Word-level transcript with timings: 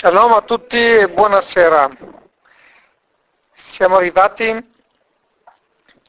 Shalom 0.00 0.32
a 0.32 0.42
tutti 0.42 0.76
e 0.76 1.08
buonasera. 1.08 1.90
Siamo 3.52 3.96
arrivati 3.96 4.72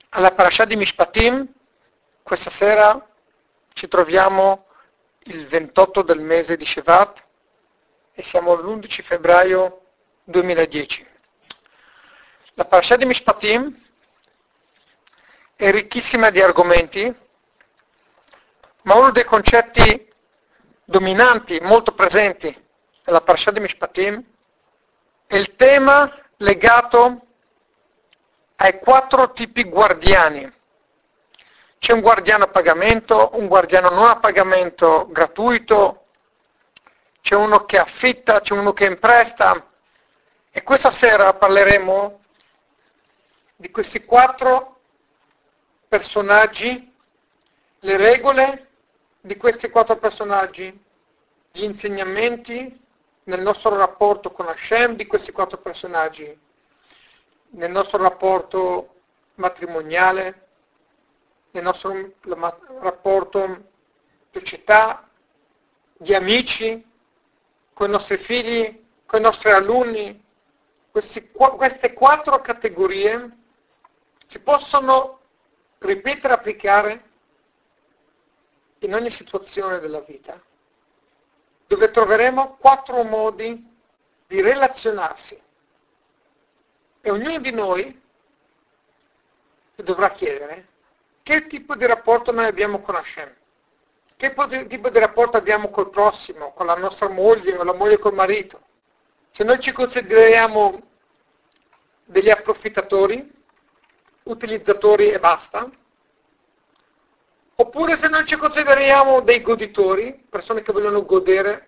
alla 0.09 0.31
parasha 0.33 0.63
di 0.65 0.75
Mishpatim. 0.75 1.51
Questa 2.21 2.51
sera 2.51 3.03
ci 3.73 3.87
troviamo 3.87 4.67
il 5.21 5.47
28 5.47 6.03
del 6.03 6.19
mese 6.19 6.55
di 6.55 6.67
Shevat 6.67 7.23
e 8.13 8.21
siamo 8.21 8.53
l'11 8.53 9.01
febbraio 9.01 9.81
2010. 10.25 11.07
La 12.53 12.65
parasha 12.65 12.95
di 12.95 13.05
Mishpatim 13.05 13.75
è 15.55 15.71
ricchissima 15.71 16.29
di 16.29 16.39
argomenti, 16.39 17.11
ma 18.83 18.93
uno 18.93 19.09
dei 19.09 19.25
concetti 19.25 20.07
dominanti, 20.85 21.59
molto 21.61 21.95
presenti 21.95 22.67
nella 23.09 23.21
parasha 23.21 23.49
di 23.49 23.59
Mishpatim 23.59 24.23
è 25.25 25.35
il 25.35 25.55
tema 25.55 26.15
legato 26.37 27.25
ai 28.57 28.79
quattro 28.79 29.31
tipi 29.31 29.63
guardiani. 29.63 30.51
C'è 31.79 31.93
un 31.93 32.01
guardiano 32.01 32.43
a 32.43 32.49
pagamento, 32.49 33.31
un 33.33 33.47
guardiano 33.47 33.89
non 33.89 34.05
a 34.05 34.19
pagamento 34.19 35.07
gratuito, 35.09 36.05
c'è 37.21 37.35
uno 37.35 37.65
che 37.65 37.79
affitta, 37.79 38.41
c'è 38.41 38.53
uno 38.53 38.73
che 38.73 38.85
impresta 38.85 39.71
e 40.51 40.61
questa 40.61 40.91
sera 40.91 41.33
parleremo 41.33 42.21
di 43.55 43.71
questi 43.71 44.05
quattro 44.05 44.81
personaggi, 45.87 46.93
le 47.79 47.97
regole 47.97 48.67
di 49.21 49.35
questi 49.35 49.69
quattro 49.69 49.97
personaggi, 49.97 50.85
gli 51.51 51.63
insegnamenti 51.63 52.87
nel 53.29 53.41
nostro 53.41 53.75
rapporto 53.77 54.31
con 54.31 54.47
Hashem 54.47 54.95
di 54.95 55.05
questi 55.05 55.31
quattro 55.31 55.59
personaggi, 55.59 56.35
nel 57.51 57.69
nostro 57.69 58.01
rapporto 58.01 58.95
matrimoniale, 59.35 60.47
nel 61.51 61.61
nostro 61.61 62.13
rapporto 62.81 63.69
società, 64.31 65.07
di 65.95 66.15
amici, 66.15 66.83
con 67.73 67.89
i 67.89 67.91
nostri 67.91 68.17
figli, 68.17 68.83
con 69.05 69.19
i 69.19 69.23
nostri 69.23 69.51
alunni. 69.51 70.25
Questi, 70.89 71.29
queste 71.31 71.93
quattro 71.93 72.41
categorie 72.41 73.37
si 74.27 74.39
possono 74.39 75.19
ripetere 75.77 76.33
e 76.33 76.35
applicare 76.35 77.03
in 78.79 78.95
ogni 78.95 79.11
situazione 79.11 79.79
della 79.79 79.99
vita 80.01 80.41
dove 81.69 81.91
troveremo 81.91 82.57
quattro 82.59 83.03
modi 83.03 83.63
di 84.25 84.41
relazionarsi. 84.41 85.39
E 87.01 87.11
ognuno 87.11 87.37
di 87.37 87.51
noi 87.51 88.01
dovrà 89.75 90.09
chiedere 90.09 90.67
che 91.21 91.45
tipo 91.45 91.75
di 91.75 91.85
rapporto 91.85 92.31
noi 92.31 92.47
abbiamo 92.47 92.81
con 92.81 92.95
Hashem, 92.95 93.31
che 94.17 94.33
tipo 94.67 94.89
di 94.89 94.97
rapporto 94.97 95.37
abbiamo 95.37 95.69
col 95.69 95.91
prossimo, 95.91 96.53
con 96.53 96.65
la 96.65 96.75
nostra 96.75 97.07
moglie 97.07 97.55
o 97.55 97.63
la 97.63 97.75
moglie 97.75 97.99
col 97.99 98.15
marito. 98.15 98.61
Se 99.29 99.43
noi 99.43 99.59
ci 99.59 99.71
consideriamo 99.71 100.81
degli 102.03 102.31
approfittatori, 102.31 103.31
utilizzatori 104.23 105.11
e 105.11 105.19
basta, 105.19 105.69
Oppure 107.61 107.97
se 107.97 108.07
non 108.07 108.25
ci 108.25 108.37
consideriamo 108.37 109.19
dei 109.19 109.41
goditori, 109.41 110.13
persone 110.29 110.61
che 110.61 110.71
vogliono 110.71 111.03
godere, 111.03 111.67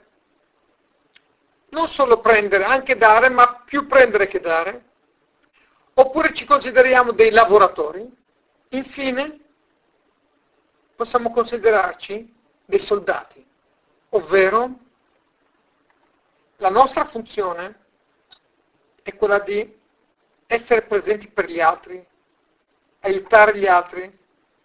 non 1.72 1.90
solo 1.90 2.22
prendere, 2.22 2.64
anche 2.64 2.96
dare, 2.96 3.28
ma 3.28 3.62
più 3.66 3.88
prendere 3.88 4.28
che 4.28 4.40
dare. 4.40 4.86
Oppure 5.96 6.34
ci 6.34 6.46
consideriamo 6.46 7.12
dei 7.12 7.30
lavoratori. 7.30 8.10
Infine, 8.70 9.38
possiamo 10.96 11.30
considerarci 11.30 12.36
dei 12.64 12.80
soldati, 12.80 13.46
ovvero 14.12 14.74
la 16.56 16.70
nostra 16.70 17.04
funzione 17.08 17.80
è 19.04 19.14
quella 19.16 19.40
di 19.40 19.78
essere 20.48 20.84
presenti 20.84 21.28
per 21.28 21.50
gli 21.50 21.60
altri, 21.60 22.06
aiutare 23.02 23.58
gli 23.58 23.68
altri, 23.68 24.20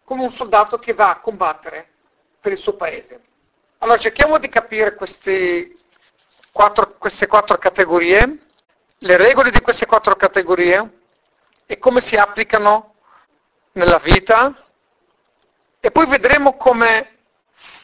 come 0.06 0.22
un 0.22 0.32
soldato 0.34 0.78
che 0.78 0.94
va 0.94 1.10
a 1.10 1.18
combattere 1.18 1.88
per 2.40 2.52
il 2.52 2.58
suo 2.58 2.76
paese. 2.76 3.20
Allora 3.78 3.98
cerchiamo 3.98 4.38
di 4.38 4.48
capire 4.48 4.96
quattro, 6.52 6.94
queste 6.96 7.26
quattro 7.26 7.58
categorie, 7.58 8.38
le 8.98 9.16
regole 9.16 9.50
di 9.50 9.60
queste 9.60 9.84
quattro 9.84 10.14
categorie 10.14 11.00
e 11.66 11.78
come 11.78 12.00
si 12.00 12.14
applicano 12.14 12.94
nella 13.72 13.98
vita 13.98 14.54
e 15.80 15.90
poi 15.90 16.06
vedremo 16.06 16.56
come 16.56 17.18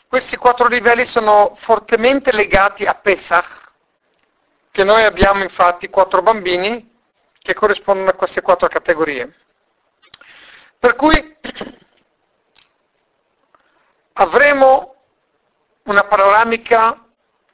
questi 0.06 0.36
quattro 0.36 0.68
livelli 0.68 1.04
sono 1.04 1.56
fortemente 1.62 2.30
legati 2.30 2.84
a 2.84 2.94
Pesach, 2.94 3.72
che 4.70 4.84
noi 4.84 5.02
abbiamo 5.02 5.42
infatti 5.42 5.90
quattro 5.90 6.22
bambini 6.22 6.88
che 7.40 7.52
corrispondono 7.52 8.10
a 8.10 8.14
queste 8.14 8.42
quattro 8.42 8.68
categorie. 8.68 9.34
Per 10.78 10.94
cui 10.94 11.31
avremo 14.22 14.94
una 15.84 16.04
panoramica 16.04 17.04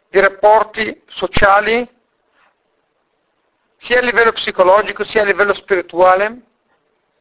di 0.08 0.20
rapporti 0.20 1.02
sociali 1.06 1.96
sia 3.78 3.98
a 3.98 4.02
livello 4.02 4.32
psicologico 4.32 5.04
sia 5.04 5.22
a 5.22 5.24
livello 5.24 5.54
spirituale 5.54 6.42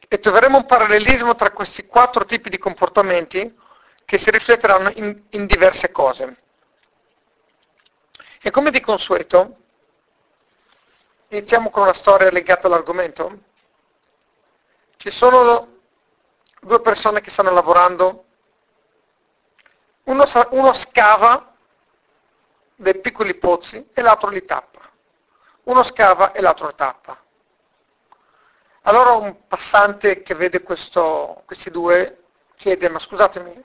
e 0.06 0.18
troveremo 0.18 0.58
un 0.58 0.66
parallelismo 0.66 1.34
tra 1.34 1.50
questi 1.50 1.86
quattro 1.86 2.24
tipi 2.24 2.50
di 2.50 2.58
comportamenti 2.58 3.56
che 4.04 4.18
si 4.18 4.30
rifletteranno 4.30 4.90
in, 4.94 5.22
in 5.30 5.46
diverse 5.46 5.90
cose. 5.90 6.36
E 8.40 8.50
come 8.50 8.70
di 8.70 8.80
consueto, 8.80 9.56
iniziamo 11.28 11.68
con 11.68 11.82
una 11.82 11.92
storia 11.92 12.30
legata 12.30 12.66
all'argomento. 12.66 13.38
Ci 14.96 15.10
sono 15.10 15.76
due 16.60 16.80
persone 16.80 17.20
che 17.20 17.30
stanno 17.30 17.52
lavorando 17.52 18.27
uno, 20.08 20.24
uno 20.50 20.72
scava 20.74 21.54
dei 22.76 23.00
piccoli 23.00 23.34
pozzi 23.36 23.88
e 23.92 24.02
l'altro 24.02 24.30
li 24.30 24.44
tappa. 24.44 24.80
Uno 25.64 25.84
scava 25.84 26.32
e 26.32 26.40
l'altro 26.40 26.74
tappa. 26.74 27.22
Allora 28.82 29.12
un 29.12 29.46
passante 29.46 30.22
che 30.22 30.34
vede 30.34 30.62
questo, 30.62 31.42
questi 31.44 31.70
due 31.70 32.24
chiede, 32.56 32.88
ma 32.88 32.98
scusatemi, 32.98 33.62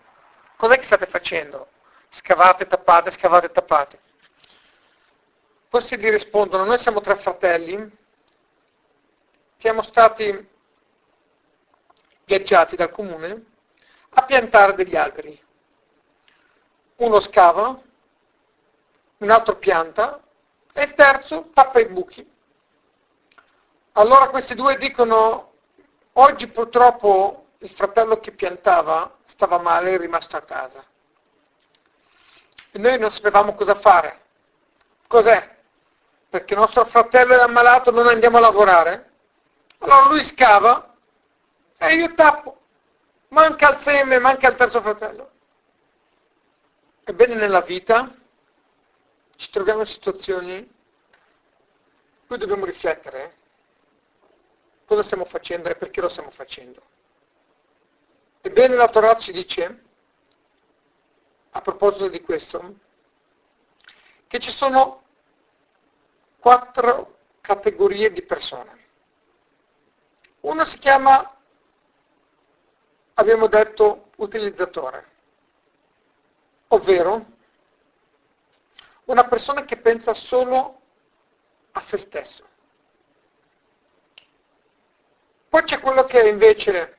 cos'è 0.58 0.78
che 0.78 0.84
state 0.84 1.06
facendo? 1.06 1.70
Scavate, 2.10 2.68
tappate, 2.68 3.12
scavate, 3.12 3.50
tappate. 3.50 4.00
Questi 5.70 5.98
gli 5.98 6.10
rispondono, 6.10 6.66
noi 6.66 6.78
siamo 6.78 7.00
tre 7.00 7.16
fratelli, 7.18 7.90
siamo 9.58 9.82
stati 9.84 10.50
viaggiati 12.26 12.76
dal 12.76 12.90
comune 12.90 13.46
a 14.10 14.26
piantare 14.26 14.76
degli 14.76 14.96
alberi 14.96 15.43
uno 16.98 17.20
scava, 17.22 17.80
un 19.18 19.30
altro 19.30 19.56
pianta 19.58 20.20
e 20.74 20.84
il 20.84 20.94
terzo 20.94 21.50
tappa 21.54 21.80
i 21.80 21.88
buchi. 21.88 22.30
Allora 23.94 24.30
questi 24.30 24.56
due 24.56 24.78
dicono, 24.78 25.54
oggi 26.14 26.48
purtroppo 26.48 27.46
il 27.60 27.70
fratello 27.72 28.20
che 28.20 28.32
piantava 28.32 29.18
stava 29.26 29.60
male 29.60 29.92
e 29.92 29.96
è 29.96 29.98
rimasto 29.98 30.36
a 30.36 30.42
casa. 30.42 30.84
E 32.72 32.80
noi 32.80 32.98
non 32.98 33.12
sapevamo 33.12 33.54
cosa 33.54 33.76
fare. 33.80 34.22
Cos'è? 35.08 35.56
Perché 36.30 36.54
il 36.54 36.60
nostro 36.60 36.86
fratello 36.86 37.36
è 37.36 37.42
ammalato, 37.42 37.92
non 37.92 38.08
andiamo 38.08 38.38
a 38.38 38.42
lavorare. 38.42 39.12
Allora 39.78 40.08
lui 40.08 40.24
scava 40.24 40.96
e 41.78 41.94
io 41.94 42.14
tappo. 42.16 42.58
Manca 43.28 43.76
il 43.76 43.84
seme, 43.84 44.18
manca 44.18 44.50
il 44.50 44.56
terzo 44.56 44.82
fratello. 44.82 45.33
Ebbene 47.06 47.36
nella 47.36 47.60
vita 47.60 48.16
ci 49.36 49.50
troviamo 49.50 49.82
in 49.82 49.88
situazioni 49.88 50.56
in 50.56 50.68
cui 52.26 52.38
dobbiamo 52.38 52.64
riflettere 52.64 53.36
cosa 54.86 55.04
stiamo 55.04 55.26
facendo 55.26 55.68
e 55.68 55.76
perché 55.76 56.00
lo 56.00 56.08
stiamo 56.08 56.32
facendo. 56.32 56.82
Ebbene 58.40 58.76
la 58.76 58.88
Torah 58.88 59.18
ci 59.18 59.34
dice, 59.34 59.84
a 61.50 61.60
proposito 61.62 62.08
di 62.08 62.22
questo, 62.22 62.74
che 64.28 64.40
ci 64.40 64.52
sono 64.52 65.04
quattro 66.40 67.18
categorie 67.42 68.14
di 68.14 68.22
persone. 68.24 68.82
Una 70.42 70.66
si 70.66 70.78
chiama, 70.78 71.38
abbiamo 73.16 73.48
detto, 73.48 74.12
utilizzatore 74.16 75.12
ovvero 76.74 77.26
una 79.06 79.28
persona 79.28 79.64
che 79.66 79.78
pensa 79.78 80.14
solo 80.14 80.82
a 81.72 81.82
se 81.82 81.98
stesso. 81.98 82.48
Poi 85.50 85.64
c'è 85.64 85.80
quello 85.80 86.06
che 86.06 86.28
invece 86.28 86.98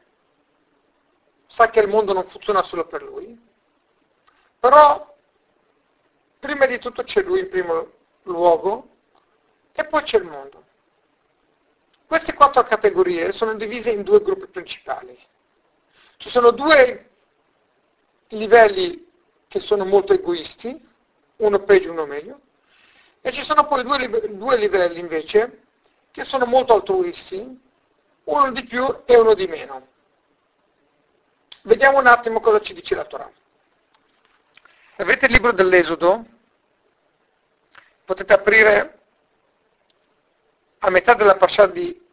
sa 1.46 1.70
che 1.70 1.80
il 1.80 1.88
mondo 1.88 2.12
non 2.12 2.28
funziona 2.28 2.62
solo 2.62 2.86
per 2.86 3.02
lui, 3.02 3.36
però 4.60 5.12
prima 6.38 6.66
di 6.66 6.78
tutto 6.78 7.02
c'è 7.02 7.22
lui 7.22 7.40
in 7.40 7.48
primo 7.48 7.90
luogo 8.22 8.88
e 9.72 9.84
poi 9.86 10.02
c'è 10.02 10.18
il 10.18 10.24
mondo. 10.24 10.62
Queste 12.06 12.34
quattro 12.34 12.62
categorie 12.62 13.32
sono 13.32 13.54
divise 13.54 13.90
in 13.90 14.02
due 14.02 14.22
gruppi 14.22 14.46
principali. 14.46 15.18
Ci 16.18 16.28
sono 16.28 16.52
due 16.52 17.10
livelli 18.28 19.04
che 19.54 19.60
sono 19.60 19.84
molto 19.84 20.12
egoisti, 20.12 20.84
uno 21.36 21.60
peggio 21.60 21.92
uno 21.92 22.06
meglio, 22.06 22.40
e 23.20 23.30
ci 23.30 23.44
sono 23.44 23.68
poi 23.68 23.84
due, 23.84 24.36
due 24.36 24.56
livelli 24.56 24.98
invece 24.98 25.66
che 26.10 26.24
sono 26.24 26.44
molto 26.44 26.74
altruisti, 26.74 27.60
uno 28.24 28.50
di 28.50 28.64
più 28.64 29.02
e 29.04 29.16
uno 29.16 29.34
di 29.34 29.46
meno. 29.46 29.86
Vediamo 31.62 32.00
un 32.00 32.08
attimo 32.08 32.40
cosa 32.40 32.58
ci 32.62 32.74
dice 32.74 32.96
la 32.96 33.04
Torah. 33.04 33.30
Avete 34.96 35.26
il 35.26 35.32
libro 35.32 35.52
dell'Esodo? 35.52 36.26
Potete 38.04 38.32
aprire 38.32 38.98
a 40.78 40.90
metà 40.90 41.14
della 41.14 41.36
pasciata 41.36 41.70
di 41.70 42.04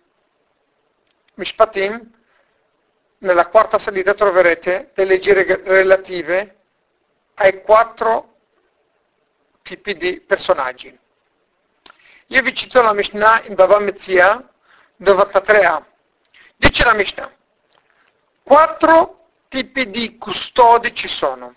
Mishpatim, 1.34 2.08
nella 3.18 3.48
quarta 3.48 3.80
salita 3.80 4.14
troverete 4.14 4.92
le 4.94 5.06
leggi 5.06 5.34
relative 5.34 6.58
ai 7.36 7.62
quattro 7.62 8.36
tipi 9.62 9.96
di 9.96 10.22
personaggi. 10.22 10.98
Io 12.28 12.42
vi 12.42 12.54
cito 12.54 12.82
la 12.82 12.94
Mishnah 12.94 13.44
in 13.44 13.56
Bava 13.56 13.80
Metzia, 13.80 14.50
dove 14.96 15.24
3a. 15.24 15.84
Dice 16.56 16.84
la 16.86 16.94
Mishnah, 16.94 17.32
quattro 18.44 19.30
tipi 19.50 19.90
di 19.90 20.18
custodi 20.18 20.94
ci 20.96 21.08
sono. 21.08 21.56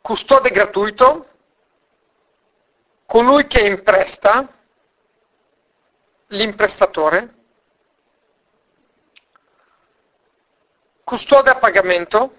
Custode 0.00 0.50
gratuito, 0.50 1.28
colui 3.06 3.46
che 3.46 3.60
impresta, 3.60 4.46
l'imprestatore, 6.28 7.34
custode 11.04 11.48
a 11.50 11.56
pagamento 11.56 12.36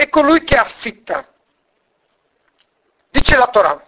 e 0.00 0.08
colui 0.08 0.42
che 0.44 0.56
affitta. 0.56 1.28
Dice 3.10 3.36
la 3.36 3.48
Torah, 3.48 3.86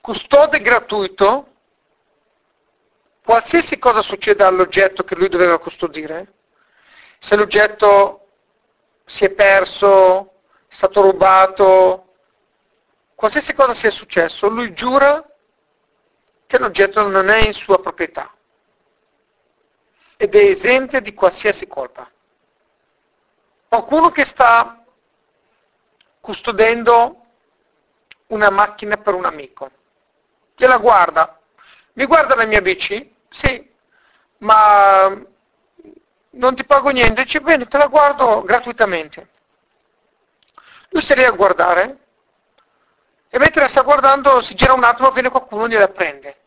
custode 0.00 0.62
gratuito, 0.62 1.56
qualsiasi 3.22 3.78
cosa 3.78 4.00
succeda 4.00 4.46
all'oggetto 4.46 5.04
che 5.04 5.14
lui 5.14 5.28
doveva 5.28 5.58
custodire, 5.58 6.32
se 7.18 7.36
l'oggetto 7.36 8.28
si 9.04 9.26
è 9.26 9.30
perso, 9.30 10.32
è 10.68 10.72
stato 10.74 11.02
rubato, 11.02 12.14
qualsiasi 13.14 13.52
cosa 13.52 13.74
sia 13.74 13.90
successo, 13.90 14.48
lui 14.48 14.72
giura 14.72 15.22
che 16.46 16.58
l'oggetto 16.58 17.06
non 17.06 17.28
è 17.28 17.44
in 17.44 17.52
sua 17.52 17.78
proprietà 17.78 18.34
ed 20.16 20.34
è 20.34 20.44
esente 20.44 21.02
di 21.02 21.12
qualsiasi 21.12 21.66
colpa. 21.66 22.10
Qualcuno 23.70 24.10
che 24.10 24.24
sta 24.24 24.84
custodendo 26.18 27.24
una 28.26 28.50
macchina 28.50 28.96
per 28.96 29.14
un 29.14 29.24
amico, 29.24 29.70
gliela 30.56 30.76
guarda, 30.78 31.38
mi 31.92 32.04
guarda 32.04 32.34
la 32.34 32.46
mia 32.46 32.60
bici? 32.62 33.14
Sì, 33.28 33.72
ma 34.38 35.16
non 36.30 36.56
ti 36.56 36.64
pago 36.64 36.90
niente, 36.90 37.22
dice 37.22 37.40
bene, 37.40 37.68
te 37.68 37.78
la 37.78 37.86
guardo 37.86 38.42
gratuitamente. 38.42 39.28
Lui 40.88 41.02
si 41.02 41.12
a 41.12 41.30
guardare 41.30 41.98
e 43.28 43.38
mentre 43.38 43.68
sta 43.68 43.82
guardando 43.82 44.42
si 44.42 44.56
gira 44.56 44.72
un 44.72 44.82
attimo, 44.82 45.12
viene 45.12 45.30
qualcuno 45.30 45.66
e 45.66 45.68
gliela 45.68 45.88
prende. 45.90 46.40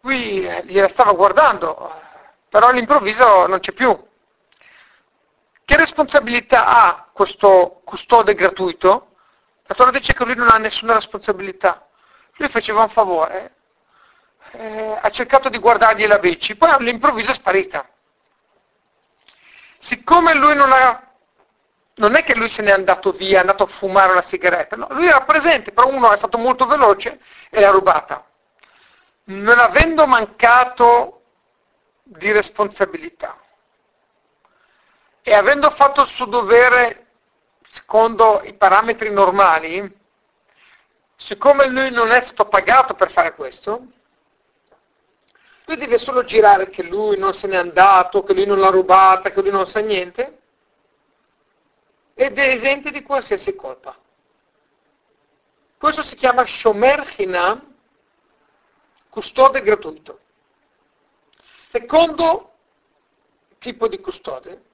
Lui 0.00 0.44
eh, 0.44 0.64
gliela 0.64 0.88
stava 0.88 1.12
guardando, 1.12 1.94
però 2.48 2.66
all'improvviso 2.66 3.46
non 3.46 3.60
c'è 3.60 3.70
più. 3.70 4.08
Che 5.70 5.76
responsabilità 5.76 6.66
ha 6.66 7.08
questo 7.12 7.82
custode 7.84 8.34
gratuito? 8.34 9.14
La 9.66 9.76
Torah 9.76 9.92
dice 9.92 10.14
che 10.14 10.24
lui 10.24 10.34
non 10.34 10.48
ha 10.50 10.56
nessuna 10.56 10.94
responsabilità. 10.94 11.86
Lui 12.38 12.48
faceva 12.48 12.82
un 12.82 12.88
favore, 12.88 13.54
eh, 14.50 14.98
ha 15.00 15.08
cercato 15.10 15.48
di 15.48 15.58
guardargli 15.58 16.08
la 16.08 16.18
bici, 16.18 16.56
poi 16.56 16.70
all'improvviso 16.70 17.30
è 17.30 17.34
sparita. 17.34 17.88
Siccome 19.78 20.34
lui 20.34 20.56
non 20.56 20.72
ha 20.72 21.08
non 21.94 22.16
è 22.16 22.24
che 22.24 22.34
lui 22.34 22.48
se 22.48 22.62
n'è 22.62 22.72
andato 22.72 23.12
via, 23.12 23.36
è 23.36 23.40
andato 23.42 23.62
a 23.62 23.68
fumare 23.68 24.10
una 24.10 24.22
sigaretta, 24.22 24.74
no, 24.74 24.88
lui 24.90 25.06
era 25.06 25.20
presente, 25.20 25.70
però 25.70 25.86
uno 25.86 26.10
è 26.10 26.16
stato 26.16 26.36
molto 26.36 26.66
veloce 26.66 27.20
e 27.48 27.60
l'ha 27.60 27.70
rubata. 27.70 28.26
Non 29.26 29.60
avendo 29.60 30.04
mancato 30.08 31.22
di 32.02 32.32
responsabilità 32.32 33.38
e 35.30 35.34
avendo 35.34 35.70
fatto 35.70 36.02
il 36.02 36.08
suo 36.08 36.24
dovere 36.24 37.06
secondo 37.70 38.42
i 38.42 38.52
parametri 38.54 39.12
normali, 39.12 39.96
siccome 41.14 41.68
lui 41.68 41.92
non 41.92 42.10
è 42.10 42.20
stato 42.22 42.46
pagato 42.46 42.94
per 42.94 43.12
fare 43.12 43.36
questo, 43.36 43.86
lui 45.66 45.76
deve 45.76 45.98
solo 45.98 46.24
girare 46.24 46.68
che 46.68 46.82
lui 46.82 47.16
non 47.16 47.32
se 47.34 47.46
n'è 47.46 47.54
andato, 47.54 48.24
che 48.24 48.34
lui 48.34 48.44
non 48.44 48.58
l'ha 48.58 48.70
rubata, 48.70 49.30
che 49.30 49.40
lui 49.40 49.52
non 49.52 49.68
sa 49.68 49.78
niente, 49.78 50.40
ed 52.14 52.36
è 52.36 52.48
esente 52.48 52.90
di 52.90 53.04
qualsiasi 53.04 53.54
colpa. 53.54 53.96
Questo 55.78 56.02
si 56.02 56.16
chiama 56.16 56.44
Shomer 56.44 57.14
Hinam, 57.18 57.72
custode 59.08 59.62
gratuito. 59.62 60.18
Secondo 61.70 62.54
tipo 63.60 63.86
di 63.86 64.00
custode 64.00 64.64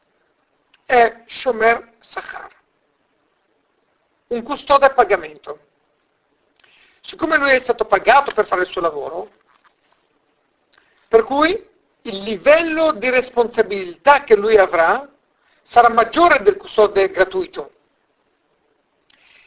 è 0.87 1.25
Shomer 1.27 1.95
Sachar, 2.01 2.51
un 4.29 4.43
custode 4.43 4.87
a 4.87 4.95
pagamento. 4.95 5.59
Siccome 7.03 7.37
lui 7.37 7.51
è 7.51 7.61
stato 7.61 7.85
pagato 7.85 8.33
per 8.33 8.47
fare 8.47 8.63
il 8.63 8.69
suo 8.69 8.81
lavoro, 8.81 9.31
per 11.09 11.25
cui 11.25 11.69
il 12.03 12.23
livello 12.23 12.93
di 12.93 13.11
responsabilità 13.11 14.23
che 14.23 14.37
lui 14.37 14.57
avrà 14.57 15.09
sarà 15.63 15.89
maggiore 15.89 16.43
del 16.43 16.57
custode 16.57 17.11
gratuito. 17.11 17.73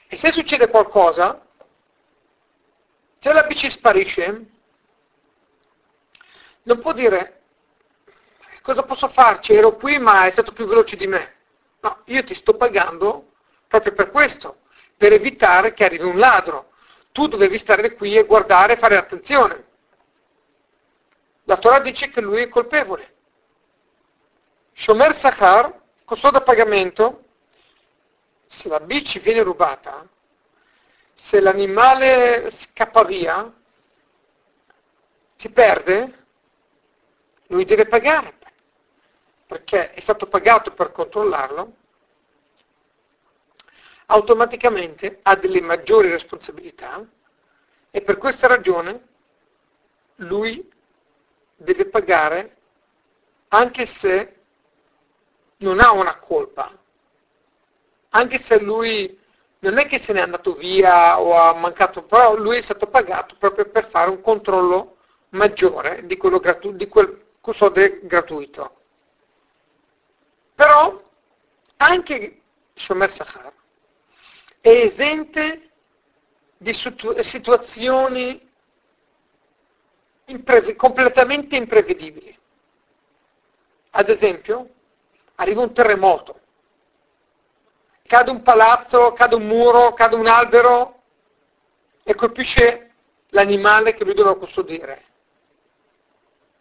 E 0.07 0.17
se 0.17 0.31
succede 0.31 0.69
qualcosa, 0.69 1.45
se 3.19 3.33
la 3.33 3.43
bici 3.43 3.69
sparisce, 3.69 4.45
non 6.63 6.79
può 6.79 6.93
dire 6.93 7.38
cosa 8.69 8.83
posso 8.83 9.07
farci, 9.07 9.53
ero 9.53 9.77
qui 9.77 9.97
ma 9.97 10.27
è 10.27 10.31
stato 10.31 10.51
più 10.51 10.67
veloce 10.67 10.95
di 10.95 11.07
me. 11.07 11.37
No, 11.79 12.01
io 12.05 12.23
ti 12.23 12.35
sto 12.35 12.55
pagando 12.55 13.31
proprio 13.67 13.93
per 13.93 14.11
questo, 14.11 14.59
per 14.95 15.11
evitare 15.11 15.73
che 15.73 15.85
arrivi 15.85 16.03
un 16.03 16.19
ladro. 16.19 16.69
Tu 17.11 17.27
dovevi 17.27 17.57
stare 17.57 17.93
qui 17.95 18.15
e 18.15 18.25
guardare 18.25 18.73
e 18.73 18.77
fare 18.77 18.95
attenzione. 18.95 19.65
La 21.45 21.57
Torah 21.57 21.79
dice 21.79 22.09
che 22.09 22.21
lui 22.21 22.43
è 22.43 22.47
colpevole. 22.49 23.15
Shomer 24.73 25.17
Sachar 25.17 25.73
custode 26.05 26.37
a 26.37 26.41
pagamento, 26.41 27.23
se 28.45 28.67
la 28.67 28.79
bici 28.79 29.17
viene 29.17 29.41
rubata, 29.41 30.07
se 31.15 31.39
l'animale 31.39 32.51
scappa 32.55 33.03
via, 33.03 33.51
si 35.37 35.49
perde, 35.49 36.25
lui 37.47 37.65
deve 37.65 37.87
pagare, 37.87 38.37
perché 39.49 39.93
è 39.95 39.99
stato 39.99 40.27
pagato 40.27 40.73
per 40.73 40.91
controllarlo, 40.91 41.73
automaticamente 44.05 45.21
ha 45.23 45.35
delle 45.35 45.59
maggiori 45.59 46.11
responsabilità 46.11 47.03
e 47.89 48.01
per 48.03 48.19
questa 48.19 48.45
ragione 48.45 49.07
lui 50.17 50.71
deve 51.55 51.87
pagare 51.87 52.57
anche 53.47 53.87
se 53.87 54.35
non 55.57 55.79
ha 55.79 55.93
una 55.93 56.19
colpa, 56.19 56.71
anche 58.09 58.43
se 58.43 58.59
lui 58.59 59.19
non 59.61 59.79
è 59.79 59.87
che 59.87 59.99
se 59.99 60.13
n'è 60.13 60.21
andato 60.21 60.53
via 60.53 61.19
o 61.19 61.35
ha 61.35 61.55
mancato, 61.55 62.03
però 62.03 62.35
lui 62.35 62.57
è 62.57 62.61
stato 62.61 62.85
pagato 62.85 63.35
proprio 63.39 63.67
per 63.71 63.89
fare 63.89 64.11
un 64.11 64.21
controllo 64.21 64.97
maggiore 65.29 66.05
di, 66.05 66.17
gratu- 66.17 66.75
di 66.75 66.87
quel 66.87 67.29
custode 67.41 68.01
gratuito. 68.03 68.78
Però 70.59 71.01
anche 71.77 72.41
Shomer 72.73 73.09
Sachar 73.13 73.53
è 74.59 74.67
esente 74.67 75.69
di 76.57 76.73
situazioni 76.73 78.45
imprev- 80.25 80.75
completamente 80.75 81.55
imprevedibili. 81.55 82.37
Ad 83.91 84.09
esempio, 84.09 84.69
arriva 85.35 85.61
un 85.61 85.71
terremoto, 85.71 86.41
cade 88.05 88.29
un 88.29 88.41
palazzo, 88.41 89.13
cade 89.13 89.35
un 89.35 89.47
muro, 89.47 89.93
cade 89.93 90.17
un 90.17 90.27
albero 90.27 91.03
e 92.03 92.15
colpisce 92.15 92.95
l'animale 93.29 93.93
che 93.93 94.03
lui 94.03 94.13
doveva 94.13 94.35
custodire. 94.35 95.05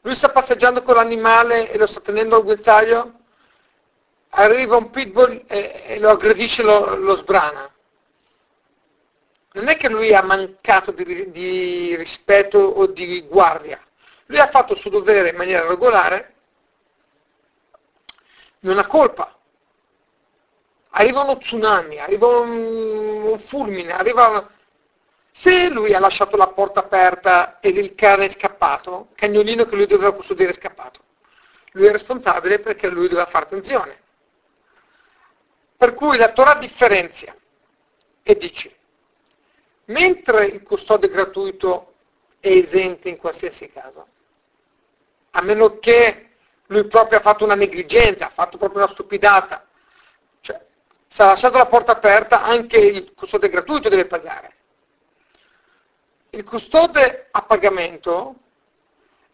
Lui 0.02 0.14
sta 0.14 0.28
passeggiando 0.28 0.82
con 0.82 0.94
l'animale 0.94 1.68
e 1.68 1.76
lo 1.76 1.88
sta 1.88 1.98
tenendo 1.98 2.36
al 2.36 2.44
guinzaglio, 2.44 3.17
arriva 4.30 4.76
un 4.76 4.90
pitbull 4.90 5.44
e, 5.46 5.82
e 5.86 5.98
lo 5.98 6.10
aggredisce, 6.10 6.62
lo, 6.62 6.96
lo 6.96 7.16
sbrana 7.16 7.70
non 9.58 9.68
è 9.68 9.76
che 9.76 9.88
lui 9.88 10.14
ha 10.14 10.22
mancato 10.22 10.92
di, 10.92 11.30
di, 11.30 11.96
rispetto 11.96 12.58
o 12.58 12.86
di 12.86 13.22
guardia, 13.22 13.82
lui 14.26 14.38
ha 14.38 14.48
fatto 14.48 14.74
il 14.74 14.78
suo 14.78 14.90
dovere 14.90 15.30
in 15.30 15.36
maniera 15.36 15.66
regolare, 15.66 16.34
non 18.60 18.78
ha 18.78 18.86
colpa. 18.86 19.34
Arriva 20.90 21.22
uno 21.22 21.38
tsunami, 21.38 21.98
arriva 21.98 22.26
un, 22.26 23.22
un 23.24 23.38
fulmine, 23.40 23.92
arriva... 23.92 24.50
Se 25.30 25.68
lui 25.68 25.94
ha 25.94 26.00
lasciato 26.00 26.36
la 26.36 26.48
porta 26.48 26.80
aperta 26.80 27.60
e 27.60 27.68
il 27.68 27.94
cane 27.94 28.24
è 28.24 28.30
scappato, 28.30 29.10
cagnolino 29.14 29.66
che 29.66 29.76
lui 29.76 29.86
doveva 29.86 30.12
custodire 30.12 30.50
è 30.50 30.54
scappato, 30.54 31.00
lui 31.72 31.86
è 31.86 31.92
responsabile 31.92 32.58
perché 32.58 32.88
lui 32.88 33.06
doveva 33.06 33.26
fare 33.26 33.44
attenzione. 33.44 34.00
Per 35.78 35.94
cui 35.94 36.18
la 36.18 36.32
Torah 36.32 36.56
differenzia 36.56 37.34
e 38.22 38.36
dice 38.36 38.76
mentre 39.88 40.46
il 40.46 40.62
custode 40.62 41.08
gratuito 41.08 41.94
è 42.40 42.48
esente 42.48 43.08
in 43.08 43.16
qualsiasi 43.16 43.70
caso, 43.70 44.06
a 45.30 45.42
meno 45.42 45.78
che 45.78 46.30
lui 46.66 46.86
proprio 46.86 47.18
ha 47.18 47.22
fatto 47.22 47.44
una 47.44 47.54
negligenza, 47.54 48.26
ha 48.26 48.30
fatto 48.30 48.58
proprio 48.58 48.82
una 48.82 48.92
stupidata, 48.92 49.64
cioè 50.40 50.60
se 51.06 51.22
ha 51.22 51.26
lasciato 51.26 51.56
la 51.56 51.66
porta 51.66 51.92
aperta 51.92 52.42
anche 52.42 52.76
il 52.76 53.14
custode 53.14 53.48
gratuito 53.48 53.88
deve 53.88 54.06
pagare. 54.06 54.52
Il 56.30 56.44
custode 56.44 57.28
a 57.30 57.42
pagamento 57.42 58.34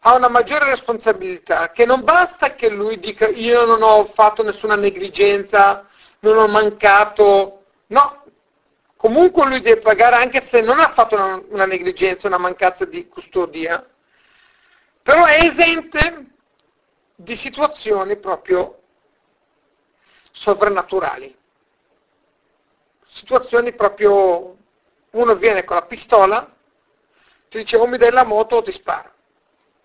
ha 0.00 0.14
una 0.14 0.28
maggiore 0.28 0.66
responsabilità 0.66 1.72
che 1.72 1.84
non 1.84 2.04
basta 2.04 2.54
che 2.54 2.68
lui 2.68 3.00
dica 3.00 3.26
io 3.26 3.64
non 3.64 3.82
ho 3.82 4.04
fatto 4.14 4.44
nessuna 4.44 4.76
negligenza, 4.76 5.88
non 6.24 6.38
ho 6.38 6.48
mancato, 6.48 7.64
no, 7.88 8.24
comunque 8.96 9.46
lui 9.46 9.60
deve 9.60 9.80
pagare 9.80 10.16
anche 10.16 10.46
se 10.50 10.62
non 10.62 10.80
ha 10.80 10.92
fatto 10.94 11.14
una, 11.14 11.42
una 11.48 11.66
negligenza, 11.66 12.26
una 12.26 12.38
mancanza 12.38 12.86
di 12.86 13.06
custodia, 13.08 13.86
però 15.02 15.26
è 15.26 15.44
esente 15.44 16.30
di 17.14 17.36
situazioni 17.36 18.16
proprio 18.16 18.80
sovrannaturali. 20.32 21.36
Situazioni 23.08 23.74
proprio, 23.74 24.56
uno 25.10 25.36
viene 25.36 25.62
con 25.64 25.76
la 25.76 25.84
pistola, 25.84 26.52
ti 27.48 27.58
dice 27.58 27.76
o 27.76 27.86
mi 27.86 27.98
dai 27.98 28.10
la 28.10 28.24
moto 28.24 28.56
o 28.56 28.62
ti 28.62 28.72
sparo. 28.72 29.12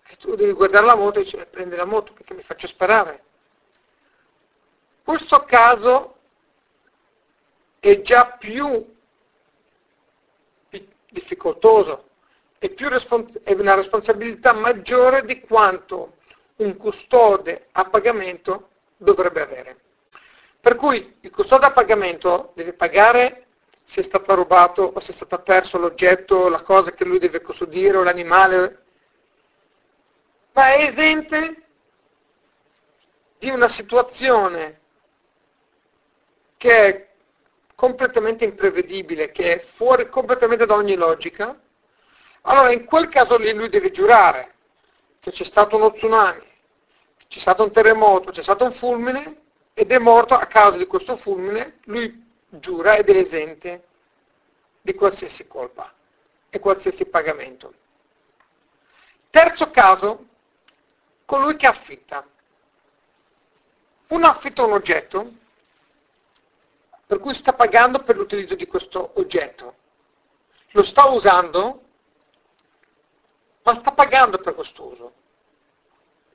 E 0.08 0.16
tu 0.16 0.34
devi 0.34 0.52
guardare 0.52 0.86
la 0.86 0.96
moto 0.96 1.20
e 1.20 1.22
dici 1.22 1.36
prendi 1.48 1.76
la 1.76 1.84
moto 1.84 2.12
perché 2.14 2.34
mi 2.34 2.42
faccio 2.42 2.66
sparare. 2.66 3.22
Questo 5.04 5.44
caso 5.44 6.19
è 7.80 8.00
già 8.02 8.36
più 8.38 8.94
difficoltoso 11.10 12.10
più 12.80 12.88
respons- 12.88 13.40
è 13.42 13.52
una 13.52 13.74
responsabilità 13.74 14.54
maggiore 14.54 15.24
di 15.26 15.40
quanto 15.40 16.16
un 16.56 16.76
custode 16.78 17.68
a 17.72 17.84
pagamento 17.84 18.70
dovrebbe 18.96 19.42
avere. 19.42 19.78
Per 20.58 20.76
cui 20.76 21.16
il 21.20 21.30
custode 21.30 21.66
a 21.66 21.72
pagamento 21.72 22.52
deve 22.54 22.72
pagare 22.72 23.46
se 23.84 24.00
è 24.00 24.02
stato 24.02 24.34
rubato 24.34 24.82
o 24.82 25.00
se 25.00 25.10
è 25.10 25.14
stato 25.14 25.42
perso 25.42 25.76
l'oggetto, 25.76 26.48
la 26.48 26.62
cosa 26.62 26.92
che 26.92 27.04
lui 27.04 27.18
deve 27.18 27.42
custodire 27.42 27.98
o 27.98 28.02
l'animale, 28.02 28.84
ma 30.52 30.72
è 30.72 30.84
esente 30.84 31.64
di 33.38 33.50
una 33.50 33.68
situazione 33.68 34.80
che 36.56 36.86
è 36.86 37.09
completamente 37.80 38.44
imprevedibile, 38.44 39.30
che 39.30 39.54
è 39.54 39.64
fuori 39.76 40.10
completamente 40.10 40.66
da 40.66 40.74
ogni 40.74 40.96
logica, 40.96 41.58
allora 42.42 42.70
in 42.72 42.84
quel 42.84 43.08
caso 43.08 43.38
lì 43.38 43.54
lui 43.54 43.70
deve 43.70 43.90
giurare 43.90 44.52
che 45.18 45.30
c'è 45.30 45.44
stato 45.44 45.76
uno 45.76 45.90
tsunami, 45.90 46.46
c'è 47.26 47.38
stato 47.38 47.62
un 47.62 47.72
terremoto, 47.72 48.32
c'è 48.32 48.42
stato 48.42 48.64
un 48.64 48.74
fulmine 48.74 49.44
ed 49.72 49.90
è 49.92 49.98
morto 49.98 50.34
a 50.34 50.44
causa 50.44 50.76
di 50.76 50.84
questo 50.84 51.16
fulmine, 51.16 51.78
lui 51.84 52.22
giura 52.50 52.96
ed 52.96 53.08
è 53.08 53.16
esente 53.16 53.84
di 54.82 54.92
qualsiasi 54.92 55.46
colpa 55.46 55.90
e 56.50 56.58
qualsiasi 56.58 57.06
pagamento. 57.06 57.72
Terzo 59.30 59.70
caso, 59.70 60.26
colui 61.24 61.56
che 61.56 61.66
affitta. 61.66 62.26
Uno 64.08 64.26
affitta 64.26 64.64
un 64.64 64.72
oggetto 64.72 65.32
per 67.10 67.18
cui 67.18 67.34
sta 67.34 67.54
pagando 67.54 68.04
per 68.04 68.14
l'utilizzo 68.14 68.54
di 68.54 68.68
questo 68.68 69.14
oggetto. 69.14 69.74
Lo 70.68 70.84
sta 70.84 71.06
usando, 71.06 71.82
ma 73.64 73.74
sta 73.74 73.90
pagando 73.90 74.38
per 74.38 74.54
questo 74.54 74.84
uso. 74.84 75.12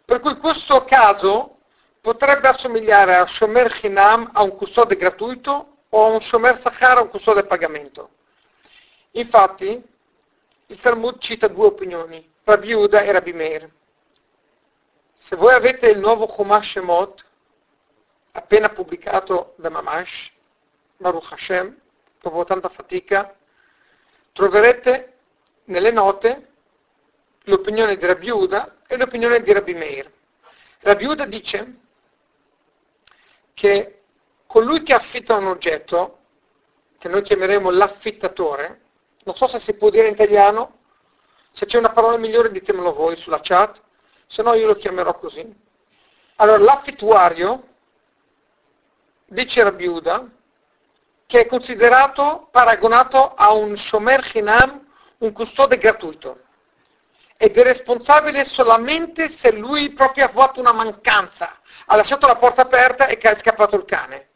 Per 0.03 0.19
cui 0.19 0.35
questo 0.35 0.83
caso 0.83 1.59
potrebbe 2.01 2.49
assomigliare 2.49 3.15
a 3.15 3.25
Shomer 3.25 3.71
Chinam, 3.71 4.31
a 4.33 4.43
un 4.43 4.53
custode 4.53 4.97
gratuito, 4.97 5.77
o 5.87 6.03
a 6.03 6.09
un 6.09 6.19
Shomer 6.19 6.59
Sachar, 6.59 6.97
a 6.97 7.03
un 7.03 7.09
custode 7.09 7.39
a 7.39 7.45
pagamento. 7.45 8.09
Infatti, 9.11 9.81
il 10.65 10.81
Talmud 10.81 11.19
cita 11.19 11.47
due 11.47 11.67
opinioni, 11.67 12.33
Rabbi 12.43 12.73
Uda 12.73 12.99
e 12.99 13.11
Rabbi 13.13 13.31
Meir. 13.31 13.71
Se 15.19 15.37
voi 15.37 15.53
avete 15.53 15.87
il 15.87 15.99
nuovo 15.99 16.27
Chumash 16.27 16.71
Shemot, 16.71 17.25
appena 18.33 18.67
pubblicato 18.67 19.53
da 19.55 19.69
Mamash, 19.69 20.33
Baruch 20.97 21.31
Hashem, 21.31 21.75
dopo 22.21 22.43
tanta 22.43 22.69
fatica, 22.69 23.35
troverete 24.31 25.13
nelle 25.65 25.91
note 25.91 26.51
l'opinione 27.43 27.97
di 27.97 28.05
Rabbi 28.05 28.29
Uda 28.29 28.77
e 28.87 28.97
l'opinione 28.97 29.41
di 29.41 29.51
Rabbi 29.51 29.73
Meir. 29.73 30.11
Rabbi 30.79 31.05
Uda 31.05 31.25
dice 31.25 31.75
che 33.53 34.01
colui 34.45 34.83
che 34.83 34.93
affitta 34.93 35.35
un 35.35 35.47
oggetto, 35.47 36.19
che 36.97 37.07
noi 37.07 37.23
chiameremo 37.23 37.69
l'affittatore, 37.71 38.81
non 39.23 39.35
so 39.35 39.47
se 39.47 39.59
si 39.59 39.73
può 39.73 39.89
dire 39.89 40.07
in 40.07 40.13
italiano, 40.13 40.79
se 41.51 41.65
c'è 41.65 41.77
una 41.77 41.91
parola 41.91 42.17
migliore 42.17 42.51
ditemelo 42.51 42.93
voi 42.93 43.15
sulla 43.17 43.39
chat, 43.41 43.81
se 44.27 44.41
no 44.41 44.53
io 44.53 44.67
lo 44.67 44.75
chiamerò 44.75 45.17
così. 45.17 45.63
Allora, 46.35 46.57
l'affittuario, 46.57 47.67
dice 49.27 49.63
Rabbi 49.63 49.87
Uda, 49.87 50.29
che 51.25 51.41
è 51.41 51.45
considerato, 51.47 52.49
paragonato 52.51 53.33
a 53.33 53.51
un 53.51 53.75
shomer 53.75 54.21
chinam, 54.21 54.85
un 55.19 55.31
custode 55.31 55.77
gratuito. 55.77 56.41
Ed 57.37 57.57
è 57.57 57.63
responsabile 57.63 58.45
solamente 58.45 59.31
se 59.39 59.51
lui 59.51 59.91
proprio 59.91 60.25
ha 60.25 60.29
fatto 60.29 60.59
una 60.59 60.71
mancanza, 60.71 61.59
ha 61.85 61.95
lasciato 61.95 62.27
la 62.27 62.37
porta 62.37 62.61
aperta 62.61 63.07
e 63.07 63.17
che 63.17 63.29
è 63.29 63.37
scappato 63.37 63.75
il 63.75 63.85
cane. 63.85 64.29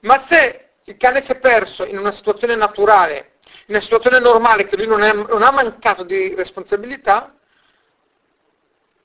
Ma 0.00 0.24
se 0.26 0.70
il 0.84 0.96
cane 0.96 1.22
si 1.22 1.32
è 1.32 1.38
perso 1.38 1.84
in 1.84 1.98
una 1.98 2.12
situazione 2.12 2.54
naturale, 2.54 3.32
in 3.66 3.74
una 3.74 3.80
situazione 3.80 4.18
normale 4.18 4.66
che 4.66 4.76
lui 4.76 4.86
non, 4.86 5.02
è, 5.02 5.12
non 5.12 5.42
ha 5.42 5.50
mancato 5.50 6.02
di 6.04 6.34
responsabilità, 6.34 7.34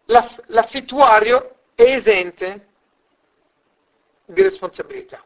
l'affittuario 0.05 1.55
è 1.75 1.83
esente 1.83 2.67
di 4.25 4.41
responsabilità. 4.41 5.23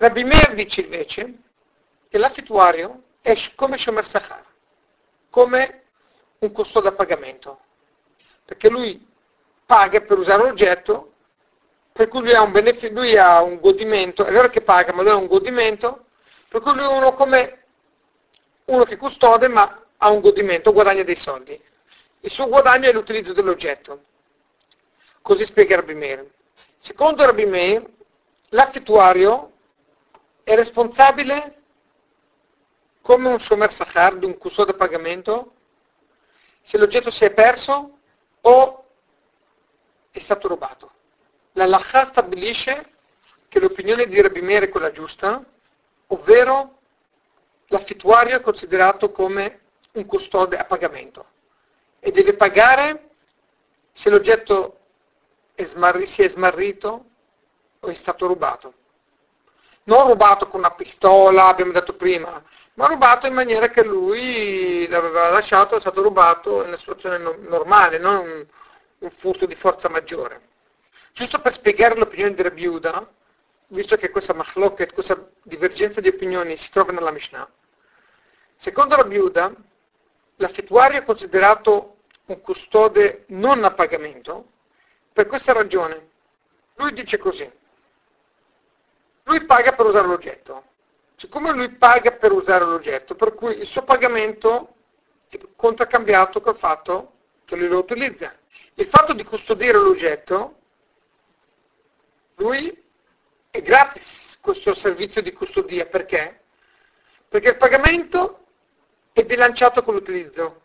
Rabbi 0.00 0.24
dice 0.54 0.82
invece 0.82 1.34
che 2.08 2.18
l'affittuario 2.18 3.02
è 3.20 3.34
come 3.56 3.78
Shomer 3.78 4.06
Sachar, 4.06 4.44
come 5.28 5.82
un 6.38 6.52
custode 6.52 6.86
a 6.86 6.92
pagamento, 6.92 7.58
perché 8.44 8.68
lui 8.68 9.04
paga 9.66 10.00
per 10.00 10.18
usare 10.18 10.44
l'oggetto, 10.44 11.14
per 11.92 12.06
cui 12.06 12.20
lui 12.20 12.32
ha 12.32 12.42
un, 12.42 12.52
beneficio, 12.52 12.92
lui 12.92 13.16
ha 13.16 13.42
un 13.42 13.58
godimento, 13.58 14.24
è 14.24 14.30
vero 14.30 14.48
che 14.48 14.60
paga, 14.60 14.92
ma 14.92 15.02
lui 15.02 15.10
ha 15.10 15.16
un 15.16 15.26
godimento, 15.26 16.04
per 16.48 16.60
cui 16.60 16.74
lui 16.74 16.84
è 16.84 16.86
uno 16.86 17.14
come 17.14 17.64
uno 18.66 18.84
che 18.84 18.96
custode 18.96 19.48
ma 19.48 19.82
ha 19.96 20.10
un 20.10 20.20
godimento, 20.20 20.72
guadagna 20.72 21.02
dei 21.02 21.16
soldi. 21.16 21.60
Il 22.20 22.30
suo 22.30 22.46
guadagno 22.46 22.88
è 22.88 22.92
l'utilizzo 22.92 23.32
dell'oggetto. 23.32 24.04
Così 25.22 25.44
spiega 25.44 25.74
Rabbi 25.74 25.94
Meir. 25.94 26.24
Secondo 26.78 27.24
Rabbi 27.24 27.46
Meir, 27.46 27.84
l'affittuario 28.50 29.54
è 30.48 30.54
responsabile 30.54 31.56
come 33.02 33.28
un 33.28 33.38
Shomer 33.38 33.70
Sachar, 33.70 34.16
di 34.16 34.24
un 34.24 34.38
custode 34.38 34.72
pagamento, 34.72 35.52
se 36.62 36.78
l'oggetto 36.78 37.10
si 37.10 37.22
è 37.24 37.34
perso 37.34 37.98
o 38.40 38.84
è 40.10 40.18
stato 40.20 40.48
rubato. 40.48 40.90
La 41.52 41.66
Lacha 41.66 42.06
stabilisce 42.06 42.92
che 43.48 43.60
l'opinione 43.60 44.06
di 44.06 44.18
Rabbi 44.22 44.40
Meir 44.40 44.62
è 44.62 44.68
quella 44.70 44.90
giusta, 44.90 45.44
ovvero 46.06 46.78
l'affittuario 47.66 48.36
è 48.36 48.40
considerato 48.40 49.10
come 49.10 49.60
un 49.92 50.06
custode 50.06 50.56
a 50.56 50.64
pagamento 50.64 51.26
e 52.00 52.10
deve 52.10 52.36
pagare 52.36 53.10
se 53.92 54.08
l'oggetto 54.08 54.78
è 55.54 55.66
smarri, 55.66 56.06
si 56.06 56.22
è 56.22 56.28
smarrito 56.30 57.04
o 57.80 57.88
è 57.88 57.94
stato 57.94 58.26
rubato. 58.26 58.72
Non 59.88 60.06
rubato 60.06 60.48
con 60.48 60.60
una 60.60 60.72
pistola, 60.72 61.46
abbiamo 61.46 61.72
detto 61.72 61.94
prima, 61.94 62.42
ma 62.74 62.86
rubato 62.86 63.26
in 63.26 63.32
maniera 63.32 63.68
che 63.68 63.82
lui 63.82 64.86
l'aveva 64.86 65.30
lasciato, 65.30 65.76
è 65.76 65.80
stato 65.80 66.02
rubato 66.02 66.60
in 66.60 66.68
una 66.68 66.76
situazione 66.76 67.16
no- 67.16 67.36
normale, 67.38 67.96
non 67.96 68.16
un, 68.16 68.46
un, 68.98 69.10
furto 69.12 69.46
di 69.46 69.54
forza 69.54 69.88
maggiore. 69.88 70.42
Giusto 71.14 71.40
per 71.40 71.54
spiegare 71.54 71.96
l'opinione 71.96 72.34
di 72.34 72.42
Rabiuda, 72.42 73.08
visto 73.68 73.96
che 73.96 74.10
questa 74.10 74.34
machloket, 74.34 74.92
questa 74.92 75.26
divergenza 75.42 76.02
di 76.02 76.08
opinioni 76.08 76.58
si 76.58 76.70
trova 76.70 76.92
nella 76.92 77.10
Mishnah, 77.10 77.48
secondo 78.56 78.94
Rabiuda, 78.94 79.50
l'affettuario 80.36 80.98
è 80.98 81.02
considerato 81.02 81.96
un 82.26 82.42
custode 82.42 83.24
non 83.28 83.64
a 83.64 83.70
pagamento 83.70 84.48
per 85.14 85.26
questa 85.28 85.54
ragione. 85.54 86.08
Lui 86.74 86.92
dice 86.92 87.16
così, 87.16 87.50
lui 89.28 89.44
paga 89.44 89.72
per 89.72 89.86
usare 89.86 90.06
l'oggetto, 90.06 90.64
siccome 91.16 91.52
lui 91.52 91.70
paga 91.76 92.12
per 92.12 92.32
usare 92.32 92.64
l'oggetto, 92.64 93.14
per 93.14 93.34
cui 93.34 93.58
il 93.58 93.66
suo 93.66 93.82
pagamento 93.82 94.74
è 95.28 95.38
contraccambiato 95.54 96.40
col 96.40 96.56
fatto 96.56 97.12
che 97.44 97.54
lui 97.56 97.68
lo 97.68 97.78
utilizza. 97.78 98.32
Il 98.74 98.86
fatto 98.86 99.12
di 99.12 99.24
custodire 99.24 99.76
l'oggetto, 99.76 100.56
lui 102.36 102.84
è 103.50 103.60
gratis 103.60 104.38
questo 104.40 104.74
servizio 104.74 105.20
di 105.20 105.32
custodia, 105.32 105.84
perché? 105.86 106.40
Perché 107.28 107.50
il 107.50 107.56
pagamento 107.56 108.46
è 109.12 109.24
bilanciato 109.24 109.82
con 109.82 109.94
l'utilizzo. 109.94 110.62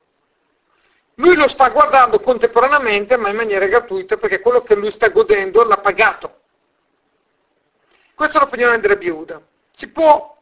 Lui 1.15 1.35
lo 1.35 1.49
sta 1.49 1.69
guardando 1.69 2.19
contemporaneamente 2.19 3.17
ma 3.17 3.29
in 3.29 3.35
maniera 3.35 3.67
gratuita 3.67 4.17
perché 4.17 4.39
quello 4.39 4.61
che 4.61 4.75
lui 4.75 4.91
sta 4.91 5.09
godendo 5.09 5.63
l'ha 5.63 5.77
pagato. 5.77 6.42
Questa 8.15 8.37
è 8.37 8.41
l'opinione 8.41 8.79
della 8.79 8.95
Biuda. 8.95 9.41
Si 9.71 9.87
può 9.87 10.37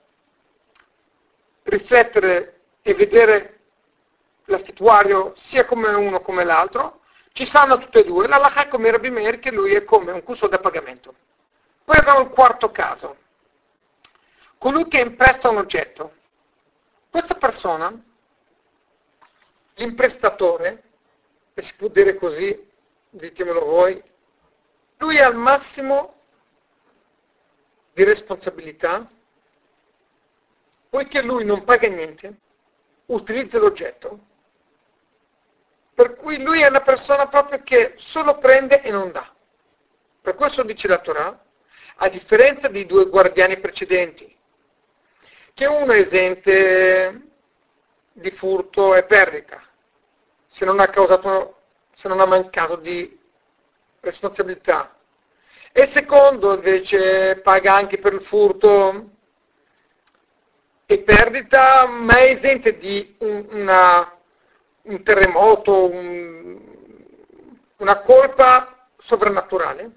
riflettere 1.64 2.62
e 2.82 2.94
vedere 2.94 3.60
l'affittuario 4.46 5.34
sia 5.36 5.66
come 5.66 5.90
uno 5.90 6.20
come 6.20 6.44
l'altro, 6.44 7.02
ci 7.34 7.46
stanno 7.46 7.78
tutte 7.78 8.00
e 8.00 8.06
due. 8.06 8.28
La 8.28 8.54
è 8.54 8.68
come 8.68 8.92
Rabbi 8.92 9.10
Meir 9.10 9.40
che 9.40 9.52
lui 9.52 9.74
è 9.74 9.84
come 9.84 10.12
un 10.12 10.24
custode 10.24 10.58
a 10.58 10.60
pagamento. 10.60 11.16
Poi 11.84 11.98
abbiamo 11.98 12.22
il 12.22 12.30
quarto 12.30 12.72
caso. 12.72 13.18
Colui 14.58 14.88
che 14.88 15.00
impresta 15.00 15.50
un 15.50 15.58
oggetto. 15.58 16.14
Questa 17.10 17.36
persona, 17.36 17.92
l'imprestatore, 19.76 20.84
e 21.54 21.64
si 21.64 21.74
può 21.76 21.88
dire 21.88 22.16
così, 22.16 22.70
ditemelo 23.10 23.66
voi, 23.66 24.02
lui 24.98 25.20
al 25.20 25.36
massimo 25.36 26.21
di 27.94 28.04
responsabilità, 28.04 29.10
poiché 30.90 31.22
lui 31.22 31.46
non 31.46 31.64
paga 31.64 31.88
niente, 31.88 32.38
utilizza 33.08 33.58
l'oggetto, 33.60 34.20
per 35.94 36.16
cui 36.16 36.42
lui 36.42 36.62
è 36.62 36.68
una 36.68 36.82
persona 36.82 37.28
proprio 37.28 37.62
che 37.64 37.96
solo 37.98 38.38
prende 38.38 38.82
e 38.82 38.92
non 38.92 39.12
dà. 39.12 39.34
Per 40.22 40.36
questo 40.36 40.64
dice 40.64 40.88
la 40.88 41.00
Torah, 41.00 41.44
a 41.96 42.10
differenza 42.10 42.68
dei 42.68 42.86
due 42.86 43.08
guardiani 43.08 43.60
precedenti, 43.60 44.36
che 45.54 45.66
uno 45.66 45.92
è 45.92 46.00
esente 46.00 47.22
di 48.14 48.32
furto 48.32 48.96
e 48.96 49.04
perdita, 49.04 49.62
se 50.48 50.66
non 50.66 50.80
ha 50.80 50.88
causato, 50.88 51.62
se 51.94 52.08
non 52.08 52.20
ha 52.20 52.26
mancato 52.26 52.76
di 52.78 53.20
responsabilità. 54.00 54.96
E 55.74 55.90
secondo 55.94 56.54
invece 56.54 57.40
paga 57.42 57.74
anche 57.74 57.98
per 57.98 58.14
il 58.14 58.22
furto 58.24 59.10
e 60.86 61.00
perdita, 61.00 61.88
ma 61.88 62.18
è 62.18 62.32
esente 62.32 62.78
di 62.78 63.16
un, 63.20 63.46
una, 63.52 64.20
un 64.82 65.04
terremoto, 65.04 65.90
un, 65.90 66.60
una 67.78 68.02
colpa 68.02 68.88
sovrannaturale. 68.98 69.92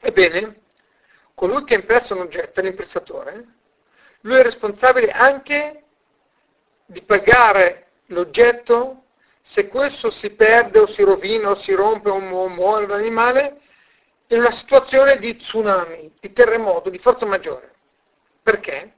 Ebbene, 0.00 0.60
colui 1.34 1.64
che 1.64 1.74
impressa 1.74 2.14
un 2.14 2.20
oggetto, 2.20 2.60
l'imprestatore, 2.60 3.46
lui 4.20 4.36
è 4.36 4.42
responsabile 4.44 5.10
anche 5.10 5.82
di 6.86 7.02
pagare 7.02 7.86
l'oggetto 8.06 9.02
se 9.42 9.66
questo 9.66 10.10
si 10.12 10.30
perde 10.30 10.78
o 10.78 10.86
si 10.86 11.02
rovina 11.02 11.50
o 11.50 11.58
si 11.58 11.72
rompe 11.72 12.10
o 12.10 12.18
muore 12.48 12.86
l'animale 12.86 13.62
in 14.28 14.38
una 14.38 14.52
situazione 14.52 15.18
di 15.18 15.36
tsunami, 15.36 16.12
di 16.20 16.32
terremoto, 16.32 16.90
di 16.90 16.98
forza 16.98 17.26
maggiore. 17.26 17.74
Perché? 18.42 18.94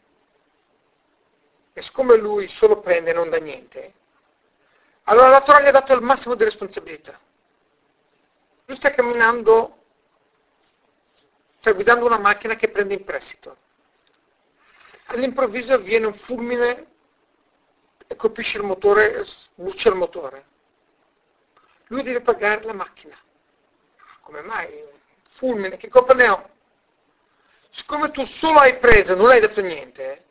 E 1.72 1.82
siccome 1.82 2.16
lui 2.16 2.48
solo 2.48 2.80
prende 2.80 3.10
e 3.10 3.14
non 3.14 3.30
dà 3.30 3.38
niente, 3.38 3.94
allora 5.04 5.28
la 5.28 5.42
Torah 5.42 5.60
gli 5.60 5.66
ha 5.66 5.72
dato 5.72 5.92
il 5.92 6.02
massimo 6.02 6.34
di 6.34 6.44
responsabilità. 6.44 7.18
Lui 8.66 8.76
sta 8.76 8.90
camminando, 8.90 9.78
sta 11.58 11.72
guidando 11.72 12.06
una 12.06 12.18
macchina 12.18 12.54
che 12.54 12.68
prende 12.68 12.94
in 12.94 13.04
prestito. 13.04 13.56
All'improvviso 15.06 15.78
viene 15.80 16.06
un 16.06 16.14
fulmine 16.14 16.86
e 18.06 18.16
colpisce 18.16 18.58
il 18.58 18.64
motore, 18.64 19.26
brucia 19.54 19.88
il 19.88 19.96
motore. 19.96 20.44
Lui 21.86 22.02
deve 22.02 22.20
pagare 22.20 22.62
la 22.64 22.72
macchina. 22.72 23.16
Come 24.20 24.42
mai? 24.42 24.98
Fulmine, 25.32 25.76
che 25.76 25.88
ho? 25.92 26.48
Siccome 27.70 28.10
tu 28.10 28.24
solo 28.24 28.58
hai 28.58 28.78
preso, 28.78 29.14
non 29.14 29.30
hai 29.30 29.40
detto 29.40 29.60
niente, 29.60 30.24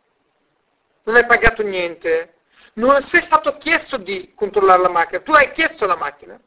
non 1.04 1.16
hai 1.16 1.26
pagato 1.26 1.64
niente, 1.64 2.36
non 2.74 3.02
sei 3.02 3.22
stato 3.24 3.58
chiesto 3.58 3.98
di 3.98 4.34
controllare 4.36 4.82
la 4.82 4.90
macchina, 4.90 5.22
tu 5.22 5.32
hai 5.32 5.52
chiesto 5.52 5.86
la 5.86 5.96
macchina, 5.96 6.40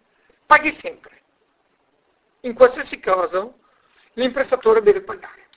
paghi 0.47 0.77
sempre. 0.81 1.21
In 2.41 2.55
qualsiasi 2.55 2.99
caso 3.01 3.59
l'imprestatore 4.15 4.83
deve 4.83 5.03
pagare. 5.03 5.49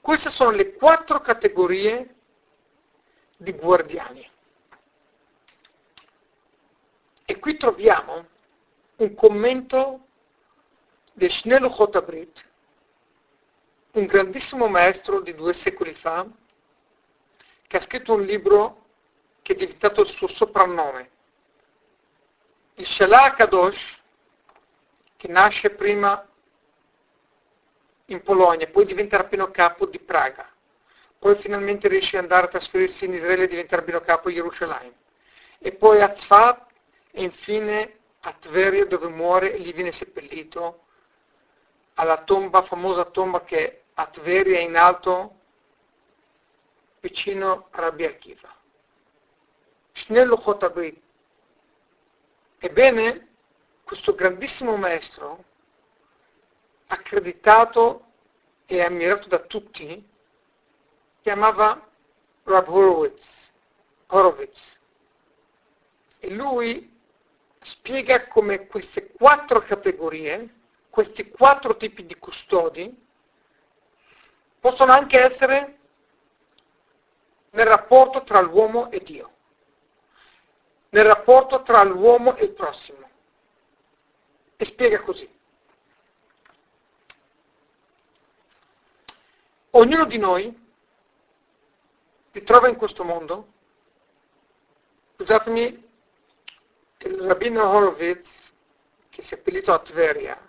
Queste 0.00 0.30
sono 0.30 0.50
le 0.50 0.74
quattro 0.74 1.20
categorie 1.20 2.14
di 3.36 3.52
guardiani. 3.52 4.30
E 7.24 7.38
qui 7.38 7.56
troviamo 7.56 8.26
un 8.96 9.14
commento 9.14 10.05
di 11.16 11.30
Shnelo 11.30 11.70
Chotabrit, 11.70 12.44
un 13.92 14.04
grandissimo 14.04 14.68
maestro 14.68 15.20
di 15.20 15.34
due 15.34 15.54
secoli 15.54 15.94
fa, 15.94 16.26
che 17.66 17.76
ha 17.78 17.80
scritto 17.80 18.12
un 18.12 18.20
libro 18.20 18.84
che 19.40 19.54
è 19.54 19.56
diventato 19.56 20.02
il 20.02 20.08
suo 20.08 20.28
soprannome. 20.28 21.10
Il 22.74 22.86
Shelah 22.86 23.32
Kadosh, 23.32 23.98
che 25.16 25.28
nasce 25.28 25.70
prima 25.70 26.22
in 28.06 28.22
Polonia, 28.22 28.66
poi 28.66 28.84
diventa 28.84 29.16
rabbino 29.16 29.50
capo 29.50 29.86
di 29.86 29.98
Praga, 29.98 30.46
poi 31.18 31.34
finalmente 31.36 31.88
riesce 31.88 32.18
ad 32.18 32.24
andare 32.24 32.44
a 32.44 32.50
trasferirsi 32.50 33.06
in 33.06 33.14
Israele 33.14 33.44
e 33.44 33.48
diventa 33.48 33.76
rabbino 33.76 34.02
capo 34.02 34.28
di 34.28 34.34
Gerusalemme, 34.34 34.92
e 35.60 35.72
poi 35.72 36.02
a 36.02 36.10
Tzfat 36.10 36.66
e 37.12 37.22
infine 37.22 38.00
a 38.20 38.32
Tveria 38.34 38.84
dove 38.84 39.08
muore 39.08 39.54
e 39.54 39.56
lì 39.56 39.72
viene 39.72 39.92
seppellito 39.92 40.84
alla 41.98 42.22
tomba, 42.24 42.62
famosa 42.62 43.04
tomba 43.04 43.42
che 43.42 43.84
a 43.94 44.06
Tveria 44.06 44.60
in 44.60 44.76
alto 44.76 45.34
vicino 47.00 47.68
a 47.70 47.80
Rabbi 47.80 48.04
Akiva. 48.04 48.54
Snello 49.94 50.36
Chotabrit. 50.36 51.00
Ebbene, 52.58 53.28
questo 53.84 54.14
grandissimo 54.14 54.76
maestro, 54.76 55.44
accreditato 56.88 58.04
e 58.66 58.82
ammirato 58.82 59.28
da 59.28 59.38
tutti, 59.38 60.06
chiamava 61.22 61.88
Rab 62.42 62.68
Horowitz, 62.68 63.26
Horowitz. 64.08 64.76
E 66.18 66.30
lui 66.30 66.94
spiega 67.62 68.26
come 68.28 68.66
queste 68.66 69.12
quattro 69.12 69.60
categorie, 69.60 70.55
questi 70.96 71.28
quattro 71.28 71.76
tipi 71.76 72.06
di 72.06 72.16
custodi, 72.16 72.90
possono 74.58 74.92
anche 74.92 75.20
essere 75.20 75.78
nel 77.50 77.66
rapporto 77.66 78.24
tra 78.24 78.40
l'uomo 78.40 78.90
e 78.90 79.00
Dio, 79.00 79.30
nel 80.88 81.04
rapporto 81.04 81.62
tra 81.64 81.82
l'uomo 81.82 82.34
e 82.36 82.44
il 82.44 82.54
prossimo. 82.54 83.10
E 84.56 84.64
spiega 84.64 85.02
così. 85.02 85.30
Ognuno 89.72 90.06
di 90.06 90.16
noi 90.16 90.66
si 92.32 92.42
trova 92.42 92.70
in 92.70 92.76
questo 92.76 93.04
mondo, 93.04 93.52
scusatemi, 95.16 95.90
il 97.00 97.20
rabbino 97.20 97.68
Horowitz, 97.68 98.26
che 99.10 99.20
si 99.20 99.34
è 99.34 99.36
appellito 99.36 99.74
a 99.74 99.78
Tveria, 99.80 100.46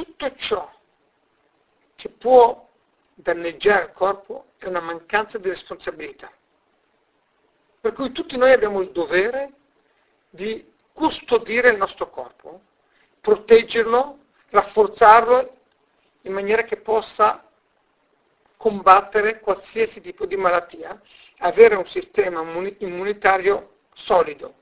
Tutto 0.00 0.34
ciò 0.36 0.72
che 1.94 2.08
può 2.08 2.66
danneggiare 3.12 3.84
il 3.84 3.92
corpo 3.92 4.46
è 4.56 4.66
una 4.66 4.80
mancanza 4.80 5.36
di 5.36 5.50
responsabilità. 5.50 6.32
Per 7.82 7.92
cui 7.92 8.10
tutti 8.10 8.38
noi 8.38 8.50
abbiamo 8.50 8.80
il 8.80 8.92
dovere 8.92 9.52
di 10.30 10.72
custodire 10.94 11.68
il 11.68 11.76
nostro 11.76 12.08
corpo, 12.08 12.62
proteggerlo, 13.20 14.20
rafforzarlo 14.48 15.56
in 16.22 16.32
maniera 16.32 16.62
che 16.62 16.78
possa 16.78 17.46
combattere 18.56 19.40
qualsiasi 19.40 20.00
tipo 20.00 20.24
di 20.24 20.36
malattia, 20.36 20.98
avere 21.40 21.74
un 21.74 21.86
sistema 21.86 22.40
immunitario 22.78 23.80
solido. 23.92 24.60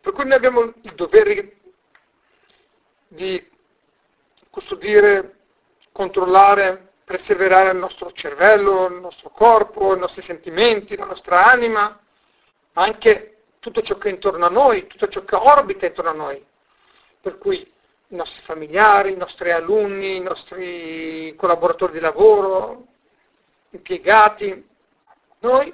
Per 0.00 0.12
cui 0.12 0.26
noi 0.26 0.34
abbiamo 0.34 0.60
il 0.60 0.94
dovere 0.94 1.56
di 3.08 3.54
custodire, 4.56 5.34
controllare, 5.92 6.92
perseverare 7.04 7.72
il 7.72 7.76
nostro 7.76 8.10
cervello, 8.12 8.86
il 8.86 9.00
nostro 9.02 9.28
corpo, 9.28 9.94
i 9.94 9.98
nostri 9.98 10.22
sentimenti, 10.22 10.96
la 10.96 11.04
nostra 11.04 11.44
anima, 11.44 12.00
ma 12.72 12.82
anche 12.82 13.36
tutto 13.58 13.82
ciò 13.82 13.98
che 13.98 14.08
è 14.08 14.12
intorno 14.12 14.46
a 14.46 14.48
noi, 14.48 14.86
tutto 14.86 15.08
ciò 15.08 15.24
che 15.24 15.36
orbita 15.36 15.84
intorno 15.84 16.10
a 16.10 16.14
noi. 16.14 16.42
Per 17.20 17.36
cui 17.36 17.70
i 18.08 18.16
nostri 18.16 18.42
familiari, 18.44 19.12
i 19.12 19.16
nostri 19.16 19.50
alunni, 19.50 20.16
i 20.16 20.20
nostri 20.20 21.34
collaboratori 21.36 21.92
di 21.92 22.00
lavoro, 22.00 22.86
impiegati, 23.72 24.66
noi 25.40 25.70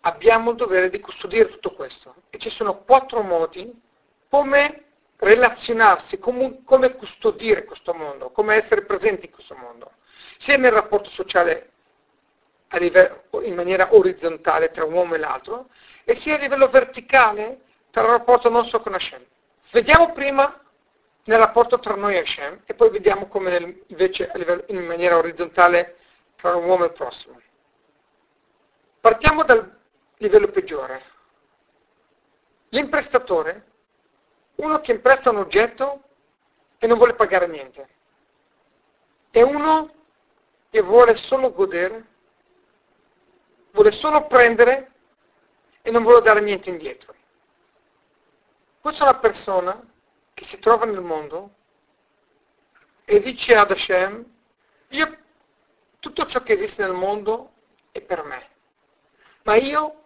abbiamo 0.00 0.50
il 0.50 0.56
dovere 0.56 0.90
di 0.90 0.98
custodire 0.98 1.48
tutto 1.48 1.74
questo. 1.74 2.16
E 2.30 2.38
ci 2.38 2.50
sono 2.50 2.78
quattro 2.78 3.22
modi 3.22 3.72
come 4.28 4.85
relazionarsi, 5.18 6.18
come, 6.18 6.62
come 6.64 6.94
custodire 6.94 7.64
questo 7.64 7.94
mondo, 7.94 8.30
come 8.30 8.54
essere 8.54 8.84
presenti 8.84 9.26
in 9.26 9.32
questo 9.32 9.54
mondo, 9.54 9.92
sia 10.38 10.56
nel 10.56 10.72
rapporto 10.72 11.10
sociale 11.10 11.70
livello, 12.78 13.22
in 13.42 13.54
maniera 13.54 13.94
orizzontale 13.94 14.70
tra 14.70 14.84
un 14.84 14.92
uomo 14.92 15.14
e 15.14 15.18
l'altro, 15.18 15.68
e 16.04 16.14
sia 16.14 16.34
a 16.34 16.38
livello 16.38 16.68
verticale 16.68 17.60
tra 17.90 18.02
il 18.02 18.08
rapporto 18.08 18.48
nostro 18.48 18.80
con 18.80 18.94
Hashem. 18.94 19.24
Vediamo 19.70 20.12
prima 20.12 20.60
nel 21.24 21.38
rapporto 21.38 21.78
tra 21.78 21.94
noi 21.94 22.14
e 22.14 22.18
Hashem 22.18 22.62
e 22.66 22.74
poi 22.74 22.90
vediamo 22.90 23.26
come 23.26 23.50
nel, 23.50 23.82
invece 23.88 24.30
livello, 24.34 24.64
in 24.68 24.84
maniera 24.84 25.16
orizzontale 25.16 25.96
tra 26.36 26.54
un 26.54 26.64
uomo 26.64 26.84
e 26.84 26.88
il 26.88 26.92
prossimo. 26.92 27.40
Partiamo 29.00 29.44
dal 29.44 29.78
livello 30.18 30.48
peggiore. 30.48 31.02
L'imprestatore, 32.70 33.64
uno 34.56 34.80
che 34.80 34.92
impresta 34.92 35.30
un 35.30 35.36
oggetto 35.36 36.02
e 36.78 36.86
non 36.86 36.96
vuole 36.96 37.14
pagare 37.14 37.46
niente. 37.46 37.88
È 39.30 39.42
uno 39.42 39.92
che 40.70 40.80
vuole 40.80 41.16
solo 41.16 41.52
godere, 41.52 42.04
vuole 43.72 43.92
solo 43.92 44.26
prendere 44.26 44.92
e 45.82 45.90
non 45.90 46.02
vuole 46.02 46.22
dare 46.22 46.40
niente 46.40 46.70
indietro. 46.70 47.14
Questa 48.80 49.04
è 49.04 49.08
una 49.08 49.18
persona 49.18 49.82
che 50.32 50.44
si 50.44 50.58
trova 50.58 50.84
nel 50.84 51.00
mondo 51.00 51.50
e 53.04 53.20
dice 53.20 53.54
ad 53.54 53.70
Hashem, 53.70 54.24
io 54.88 55.18
tutto 55.98 56.26
ciò 56.26 56.42
che 56.42 56.54
esiste 56.54 56.82
nel 56.82 56.92
mondo 56.92 57.52
è 57.90 58.00
per 58.00 58.22
me, 58.24 58.48
ma 59.42 59.56
io 59.56 60.04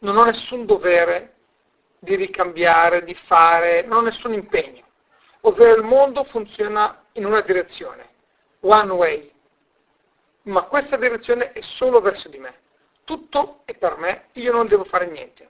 non 0.00 0.16
ho 0.16 0.24
nessun 0.24 0.66
dovere 0.66 1.33
di 2.04 2.14
ricambiare, 2.14 3.02
di 3.02 3.14
fare, 3.14 3.82
non 3.82 3.98
ho 3.98 4.02
nessun 4.02 4.32
impegno. 4.32 4.84
Ovvero 5.40 5.74
il 5.74 5.82
mondo 5.82 6.22
funziona 6.24 7.04
in 7.12 7.24
una 7.24 7.40
direzione, 7.40 8.08
one 8.60 8.92
way, 8.92 9.32
ma 10.42 10.62
questa 10.62 10.96
direzione 10.96 11.52
è 11.52 11.60
solo 11.60 12.00
verso 12.00 12.28
di 12.28 12.38
me 12.38 12.62
tutto 13.04 13.60
è 13.64 13.74
per 13.74 13.96
me, 13.98 14.28
io 14.32 14.52
non 14.52 14.66
devo 14.66 14.84
fare 14.84 15.06
niente. 15.06 15.48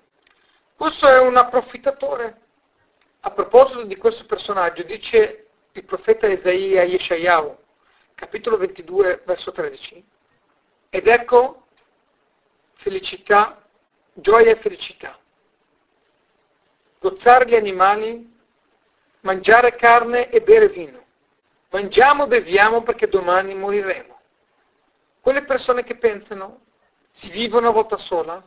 Questo 0.76 1.08
è 1.08 1.18
un 1.20 1.36
approfittatore. 1.36 2.42
A 3.20 3.30
proposito 3.30 3.84
di 3.84 3.96
questo 3.96 4.26
personaggio, 4.26 4.82
dice 4.82 5.46
il 5.72 5.84
profeta 5.84 6.26
Isaia 6.26 6.82
Yeshayahu, 6.82 7.56
capitolo 8.14 8.58
22, 8.58 9.22
verso 9.24 9.50
13, 9.50 10.04
ed 10.90 11.06
ecco 11.06 11.66
felicità, 12.74 13.64
gioia 14.12 14.50
e 14.52 14.56
felicità. 14.56 15.18
Gozzare 17.04 17.44
gli 17.44 17.54
animali, 17.54 18.34
mangiare 19.20 19.76
carne 19.76 20.30
e 20.30 20.40
bere 20.40 20.70
vino. 20.70 21.04
Mangiamo 21.68 22.26
beviamo 22.26 22.82
perché 22.82 23.08
domani 23.08 23.54
moriremo. 23.54 24.18
Quelle 25.20 25.44
persone 25.44 25.84
che 25.84 25.98
pensano 25.98 26.62
si 27.12 27.28
vive 27.28 27.58
una 27.58 27.68
volta 27.68 27.98
sola, 27.98 28.42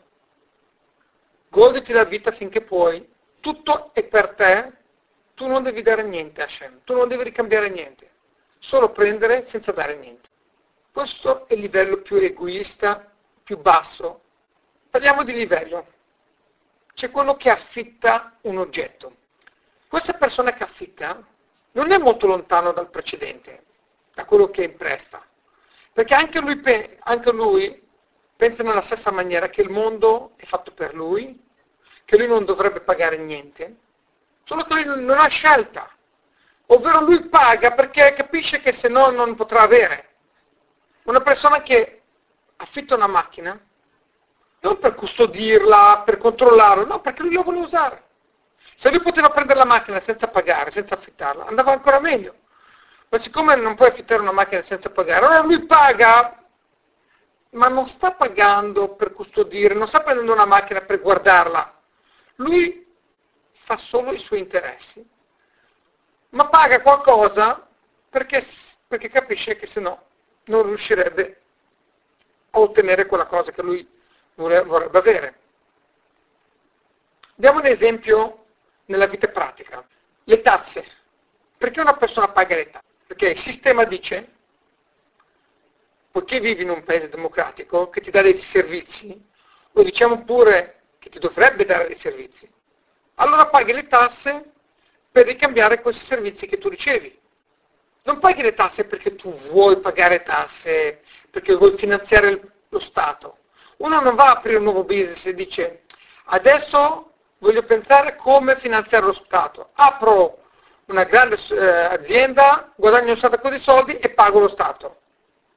goditi 1.50 1.94
la 1.94 2.06
vita 2.06 2.32
finché 2.32 2.62
puoi, 2.62 3.08
tutto 3.42 3.94
è 3.94 4.04
per 4.06 4.34
te, 4.34 4.74
tu 5.36 5.46
non 5.46 5.62
devi 5.62 5.84
dare 5.84 6.02
niente 6.02 6.42
a 6.42 6.46
Hashem, 6.46 6.80
tu 6.84 6.96
non 6.96 7.08
devi 7.08 7.26
ricambiare 7.26 7.70
niente, 7.70 8.10
solo 8.58 8.90
prendere 8.90 9.46
senza 9.46 9.72
dare 9.72 9.98
niente. 9.98 10.30
Questo 10.92 11.48
è 11.48 11.54
il 11.54 11.60
livello 11.60 12.02
più 12.02 12.16
egoista, 12.16 13.08
più 13.44 13.60
basso. 13.60 14.22
Parliamo 14.90 15.24
di 15.24 15.34
livello. 15.34 15.94
C'è 16.98 17.12
quello 17.12 17.36
che 17.36 17.52
affitta 17.52 18.38
un 18.42 18.58
oggetto. 18.58 19.18
Questa 19.88 20.14
persona 20.14 20.54
che 20.54 20.64
affitta 20.64 21.24
non 21.74 21.92
è 21.92 22.00
molto 22.00 22.26
lontano 22.26 22.72
dal 22.72 22.90
precedente, 22.90 23.66
da 24.16 24.26
quello 24.26 24.50
che 24.50 24.64
impresta, 24.64 25.24
perché 25.94 26.16
anche 26.16 26.40
lui, 26.40 26.60
anche 27.02 27.32
lui 27.32 27.88
pensa 28.36 28.64
nella 28.64 28.82
stessa 28.82 29.12
maniera 29.12 29.48
che 29.48 29.62
il 29.62 29.70
mondo 29.70 30.32
è 30.38 30.46
fatto 30.46 30.72
per 30.72 30.96
lui, 30.96 31.40
che 32.04 32.18
lui 32.18 32.26
non 32.26 32.46
dovrebbe 32.46 32.82
pagare 32.82 33.18
niente, 33.18 33.76
solo 34.44 34.64
che 34.64 34.84
lui 34.84 35.04
non 35.04 35.20
ha 35.20 35.28
scelta, 35.28 35.88
ovvero 36.66 37.02
lui 37.02 37.30
paga 37.30 37.74
perché 37.74 38.14
capisce 38.14 38.60
che 38.60 38.74
se 38.74 38.88
no 38.88 39.12
non 39.12 39.36
potrà 39.36 39.62
avere. 39.62 40.16
Una 41.04 41.22
persona 41.22 41.62
che 41.62 42.02
affitta 42.56 42.96
una 42.96 43.06
macchina, 43.06 43.56
non 44.68 44.80
per 44.80 44.96
custodirla, 44.96 46.04
per 46.06 46.18
controllarla, 46.18 46.84
no, 46.84 47.00
perché 47.00 47.22
lui 47.22 47.34
la 47.34 47.42
vuole 47.42 47.60
usare. 47.60 48.04
Se 48.76 48.90
lui 48.90 49.02
poteva 49.02 49.30
prendere 49.30 49.58
la 49.58 49.66
macchina 49.66 50.02
senza 50.02 50.28
pagare, 50.28 50.72
senza 50.72 50.96
affittarla, 50.96 51.46
andava 51.46 51.72
ancora 51.72 52.00
meglio. 52.00 52.36
Ma 53.10 53.20
siccome 53.20 53.56
non 53.56 53.76
puoi 53.76 53.88
affittare 53.88 54.22
una 54.22 54.34
macchina 54.34 54.62
senza 54.64 54.90
pagare, 54.90 55.26
allora 55.26 55.42
lui 55.42 55.66
paga, 55.66 56.44
ma 57.52 57.70
non 57.70 57.88
sta 57.88 58.12
pagando 58.12 58.96
per 58.96 59.14
custodire, 59.14 59.74
non 59.74 59.88
sta 59.88 60.02
prendendo 60.02 60.34
una 60.34 60.46
macchina 60.46 60.82
per 60.82 61.00
guardarla. 61.00 61.74
Lui 62.36 62.86
fa 63.64 63.78
solo 63.78 64.12
i 64.12 64.20
suoi 64.20 64.40
interessi, 64.40 65.04
ma 66.32 66.48
paga 66.50 66.82
qualcosa 66.82 67.66
perché, 68.10 68.46
perché 68.86 69.08
capisce 69.08 69.56
che 69.56 69.66
se 69.66 69.80
no 69.80 70.04
non 70.46 70.64
riuscirebbe 70.64 71.42
a 72.52 72.60
ottenere 72.60 73.06
quella 73.06 73.26
cosa 73.26 73.52
che 73.52 73.62
lui 73.62 73.96
vorrebbe 74.38 74.98
avere. 74.98 75.40
Diamo 77.36 77.60
un 77.60 77.66
esempio 77.66 78.46
nella 78.86 79.08
vita 79.08 79.28
pratica. 79.28 79.86
Le 80.24 80.42
tasse. 80.42 80.86
Perché 81.58 81.82
una 81.82 81.96
persona 81.96 82.30
paga 82.30 82.56
le 82.56 82.70
tasse? 82.70 82.86
Perché 83.08 83.30
il 83.30 83.38
sistema 83.38 83.84
dice, 83.84 84.28
poiché 86.12 86.40
vivi 86.40 86.64
in 86.64 86.70
un 86.70 86.84
paese 86.84 87.10
democratico 87.10 87.90
che 87.90 88.02
ti 88.02 88.12
dà 88.12 88.22
dei 88.22 88.38
servizi, 88.38 89.26
o 89.74 89.84
diciamo 89.84 90.24
pure 90.24 90.82
che 91.00 91.10
ti 91.10 91.20
dovrebbe 91.20 91.66
dare 91.66 91.88
dei 91.88 92.00
servizi, 92.00 92.50
allora 93.16 93.48
paghi 93.48 93.74
le 93.74 93.88
tasse 93.88 94.52
per 95.12 95.26
ricambiare 95.26 95.82
questi 95.82 96.06
servizi 96.06 96.46
che 96.46 96.58
tu 96.58 96.70
ricevi. 96.70 97.18
Non 98.04 98.20
paghi 98.20 98.42
le 98.42 98.54
tasse 98.54 98.86
perché 98.86 99.16
tu 99.16 99.34
vuoi 99.50 99.80
pagare 99.80 100.24
tasse, 100.24 101.02
perché 101.30 101.56
vuoi 101.56 101.78
finanziare 101.78 102.42
lo 102.70 102.80
Stato. 102.80 103.38
Uno 103.78 104.02
non 104.02 104.16
va 104.16 104.28
a 104.28 104.32
aprire 104.38 104.58
un 104.58 104.64
nuovo 104.64 104.84
business 104.84 105.26
e 105.26 105.34
dice 105.34 105.84
adesso 106.26 107.12
voglio 107.40 107.64
pensare 107.64 108.16
come 108.16 108.58
finanziare 108.58 109.06
lo 109.06 109.14
Stato. 109.14 109.70
Apro 109.74 110.46
una 110.86 111.04
grande 111.04 111.38
eh, 111.50 111.66
azienda, 111.66 112.72
guadagno 112.76 113.14
un 113.14 113.20
sacco 113.20 113.50
di 113.50 113.60
soldi 113.60 113.98
e 113.98 114.10
pago 114.10 114.40
lo 114.40 114.50
Stato, 114.50 114.98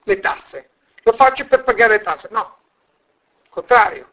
le 0.04 0.20
tasse. 0.20 0.70
Lo 1.02 1.12
faccio 1.12 1.46
per 1.46 1.62
pagare 1.62 1.96
le 1.96 2.02
tasse. 2.02 2.28
No, 2.30 2.58
contrario. 3.48 4.08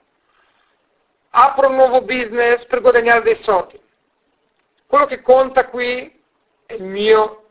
Apro 1.31 1.67
un 1.67 1.75
nuovo 1.75 2.01
business 2.01 2.65
per 2.65 2.81
guadagnare 2.81 3.21
dei 3.21 3.35
soldi. 3.35 3.79
Quello 4.85 5.05
che 5.05 5.21
conta 5.21 5.67
qui 5.67 6.23
è 6.65 6.73
il 6.73 6.83
mio 6.83 7.49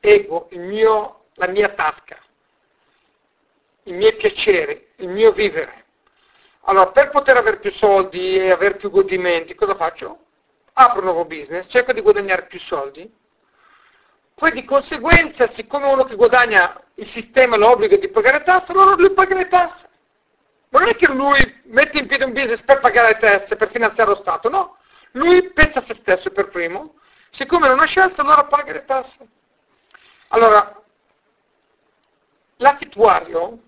ego, 0.00 0.48
il 0.52 0.60
mio, 0.60 1.26
la 1.34 1.48
mia 1.48 1.68
tasca, 1.68 2.18
i 3.84 3.92
miei 3.92 4.14
piaceri, 4.14 4.88
il 4.96 5.08
mio 5.08 5.32
vivere. 5.32 5.84
Allora, 6.68 6.90
per 6.90 7.08
poter 7.08 7.34
avere 7.34 7.60
più 7.60 7.72
soldi 7.72 8.36
e 8.36 8.50
avere 8.50 8.76
più 8.76 8.90
godimenti, 8.90 9.54
cosa 9.54 9.74
faccio? 9.74 10.18
Apro 10.74 10.98
un 10.98 11.06
nuovo 11.06 11.24
business, 11.24 11.66
cerco 11.66 11.94
di 11.94 12.02
guadagnare 12.02 12.44
più 12.44 12.60
soldi, 12.60 13.10
poi 14.34 14.52
di 14.52 14.64
conseguenza, 14.66 15.50
siccome 15.54 15.86
uno 15.86 16.04
che 16.04 16.14
guadagna 16.14 16.78
il 16.96 17.06
sistema 17.08 17.56
lo 17.56 17.70
obbliga 17.70 17.96
di 17.96 18.10
pagare 18.10 18.42
tasse, 18.42 18.72
allora 18.72 18.94
lui 18.96 19.12
paga 19.12 19.34
le 19.34 19.48
tasse. 19.48 19.88
Ma 20.68 20.80
non 20.80 20.88
è 20.90 20.96
che 20.96 21.06
lui 21.08 21.62
mette 21.68 22.00
in 22.00 22.06
piedi 22.06 22.24
un 22.24 22.32
business 22.34 22.60
per 22.60 22.80
pagare 22.80 23.14
le 23.14 23.18
tasse, 23.18 23.56
per 23.56 23.70
finanziare 23.70 24.10
lo 24.10 24.16
Stato, 24.16 24.50
no. 24.50 24.76
Lui 25.12 25.50
pensa 25.54 25.78
a 25.78 25.84
se 25.86 25.94
stesso 25.94 26.30
per 26.30 26.50
primo, 26.50 26.96
siccome 27.30 27.66
non 27.66 27.80
ha 27.80 27.86
scelto, 27.86 28.20
allora 28.20 28.44
paga 28.44 28.72
le 28.72 28.84
tasse. 28.84 29.18
Allora, 30.28 30.82
l'affittuario 32.56 33.58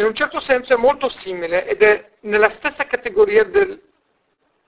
in 0.00 0.06
un 0.06 0.14
certo 0.14 0.40
senso 0.40 0.72
è 0.72 0.76
molto 0.76 1.08
simile 1.08 1.66
ed 1.66 1.82
è 1.82 2.10
nella 2.20 2.48
stessa 2.50 2.86
categoria 2.86 3.44
del, 3.44 3.80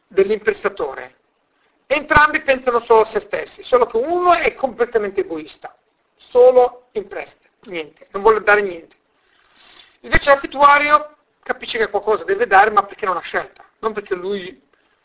dell'imprestatore. 0.07 1.17
Entrambi 1.87 2.41
pensano 2.43 2.81
solo 2.81 3.01
a 3.01 3.07
se 3.07 3.21
stessi, 3.21 3.63
solo 3.63 3.87
che 3.87 3.97
uno 3.97 4.35
è 4.35 4.55
completamente 4.55 5.21
egoista, 5.21 5.75
solo 6.17 6.89
impresta, 6.93 7.49
niente, 7.63 8.09
non 8.11 8.23
vuole 8.23 8.43
dare 8.43 8.63
niente. 8.63 8.97
Invece 10.01 10.31
l'affittuario 10.31 11.17
capisce 11.43 11.79
che 11.79 11.89
qualcosa 11.89 12.25
deve 12.25 12.47
dare, 12.47 12.71
ma 12.71 12.83
perché 12.85 13.07
non 13.07 13.17
ha 13.17 13.21
scelta, 13.21 13.65
non 13.81 13.93
perché 13.93 14.15
lui 14.15 14.61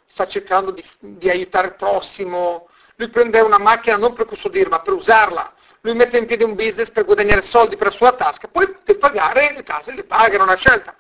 sta 0.08 0.28
cercando 0.28 0.72
di, 0.72 0.84
di 1.00 1.30
aiutare 1.30 1.68
il 1.68 1.76
prossimo, 1.76 2.68
lui 2.96 3.10
prende 3.10 3.40
una 3.42 3.60
macchina 3.60 3.98
non 3.98 4.14
per 4.14 4.26
custodirla, 4.26 4.78
ma 4.78 4.82
per 4.82 4.94
usarla, 4.94 5.54
lui 5.88 5.96
mette 5.96 6.18
in 6.18 6.26
piedi 6.26 6.44
un 6.44 6.54
business 6.54 6.90
per 6.90 7.06
guadagnare 7.06 7.42
soldi 7.42 7.78
per 7.78 7.88
la 7.88 7.94
sua 7.94 8.12
tasca, 8.12 8.50
poi 8.50 8.66
deve 8.84 9.00
pagare 9.00 9.54
le 9.54 9.64
tasse, 9.64 9.94
le 9.94 10.04
paga, 10.04 10.38
non 10.38 10.50
ha 10.50 10.56
scelta. 10.56 10.94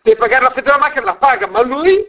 Deve 0.00 0.16
pagare 0.16 0.44
l'affitto 0.44 0.62
della 0.62 0.78
macchina, 0.78 1.04
la 1.04 1.16
paga, 1.16 1.48
ma 1.48 1.60
lui 1.62 2.08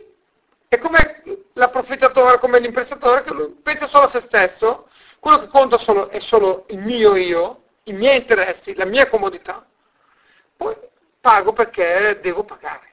è 0.67 0.77
come 0.77 1.23
l'approfittatore, 1.53 2.37
come 2.37 2.59
l'imprestatore, 2.59 3.23
che 3.23 3.33
lui 3.33 3.49
pensa 3.63 3.87
solo 3.87 4.05
a 4.05 4.09
se 4.09 4.21
stesso, 4.21 4.89
quello 5.19 5.39
che 5.39 5.47
conta 5.47 5.79
solo, 5.79 6.09
è 6.09 6.19
solo 6.19 6.65
il 6.67 6.77
mio 6.79 7.15
io, 7.15 7.63
i 7.85 7.93
miei 7.93 8.17
interessi, 8.17 8.75
la 8.75 8.85
mia 8.85 9.09
comodità, 9.09 9.65
poi 10.55 10.75
pago 11.19 11.51
perché 11.51 12.19
devo 12.21 12.43
pagare. 12.43 12.91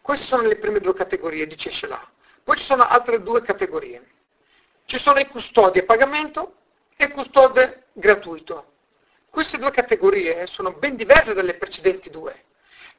Queste 0.00 0.26
sono 0.26 0.42
le 0.42 0.56
prime 0.56 0.78
due 0.78 0.94
categorie, 0.94 1.48
dice 1.48 1.70
Shelah. 1.70 2.10
Poi 2.44 2.56
ci 2.56 2.64
sono 2.64 2.86
altre 2.86 3.22
due 3.22 3.42
categorie. 3.42 4.08
Ci 4.84 4.98
sono 4.98 5.18
i 5.18 5.26
custodi 5.26 5.78
a 5.78 5.84
pagamento 5.84 6.56
e 6.96 7.10
custode 7.10 7.86
gratuito. 7.92 8.72
Queste 9.30 9.58
due 9.58 9.70
categorie 9.70 10.46
sono 10.46 10.72
ben 10.72 10.96
diverse 10.96 11.34
dalle 11.34 11.54
precedenti 11.54 12.10
due, 12.10 12.44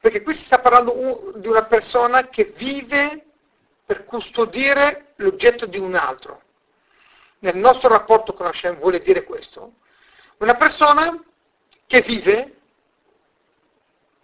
perché 0.00 0.22
qui 0.22 0.34
si 0.34 0.44
sta 0.44 0.58
parlando 0.58 1.32
di 1.36 1.46
una 1.46 1.64
persona 1.64 2.28
che 2.28 2.52
vive 2.56 3.24
per 3.86 4.04
custodire 4.04 5.12
l'oggetto 5.16 5.66
di 5.66 5.78
un 5.78 5.94
altro. 5.94 6.42
Nel 7.40 7.56
nostro 7.56 7.88
rapporto 7.88 8.32
con 8.32 8.46
Hashem 8.46 8.76
vuole 8.78 9.00
dire 9.00 9.22
questo. 9.24 9.74
Una 10.38 10.54
persona 10.54 11.22
che 11.86 12.00
vive 12.00 12.56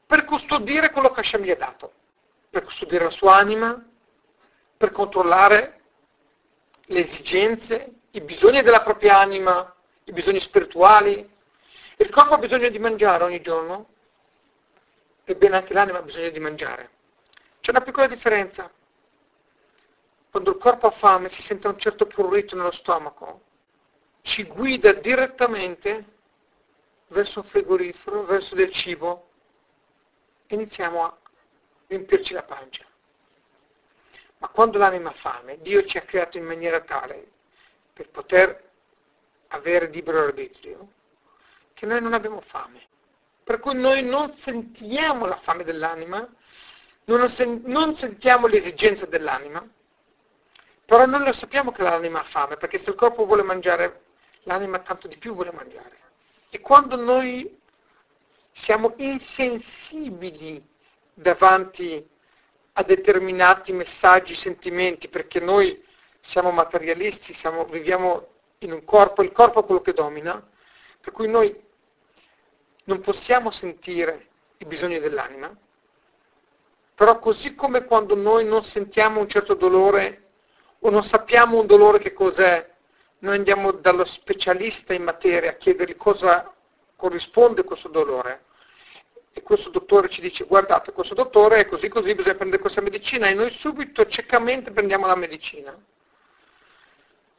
per 0.06 0.24
custodire 0.24 0.90
quello 0.90 1.10
che 1.10 1.20
Hashem 1.20 1.42
gli 1.42 1.50
ha 1.50 1.56
dato, 1.56 1.92
per 2.50 2.64
custodire 2.64 3.04
la 3.04 3.10
sua 3.10 3.36
anima, 3.36 3.80
per 4.76 4.90
controllare 4.90 5.80
le 6.86 7.04
esigenze, 7.04 7.99
i 8.12 8.20
bisogni 8.22 8.62
della 8.62 8.82
propria 8.82 9.18
anima, 9.18 9.74
i 10.04 10.12
bisogni 10.12 10.40
spirituali. 10.40 11.28
Il 11.96 12.10
corpo 12.10 12.34
ha 12.34 12.38
bisogno 12.38 12.68
di 12.68 12.78
mangiare 12.78 13.24
ogni 13.24 13.40
giorno, 13.40 13.88
ebbene 15.24 15.56
anche 15.56 15.72
l'anima 15.72 15.98
ha 15.98 16.02
bisogno 16.02 16.30
di 16.30 16.40
mangiare. 16.40 16.90
C'è 17.60 17.70
una 17.70 17.82
piccola 17.82 18.06
differenza. 18.06 18.70
Quando 20.30 20.50
il 20.50 20.58
corpo 20.58 20.86
ha 20.86 20.92
fame 20.92 21.28
si 21.28 21.42
sente 21.42 21.68
un 21.68 21.78
certo 21.78 22.06
prurito 22.06 22.56
nello 22.56 22.72
stomaco, 22.72 23.42
ci 24.22 24.44
guida 24.44 24.92
direttamente 24.92 26.18
verso 27.08 27.40
un 27.40 27.46
frigorifero, 27.46 28.24
verso 28.24 28.54
del 28.54 28.70
cibo, 28.70 29.28
e 30.46 30.54
iniziamo 30.54 31.04
a 31.04 31.16
riempirci 31.86 32.32
la 32.32 32.44
pancia. 32.44 32.84
Ma 34.38 34.48
quando 34.48 34.78
l'anima 34.78 35.10
ha 35.10 35.14
fame, 35.14 35.58
Dio 35.60 35.84
ci 35.84 35.98
ha 35.98 36.02
creato 36.02 36.38
in 36.38 36.44
maniera 36.44 36.80
tale 36.80 37.38
per 37.92 38.08
poter 38.10 38.70
avere 39.48 39.88
libero 39.88 40.20
arbitrio, 40.20 40.88
che 41.74 41.86
noi 41.86 42.00
non 42.00 42.12
abbiamo 42.12 42.40
fame. 42.40 42.88
Per 43.42 43.58
cui 43.58 43.74
noi 43.74 44.02
non 44.02 44.36
sentiamo 44.38 45.26
la 45.26 45.38
fame 45.38 45.64
dell'anima, 45.64 46.28
non, 47.04 47.28
sentiamo 47.96 48.46
l'esigenza 48.46 49.06
dell'anima, 49.06 49.66
però 50.84 51.06
noi 51.06 51.24
lo 51.24 51.32
sappiamo 51.32 51.72
che 51.72 51.82
l'anima 51.82 52.20
ha 52.20 52.24
fame, 52.24 52.56
perché 52.56 52.78
se 52.78 52.90
il 52.90 52.96
corpo 52.96 53.26
vuole 53.26 53.42
mangiare, 53.42 54.04
l'anima 54.42 54.78
tanto 54.80 55.08
di 55.08 55.16
più 55.18 55.34
vuole 55.34 55.52
mangiare. 55.52 55.98
E 56.50 56.60
quando 56.60 56.96
noi 56.96 57.58
siamo 58.52 58.94
insensibili 58.96 60.62
davanti 61.14 62.08
a 62.72 62.82
determinati 62.82 63.72
messaggi, 63.72 64.34
sentimenti, 64.34 65.08
perché 65.08 65.40
noi 65.40 65.82
siamo 66.20 66.50
materialisti, 66.50 67.34
siamo, 67.34 67.64
viviamo 67.64 68.26
in 68.58 68.72
un 68.72 68.84
corpo, 68.84 69.22
il 69.22 69.32
corpo 69.32 69.60
è 69.60 69.64
quello 69.64 69.80
che 69.80 69.92
domina, 69.92 70.46
per 71.00 71.12
cui 71.12 71.28
noi 71.28 71.58
non 72.84 73.00
possiamo 73.00 73.50
sentire 73.50 74.28
i 74.58 74.64
bisogni 74.64 74.98
dell'anima, 74.98 75.54
però 76.94 77.18
così 77.18 77.54
come 77.54 77.84
quando 77.84 78.14
noi 78.14 78.44
non 78.44 78.64
sentiamo 78.64 79.20
un 79.20 79.28
certo 79.28 79.54
dolore 79.54 80.28
o 80.80 80.90
non 80.90 81.04
sappiamo 81.04 81.58
un 81.58 81.66
dolore 81.66 81.98
che 81.98 82.12
cos'è, 82.12 82.68
noi 83.20 83.36
andiamo 83.36 83.72
dallo 83.72 84.04
specialista 84.04 84.92
in 84.92 85.02
materia 85.02 85.50
a 85.50 85.54
chiedergli 85.54 85.96
cosa 85.96 86.52
corrisponde 86.96 87.64
questo 87.64 87.88
dolore. 87.88 88.44
E 89.32 89.42
questo 89.42 89.70
dottore 89.70 90.08
ci 90.08 90.20
dice, 90.20 90.44
guardate, 90.44 90.92
questo 90.92 91.14
dottore 91.14 91.60
è 91.60 91.66
così 91.66 91.88
così, 91.88 92.14
bisogna 92.14 92.34
prendere 92.34 92.60
questa 92.60 92.80
medicina 92.80 93.28
e 93.28 93.34
noi 93.34 93.50
subito 93.50 94.04
ciecamente 94.06 94.72
prendiamo 94.72 95.06
la 95.06 95.14
medicina. 95.14 95.78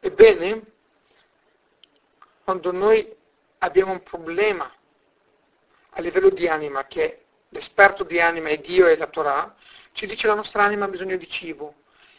Ebbene, 0.04 0.64
quando 2.44 2.72
noi 2.72 3.16
abbiamo 3.60 3.92
un 3.92 4.02
problema 4.02 4.68
a 5.92 6.02
livello 6.02 6.30
di 6.30 6.48
anima, 6.48 6.88
che 6.88 7.26
l'esperto 7.50 8.04
di 8.04 8.20
anima 8.20 8.50
è 8.50 8.58
Dio 8.58 8.88
e 8.88 8.98
la 8.98 9.06
Torah, 9.06 9.56
ci 9.92 10.08
dice 10.08 10.26
la 10.26 10.34
nostra 10.34 10.64
anima 10.64 10.86
ha 10.86 10.88
bisogno 10.88 11.18
di 11.18 11.30
cibo. 11.30 11.76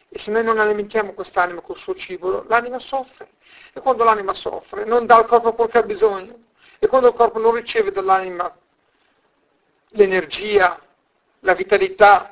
E 0.09 0.19
se 0.21 0.31
noi 0.31 0.45
non 0.45 0.61
alimentiamo 0.61 1.13
quest'anima 1.13 1.61
col 1.61 1.77
suo 1.77 1.97
cibo, 1.97 2.45
l'anima 2.47 2.79
soffre. 2.79 3.31
E 3.73 3.81
quando 3.81 4.05
l'anima 4.05 4.33
soffre, 4.33 4.85
non 4.85 5.05
dà 5.05 5.17
al 5.17 5.27
corpo 5.27 5.53
quello 5.53 5.71
che 5.71 5.79
ha 5.79 5.83
bisogno. 5.83 6.39
E 6.79 6.87
quando 6.87 7.09
il 7.09 7.15
corpo 7.15 7.41
non 7.41 7.53
riceve 7.53 7.91
dall'anima 7.91 8.57
l'energia, 9.89 10.81
la 11.41 11.55
vitalità 11.55 12.31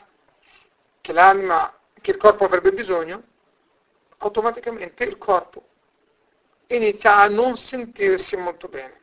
che 1.01 1.13
l'anima, 1.13 1.77
che 2.01 2.13
il 2.13 2.19
corpo 2.19 2.45
avrebbe 2.45 2.71
bisogno, 2.71 3.25
automaticamente 4.23 5.05
il 5.05 5.19
corpo 5.19 5.67
inizia 6.69 7.17
a 7.17 7.29
non 7.29 7.57
sentirsi 7.57 8.37
molto 8.37 8.69
bene. 8.69 8.99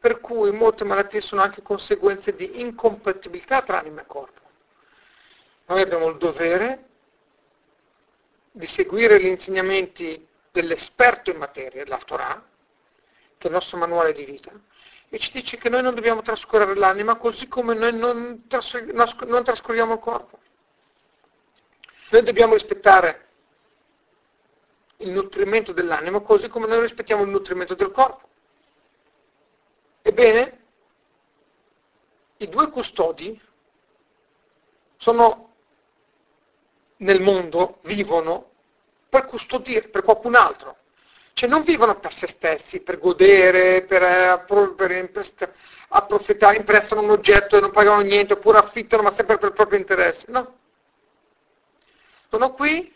Per 0.00 0.20
cui 0.20 0.50
molte 0.52 0.84
malattie 0.84 1.20
sono 1.20 1.40
anche 1.40 1.62
conseguenze 1.62 2.34
di 2.34 2.60
incompatibilità 2.60 3.62
tra 3.62 3.78
anima 3.78 4.02
e 4.02 4.06
corpo. 4.06 4.40
Noi 5.66 5.80
abbiamo 5.80 6.08
il 6.08 6.18
dovere 6.18 6.88
di 8.50 8.66
seguire 8.66 9.20
gli 9.20 9.26
insegnamenti 9.26 10.26
dell'esperto 10.50 11.30
in 11.30 11.38
materia, 11.38 11.84
la 11.86 11.98
Torah, 12.04 12.44
che 13.38 13.46
è 13.46 13.46
il 13.46 13.52
nostro 13.52 13.78
manuale 13.78 14.12
di 14.12 14.24
vita, 14.24 14.52
e 15.08 15.18
ci 15.18 15.30
dice 15.32 15.56
che 15.56 15.68
noi 15.68 15.82
non 15.82 15.94
dobbiamo 15.94 16.22
trascorrere 16.22 16.74
l'anima 16.74 17.16
così 17.16 17.48
come 17.48 17.74
noi 17.74 17.96
non, 17.96 18.46
trascur- 18.46 19.24
non 19.24 19.44
trascorriamo 19.44 19.94
il 19.94 20.00
corpo. 20.00 20.38
Noi 22.10 22.22
dobbiamo 22.22 22.54
rispettare 22.54 23.23
il 24.98 25.10
nutrimento 25.10 25.72
dell'anima 25.72 26.20
così 26.20 26.48
come 26.48 26.66
noi 26.66 26.82
rispettiamo 26.82 27.22
il 27.22 27.30
nutrimento 27.30 27.74
del 27.74 27.90
corpo. 27.90 28.28
Ebbene, 30.02 30.60
i 32.38 32.48
due 32.48 32.68
custodi 32.70 33.40
sono 34.98 35.52
nel 36.98 37.20
mondo, 37.20 37.78
vivono 37.82 38.50
per 39.08 39.26
custodire, 39.26 39.88
per 39.88 40.02
qualcun 40.02 40.34
altro. 40.34 40.76
Cioè 41.34 41.48
non 41.48 41.64
vivono 41.64 41.98
per 41.98 42.12
se 42.12 42.28
stessi, 42.28 42.80
per 42.80 42.98
godere, 42.98 43.82
per, 43.82 44.02
eh, 44.02 44.44
per 44.46 45.52
approfittare, 45.88 46.56
imprestano 46.56 47.02
un 47.02 47.10
oggetto 47.10 47.56
e 47.56 47.60
non 47.60 47.72
pagano 47.72 48.02
niente, 48.02 48.34
oppure 48.34 48.58
affittano 48.58 49.02
ma 49.02 49.12
sempre 49.12 49.38
per 49.38 49.48
il 49.48 49.54
proprio 49.54 49.78
interesse. 49.78 50.26
No. 50.28 50.58
Sono 52.30 52.52
qui 52.52 52.93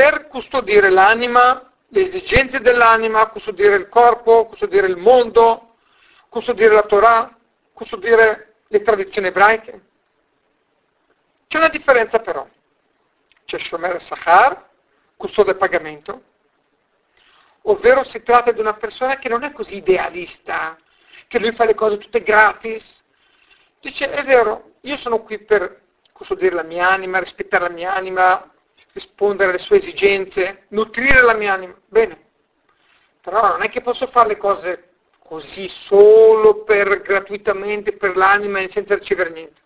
per 0.00 0.28
custodire 0.28 0.88
l'anima, 0.88 1.70
le 1.88 2.08
esigenze 2.08 2.60
dell'anima, 2.60 3.26
custodire 3.26 3.74
il 3.74 3.90
corpo, 3.90 4.46
custodire 4.46 4.86
il 4.86 4.96
mondo, 4.96 5.74
custodire 6.30 6.72
la 6.72 6.84
Torah, 6.84 7.36
custodire 7.74 8.54
le 8.68 8.80
tradizioni 8.80 9.26
ebraiche. 9.26 9.82
C'è 11.46 11.58
una 11.58 11.68
differenza 11.68 12.18
però. 12.20 12.48
C'è 13.44 13.58
Shomer 13.58 14.00
Sahar, 14.00 14.70
custode 15.18 15.54
pagamento, 15.56 16.22
ovvero 17.62 18.02
si 18.02 18.22
tratta 18.22 18.52
di 18.52 18.60
una 18.60 18.72
persona 18.72 19.18
che 19.18 19.28
non 19.28 19.42
è 19.42 19.52
così 19.52 19.76
idealista, 19.76 20.78
che 21.28 21.38
lui 21.38 21.52
fa 21.52 21.66
le 21.66 21.74
cose 21.74 21.98
tutte 21.98 22.22
gratis. 22.22 22.86
Dice, 23.80 24.10
è 24.10 24.24
vero, 24.24 24.76
io 24.80 24.96
sono 24.96 25.18
qui 25.18 25.38
per 25.40 25.82
custodire 26.14 26.54
la 26.54 26.62
mia 26.62 26.88
anima, 26.88 27.18
rispettare 27.18 27.64
la 27.64 27.74
mia 27.74 27.92
anima, 27.92 28.50
rispondere 28.92 29.50
alle 29.50 29.58
sue 29.58 29.78
esigenze, 29.78 30.64
nutrire 30.68 31.22
la 31.22 31.34
mia 31.34 31.52
anima. 31.52 31.74
Bene, 31.86 32.18
però 33.20 33.48
non 33.48 33.62
è 33.62 33.68
che 33.68 33.82
posso 33.82 34.06
fare 34.06 34.28
le 34.28 34.36
cose 34.36 34.88
così 35.18 35.68
solo 35.68 36.64
per 36.64 37.02
gratuitamente 37.02 37.92
per 37.92 38.16
l'anima 38.16 38.58
e 38.58 38.70
senza 38.70 38.96
ricevere 38.96 39.30
niente. 39.30 39.60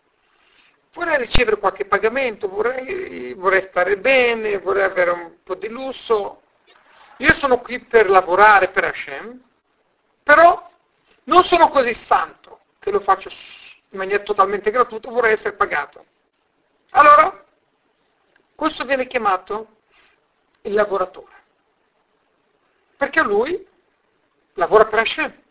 Vorrei 0.93 1.17
ricevere 1.17 1.59
qualche 1.59 1.87
pagamento, 1.87 2.49
vorrei, 2.49 3.35
vorrei 3.35 3.63
stare 3.63 3.97
bene, 3.99 4.59
vorrei 4.59 4.85
avere 4.85 5.11
un 5.11 5.33
po' 5.43 5.55
di 5.55 5.69
lusso, 5.69 6.43
io 7.19 7.33
sono 7.35 7.61
qui 7.61 7.81
per 7.81 8.11
lavorare 8.11 8.69
per 8.69 8.85
Hashem, 8.85 9.43
però 10.23 10.71
non 11.25 11.45
sono 11.45 11.69
così 11.69 11.95
santo 11.95 12.61
che 12.79 12.91
lo 12.91 13.01
faccio 13.01 13.31
in 13.91 13.99
maniera 13.99 14.23
totalmente 14.23 14.71
gratuita, 14.71 15.11
vorrei 15.11 15.33
essere 15.33 15.55
pagato. 15.55 16.05
Allora, 16.91 17.44
questo 18.55 18.85
viene 18.85 19.07
chiamato 19.07 19.69
il 20.63 20.75
lavoratore, 20.75 21.33
perché 22.97 23.23
lui 23.23 23.67
lavora 24.55 24.87
per 24.87 25.01
Hashem, 25.01 25.43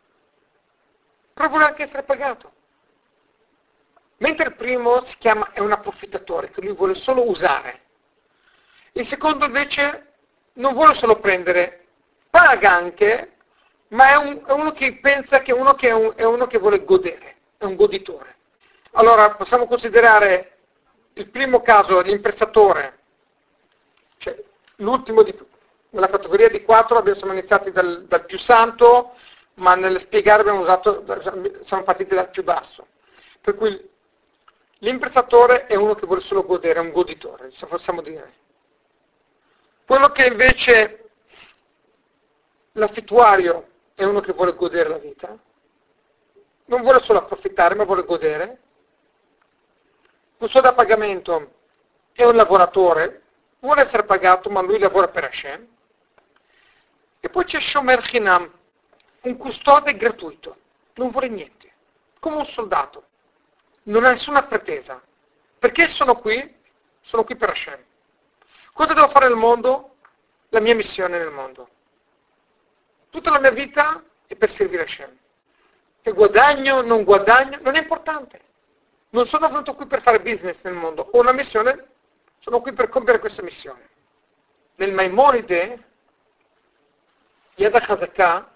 però 1.33 1.49
vuole 1.49 1.65
anche 1.65 1.83
essere 1.83 2.03
pagato. 2.03 2.51
Mentre 4.17 4.47
il 4.47 4.55
primo 4.55 5.03
si 5.03 5.17
chiama, 5.17 5.51
è 5.51 5.59
un 5.59 5.71
approfittatore, 5.71 6.49
che 6.49 6.61
lui 6.61 6.73
vuole 6.73 6.95
solo 6.95 7.27
usare. 7.27 7.81
Il 8.93 9.05
secondo 9.05 9.45
invece 9.45 10.13
non 10.53 10.73
vuole 10.73 10.93
solo 10.93 11.19
prendere, 11.19 11.87
paga 12.29 12.71
anche, 12.71 13.33
ma 13.89 14.11
è, 14.11 14.15
un, 14.15 14.43
è 14.45 14.51
uno 14.51 14.71
che 14.71 14.99
pensa 14.99 15.41
che, 15.41 15.51
uno 15.51 15.73
che 15.73 15.89
è, 15.89 15.93
un, 15.93 16.13
è 16.15 16.23
uno 16.23 16.47
che 16.47 16.57
vuole 16.57 16.83
godere, 16.83 17.35
è 17.57 17.65
un 17.65 17.75
goditore. 17.75 18.35
Allora 18.93 19.35
possiamo 19.35 19.65
considerare 19.65 20.52
il 21.13 21.29
primo 21.29 21.61
caso, 21.61 22.01
l'imprestatore, 22.01 22.99
cioè 24.17 24.41
l'ultimo 24.77 25.23
di, 25.23 25.37
nella 25.89 26.07
categoria 26.07 26.49
di 26.49 26.63
quattro 26.63 27.03
siamo 27.15 27.33
iniziati 27.33 27.71
dal, 27.71 28.05
dal, 28.05 28.25
più 28.25 28.37
santo, 28.39 29.13
ma 29.55 29.75
nel 29.75 29.99
spiegare 30.01 30.41
abbiamo 30.41 30.61
usato, 30.61 31.03
siamo 31.61 31.83
partiti 31.83 32.15
dal 32.15 32.29
più 32.29 32.43
basso. 32.43 32.87
Per 33.41 33.55
cui 33.55 33.89
l'imprestatore 34.79 35.65
è 35.67 35.75
uno 35.75 35.93
che 35.95 36.05
vuole 36.05 36.21
solo 36.21 36.45
godere, 36.45 36.79
è 36.79 36.83
un 36.83 36.91
goditore, 36.91 37.51
se 37.51 37.65
possiamo 37.67 38.01
dire. 38.01 38.41
Quello 39.85 40.09
che 40.11 40.25
invece 40.25 41.09
l'affittuario 42.73 43.67
è 43.93 44.03
uno 44.03 44.21
che 44.21 44.33
vuole 44.33 44.55
godere 44.55 44.89
la 44.89 44.97
vita, 44.97 45.37
non 46.65 46.81
vuole 46.81 47.01
solo 47.01 47.19
approfittare, 47.19 47.75
ma 47.75 47.83
vuole 47.83 48.03
godere. 48.03 48.61
Un 50.43 50.49
suo 50.49 50.59
da 50.59 50.73
pagamento 50.73 51.53
è 52.11 52.25
un 52.25 52.35
lavoratore, 52.35 53.21
vuole 53.59 53.83
essere 53.83 54.03
pagato, 54.03 54.49
ma 54.49 54.59
lui 54.59 54.77
lavora 54.77 55.07
per 55.07 55.23
Hashem. 55.23 55.65
E 57.21 57.29
poi 57.29 57.45
c'è 57.45 57.61
Shomer 57.61 58.01
Chinam, 58.01 58.51
un 59.21 59.37
custode 59.37 59.95
gratuito, 59.95 60.57
non 60.95 61.11
vuole 61.11 61.29
niente, 61.29 61.71
come 62.19 62.35
un 62.35 62.45
soldato, 62.47 63.05
non 63.83 64.03
ha 64.03 64.09
nessuna 64.09 64.43
pretesa. 64.43 65.01
Perché 65.59 65.87
sono 65.87 66.17
qui? 66.17 66.53
Sono 66.99 67.23
qui 67.23 67.37
per 67.37 67.47
Hashem. 67.47 67.81
Cosa 68.73 68.93
devo 68.93 69.07
fare 69.07 69.29
nel 69.29 69.37
mondo? 69.37 69.95
La 70.49 70.59
mia 70.59 70.75
missione 70.75 71.19
nel 71.19 71.31
mondo. 71.31 71.69
Tutta 73.11 73.29
la 73.29 73.39
mia 73.39 73.51
vita 73.51 74.03
è 74.27 74.35
per 74.35 74.51
servire 74.51 74.83
Hashem. 74.83 75.17
Che 76.01 76.11
guadagno, 76.11 76.81
non 76.81 77.05
guadagno, 77.05 77.59
non 77.61 77.75
è 77.75 77.79
importante. 77.79 78.51
Non 79.13 79.27
sono 79.27 79.47
venuto 79.47 79.75
qui 79.75 79.85
per 79.85 80.01
fare 80.01 80.21
business 80.21 80.57
nel 80.63 80.73
mondo. 80.73 81.07
Ho 81.11 81.19
una 81.19 81.33
missione, 81.33 81.87
sono 82.39 82.61
qui 82.61 82.73
per 82.73 82.89
compiere 82.89 83.19
questa 83.19 83.43
missione. 83.43 83.89
Nel 84.75 84.91
Maimonide, 84.91 85.83
Yad 87.55 87.75
HaZakah, 87.75 88.51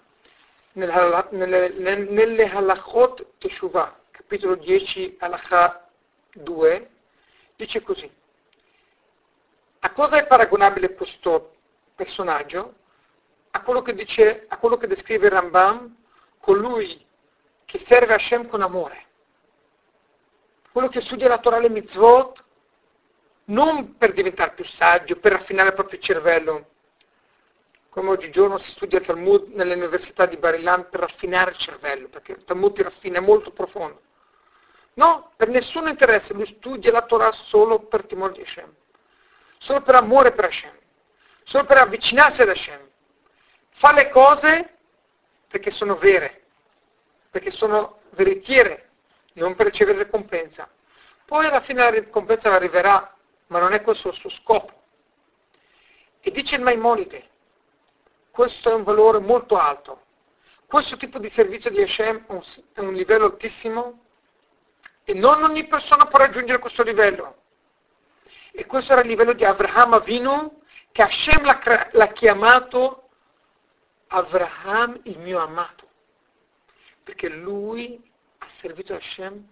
nelle, 0.72 1.68
nelle 1.70 2.50
halachot 2.50 3.38
Teshuvah, 3.38 4.00
capitolo 4.10 4.56
10, 4.56 5.18
halakha 5.20 5.88
2, 6.32 6.90
dice 7.54 7.80
così. 7.82 8.10
A 9.80 9.92
cosa 9.92 10.16
è 10.16 10.26
paragonabile 10.26 10.94
questo 10.94 11.54
personaggio? 11.94 12.74
A 13.52 13.62
quello 13.62 13.82
che, 13.82 13.94
dice, 13.94 14.46
a 14.48 14.56
quello 14.56 14.76
che 14.76 14.88
descrive 14.88 15.28
Rambam, 15.28 15.96
colui 16.40 17.06
che 17.64 17.78
serve 17.78 18.14
Hashem 18.14 18.48
con 18.48 18.62
amore. 18.62 19.06
Quello 20.72 20.88
che 20.88 21.00
studia 21.00 21.28
la 21.28 21.38
Torah 21.38 21.58
e 21.58 21.68
mitzvot, 21.68 22.44
non 23.46 23.96
per 23.96 24.12
diventare 24.12 24.52
più 24.52 24.64
saggio, 24.64 25.16
per 25.16 25.32
raffinare 25.32 25.68
il 25.68 25.74
proprio 25.74 25.98
cervello, 25.98 26.66
come 27.88 28.10
oggigiorno 28.10 28.58
si 28.58 28.70
studia 28.70 28.98
il 28.98 29.06
Talmud 29.06 29.48
nelle 29.54 29.74
università 29.74 30.26
di 30.26 30.36
Barilan 30.36 30.88
per 30.88 31.00
raffinare 31.00 31.50
il 31.50 31.56
cervello, 31.56 32.08
perché 32.08 32.32
il 32.32 32.44
Talmud 32.44 32.74
ti 32.74 32.82
raffina, 32.82 33.20
molto 33.20 33.50
profondo. 33.50 34.00
No, 34.94 35.32
per 35.36 35.48
nessun 35.48 35.88
interesse, 35.88 36.34
lui 36.34 36.46
studia 36.58 36.92
la 36.92 37.02
Torah 37.02 37.32
solo 37.32 37.80
per 37.80 38.04
timore 38.04 38.32
di 38.32 38.42
Hashem, 38.42 38.72
solo 39.58 39.80
per 39.82 39.94
amore 39.94 40.32
per 40.32 40.44
Hashem, 40.44 40.76
solo 41.44 41.64
per 41.64 41.78
avvicinarsi 41.78 42.42
ad 42.42 42.48
Hashem. 42.48 42.88
Fa 43.70 43.92
le 43.92 44.08
cose 44.10 44.76
perché 45.48 45.70
sono 45.70 45.96
vere, 45.96 46.42
perché 47.30 47.50
sono 47.50 48.00
veritiere, 48.10 48.87
non 49.38 49.54
per 49.54 49.66
ricevere 49.66 50.02
ricompensa. 50.02 50.68
Poi 51.24 51.46
alla 51.46 51.60
fine 51.60 51.82
la 51.82 51.90
ricompensa 51.90 52.52
arriverà, 52.52 53.14
ma 53.48 53.58
non 53.58 53.72
è 53.72 53.82
questo 53.82 54.08
il 54.08 54.14
suo 54.14 54.30
scopo. 54.30 54.72
E 56.20 56.30
dice 56.30 56.56
il 56.56 56.62
Maimonide, 56.62 57.28
questo 58.30 58.70
è 58.70 58.74
un 58.74 58.82
valore 58.82 59.18
molto 59.18 59.56
alto. 59.56 60.02
Questo 60.66 60.96
tipo 60.96 61.18
di 61.18 61.30
servizio 61.30 61.70
di 61.70 61.80
Hashem 61.80 62.26
è 62.72 62.80
un 62.80 62.92
livello 62.92 63.24
altissimo 63.24 64.04
e 65.04 65.14
non 65.14 65.42
ogni 65.42 65.66
persona 65.66 66.06
può 66.06 66.18
raggiungere 66.18 66.58
questo 66.58 66.82
livello. 66.82 67.36
E 68.52 68.66
questo 68.66 68.92
era 68.92 69.00
il 69.00 69.08
livello 69.08 69.32
di 69.32 69.44
Avraham 69.44 69.94
Avinu, 69.94 70.60
che 70.92 71.02
Hashem 71.02 71.44
l'ha, 71.44 71.88
l'ha 71.92 72.06
chiamato 72.08 73.08
Avraham 74.08 75.00
il 75.04 75.18
mio 75.18 75.38
amato. 75.38 75.88
Perché 77.02 77.28
lui 77.28 77.98
servito 78.58 78.94
Hashem 78.94 79.46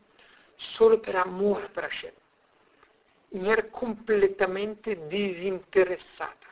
solo 0.56 0.98
per 0.98 1.16
amore 1.16 1.68
per 1.68 1.84
Hashem, 1.84 2.12
in 3.30 3.40
maniera 3.40 3.64
completamente 3.68 5.06
disinteressata. 5.06 6.46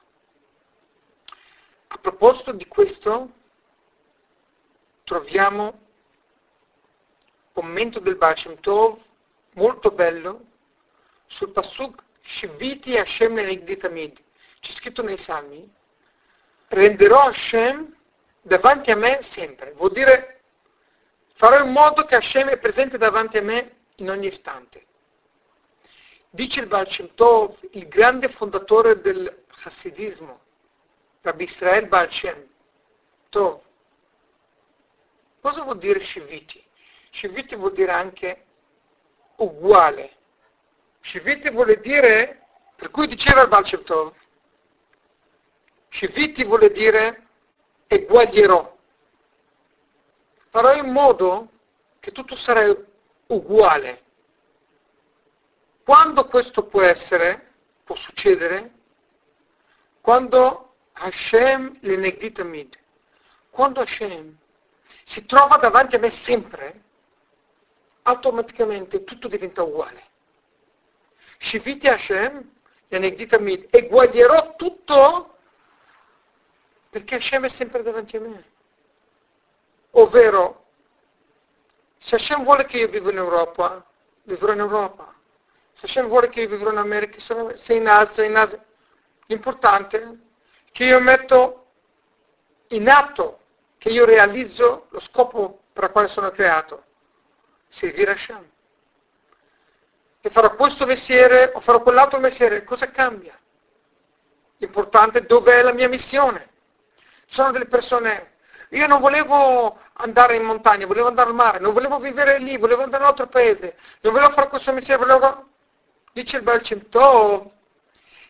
A 1.88 1.98
proposito 1.98 2.52
di 2.52 2.66
questo, 2.66 3.32
troviamo 5.04 5.64
un 5.64 5.72
commento 7.52 8.00
del 8.00 8.16
Baal 8.16 8.58
Tov 8.60 9.00
molto 9.52 9.90
bello 9.90 10.46
sul 11.26 11.50
Pasuk 11.50 12.02
Shiviti 12.22 12.96
Hashem 12.96 13.34
Nenegditamid. 13.34 14.20
C'è 14.60 14.72
scritto 14.72 15.02
nei 15.02 15.18
Salmi, 15.18 15.70
renderò 16.68 17.28
Hashem 17.28 17.94
davanti 18.42 18.90
a 18.90 18.96
me 18.96 19.20
sempre. 19.22 19.72
Vuol 19.72 19.92
dire, 19.92 20.33
farò 21.34 21.64
in 21.64 21.70
modo 21.70 22.04
che 22.04 22.16
Hashem 22.16 22.48
è 22.48 22.58
presente 22.58 22.98
davanti 22.98 23.36
a 23.36 23.42
me 23.42 23.76
in 23.96 24.10
ogni 24.10 24.26
istante. 24.26 24.86
Dice 26.30 26.60
il 26.60 26.66
Baal 26.66 26.88
Tov, 27.14 27.56
il 27.72 27.86
grande 27.86 28.28
fondatore 28.28 29.00
del 29.00 29.44
Hasidismo, 29.62 30.40
Rabbi 31.20 31.44
Israel 31.44 31.86
Baal 31.86 32.10
Shem 32.12 32.44
Tov. 33.28 33.60
Cosa 35.40 35.62
vuol 35.62 35.78
dire 35.78 36.02
Shiviti? 36.02 36.62
Shiviti 37.10 37.54
vuol 37.54 37.72
dire 37.72 37.92
anche 37.92 38.44
uguale. 39.36 40.16
Shiviti 41.02 41.50
vuole 41.50 41.80
dire, 41.80 42.46
per 42.74 42.90
cui 42.90 43.06
diceva 43.06 43.42
il 43.42 43.48
Baal 43.48 43.66
Shem 43.66 43.84
Tov, 43.84 44.12
Shiviti 45.90 46.44
vuole 46.44 46.72
dire 46.72 47.26
eguaglierò. 47.86 48.73
Farò 50.54 50.72
in 50.72 50.92
modo 50.92 51.48
che 51.98 52.12
tutto 52.12 52.36
sarà 52.36 52.64
uguale. 53.26 54.02
Quando 55.82 56.28
questo 56.28 56.66
può 56.66 56.80
essere, 56.80 57.54
può 57.82 57.96
succedere, 57.96 58.70
quando 60.00 60.76
Hashem 60.92 61.78
l'enegditamid. 61.80 62.78
Quando 63.50 63.80
Hashem 63.80 64.38
si 65.02 65.26
trova 65.26 65.56
davanti 65.56 65.96
a 65.96 65.98
me 65.98 66.12
sempre, 66.12 66.82
automaticamente 68.02 69.02
tutto 69.02 69.26
diventa 69.26 69.64
uguale. 69.64 70.04
Shiviti 71.38 71.88
Hashem 71.88 72.48
l'enegditamid. 72.86 73.66
Eguaglierò 73.70 74.54
tutto 74.54 75.36
perché 76.90 77.16
Hashem 77.16 77.46
è 77.46 77.48
sempre 77.48 77.82
davanti 77.82 78.16
a 78.16 78.20
me. 78.20 78.52
Ovvero, 79.96 80.64
se 81.98 82.16
Hashem 82.16 82.44
vuole 82.44 82.64
che 82.66 82.78
io 82.78 82.88
viva 82.88 83.10
in 83.10 83.16
Europa, 83.16 83.84
vivrò 84.24 84.52
in 84.52 84.60
Europa. 84.60 85.12
Se 85.74 85.86
Hashem 85.86 86.06
vuole 86.06 86.28
che 86.28 86.42
io 86.42 86.48
vivrò 86.48 86.70
in 86.70 86.78
America, 86.78 87.18
se 87.56 87.74
in 87.74 87.86
Asia, 87.86 88.24
in 88.24 88.36
Asia. 88.36 88.64
L'importante 89.26 90.02
è 90.02 90.08
che 90.72 90.84
io 90.84 91.00
metto 91.00 91.66
in 92.68 92.88
atto, 92.88 93.40
che 93.78 93.90
io 93.90 94.04
realizzo 94.04 94.86
lo 94.90 95.00
scopo 95.00 95.60
per 95.72 95.84
il 95.84 95.90
quale 95.90 96.08
sono 96.08 96.30
creato, 96.30 96.84
servire 97.68 98.12
Hashem. 98.12 98.50
E 100.20 100.30
farò 100.30 100.54
questo 100.54 100.86
mestiere 100.86 101.52
o 101.54 101.60
farò 101.60 101.82
quell'altro 101.82 102.18
mestiere, 102.18 102.64
cosa 102.64 102.90
cambia? 102.90 103.38
L'importante 104.56 105.18
è 105.18 105.22
dov'è 105.22 105.62
la 105.62 105.72
mia 105.72 105.88
missione. 105.88 106.50
Sono 107.26 107.52
delle 107.52 107.66
persone, 107.66 108.33
io 108.74 108.86
non 108.86 109.00
volevo 109.00 109.78
andare 109.94 110.36
in 110.36 110.42
montagna, 110.42 110.86
volevo 110.86 111.08
andare 111.08 111.28
al 111.28 111.34
mare, 111.34 111.58
non 111.60 111.72
volevo 111.72 111.98
vivere 111.98 112.38
lì, 112.38 112.56
volevo 112.58 112.82
andare 112.82 113.02
in 113.02 113.08
un 113.08 113.14
altro 113.14 113.28
paese, 113.28 113.76
non 114.00 114.12
volevo 114.12 114.32
fare 114.32 114.48
questo 114.48 114.72
mestiere, 114.72 115.04
volevo... 115.04 115.48
Dice 116.12 116.36
il 116.36 116.42
Baal 116.42 116.62
Tov, 116.90 117.50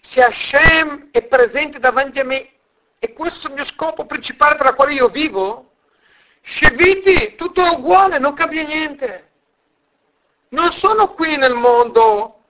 se 0.01 0.23
Hashem 0.23 1.09
è 1.11 1.23
presente 1.25 1.79
davanti 1.79 2.19
a 2.19 2.25
me 2.25 2.51
e 2.99 3.13
questo 3.13 3.47
è 3.47 3.51
il 3.51 3.57
mio 3.57 3.65
scopo 3.67 4.07
principale 4.07 4.57
per 4.57 4.67
il 4.69 4.75
quale 4.75 4.95
io 4.95 5.09
vivo, 5.09 5.73
Sheviti, 6.47 7.37
tutto 7.37 7.65
è 7.65 7.71
uguale, 7.71 8.19
non 8.19 8.35
cambia 8.35 8.63
niente. 8.63 9.31
Non 10.51 10.73
sono 10.73 11.15
qui 11.15 11.37
nel 11.37 11.55
mondo 11.55 12.45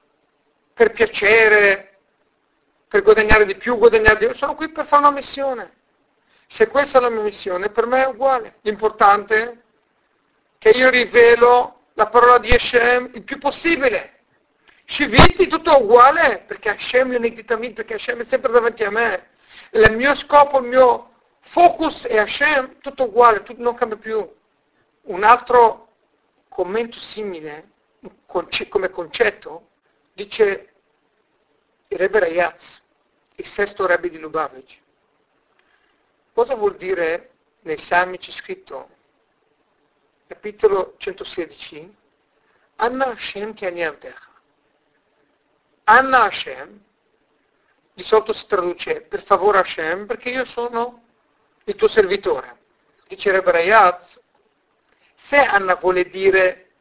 per 0.75 0.91
piacere, 0.91 1.99
per 2.89 3.03
guadagnare 3.03 3.47
di 3.47 3.57
più, 3.57 3.79
guadagnare 3.79 4.19
di 4.19 4.27
più, 4.27 4.35
sono 4.35 4.57
qui 4.57 4.69
per 4.71 4.87
fare 4.87 5.03
una 5.03 5.13
missione. 5.13 5.73
Se 6.47 6.69
questa 6.69 6.99
è 6.99 7.01
la 7.01 7.11
mia 7.11 7.23
missione, 7.23 7.71
per 7.71 7.87
me 7.87 8.05
è 8.05 8.09
uguale. 8.09 8.59
L'importante 8.63 9.43
è 9.43 9.57
che 10.59 10.71
io 10.71 10.91
rivelo 10.91 11.81
la 11.95 12.07
parola 12.07 12.39
di 12.39 12.51
Hashem 12.51 13.11
il 13.15 13.23
più 13.23 13.39
possibile. 13.39 14.21
Shiviti 14.87 15.47
tutto 15.47 15.83
uguale, 15.83 16.45
perché 16.47 16.71
Hashem 16.71 17.11
l'iniquitamente, 17.11 17.85
perché 17.85 17.95
Hashem 17.95 18.23
è 18.23 18.25
sempre 18.27 18.53
davanti 18.53 18.85
a 18.85 18.91
me. 18.91 19.29
Il 19.71 19.97
mio 19.97 20.15
scopo, 20.15 20.59
il 20.59 20.69
mio 20.69 21.13
focus 21.41 22.07
è 22.07 22.19
Hashem, 22.19 22.81
tutto 22.81 23.05
uguale, 23.05 23.43
tutto 23.43 23.63
non 23.63 23.75
cambia 23.75 23.97
più. 23.97 24.31
Un 25.03 25.25
altro 25.25 25.89
commento 26.49 26.99
simile, 26.99 27.71
come 28.27 28.91
concetto, 28.91 29.71
dice 30.13 30.73
il 31.89 31.99
Rebbe 31.99 32.21
Rayaz, 32.21 32.81
il 33.37 33.47
sesto 33.47 33.87
Rebbe 33.87 34.09
di 34.09 34.19
Lubavitch. 34.19 34.83
Cosa 36.35 36.57
vuol 36.57 36.75
dire 36.75 37.31
nei 37.61 37.79
Salmi 37.79 38.19
c'è 38.19 38.33
scritto, 38.33 38.89
capitolo 40.27 40.95
116, 40.97 41.97
Anna 42.75 43.07
Hashem 43.07 43.55
che 43.55 43.69
Aniavdecha. 43.69 44.29
Anna 45.85 46.25
Hashem, 46.25 46.81
di 47.93 48.03
solito 48.03 48.33
si 48.33 48.49
traduce 48.49 49.03
per 49.03 49.23
favore 49.23 49.59
Hashem, 49.61 50.07
perché 50.07 50.31
io 50.31 50.45
sono 50.45 51.05
il 51.63 51.77
tuo 51.77 51.87
servitore. 51.87 52.63
Dice 53.07 53.31
Rebbe 53.31 53.53
Rayaz, 53.53 54.19
se 55.15 55.37
Anna 55.37 55.77
vuole 55.77 56.11
dire 56.11 56.73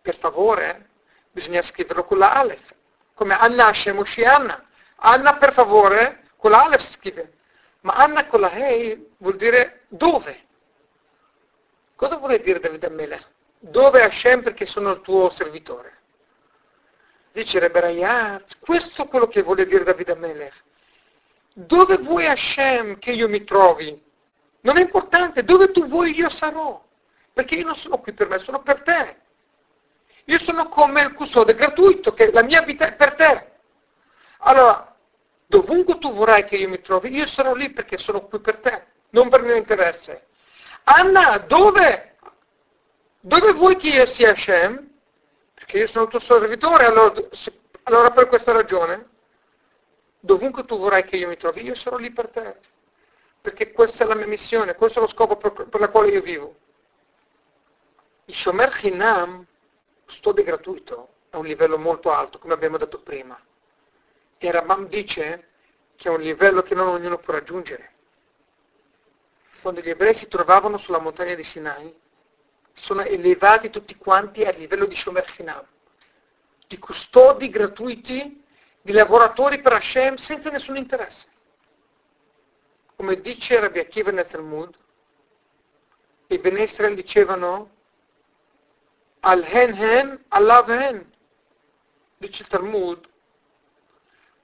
per 0.00 0.16
favore, 0.16 0.90
bisogna 1.32 1.62
scriverlo 1.62 2.04
con 2.04 2.18
la 2.18 2.34
Aleph, 2.34 2.72
come 3.14 3.36
Anna 3.36 3.66
Hashem 3.66 4.00
Anna. 4.24 4.64
Anna 4.94 5.38
per 5.38 5.54
favore, 5.54 6.28
con 6.36 6.52
la 6.52 6.62
Aleph 6.62 6.82
si 6.82 6.92
scrive, 6.92 7.40
ma 7.82 7.94
Anna 7.94 8.26
con 8.26 8.40
la 8.40 8.50
Hei 8.50 9.10
vuol 9.18 9.36
dire 9.36 9.82
dove. 9.88 10.46
Cosa 11.94 12.16
vuole 12.16 12.40
dire 12.40 12.58
Davide 12.58 12.86
Amelech? 12.86 13.30
Dove 13.58 14.02
Hashem 14.02 14.42
perché 14.42 14.66
sono 14.66 14.92
il 14.92 15.00
tuo 15.02 15.30
servitore? 15.30 15.98
Dice 17.32 17.58
Rebbe 17.58 17.80
Rayaz, 17.80 18.58
questo 18.58 19.04
è 19.04 19.08
quello 19.08 19.28
che 19.28 19.42
vuole 19.42 19.66
dire 19.66 19.84
Davide 19.84 20.12
Amelech. 20.12 20.62
Dove 21.54 21.98
vuoi 21.98 22.26
Hashem 22.26 22.98
che 22.98 23.12
io 23.12 23.28
mi 23.28 23.44
trovi? 23.44 24.00
Non 24.62 24.78
è 24.78 24.80
importante, 24.80 25.44
dove 25.44 25.70
tu 25.70 25.86
vuoi 25.86 26.16
io 26.16 26.28
sarò. 26.28 26.82
Perché 27.32 27.56
io 27.56 27.66
non 27.66 27.76
sono 27.76 27.98
qui 27.98 28.12
per 28.12 28.28
me, 28.28 28.38
sono 28.38 28.62
per 28.62 28.82
te. 28.82 29.16
Io 30.26 30.38
sono 30.40 30.68
come 30.68 31.02
il 31.02 31.12
custode 31.14 31.54
gratuito, 31.54 32.14
che 32.14 32.30
la 32.30 32.42
mia 32.42 32.62
vita 32.62 32.86
è 32.86 32.94
per 32.94 33.14
te. 33.14 33.50
Allora, 34.38 34.91
dovunque 35.52 35.98
tu 35.98 36.14
vorrai 36.14 36.44
che 36.44 36.56
io 36.56 36.68
mi 36.70 36.80
trovi, 36.80 37.14
io 37.14 37.26
sarò 37.26 37.52
lì 37.52 37.70
perché 37.70 37.98
sono 37.98 38.22
qui 38.22 38.40
per 38.40 38.56
te, 38.56 38.86
non 39.10 39.28
per 39.28 39.42
mio 39.42 39.54
interesse. 39.54 40.28
Anna, 40.84 41.36
dove? 41.36 42.16
Dove 43.20 43.52
vuoi 43.52 43.76
che 43.76 43.88
io 43.88 44.06
sia 44.06 44.30
Hashem? 44.30 44.90
che 45.64 45.78
io 45.78 45.86
sono 45.86 46.04
il 46.04 46.10
tuo 46.10 46.20
servitore, 46.20 46.84
allora, 46.84 47.14
allora 47.84 48.10
per 48.10 48.26
questa 48.26 48.52
ragione, 48.52 49.08
dovunque 50.20 50.64
tu 50.64 50.76
vorrai 50.76 51.04
che 51.04 51.16
io 51.16 51.28
mi 51.28 51.36
trovi, 51.36 51.62
io 51.62 51.74
sarò 51.74 51.96
lì 51.96 52.10
per 52.10 52.28
te. 52.28 52.56
Perché 53.40 53.72
questa 53.72 54.04
è 54.04 54.06
la 54.06 54.14
mia 54.14 54.26
missione, 54.26 54.74
questo 54.74 54.98
è 54.98 55.02
lo 55.02 55.08
scopo 55.08 55.36
per, 55.36 55.52
per 55.52 55.80
la 55.80 55.88
quale 55.88 56.08
io 56.08 56.20
vivo. 56.20 56.56
Il 58.26 58.34
Shomer 58.34 58.76
Hinam, 58.82 59.46
studio 60.06 60.42
gratuito, 60.42 61.08
è 61.30 61.36
un 61.36 61.46
livello 61.46 61.78
molto 61.78 62.10
alto, 62.10 62.38
come 62.38 62.52
abbiamo 62.52 62.76
detto 62.76 63.00
prima. 63.00 63.40
E 64.44 64.50
Rabam 64.50 64.88
dice 64.88 65.50
che 65.94 66.08
è 66.08 66.10
un 66.10 66.20
livello 66.20 66.62
che 66.62 66.74
non 66.74 66.88
ognuno 66.88 67.16
può 67.18 67.32
raggiungere. 67.32 67.92
Quando 69.60 69.80
gli 69.80 69.88
ebrei 69.88 70.16
si 70.16 70.26
trovavano 70.26 70.78
sulla 70.78 70.98
montagna 70.98 71.36
di 71.36 71.44
Sinai, 71.44 71.94
sono 72.72 73.02
elevati 73.02 73.70
tutti 73.70 73.94
quanti 73.94 74.42
a 74.42 74.50
livello 74.50 74.86
di 74.86 74.96
Shomer 74.96 75.32
Hinam, 75.38 75.64
di 76.66 76.76
custodi 76.76 77.50
gratuiti, 77.50 78.44
di 78.80 78.90
lavoratori 78.90 79.60
per 79.60 79.74
Hashem 79.74 80.16
senza 80.16 80.50
nessun 80.50 80.76
interesse. 80.76 81.28
Come 82.96 83.20
dice 83.20 83.60
Rabbi 83.60 83.78
Akiva 83.78 84.10
nel 84.10 84.26
Talmud, 84.26 84.74
i 86.26 86.38
Ben 86.40 86.58
Israel 86.58 86.96
dicevano 86.96 87.70
al 89.20 89.44
hen 89.44 89.72
hen, 89.72 90.24
allav 90.30 90.68
hen, 90.68 91.12
dice 92.16 92.42
il 92.42 92.48
Talmud, 92.48 93.10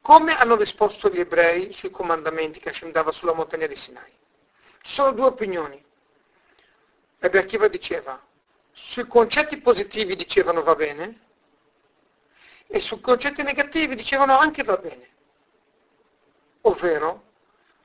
come 0.09 0.34
hanno 0.34 0.56
risposto 0.56 1.11
gli 1.11 1.20
ebrei 1.20 1.70
sui 1.74 1.90
comandamenti 1.90 2.61
che 2.61 2.70
Hashem 2.70 2.92
dava 2.92 3.12
sulla 3.12 3.34
montagna 3.34 3.66
di 3.66 3.76
Sinai? 3.76 4.11
Ci 4.80 4.94
sono 4.94 5.12
due 5.12 5.26
opinioni. 5.26 5.84
Rabbi 7.18 7.36
Akiva 7.36 7.68
diceva, 7.68 8.18
sui 8.72 9.06
concetti 9.06 9.59
positivi 9.59 10.16
dicevano 10.16 10.62
va 10.62 10.74
bene, 10.74 11.20
e 12.68 12.80
sui 12.80 13.02
concetti 13.02 13.42
negativi 13.42 13.96
dicevano 13.96 14.38
anche 14.38 14.62
va 14.62 14.78
bene. 14.78 15.09
Ovvero, 16.62 17.24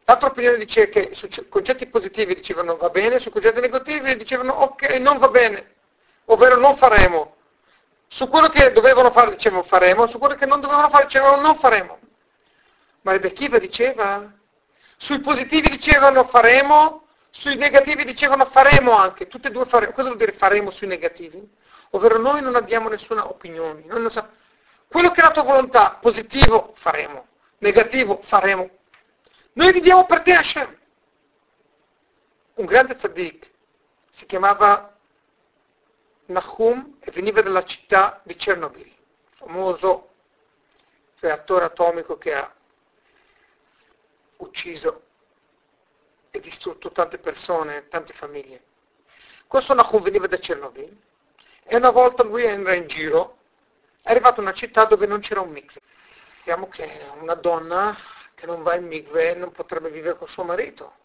l'altra 0.06 0.30
opinione 0.30 0.56
diceva 0.56 0.90
che 0.94 1.10
sui 1.16 1.50
concetti 1.50 1.88
positivi 1.88 2.36
dicevano 2.36 2.78
va 2.78 2.88
bene, 2.88 3.20
sui 3.20 3.32
concetti 3.32 3.60
negativi 3.60 4.16
dicevano 4.16 4.54
ok, 4.54 4.92
non 4.92 5.18
va 5.18 5.28
bene, 5.28 5.74
ovvero 6.28 6.56
non 6.56 6.78
faremo. 6.78 7.36
Su 8.08 8.30
quello 8.30 8.48
che 8.48 8.72
dovevano 8.72 9.12
fare 9.12 9.32
dicevano 9.32 9.64
faremo, 9.64 10.08
su 10.08 10.18
quello 10.20 10.36
che 10.36 10.46
non 10.46 10.62
dovevano 10.62 10.88
fare 10.88 11.08
dicevano 11.08 11.42
non 11.42 11.60
faremo. 11.60 12.00
Ma 13.04 13.12
Rebbe 13.12 13.32
Kiva 13.34 13.60
diceva, 13.60 14.32
sui 14.98 15.20
positivi 15.20 15.70
dicevano 15.70 16.26
faremo, 16.26 17.08
sui 17.30 17.56
negativi 17.56 18.06
dicevano 18.06 18.46
faremo 18.46 18.92
anche, 18.92 19.28
tutte 19.28 19.50
e 19.50 19.52
due 19.52 19.66
faremo. 19.66 19.92
Cosa 19.92 20.08
vuol 20.08 20.18
dire 20.18 20.34
faremo 20.34 20.72
sui 20.72 20.88
negativi? 20.88 21.42
Ovvero 21.92 22.18
noi 22.18 22.42
non 22.42 22.56
abbiamo 22.56 22.90
nessuna 22.90 23.28
opinione. 23.28 23.86
Sa... 24.10 24.30
Quello 24.88 25.12
che 25.12 25.22
è 25.22 25.24
la 25.24 25.32
tua 25.32 25.44
volontà, 25.44 25.98
positivo, 26.00 26.74
faremo. 26.78 27.28
Negativo, 27.60 28.22
faremo. 28.24 28.70
Noi 29.54 29.72
viviamo 29.72 30.06
per 30.06 30.22
te 30.22 30.34
Hashem. 30.34 30.78
Un 32.56 32.66
grande 32.66 32.96
tzaddik 32.96 33.52
si 34.12 34.26
chiamava 34.26 34.96
Nahum 36.28 36.98
e 37.00 37.12
veniva 37.12 37.42
dalla 37.42 37.64
città 37.66 38.22
di 38.24 38.36
Chernobyl, 38.36 38.90
famoso 39.36 40.10
reattore 41.20 41.66
atomico 41.66 42.18
che 42.18 42.34
ha 42.34 42.54
ucciso 44.44 45.02
e 46.32 46.40
distrutto 46.40 46.92
tante 46.92 47.18
persone, 47.18 47.88
tante 47.88 48.14
famiglie. 48.14 48.64
Questo 49.48 49.74
Nahum 49.74 50.02
veniva 50.02 50.28
da 50.28 50.38
Chernobyl 50.38 50.98
e 51.64 51.76
una 51.76 51.92
volta 51.92 52.24
lui 52.24 52.44
era 52.44 52.74
in 52.74 52.88
giro, 52.88 53.38
è 54.02 54.12
arrivato 54.12 54.42
in 54.42 54.48
una 54.48 54.56
città 54.56 54.86
dove 54.86 55.06
non 55.06 55.20
c'era 55.20 55.42
un 55.42 55.52
mikve. 55.52 55.80
Sappiamo 56.38 56.68
che 56.68 57.10
una 57.20 57.36
donna 57.36 57.96
che 58.36 58.46
non 58.46 58.64
va 58.64 58.76
in 58.76 58.88
mikve 58.88 59.36
non 59.36 59.52
potrebbe 59.52 59.90
vivere 59.90 60.18
con 60.18 60.28
suo 60.28 60.44
marito. 60.44 60.96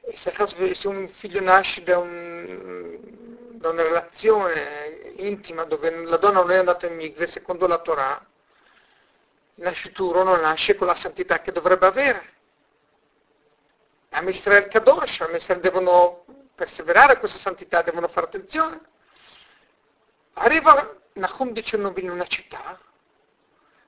E 0.00 0.16
se, 0.16 0.32
se 0.74 0.88
un 0.88 1.08
figlio 1.08 1.40
nasce 1.40 1.82
da, 1.82 1.98
un, 1.98 2.98
da, 3.52 3.70
una 3.70 3.82
relazione 3.82 5.12
intima 5.16 5.64
dove 5.64 5.90
la 6.04 6.16
donna 6.16 6.40
non 6.40 6.50
è 6.50 6.56
andata 6.56 6.86
in 6.86 6.96
mikve, 6.96 7.26
secondo 7.26 7.66
la 7.66 7.78
Torah, 7.78 8.24
nascituro 9.56 10.22
non 10.22 10.40
nasce 10.40 10.74
con 10.74 10.86
la 10.86 10.94
santità 10.94 11.40
che 11.40 11.52
dovrebbe 11.52 11.86
avere. 11.86 12.34
A 14.10 14.22
Israel 14.22 14.68
Kadosh, 14.68 15.20
a 15.20 15.36
Israel 15.36 15.60
devono 15.60 16.24
perseverare 16.54 17.14
a 17.14 17.18
questa 17.18 17.38
santità, 17.38 17.82
devono 17.82 18.08
fare 18.08 18.26
attenzione. 18.26 18.80
Arriva 20.34 20.96
Nahum 21.14 21.52
di 21.52 21.62
Chernobyl 21.62 22.04
in 22.04 22.10
una 22.10 22.26
città 22.26 22.78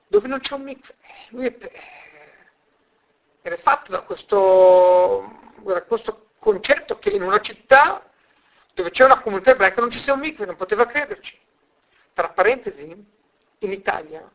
dove 0.07 0.27
non 0.27 0.39
c'è 0.39 0.53
un 0.53 0.63
mikve. 0.63 0.95
Lui 1.29 1.45
è, 1.45 1.71
era 3.41 3.57
fatto 3.57 3.91
da 3.91 4.01
questo, 4.01 5.39
da 5.59 5.83
questo 5.83 6.29
concetto 6.39 6.97
che 6.97 7.09
in 7.09 7.21
una 7.21 7.39
città 7.41 8.03
dove 8.73 8.91
c'è 8.91 9.03
una 9.03 9.19
comunità 9.19 9.51
ebraica 9.51 9.81
non 9.81 9.91
ci 9.91 9.99
sia 9.99 10.13
un 10.13 10.19
mikve, 10.19 10.45
non 10.45 10.55
poteva 10.55 10.85
crederci. 10.85 11.37
Tra 12.13 12.29
parentesi, 12.29 12.83
in 13.59 13.71
Italia 13.71 14.29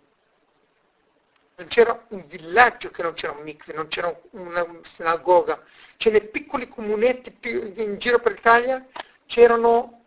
non 1.57 1.69
c'era 1.69 2.05
un 2.09 2.27
villaggio 2.27 2.91
che 2.91 3.03
non 3.03 3.15
c'era 3.15 3.33
un 3.33 3.43
mikve, 3.43 3.73
non 3.75 3.87
c'era 3.89 4.15
una 4.31 4.67
sinagoga, 4.83 5.63
c'è 5.97 6.11
nei 6.11 6.29
piccoli 6.29 6.69
comunetti 6.69 7.37
in 7.43 7.97
giro 7.99 8.19
per 8.19 8.33
l'Italia 8.33 8.85
c'erano, 9.27 10.03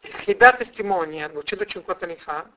che 0.00 0.36
dà 0.36 0.54
testimonia, 0.54 1.28
250 1.28 2.04
anni 2.04 2.16
fa, 2.16 2.48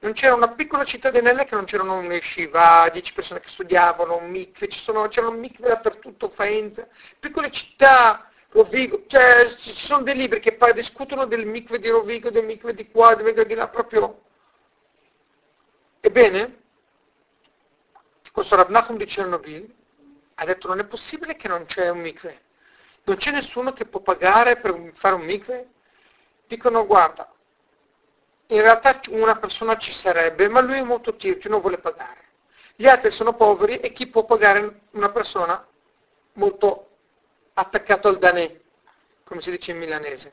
non 0.00 0.12
c'era 0.12 0.34
una 0.34 0.48
piccola 0.52 0.84
cittadinella 0.84 1.44
che 1.44 1.54
non 1.54 1.64
c'erano 1.64 1.98
un 1.98 2.10
yeshiva, 2.10 2.88
10 2.90 3.12
persone 3.12 3.40
che 3.40 3.48
studiavano, 3.48 4.16
un 4.16 4.30
mikve, 4.30 4.68
c'erano 4.68 5.32
mikve 5.32 5.68
dappertutto, 5.68 6.30
Faenza, 6.30 6.86
piccole 7.18 7.50
città, 7.50 8.30
Rovigo, 8.50 9.04
cioè 9.08 9.54
ci 9.58 9.74
sono 9.74 10.02
dei 10.02 10.14
libri 10.14 10.40
che 10.40 10.54
poi 10.54 10.72
discutono 10.72 11.26
del 11.26 11.44
mikve 11.46 11.78
di 11.78 11.90
Rovigo, 11.90 12.30
del 12.30 12.44
mikve 12.44 12.74
di 12.74 12.90
qua, 12.90 13.14
del 13.14 13.26
mikve 13.26 13.44
di 13.44 13.54
là, 13.54 13.68
proprio. 13.68 14.22
Ebbene, 16.00 16.62
questo 18.38 18.54
Rav 18.54 18.68
Nachum 18.68 18.96
di 18.96 19.04
Chernobyl 19.04 19.74
ha 20.36 20.44
detto 20.44 20.68
non 20.68 20.78
è 20.78 20.84
possibile 20.84 21.34
che 21.34 21.48
non 21.48 21.66
c'è 21.66 21.88
un 21.88 21.98
mikve. 21.98 22.42
Non 23.02 23.16
c'è 23.16 23.32
nessuno 23.32 23.72
che 23.72 23.86
può 23.86 23.98
pagare 23.98 24.58
per 24.58 24.92
fare 24.94 25.16
un 25.16 25.22
mikve? 25.22 25.70
Dicono 26.46 26.86
guarda, 26.86 27.28
in 28.46 28.60
realtà 28.60 29.00
una 29.08 29.36
persona 29.38 29.76
ci 29.76 29.90
sarebbe, 29.90 30.48
ma 30.48 30.60
lui 30.60 30.78
è 30.78 30.82
molto 30.82 31.16
tirchio, 31.16 31.50
non 31.50 31.60
vuole 31.60 31.78
pagare. 31.78 32.26
Gli 32.76 32.86
altri 32.86 33.10
sono 33.10 33.34
poveri 33.34 33.80
e 33.80 33.92
chi 33.92 34.06
può 34.06 34.24
pagare 34.24 34.82
una 34.92 35.10
persona 35.10 35.66
molto 36.34 36.90
attaccato 37.54 38.06
al 38.06 38.18
danè, 38.18 38.56
come 39.24 39.40
si 39.40 39.50
dice 39.50 39.72
in 39.72 39.78
milanese. 39.78 40.32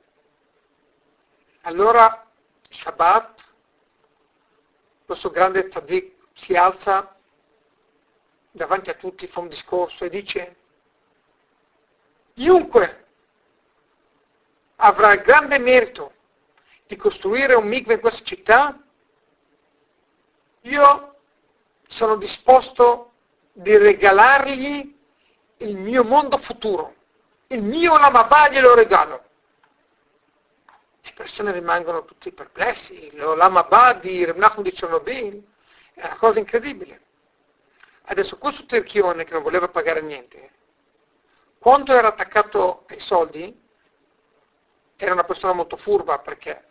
Allora 1.62 2.24
Shabbat, 2.70 3.44
questo 5.08 5.32
grande 5.32 5.68
tzaddik 5.68 6.14
si 6.34 6.56
alza 6.56 7.15
davanti 8.56 8.90
a 8.90 8.94
tutti 8.94 9.28
fa 9.28 9.42
un 9.42 9.50
discorso 9.50 10.06
e 10.06 10.10
dice 10.10 10.56
chiunque 12.34 13.06
avrà 14.78 15.14
il 15.14 15.22
grande 15.22 15.60
merito 15.60 16.14
di 16.88 16.96
costruire 16.96 17.54
un 17.54 17.68
mikve 17.68 17.96
in 17.96 18.00
questa 18.00 18.24
città, 18.24 18.80
io 20.62 21.16
sono 21.88 22.16
disposto 22.16 23.14
di 23.52 23.76
regalargli 23.78 24.96
il 25.58 25.78
mio 25.78 26.04
mondo 26.04 26.38
futuro, 26.38 26.96
il 27.48 27.62
mio 27.62 27.98
Lamabà 27.98 28.50
glielo 28.50 28.76
regalo. 28.76 29.24
Le 31.02 31.14
persone 31.14 31.52
rimangono 31.52 32.06
tutti 32.06 32.32
perplessi, 32.32 33.12
l'Olamabà 33.16 33.94
di 33.94 34.26
Rebnachum 34.26 34.64
di 34.64 34.72
Chernobyl 34.72 35.44
è 35.94 36.06
una 36.06 36.16
cosa 36.16 36.40
incredibile. 36.40 37.02
Adesso 38.06 38.38
questo 38.38 38.66
terchione 38.66 39.24
che 39.24 39.34
non 39.34 39.42
voleva 39.42 39.68
pagare 39.68 40.02
niente, 40.02 40.52
quando 41.58 41.94
era 41.94 42.10
attaccato 42.10 42.86
ai 42.88 43.00
soldi, 43.00 43.64
era 44.96 45.14
una 45.14 45.24
persona 45.24 45.54
molto 45.54 45.78
furba 45.78 46.20
perché 46.20 46.70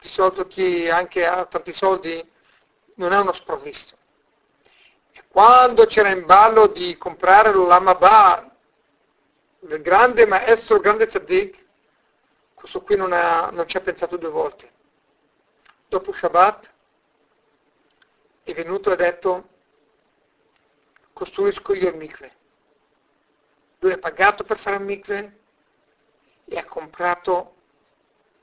di 0.00 0.08
solito 0.08 0.46
chi 0.46 0.88
anche 0.88 1.26
ha 1.26 1.44
tanti 1.46 1.72
soldi 1.72 2.24
non 2.94 3.12
è 3.12 3.18
uno 3.18 3.32
sprovvisto. 3.32 3.96
E 5.12 5.24
quando 5.28 5.86
c'era 5.86 6.10
in 6.10 6.24
ballo 6.24 6.68
di 6.68 6.96
comprare 6.96 7.52
l'Amabà 7.52 8.48
del 9.58 9.82
grande 9.82 10.26
maestro, 10.26 10.76
il 10.76 10.82
grande 10.82 11.08
tzaddik, 11.08 11.66
questo 12.54 12.82
qui 12.82 12.96
non, 12.96 13.12
ha, 13.12 13.50
non 13.50 13.66
ci 13.66 13.76
ha 13.76 13.80
pensato 13.80 14.16
due 14.16 14.30
volte. 14.30 14.70
Dopo 15.88 16.12
Shabbat 16.12 16.70
è 18.44 18.54
venuto 18.54 18.90
e 18.90 18.92
ha 18.92 18.96
detto 18.96 19.48
costruisco 21.18 21.74
io 21.74 21.88
il 21.88 21.96
mikve. 21.96 22.32
Lui 23.80 23.90
ha 23.90 23.98
pagato 23.98 24.44
per 24.44 24.60
fare 24.60 24.76
il 24.76 24.84
mikve 24.84 25.40
e 26.44 26.56
ha 26.56 26.64
comprato 26.64 27.56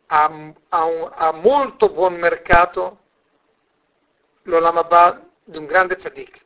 a, 0.07 0.25
a, 0.69 0.83
un, 0.83 1.11
a 1.13 1.31
molto 1.31 1.89
buon 1.89 2.15
mercato 2.15 2.99
l'Olamabad 4.43 5.25
di 5.45 5.57
un 5.57 5.65
grande 5.65 5.95
tzaddik. 5.95 6.43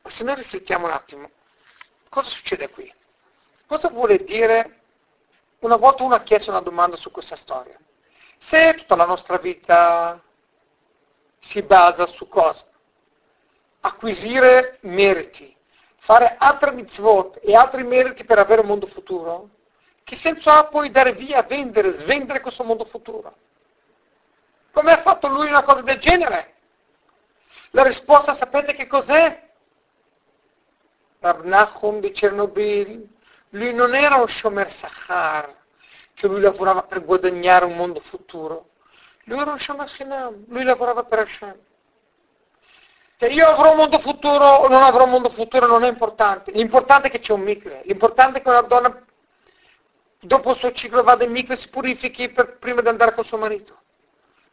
Ma 0.00 0.10
se 0.10 0.24
noi 0.24 0.36
riflettiamo 0.36 0.86
un 0.86 0.92
attimo, 0.92 1.30
cosa 2.08 2.30
succede 2.30 2.70
qui? 2.70 2.90
Cosa 3.66 3.88
vuole 3.90 4.24
dire? 4.24 4.80
Una 5.58 5.76
volta 5.76 6.04
uno 6.04 6.14
ha 6.14 6.22
chiesto 6.22 6.48
una 6.48 6.62
domanda 6.62 6.96
su 6.96 7.10
questa 7.10 7.36
storia. 7.36 7.78
Se 8.38 8.74
tutta 8.78 8.96
la 8.96 9.04
nostra 9.04 9.36
vita 9.36 10.22
si 11.38 11.60
basa 11.60 12.06
su 12.06 12.28
cosa? 12.28 12.67
Acquisire 13.80 14.78
meriti, 14.82 15.54
fare 15.98 16.36
altre 16.38 16.72
mitzvot 16.72 17.38
e 17.42 17.54
altri 17.54 17.84
meriti 17.84 18.24
per 18.24 18.38
avere 18.38 18.62
un 18.62 18.66
mondo 18.66 18.86
futuro, 18.86 19.50
che 20.04 20.16
senso 20.16 20.50
ha 20.50 20.64
poi 20.64 20.90
dare 20.90 21.12
via, 21.12 21.42
vendere, 21.42 21.98
svendere 21.98 22.40
questo 22.40 22.64
mondo 22.64 22.84
futuro? 22.86 23.36
Come 24.72 24.92
ha 24.92 25.02
fatto 25.02 25.28
lui 25.28 25.48
una 25.48 25.62
cosa 25.62 25.82
del 25.82 25.98
genere? 25.98 26.54
La 27.70 27.82
risposta 27.82 28.34
sapete 28.34 28.74
che 28.74 28.86
cos'è? 28.86 29.46
Nachum 31.20 32.00
di 32.00 32.10
Chernobyl, 32.10 33.06
lui 33.50 33.74
non 33.74 33.94
era 33.94 34.16
un 34.16 34.28
Shomer 34.28 34.70
Sachar, 34.72 35.54
che 36.14 36.26
lui 36.26 36.40
lavorava 36.40 36.82
per 36.82 37.04
guadagnare 37.04 37.64
un 37.64 37.76
mondo 37.76 38.00
futuro. 38.00 38.70
Lui 39.24 39.38
era 39.38 39.52
un 39.52 39.58
Shomer 39.58 39.90
Chinam, 39.90 40.44
lui 40.48 40.64
lavorava 40.64 41.04
per 41.04 41.18
Hashem. 41.18 41.56
Che 43.18 43.26
io 43.26 43.48
avrò 43.48 43.72
un 43.72 43.78
mondo 43.78 43.98
futuro 43.98 44.44
o 44.44 44.68
non 44.68 44.80
avrò 44.80 45.02
un 45.02 45.10
mondo 45.10 45.30
futuro 45.30 45.66
non 45.66 45.82
è 45.82 45.88
importante. 45.88 46.52
L'importante 46.52 47.08
è 47.08 47.10
che 47.10 47.18
c'è 47.18 47.32
un 47.32 47.40
mikve. 47.40 47.82
L'importante 47.84 48.38
è 48.38 48.42
che 48.42 48.48
una 48.48 48.62
donna 48.62 49.04
dopo 50.20 50.52
il 50.52 50.58
suo 50.58 50.70
ciclo 50.70 51.02
vada 51.02 51.24
in 51.24 51.32
mikve 51.32 51.54
e 51.54 51.56
si 51.56 51.68
purifichi 51.68 52.30
per, 52.30 52.58
prima 52.58 52.80
di 52.80 52.86
andare 52.86 53.14
con 53.14 53.24
suo 53.24 53.36
marito. 53.36 53.76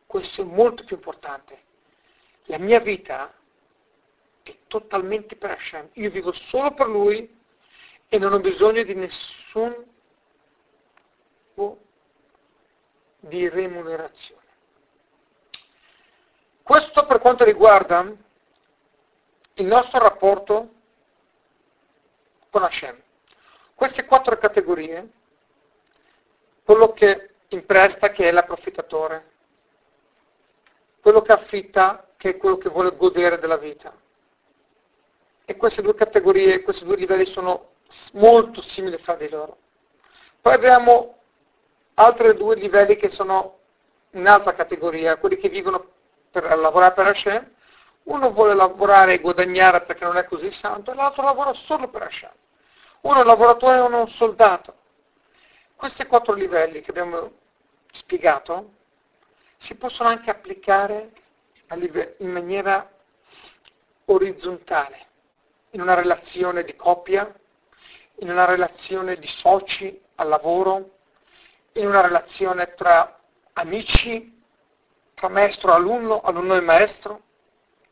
Questo 0.08 0.42
è 0.42 0.46
molto 0.46 0.84
più 0.84 0.96
importante. 0.96 1.62
La 2.46 2.58
mia 2.58 2.80
vita 2.80 3.32
è 4.42 4.56
totalmente 4.66 5.36
per 5.36 5.52
Hashem. 5.52 5.90
Io 5.94 6.10
vivo 6.10 6.34
solo 6.34 6.74
per 6.74 6.88
Lui 6.88 7.40
e 8.10 8.18
non 8.18 8.34
ho 8.34 8.40
bisogno 8.40 8.82
di 8.82 8.96
nessun 8.96 9.94
di 13.28 13.50
remunerazione. 13.50 14.42
Questo 16.64 17.06
per 17.06 17.20
quanto 17.20 17.44
riguarda 17.44 18.24
il 19.56 19.66
nostro 19.66 20.00
rapporto 20.00 20.70
con 22.50 22.64
Hashem. 22.64 23.02
Queste 23.74 24.06
quattro 24.06 24.38
categorie, 24.38 25.10
quello 26.64 26.94
che 26.94 27.36
impresta 27.50 28.10
che 28.10 28.30
è 28.30 28.32
l'approfittatore, 28.32 29.32
quello 31.02 31.22
che 31.22 31.32
affitta 31.32 32.08
che 32.18 32.32
è 32.32 32.38
quello 32.38 32.58
che 32.58 32.70
vuole 32.70 32.96
godere 32.96 33.38
della 33.38 33.58
vita. 33.58 33.94
E 35.46 35.56
queste 35.58 35.82
due 35.82 35.94
categorie, 35.94 36.62
questi 36.64 36.84
due 36.86 36.96
livelli 36.96 37.26
sono 37.26 37.74
molto 38.14 38.62
simili 38.62 38.98
fra 38.98 39.16
di 39.16 39.30
loro. 39.30 39.58
Poi 40.42 40.54
abbiamo 40.54 41.20
altri 41.96 42.36
due 42.36 42.56
livelli 42.56 42.96
che 42.96 43.10
sono 43.10 43.60
un'altra 44.12 44.54
categoria, 44.54 45.18
quelli 45.18 45.38
che 45.38 45.50
vivono 45.50 45.92
per 46.32 46.44
lavorare 46.58 46.94
per 46.94 47.08
Hashem, 47.08 47.55
uno 48.06 48.32
vuole 48.32 48.54
lavorare 48.54 49.14
e 49.14 49.20
guadagnare 49.20 49.82
perché 49.82 50.06
non 50.06 50.18
è 50.18 50.26
così 50.26 50.52
santo, 50.52 50.92
e 50.92 50.96
l'altro 50.96 51.24
lavora 51.24 51.54
solo 51.54 51.88
per 51.88 52.04
Hashem. 52.04 52.32
Uno 53.02 53.18
è 53.18 53.22
un 53.22 53.28
lavoratore 53.28 53.78
e 53.78 53.82
uno 53.82 53.98
è 53.98 54.02
un 54.02 54.10
soldato. 54.10 54.76
Questi 55.76 56.06
quattro 56.06 56.34
livelli 56.34 56.82
che 56.82 56.92
abbiamo 56.92 57.32
spiegato 57.92 58.74
si 59.58 59.76
possono 59.76 60.10
anche 60.10 60.30
applicare 60.30 61.12
in 61.70 62.32
maniera 62.32 62.90
orizzontale, 64.06 65.06
in 65.72 65.82
una 65.82 65.96
relazione 65.96 66.64
di 66.64 66.76
coppia, 66.76 67.34
in 68.20 68.30
una 68.30 68.46
relazione 68.46 69.18
di 69.18 69.28
soci 69.28 70.02
al 70.16 70.28
lavoro, 70.28 70.98
in 71.74 71.88
una 71.88 72.02
relazione 72.02 72.74
tra 72.76 73.20
amici, 73.54 74.42
tra 75.14 75.28
maestro 75.30 75.72
e 75.72 75.74
alunno, 75.74 76.22
alunno 76.22 76.56
e 76.56 76.62
maestro. 76.62 77.24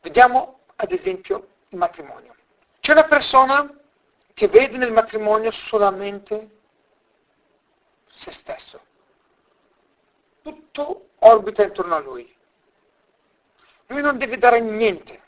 Vediamo 0.04 0.60
ad 0.76 0.92
esempio 0.92 1.48
il 1.70 1.78
matrimonio. 1.78 2.36
C'è 2.82 2.92
una 2.92 3.06
persona 3.06 3.74
che 4.34 4.50
vede 4.50 4.76
nel 4.76 4.92
matrimonio 4.92 5.50
solamente 5.52 6.60
se 8.12 8.34
stesso. 8.34 8.82
Tutto 10.42 11.12
orbita 11.20 11.64
intorno 11.64 11.96
a 11.96 12.00
lui. 12.00 12.36
Lui 13.88 14.02
non 14.02 14.18
deve 14.18 14.38
dare 14.38 14.60
niente. 14.60 15.22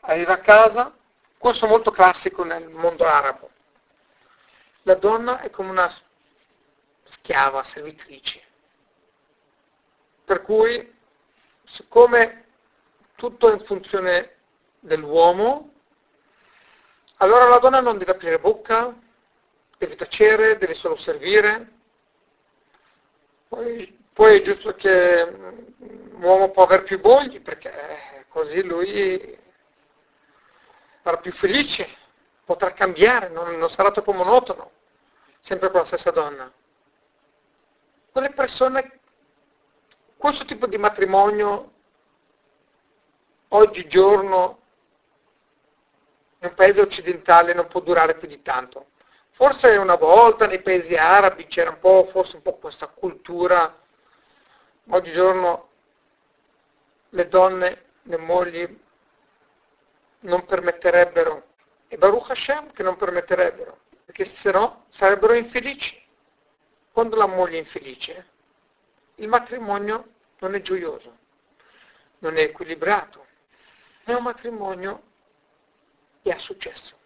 Arriva 0.00 0.32
a 0.32 0.40
casa, 0.40 0.96
questo 1.36 1.66
è 1.66 1.68
molto 1.68 1.90
classico 1.90 2.44
nel 2.44 2.70
mondo 2.70 3.04
arabo. 3.04 3.50
La 4.84 4.94
donna 4.94 5.40
è 5.40 5.50
come 5.50 5.68
una 5.68 5.94
schiava, 7.04 7.62
servitrice. 7.64 8.42
Per 10.24 10.40
cui, 10.40 10.96
siccome 11.64 12.46
tutto 13.18 13.52
in 13.52 13.60
funzione 13.64 14.36
dell'uomo, 14.78 15.72
allora 17.16 17.48
la 17.48 17.58
donna 17.58 17.80
non 17.80 17.98
deve 17.98 18.12
aprire 18.12 18.38
bocca, 18.38 18.96
deve 19.76 19.96
tacere, 19.96 20.56
deve 20.56 20.74
solo 20.74 20.96
servire. 20.96 21.72
Poi, 23.48 23.98
poi 24.12 24.38
è 24.38 24.42
giusto 24.42 24.74
che 24.76 25.36
l'uomo 26.18 26.50
può 26.50 26.62
avere 26.62 26.84
più 26.84 27.00
mogli, 27.02 27.40
perché 27.40 28.24
così 28.28 28.62
lui 28.62 29.36
sarà 31.02 31.16
più 31.16 31.32
felice, 31.32 31.88
potrà 32.44 32.72
cambiare, 32.72 33.28
non, 33.30 33.58
non 33.58 33.68
sarà 33.68 33.90
troppo 33.90 34.12
monotono, 34.12 34.70
sempre 35.40 35.70
con 35.70 35.80
la 35.80 35.86
stessa 35.86 36.12
donna 36.12 36.52
quelle 38.18 38.30
persone, 38.30 38.98
questo 40.16 40.44
tipo 40.44 40.66
di 40.66 40.76
matrimonio 40.76 41.74
oggigiorno 43.48 44.58
un 46.40 46.54
paese 46.54 46.80
occidentale 46.80 47.52
non 47.54 47.66
può 47.66 47.80
durare 47.80 48.16
più 48.16 48.28
di 48.28 48.42
tanto. 48.42 48.90
Forse 49.30 49.76
una 49.76 49.96
volta 49.96 50.46
nei 50.46 50.62
paesi 50.62 50.94
arabi 50.94 51.46
c'era 51.46 51.70
un 51.70 51.78
po', 51.78 52.08
forse 52.10 52.36
un 52.36 52.42
po' 52.42 52.56
questa 52.56 52.88
cultura, 52.88 53.76
oggigiorno 54.88 55.68
le 57.10 57.28
donne, 57.28 57.84
le 58.02 58.16
mogli 58.16 58.80
non 60.20 60.44
permetterebbero, 60.44 61.44
e 61.88 61.96
Baruch 61.96 62.30
Hashem 62.30 62.72
che 62.72 62.82
non 62.82 62.96
permetterebbero, 62.96 63.78
perché 64.04 64.24
se 64.34 64.50
no 64.50 64.86
sarebbero 64.88 65.34
infelici 65.34 66.04
quando 66.92 67.14
la 67.14 67.26
moglie 67.26 67.58
è 67.58 67.60
infelice, 67.60 68.26
il 69.16 69.28
matrimonio 69.28 70.08
non 70.40 70.56
è 70.56 70.60
gioioso, 70.60 71.16
non 72.18 72.36
è 72.36 72.40
equilibrato, 72.40 73.26
è 74.12 74.16
un 74.16 74.22
matrimonio 74.22 75.02
che 76.22 76.32
ha 76.32 76.38
successo. 76.38 76.96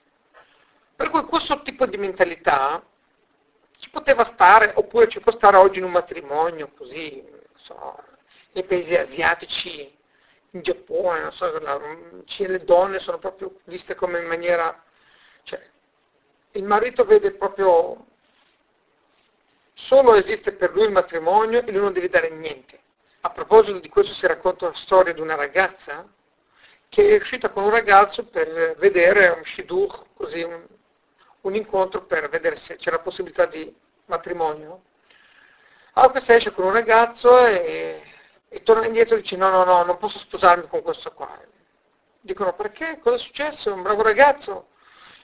Per 0.94 1.10
cui 1.10 1.24
questo 1.24 1.62
tipo 1.62 1.86
di 1.86 1.96
mentalità 1.96 2.84
ci 3.78 3.90
poteva 3.90 4.24
stare, 4.24 4.72
oppure 4.74 5.08
ci 5.08 5.20
può 5.20 5.32
stare 5.32 5.56
oggi 5.56 5.78
in 5.78 5.84
un 5.84 5.90
matrimonio 5.90 6.70
così, 6.76 7.24
so, 7.56 8.02
nei 8.52 8.64
paesi 8.64 8.94
asiatici, 8.94 9.98
in 10.50 10.60
Giappone, 10.62 11.20
non 11.20 11.32
so, 11.32 11.58
la, 11.60 11.78
le 11.78 12.64
donne 12.64 13.00
sono 13.00 13.18
proprio 13.18 13.58
viste 13.64 13.94
come 13.94 14.20
in 14.20 14.26
maniera, 14.26 14.82
cioè, 15.44 15.60
il 16.52 16.64
marito 16.64 17.04
vede 17.04 17.32
proprio 17.32 18.06
Solo 19.74 20.14
esiste 20.14 20.52
per 20.52 20.72
lui 20.72 20.84
il 20.84 20.92
matrimonio 20.92 21.64
e 21.64 21.72
lui 21.72 21.80
non 21.80 21.92
deve 21.92 22.08
dare 22.08 22.30
niente. 22.30 22.80
A 23.22 23.30
proposito 23.30 23.78
di 23.78 23.88
questo 23.88 24.14
si 24.14 24.26
racconta 24.26 24.66
una 24.66 24.76
storia 24.76 25.12
di 25.12 25.20
una 25.20 25.34
ragazza 25.34 26.06
che 26.92 27.16
è 27.16 27.16
uscita 27.18 27.48
con 27.48 27.64
un 27.64 27.70
ragazzo 27.70 28.26
per 28.26 28.76
vedere 28.76 29.28
un 29.28 29.42
shidur, 29.46 30.08
così 30.12 30.42
un, 30.42 30.62
un 31.40 31.54
incontro 31.54 32.02
per 32.02 32.28
vedere 32.28 32.56
se 32.56 32.76
c'era 32.76 32.98
possibilità 32.98 33.46
di 33.46 33.74
matrimonio. 34.04 34.82
Allora 35.94 36.12
questa 36.12 36.34
esce 36.34 36.52
con 36.52 36.66
un 36.66 36.72
ragazzo 36.72 37.46
e, 37.46 38.02
e 38.46 38.62
torna 38.62 38.84
indietro 38.84 39.16
e 39.16 39.22
dice 39.22 39.36
no, 39.36 39.48
no, 39.48 39.64
no, 39.64 39.84
non 39.84 39.96
posso 39.96 40.18
sposarmi 40.18 40.68
con 40.68 40.82
questo 40.82 41.10
qua. 41.12 41.40
Dicono 42.20 42.52
perché? 42.52 42.98
Cosa 42.98 43.16
è 43.16 43.20
successo? 43.20 43.70
È 43.70 43.72
un 43.72 43.80
bravo 43.80 44.02
ragazzo, 44.02 44.68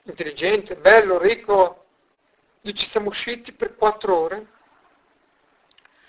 intelligente, 0.04 0.74
bello, 0.74 1.18
ricco, 1.18 1.84
ci 2.62 2.88
siamo 2.88 3.08
usciti 3.08 3.52
per 3.52 3.76
quattro 3.76 4.16
ore, 4.16 4.46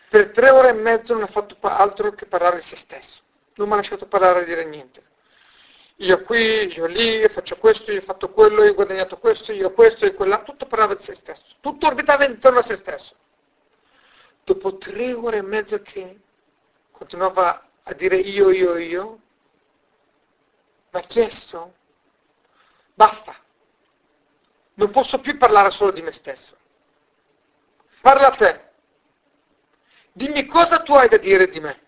per 0.08 0.32
tre 0.32 0.52
ore 0.52 0.70
e 0.70 0.74
mezzo 0.74 1.12
non 1.12 1.24
ha 1.24 1.28
fatto 1.28 1.58
altro 1.60 2.12
che 2.12 2.28
parlare 2.28 2.60
di 2.60 2.64
se 2.64 2.78
stesso, 2.78 3.20
non 3.56 3.68
mi 3.68 3.74
ha 3.74 3.78
lasciato 3.78 4.08
parlare 4.08 4.44
e 4.44 4.46
dire 4.46 4.64
niente. 4.64 5.08
Io 6.02 6.24
qui, 6.24 6.74
io 6.74 6.86
lì, 6.86 7.18
io 7.18 7.28
faccio 7.28 7.58
questo, 7.58 7.92
io 7.92 8.00
ho 8.00 8.04
fatto 8.04 8.30
quello, 8.30 8.64
io 8.64 8.72
ho 8.72 8.74
guadagnato 8.74 9.18
questo, 9.18 9.52
io 9.52 9.74
questo, 9.74 10.06
io 10.06 10.14
quella, 10.14 10.44
tutto 10.44 10.66
parlava 10.66 10.96
di 10.96 11.04
se 11.04 11.14
stesso, 11.14 11.44
tutto 11.60 11.88
orbitava 11.88 12.26
intorno 12.26 12.60
a 12.60 12.64
se 12.64 12.78
stesso. 12.78 13.14
Dopo 14.46 14.78
tre 14.78 15.12
ore 15.14 15.38
e 15.38 15.42
mezzo 15.42 15.82
che 15.82 16.22
continuava 16.92 17.68
a 17.84 17.94
dire 17.94 18.16
io, 18.16 18.50
io, 18.50 18.78
io, 18.78 19.20
mi 20.92 21.00
ha 21.00 21.02
chiesto, 21.02 21.74
basta, 22.94 23.36
non 24.76 24.92
posso 24.92 25.20
più 25.20 25.38
parlare 25.38 25.72
solo 25.72 25.92
di 25.92 26.02
me 26.02 26.14
stesso. 26.14 26.56
Parla 28.00 28.28
a 28.28 28.36
te. 28.38 28.70
Dimmi 30.14 30.46
cosa 30.46 30.82
tu 30.82 30.94
hai 30.94 31.10
da 31.10 31.18
dire 31.18 31.50
di 31.50 31.60
me. 31.60 31.82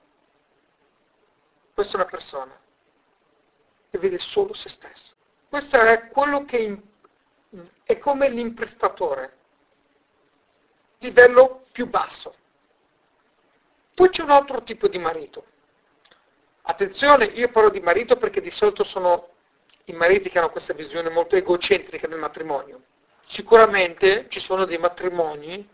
Questa 1.73 1.93
è 1.93 2.01
una 2.01 2.09
persona 2.09 2.60
che 3.91 3.97
vede 3.99 4.19
solo 4.19 4.53
se 4.53 4.69
stesso. 4.69 5.11
Questo 5.49 5.77
è 5.77 6.07
quello 6.07 6.45
che 6.45 6.81
è 7.83 7.97
come 7.97 8.29
l'imprestatore, 8.29 9.37
livello 10.99 11.65
più 11.73 11.87
basso. 11.87 12.33
Poi 13.93 14.09
c'è 14.09 14.23
un 14.23 14.29
altro 14.29 14.63
tipo 14.63 14.87
di 14.87 14.97
marito. 14.97 15.45
Attenzione, 16.61 17.25
io 17.25 17.49
parlo 17.49 17.69
di 17.69 17.81
marito 17.81 18.15
perché 18.15 18.39
di 18.39 18.49
solito 18.49 18.85
sono 18.85 19.27
i 19.85 19.93
mariti 19.93 20.29
che 20.29 20.37
hanno 20.37 20.51
questa 20.51 20.73
visione 20.73 21.09
molto 21.09 21.35
egocentrica 21.35 22.07
del 22.07 22.19
matrimonio. 22.19 22.83
Sicuramente 23.25 24.27
ci 24.29 24.39
sono 24.39 24.63
dei 24.63 24.77
matrimoni 24.77 25.67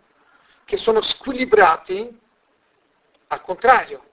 che 0.65 0.77
sono 0.77 1.01
squilibrati 1.01 2.19
al 3.27 3.41
contrario, 3.41 4.06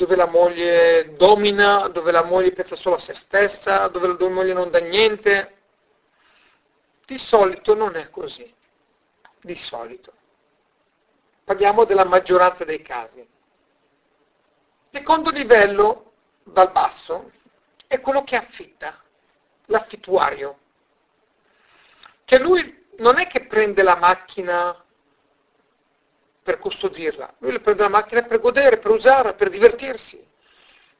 dove 0.00 0.16
la 0.16 0.28
moglie 0.28 1.14
domina, 1.16 1.88
dove 1.88 2.10
la 2.10 2.24
moglie 2.24 2.52
pensa 2.52 2.74
solo 2.74 2.96
a 2.96 3.00
se 3.00 3.12
stessa, 3.12 3.86
dove 3.88 4.06
la 4.06 4.28
moglie 4.30 4.54
non 4.54 4.70
dà 4.70 4.78
niente. 4.78 5.58
Di 7.04 7.18
solito 7.18 7.74
non 7.74 7.94
è 7.96 8.08
così. 8.08 8.50
Di 9.42 9.54
solito. 9.56 10.10
Parliamo 11.44 11.84
della 11.84 12.06
maggioranza 12.06 12.64
dei 12.64 12.80
casi. 12.80 13.28
Secondo 14.90 15.28
livello, 15.28 16.12
dal 16.44 16.72
basso, 16.72 17.32
è 17.86 18.00
quello 18.00 18.24
che 18.24 18.36
affitta, 18.36 18.98
l'affittuario. 19.66 20.60
Che 22.24 22.38
lui 22.38 22.86
non 22.96 23.18
è 23.18 23.26
che 23.26 23.44
prende 23.44 23.82
la 23.82 23.96
macchina 23.96 24.82
per 26.42 26.58
custodirla, 26.58 27.34
lui 27.38 27.60
prende 27.60 27.82
la 27.82 27.88
macchina 27.88 28.22
per 28.22 28.40
godere, 28.40 28.78
per 28.78 28.90
usare, 28.90 29.34
per 29.34 29.50
divertirsi. 29.50 30.28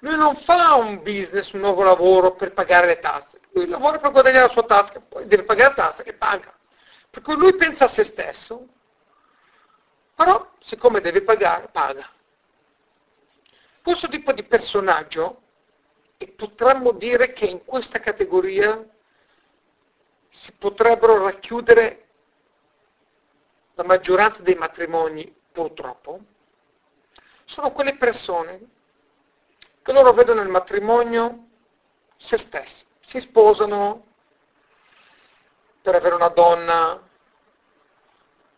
Lui 0.01 0.17
non 0.17 0.37
fa 0.37 0.75
un 0.75 1.03
business, 1.03 1.53
un 1.53 1.61
nuovo 1.61 1.83
lavoro 1.83 2.35
per 2.35 2.53
pagare 2.53 2.87
le 2.87 3.01
tasse, 3.01 3.41
lui 3.53 3.67
lavora 3.67 3.99
per 3.99 4.13
guadagnare 4.13 4.47
la 4.47 4.53
sua 4.53 4.65
tasca, 4.65 5.01
poi 5.01 5.27
deve 5.27 5.45
pagare 5.45 5.75
la 5.77 5.89
tassa 5.89 6.03
e 6.03 6.15
paga. 6.15 6.55
Per 7.11 7.23
cui 7.23 7.35
lui 7.37 7.55
pensa 7.57 7.87
a 7.87 7.89
se 7.89 8.05
stesso, 8.05 8.67
però 10.15 10.51
siccome 10.61 11.01
deve 11.01 11.23
pagare, 11.23 11.69
paga. 11.73 12.09
Questo 13.83 14.09
tipo 14.09 14.33
di 14.33 14.45
personaggio, 14.45 15.43
e 16.19 16.29
potremmo 16.29 16.93
dire 16.93 17.33
che 17.33 17.47
in 17.47 17.65
questa 17.65 17.99
categoria 17.99 18.87
si 20.31 20.53
potrebbero 20.53 21.25
racchiudere 21.25 22.10
la 23.81 23.87
maggioranza 23.87 24.43
dei 24.43 24.57
matrimoni 24.57 25.35
purtroppo, 25.53 26.21
sono 27.47 27.73
quelle 27.73 27.97
persone 27.97 28.61
che 29.81 29.93
loro 29.93 30.13
vedono 30.13 30.43
il 30.43 30.51
matrimonio 30.51 31.47
se 32.19 32.37
stessi, 32.37 32.85
si 33.01 33.21
sposano 33.21 34.05
per 35.81 35.95
avere 35.95 36.15
una 36.15 36.29
donna, 36.29 37.03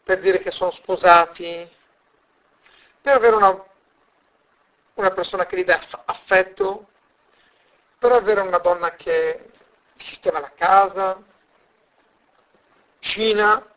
per 0.03 0.19
dire 0.19 0.41
che 0.41 0.51
sono 0.51 0.73
sposati, 0.73 1.71
per 3.01 3.15
avere 3.15 3.37
una, 3.37 3.65
una 4.95 5.11
persona 5.13 5.47
che 5.47 5.57
gli 5.57 5.65
dà 5.65 5.81
affetto, 6.05 6.89
per 7.97 8.11
avere 8.11 8.41
una 8.41 8.59
donna 8.59 8.97
che 8.97 9.53
sistema 9.95 10.41
la 10.41 10.51
casa, 10.51 11.23
cina, 12.99 13.72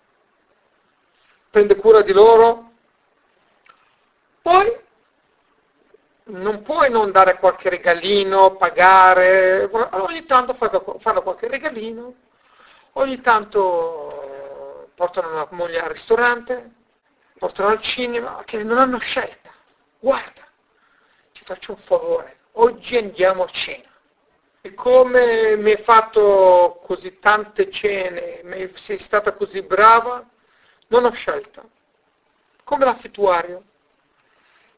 prende 1.55 1.77
cura 1.77 2.01
di 2.01 2.11
loro, 2.11 2.71
poi 4.41 4.77
non 6.25 6.63
puoi 6.63 6.91
non 6.91 7.13
dare 7.13 7.39
qualche 7.39 7.69
regalino, 7.69 8.57
pagare, 8.57 9.69
ogni 9.91 10.25
tanto 10.25 10.53
fanno 10.55 11.21
qualche 11.21 11.47
regalino, 11.47 12.13
ogni 12.93 13.21
tanto 13.21 14.89
portano 14.95 15.33
la 15.33 15.47
moglie 15.51 15.79
al 15.79 15.91
ristorante, 15.91 16.71
portano 17.39 17.69
al 17.69 17.79
cinema, 17.79 18.43
che 18.43 18.61
non 18.61 18.77
hanno 18.77 18.99
scelta. 18.99 19.49
Guarda, 19.97 20.45
ti 21.31 21.41
faccio 21.45 21.71
un 21.71 21.77
favore, 21.77 22.39
oggi 22.55 22.97
andiamo 22.97 23.43
a 23.43 23.47
cena. 23.47 23.93
E 24.59 24.73
come 24.73 25.55
mi 25.55 25.71
hai 25.71 25.81
fatto 25.83 26.81
così 26.83 27.17
tante 27.19 27.71
cene, 27.71 28.41
sei 28.73 28.97
stata 28.97 29.31
così 29.31 29.61
brava, 29.61 30.31
non 30.87 31.05
ho 31.05 31.11
scelta. 31.11 31.63
Come 32.63 32.85
l'affittuario 32.85 33.63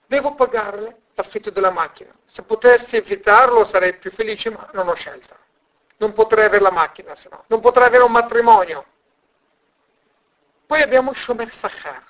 devo 0.05 0.35
pagarle 0.35 1.01
l'affitto 1.13 1.49
della 1.49 1.71
macchina. 1.71 2.13
Se 2.25 2.43
potessi 2.43 2.95
evitarlo 2.95 3.65
sarei 3.65 3.97
più 3.97 4.11
felice, 4.11 4.49
ma 4.49 4.69
non 4.73 4.87
ho 4.87 4.93
scelta. 4.93 5.37
Non 5.97 6.13
potrei 6.13 6.45
avere 6.45 6.63
la 6.63 6.71
macchina, 6.71 7.15
se 7.15 7.29
no. 7.29 7.43
Non 7.47 7.59
potrei 7.59 7.87
avere 7.87 8.03
un 8.03 8.11
matrimonio. 8.11 8.85
Poi 10.65 10.81
abbiamo 10.81 11.13
Shomer 11.13 11.51
Sachar, 11.51 12.03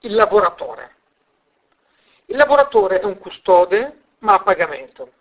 il 0.00 0.14
lavoratore. 0.14 0.96
Il 2.26 2.36
lavoratore 2.36 3.00
è 3.00 3.04
un 3.04 3.18
custode, 3.18 4.00
ma 4.18 4.34
a 4.34 4.42
pagamento. 4.42 5.12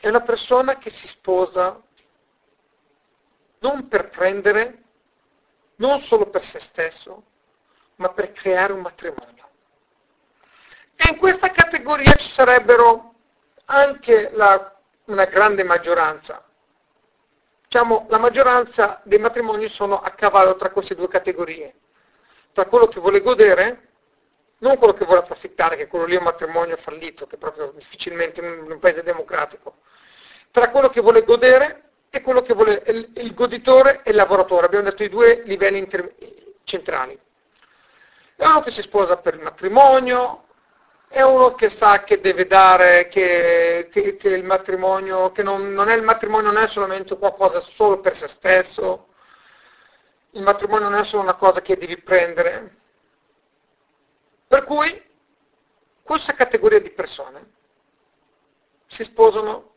È 0.00 0.08
una 0.08 0.20
persona 0.20 0.76
che 0.76 0.90
si 0.90 1.06
sposa 1.08 1.80
non 3.58 3.88
per 3.88 4.10
prendere, 4.10 4.83
non 5.76 6.00
solo 6.02 6.28
per 6.30 6.44
se 6.44 6.60
stesso, 6.60 7.22
ma 7.96 8.10
per 8.10 8.32
creare 8.32 8.72
un 8.72 8.80
matrimonio. 8.80 9.48
E 10.96 11.10
in 11.10 11.18
questa 11.18 11.50
categoria 11.50 12.12
ci 12.14 12.30
sarebbero 12.30 13.14
anche 13.66 14.30
la, 14.32 14.74
una 15.06 15.24
grande 15.24 15.64
maggioranza. 15.64 16.44
Diciamo, 17.64 18.06
la 18.08 18.18
maggioranza 18.18 19.00
dei 19.04 19.18
matrimoni 19.18 19.68
sono 19.68 20.00
a 20.00 20.10
cavallo 20.10 20.54
tra 20.56 20.70
queste 20.70 20.94
due 20.94 21.08
categorie. 21.08 21.74
Tra 22.52 22.66
quello 22.66 22.86
che 22.86 23.00
vuole 23.00 23.20
godere, 23.20 23.88
non 24.58 24.78
quello 24.78 24.92
che 24.94 25.04
vuole 25.04 25.20
approfittare, 25.20 25.76
che 25.76 25.88
quello 25.88 26.04
lì 26.04 26.14
è 26.14 26.18
un 26.18 26.24
matrimonio 26.24 26.76
fallito, 26.76 27.26
che 27.26 27.36
proprio 27.36 27.72
difficilmente 27.72 28.40
in 28.40 28.70
un 28.70 28.78
paese 28.78 29.02
democratico. 29.02 29.78
Tra 30.52 30.70
quello 30.70 30.88
che 30.88 31.00
vuole 31.00 31.24
godere 31.24 31.90
e 32.14 32.22
quello 32.22 32.42
che 32.42 32.54
vuole 32.54 32.80
il, 32.86 33.10
il 33.16 33.34
goditore 33.34 34.02
e 34.04 34.10
il 34.10 34.16
lavoratore. 34.16 34.66
Abbiamo 34.66 34.84
detto 34.84 35.02
i 35.02 35.08
due 35.08 35.42
livelli 35.46 35.78
inter- 35.78 36.14
centrali. 36.62 37.18
È 38.36 38.46
uno 38.46 38.62
che 38.62 38.70
si 38.70 38.82
sposa 38.82 39.16
per 39.16 39.34
il 39.34 39.40
matrimonio, 39.40 40.44
è 41.08 41.22
uno 41.22 41.54
che 41.56 41.70
sa 41.70 42.04
che 42.04 42.20
deve 42.20 42.46
dare, 42.46 43.08
che, 43.08 43.88
che, 43.90 44.16
che 44.16 44.28
il 44.28 44.44
matrimonio, 44.44 45.32
che 45.32 45.42
non, 45.42 45.72
non, 45.72 45.88
è 45.88 45.96
il 45.96 46.04
matrimonio 46.04 46.52
non 46.52 46.62
è 46.62 46.68
solamente 46.68 47.18
qualcosa 47.18 47.60
solo 47.74 47.98
per 47.98 48.14
se 48.14 48.28
stesso, 48.28 49.08
il 50.30 50.42
matrimonio 50.42 50.88
non 50.88 51.00
è 51.00 51.04
solo 51.04 51.22
una 51.22 51.34
cosa 51.34 51.62
che 51.62 51.76
devi 51.76 51.98
prendere. 51.98 52.76
Per 54.46 54.62
cui 54.62 55.02
questa 56.04 56.32
categoria 56.34 56.78
di 56.78 56.90
persone 56.90 57.50
si 58.86 59.02
sposano 59.02 59.73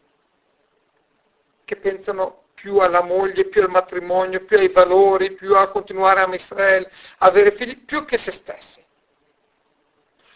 che 1.67 1.75
pensano 1.75 2.45
più 2.53 2.77
alla 2.77 3.03
moglie, 3.03 3.49
più 3.49 3.61
al 3.61 3.69
matrimonio, 3.69 4.45
più 4.45 4.57
ai 4.57 4.69
valori, 4.69 5.33
più 5.33 5.53
a 5.53 5.67
continuare 5.67 6.21
a 6.21 6.33
Israele, 6.33 6.89
avere 7.17 7.51
figli, 7.51 7.83
più 7.83 8.05
che 8.05 8.17
se 8.17 8.31
stessi 8.31 8.85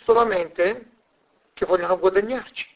solamente 0.03 0.85
che 1.53 1.65
vogliono 1.65 1.97
guadagnarci. 1.97 2.67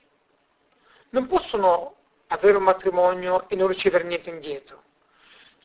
Non 1.10 1.28
possono 1.28 1.96
avere 2.28 2.58
un 2.58 2.64
matrimonio 2.64 3.50
e 3.50 3.56
non 3.56 3.68
ricevere 3.68 4.06
niente 4.06 4.30
indietro. 4.30 4.84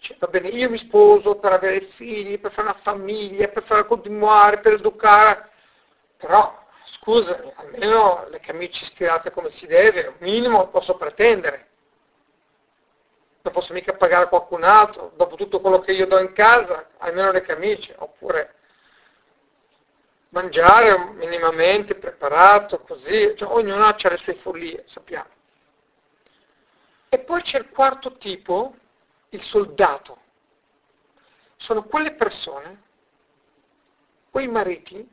Cioè, 0.01 0.16
va 0.18 0.26
bene, 0.26 0.49
io 0.49 0.68
mi 0.68 0.78
sposo 0.78 1.36
per 1.36 1.53
avere 1.53 1.82
figli, 1.82 2.41
per 2.41 2.53
fare 2.53 2.68
una 2.68 2.78
famiglia, 2.82 3.49
per 3.49 3.62
far 3.64 3.86
continuare, 3.86 4.61
per 4.61 4.72
educare, 4.74 5.51
però 6.16 6.59
scusami, 7.01 7.53
almeno 7.57 8.26
le 8.30 8.41
camicie 8.41 8.86
stirate 8.86 9.30
come 9.30 9.51
si 9.51 9.66
deve, 9.66 10.07
un 10.07 10.16
minimo 10.18 10.68
posso 10.68 10.97
pretendere. 10.97 11.68
Non 13.43 13.53
posso 13.55 13.72
mica 13.72 13.95
pagare 13.95 14.28
qualcun 14.28 14.64
altro, 14.64 15.12
dopo 15.16 15.34
tutto 15.36 15.61
quello 15.61 15.80
che 15.80 15.93
io 15.93 16.07
do 16.07 16.18
in 16.18 16.32
casa, 16.32 16.91
almeno 16.99 17.32
le 17.32 17.41
camicie, 17.41 17.95
oppure 17.99 18.55
mangiare 20.30 21.12
minimamente 21.14 21.95
preparato, 21.95 22.80
così, 22.80 23.34
cioè, 23.36 23.49
ognuno 23.51 23.84
ha 23.84 23.97
le 23.99 24.16
sue 24.18 24.34
follie, 24.34 24.84
sappiamo. 24.86 25.30
E 27.09 27.18
poi 27.18 27.43
c'è 27.43 27.59
il 27.59 27.70
quarto 27.70 28.18
tipo, 28.18 28.74
il 29.30 29.43
soldato. 29.43 30.18
Sono 31.57 31.84
quelle 31.84 32.12
persone, 32.12 32.82
quei 34.30 34.49
mariti, 34.49 35.09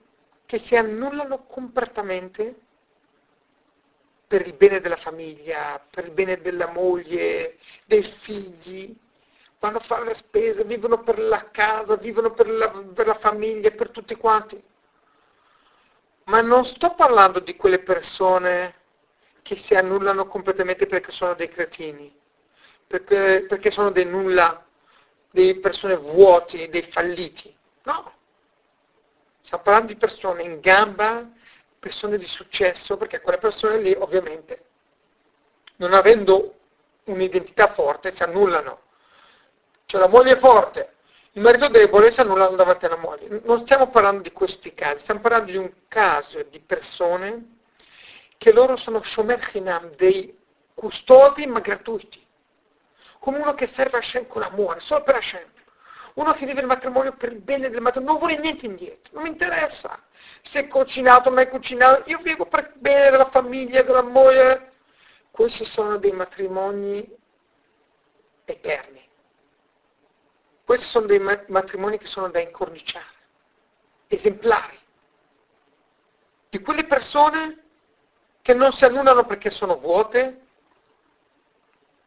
che 0.45 0.59
si 0.59 0.75
annullano 0.75 1.45
completamente 1.45 2.66
per 4.27 4.45
il 4.45 4.53
bene 4.53 4.79
della 4.81 4.97
famiglia, 4.97 5.81
per 5.89 6.05
il 6.05 6.11
bene 6.11 6.41
della 6.41 6.69
moglie, 6.71 7.57
dei 7.85 8.03
figli, 8.03 8.93
vanno 9.59 9.77
a 9.77 9.81
fare 9.81 10.05
le 10.05 10.15
spese, 10.15 10.65
vivono 10.65 11.01
per 11.01 11.17
la 11.19 11.49
casa, 11.49 11.95
vivono 11.95 12.31
per 12.31 12.49
la, 12.49 12.69
per 12.69 13.07
la 13.07 13.17
famiglia, 13.17 13.71
per 13.71 13.89
tutti 13.89 14.15
quanti. 14.15 14.61
Ma 16.25 16.41
non 16.41 16.65
sto 16.65 16.93
parlando 16.93 17.39
di 17.39 17.55
quelle 17.55 17.79
persone 17.79 18.75
che 19.43 19.55
si 19.55 19.73
annullano 19.75 20.27
completamente 20.27 20.85
perché 20.87 21.11
sono 21.11 21.33
dei 21.33 21.47
cretini, 21.47 22.13
perché, 22.85 23.45
perché 23.47 23.71
sono 23.71 23.91
dei 23.91 24.05
nulla, 24.05 24.65
delle 25.31 25.59
persone 25.59 25.95
vuoti, 25.95 26.67
dei 26.67 26.83
falliti. 26.91 27.55
No. 27.83 28.13
Stiamo 29.41 29.63
parlando 29.63 29.93
di 29.93 29.97
persone 29.97 30.43
in 30.43 30.59
gamba, 30.59 31.31
persone 31.87 32.17
di 32.17 32.25
successo, 32.25 32.97
perché 32.97 33.21
quelle 33.21 33.37
persone 33.37 33.77
lì 33.77 33.95
ovviamente, 33.97 34.65
non 35.77 35.93
avendo 35.93 36.55
un'identità 37.05 37.73
forte, 37.73 38.13
si 38.13 38.23
annullano. 38.23 38.81
Cioè 39.85 40.01
la 40.01 40.09
moglie 40.09 40.33
è 40.33 40.37
forte, 40.37 40.95
il 41.31 41.41
marito 41.41 41.69
debole 41.69 42.11
si 42.11 42.19
annullano 42.19 42.57
davanti 42.57 42.85
alla 42.85 42.97
moglie. 42.97 43.41
Non 43.45 43.61
stiamo 43.61 43.89
parlando 43.89 44.21
di 44.21 44.33
questi 44.33 44.73
casi, 44.73 44.99
stiamo 44.99 45.21
parlando 45.21 45.51
di 45.51 45.57
un 45.57 45.71
caso 45.87 46.43
di 46.43 46.59
persone 46.59 47.55
che 48.37 48.51
loro 48.51 48.75
sono 48.75 49.01
shomer 49.01 49.39
dei 49.95 50.37
custodi 50.73 51.47
ma 51.47 51.61
gratuiti. 51.61 52.25
Come 53.19 53.37
uno 53.37 53.53
che 53.53 53.67
serve 53.67 53.95
a 53.95 53.99
Hashem 53.99 54.27
con 54.27 54.43
amore, 54.43 54.81
solo 54.81 55.03
per 55.03 55.15
Hashem. 55.15 55.55
Uno 56.17 56.33
che 56.33 56.47
vive 56.47 56.61
il 56.61 56.65
matrimonio 56.65 57.13
per 57.13 57.31
il 57.31 57.41
bene 57.41 57.69
del 57.69 57.79
matrimonio, 57.79 58.13
non 58.13 58.19
vuole 58.19 58.41
niente 58.41 58.65
indietro, 58.65 59.13
non 59.13 59.23
mi 59.23 59.29
interessa 59.29 60.01
se 60.41 60.61
è 60.61 60.67
cucinato 60.67 61.29
o 61.29 61.35
è 61.35 61.47
cucinato, 61.47 62.09
io 62.09 62.17
vivo 62.19 62.47
per 62.47 62.71
il 62.73 62.79
bene 62.79 63.11
della 63.11 63.29
famiglia, 63.29 63.83
della 63.83 64.01
moglie. 64.01 64.71
Questi 65.29 65.63
sono 65.63 65.97
dei 65.97 66.11
matrimoni 66.11 67.07
eterni. 68.45 69.07
Questi 70.65 70.87
sono 70.87 71.05
dei 71.05 71.19
matrimoni 71.19 71.99
che 71.99 72.07
sono 72.07 72.29
da 72.29 72.39
incorniciare, 72.39 73.13
esemplari. 74.07 74.79
Di 76.49 76.59
quelle 76.61 76.85
persone 76.85 77.63
che 78.41 78.55
non 78.55 78.73
si 78.73 78.85
annullano 78.85 79.23
perché 79.27 79.51
sono 79.51 79.77
vuote, 79.77 80.41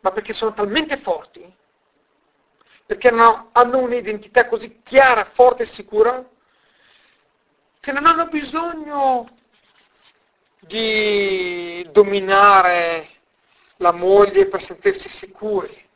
ma 0.00 0.10
perché 0.10 0.32
sono 0.32 0.52
talmente 0.52 0.96
forti, 0.96 1.58
perché 2.90 3.06
hanno, 3.06 3.52
un'identità 3.52 4.48
così 4.48 4.80
chiara, 4.82 5.24
forte 5.26 5.62
e 5.62 5.66
sicura, 5.66 6.28
che 7.78 7.92
non 7.92 8.04
hanno 8.04 8.26
bisogno 8.26 9.28
di 10.58 11.86
dominare 11.92 13.10
la 13.76 13.92
moglie 13.92 14.48
per 14.48 14.60
sentirsi 14.60 15.08
sicuri. 15.08 15.88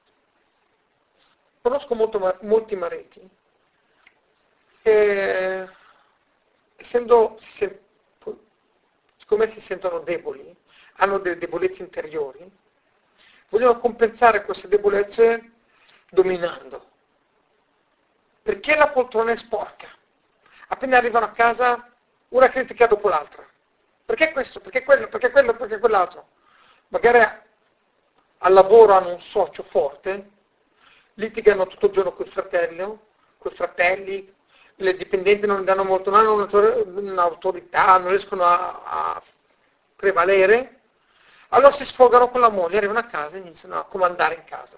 Conosco 1.62 1.96
molto, 1.96 2.38
molti 2.42 2.76
mariti 2.76 3.28
che, 4.80 5.68
essendo, 6.76 7.40
siccome 9.16 9.48
si 9.48 9.58
sentono 9.58 9.98
deboli, 9.98 10.54
hanno 10.98 11.18
delle 11.18 11.38
debolezze 11.38 11.82
interiori, 11.82 12.48
vogliono 13.48 13.80
compensare 13.80 14.44
queste 14.44 14.68
debolezze 14.68 15.53
dominando. 16.14 16.92
Perché 18.42 18.76
la 18.76 18.88
poltrona 18.88 19.32
è 19.32 19.36
sporca? 19.36 19.88
Appena 20.68 20.96
arrivano 20.96 21.26
a 21.26 21.32
casa, 21.32 21.90
una 22.28 22.48
critica 22.48 22.86
dopo 22.86 23.08
l'altra. 23.08 23.46
Perché 24.04 24.32
questo? 24.32 24.60
Perché 24.60 24.82
quello? 24.82 25.08
Perché 25.08 25.30
quello? 25.30 25.54
Perché 25.54 25.78
quell'altro? 25.78 26.28
Magari 26.88 27.18
al 28.38 28.52
lavoro 28.52 28.92
hanno 28.94 29.12
un 29.12 29.20
socio 29.20 29.62
forte, 29.64 30.30
litigano 31.14 31.66
tutto 31.66 31.86
il 31.86 31.92
giorno 31.92 32.12
con 32.12 32.26
il 32.26 32.32
fratello, 32.32 33.06
con 33.38 33.52
i 33.52 33.56
fratelli, 33.56 34.34
le 34.76 34.96
dipendenti 34.96 35.46
non 35.46 35.64
danno 35.64 35.84
molto, 35.84 36.10
non 36.10 36.20
hanno 36.20 36.34
un'autorità, 36.34 37.98
non 37.98 38.10
riescono 38.10 38.42
a, 38.42 38.82
a 38.84 39.22
prevalere, 39.96 40.80
allora 41.48 41.72
si 41.72 41.84
sfogano 41.84 42.28
con 42.28 42.40
la 42.40 42.50
moglie, 42.50 42.78
arrivano 42.78 42.98
a 42.98 43.04
casa 43.04 43.36
e 43.36 43.38
iniziano 43.38 43.78
a 43.78 43.84
comandare 43.84 44.34
in 44.34 44.44
casa. 44.44 44.76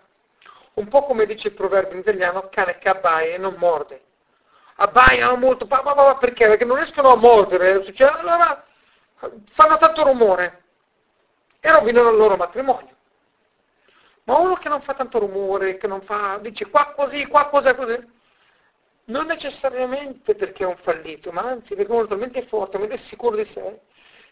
Un 0.76 0.88
po' 0.88 1.04
come 1.04 1.24
dice 1.24 1.48
il 1.48 1.54
proverbio 1.54 1.94
in 1.94 2.00
italiano, 2.00 2.48
cane 2.50 2.76
che 2.76 2.90
abbaia 2.90 3.34
e 3.34 3.38
non 3.38 3.54
morde. 3.56 4.02
Abbaiano 4.76 5.36
molto, 5.36 5.66
perché? 5.66 6.48
Perché 6.48 6.66
non 6.66 6.76
riescono 6.76 7.12
a 7.12 7.16
mordere, 7.16 7.82
cioè, 7.94 8.08
allora 8.08 8.62
fanno 9.52 9.78
tanto 9.78 10.02
rumore 10.02 10.64
e 11.60 11.70
rovinano 11.70 12.10
il 12.10 12.16
loro 12.18 12.36
matrimonio. 12.36 12.94
Ma 14.24 14.36
uno 14.36 14.56
che 14.56 14.68
non 14.68 14.82
fa 14.82 14.92
tanto 14.92 15.18
rumore, 15.18 15.78
che 15.78 15.86
non 15.86 16.02
fa, 16.02 16.36
dice 16.42 16.68
qua 16.68 16.92
così, 16.94 17.26
qua 17.26 17.48
così, 17.48 17.74
così, 17.74 18.14
non 19.04 19.24
necessariamente 19.24 20.34
perché 20.34 20.64
è 20.64 20.66
un 20.66 20.76
fallito, 20.76 21.32
ma 21.32 21.42
anzi 21.42 21.74
perché 21.74 21.98
è 21.98 22.06
talmente 22.06 22.46
forte, 22.48 22.72
talmente 22.72 22.98
sicuro 22.98 23.36
di 23.36 23.46
sé, 23.46 23.80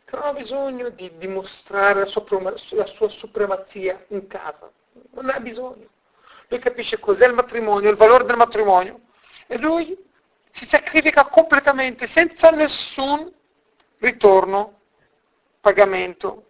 che 0.04 0.16
non 0.16 0.26
ha 0.26 0.32
bisogno 0.34 0.90
di 0.90 1.10
dimostrare 1.16 2.00
la 2.00 2.06
sua, 2.06 2.24
la 2.72 2.86
sua 2.86 3.08
supremazia 3.08 4.04
in 4.08 4.26
casa. 4.26 4.70
Non 5.12 5.30
ha 5.30 5.40
bisogno. 5.40 5.92
Lui 6.54 6.62
capisce 6.62 7.00
cos'è 7.00 7.26
il 7.26 7.34
matrimonio, 7.34 7.90
il 7.90 7.96
valore 7.96 8.22
del 8.22 8.36
matrimonio, 8.36 9.00
e 9.48 9.58
lui 9.58 9.98
si 10.52 10.64
sacrifica 10.66 11.24
completamente 11.24 12.06
senza 12.06 12.50
nessun 12.50 13.28
ritorno, 13.98 14.82
pagamento 15.60 16.44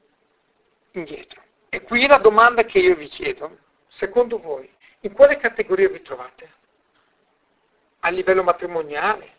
indietro. 0.91 1.41
E 1.71 1.81
qui 1.85 2.07
la 2.07 2.19
domanda 2.19 2.65
che 2.65 2.81
io 2.81 2.95
vi 2.97 3.07
chiedo, 3.07 3.57
secondo 3.89 4.39
voi, 4.39 4.71
in 5.01 5.15
quale 5.15 5.39
categoria 5.39 5.89
vi 5.89 6.03
trovate? 6.03 6.53
A 8.01 8.11
livello 8.11 8.43
matrimoniale? 8.43 9.33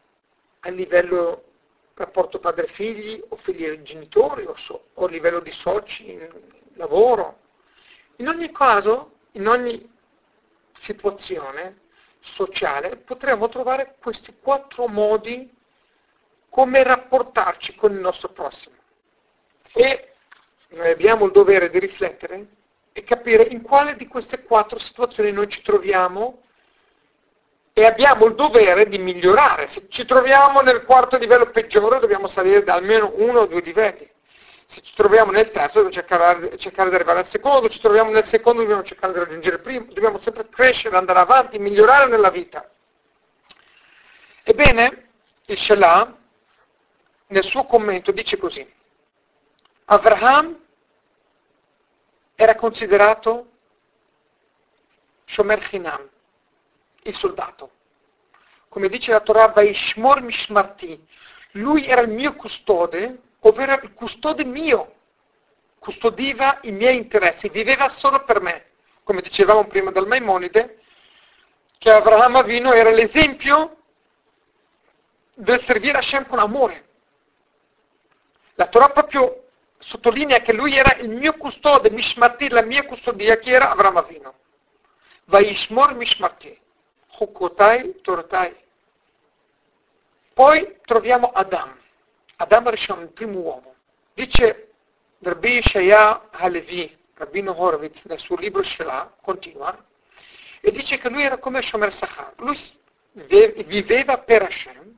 A 0.62 0.70
livello 0.70 1.44
rapporto 1.94 2.40
padre-figli 2.40 3.24
o 3.30 3.36
figli-genitori 3.36 4.46
o, 4.46 4.56
so, 4.56 4.88
o 4.94 5.06
a 5.06 5.10
livello 5.10 5.42
di 5.42 5.52
soci, 5.52 6.20
lavoro? 6.74 7.38
In 8.16 8.30
ogni 8.30 8.52
caso, 8.52 9.12
in 9.34 9.48
ogni 9.48 9.94
situazione 10.78 11.84
sociale, 12.22 12.98
potremmo 12.98 13.50
trovare 13.50 13.96
questi 14.00 14.36
quattro 14.42 14.88
modi 14.88 15.52
come 16.50 16.84
rapportarci 16.84 17.76
con 17.76 17.92
il 17.92 18.00
nostro 18.00 18.30
prossimo. 18.30 18.76
E 19.74 20.14
noi 20.70 20.90
abbiamo 20.90 21.26
il 21.26 21.32
dovere 21.32 21.70
di 21.70 21.80
riflettere 21.80 22.48
e 22.94 23.04
capire 23.04 23.44
in 23.44 23.62
quale 23.62 23.96
di 23.96 24.08
queste 24.08 24.44
quattro 24.44 24.80
situazioni 24.80 25.32
noi 25.32 25.50
ci 25.50 25.62
troviamo 25.62 26.44
e 27.74 27.84
abbiamo 27.84 28.26
il 28.26 28.36
dovere 28.36 28.88
di 28.88 28.98
migliorare. 28.98 29.68
Se 29.68 29.88
ci 29.90 30.06
troviamo 30.06 30.62
nel 30.62 30.86
quarto 30.86 31.18
livello 31.18 31.52
peggiore 31.52 32.00
dobbiamo 32.00 32.30
salire 32.30 32.64
da 32.64 32.76
almeno 32.76 33.12
uno 33.18 33.42
o 33.42 33.46
due 33.48 33.60
livelli. 33.60 34.10
Se 34.68 34.82
ci 34.82 34.94
troviamo 34.96 35.32
nel 35.32 35.52
terzo 35.52 35.82
dobbiamo 35.82 35.92
cercare, 35.92 36.58
cercare 36.58 36.90
di 36.90 36.96
arrivare 36.96 37.20
al 37.20 37.28
secondo, 37.28 37.68
se 37.68 37.74
ci 37.74 37.82
troviamo 37.82 38.12
nel 38.12 38.26
secondo 38.26 38.62
dobbiamo 38.62 38.84
cercare 38.84 39.14
di 39.14 39.20
raggiungere 39.20 39.56
il 39.58 39.62
primo, 39.62 39.86
dobbiamo 39.86 40.20
sempre 40.20 40.50
crescere, 40.50 40.98
andare 40.98 41.20
avanti, 41.20 41.60
migliorare 41.60 42.10
nella 42.10 42.30
vita. 42.30 42.68
Ebbene, 44.44 45.10
il 45.46 45.58
Shelah 45.58 46.18
nel 47.28 47.44
suo 47.44 47.66
commento 47.66 48.12
dice 48.12 48.38
così, 48.38 48.74
Abraham 49.86 50.60
era 52.36 52.56
considerato 52.56 53.52
Shomer 55.26 55.60
Chinam, 55.60 56.10
il 57.04 57.16
soldato. 57.16 57.72
Come 58.68 58.90
dice 58.90 59.12
la 59.12 59.22
Torah, 59.22 59.48
Vaishmor 59.48 60.22
Mishmarti, 60.22 61.08
lui 61.52 61.88
era 61.88 62.02
il 62.02 62.10
mio 62.10 62.36
custode 62.36 63.22
ovvero 63.48 63.80
il 63.82 63.94
custode 63.94 64.44
mio, 64.44 64.94
custodiva 65.80 66.60
i 66.64 66.72
miei 66.72 66.98
interessi, 66.98 67.50
viveva 67.50 67.90
solo 67.90 68.24
per 68.24 68.42
me. 68.42 68.66
Come 69.04 69.22
dicevamo 69.22 69.66
prima 69.68 69.92
dal 69.92 70.08
Maimonide, 70.08 70.80
che 71.78 71.92
Abraham 71.92 72.38
Avino 72.38 72.74
era 72.74 72.90
l'esempio 72.90 73.78
del 75.36 75.64
servire 75.64 76.00
Hashem 76.00 76.26
con 76.26 76.40
amore. 76.40 76.84
La 78.56 78.68
Torah 78.68 78.90
proprio 78.90 79.44
sottolinea 79.78 80.40
che 80.40 80.54
lui 80.54 80.76
era 80.76 80.96
il 80.96 81.10
mio 81.10 81.34
custode, 81.34 81.92
Mishmarti, 81.92 82.50
la 82.50 82.64
mia 82.64 82.84
custodia, 82.86 83.38
chi 83.38 83.52
era 83.52 83.70
Abraham 83.70 83.98
Avino. 83.98 84.34
Vaishmor 85.26 85.94
Mishmarti, 85.94 86.60
Hukotai 87.20 88.02
Tortai. 88.02 88.56
Poi 90.34 90.80
troviamo 90.84 91.32
Adam. 91.32 91.84
Adam 92.38 92.70
Rishon, 92.70 93.02
il 93.02 93.10
primo 93.10 93.40
uomo. 93.40 93.76
Dice 94.14 94.72
Rabbi 95.20 95.62
Shaya 95.62 96.30
Halevi, 96.32 96.98
Rabbino 97.16 97.60
Horowitz, 97.60 98.04
nel 98.06 98.20
suo 98.20 98.36
libro 98.36 98.64
Shelah, 98.64 99.16
continua, 99.22 99.78
e 100.62 100.72
dice 100.72 100.98
che 100.98 101.10
lui 101.10 101.24
era 101.24 101.38
come 101.38 101.62
Shomer 101.62 101.94
Sachar. 101.94 102.34
Lui 102.38 102.58
viveva 103.14 104.18
per 104.20 104.44
Hashem, 104.44 104.96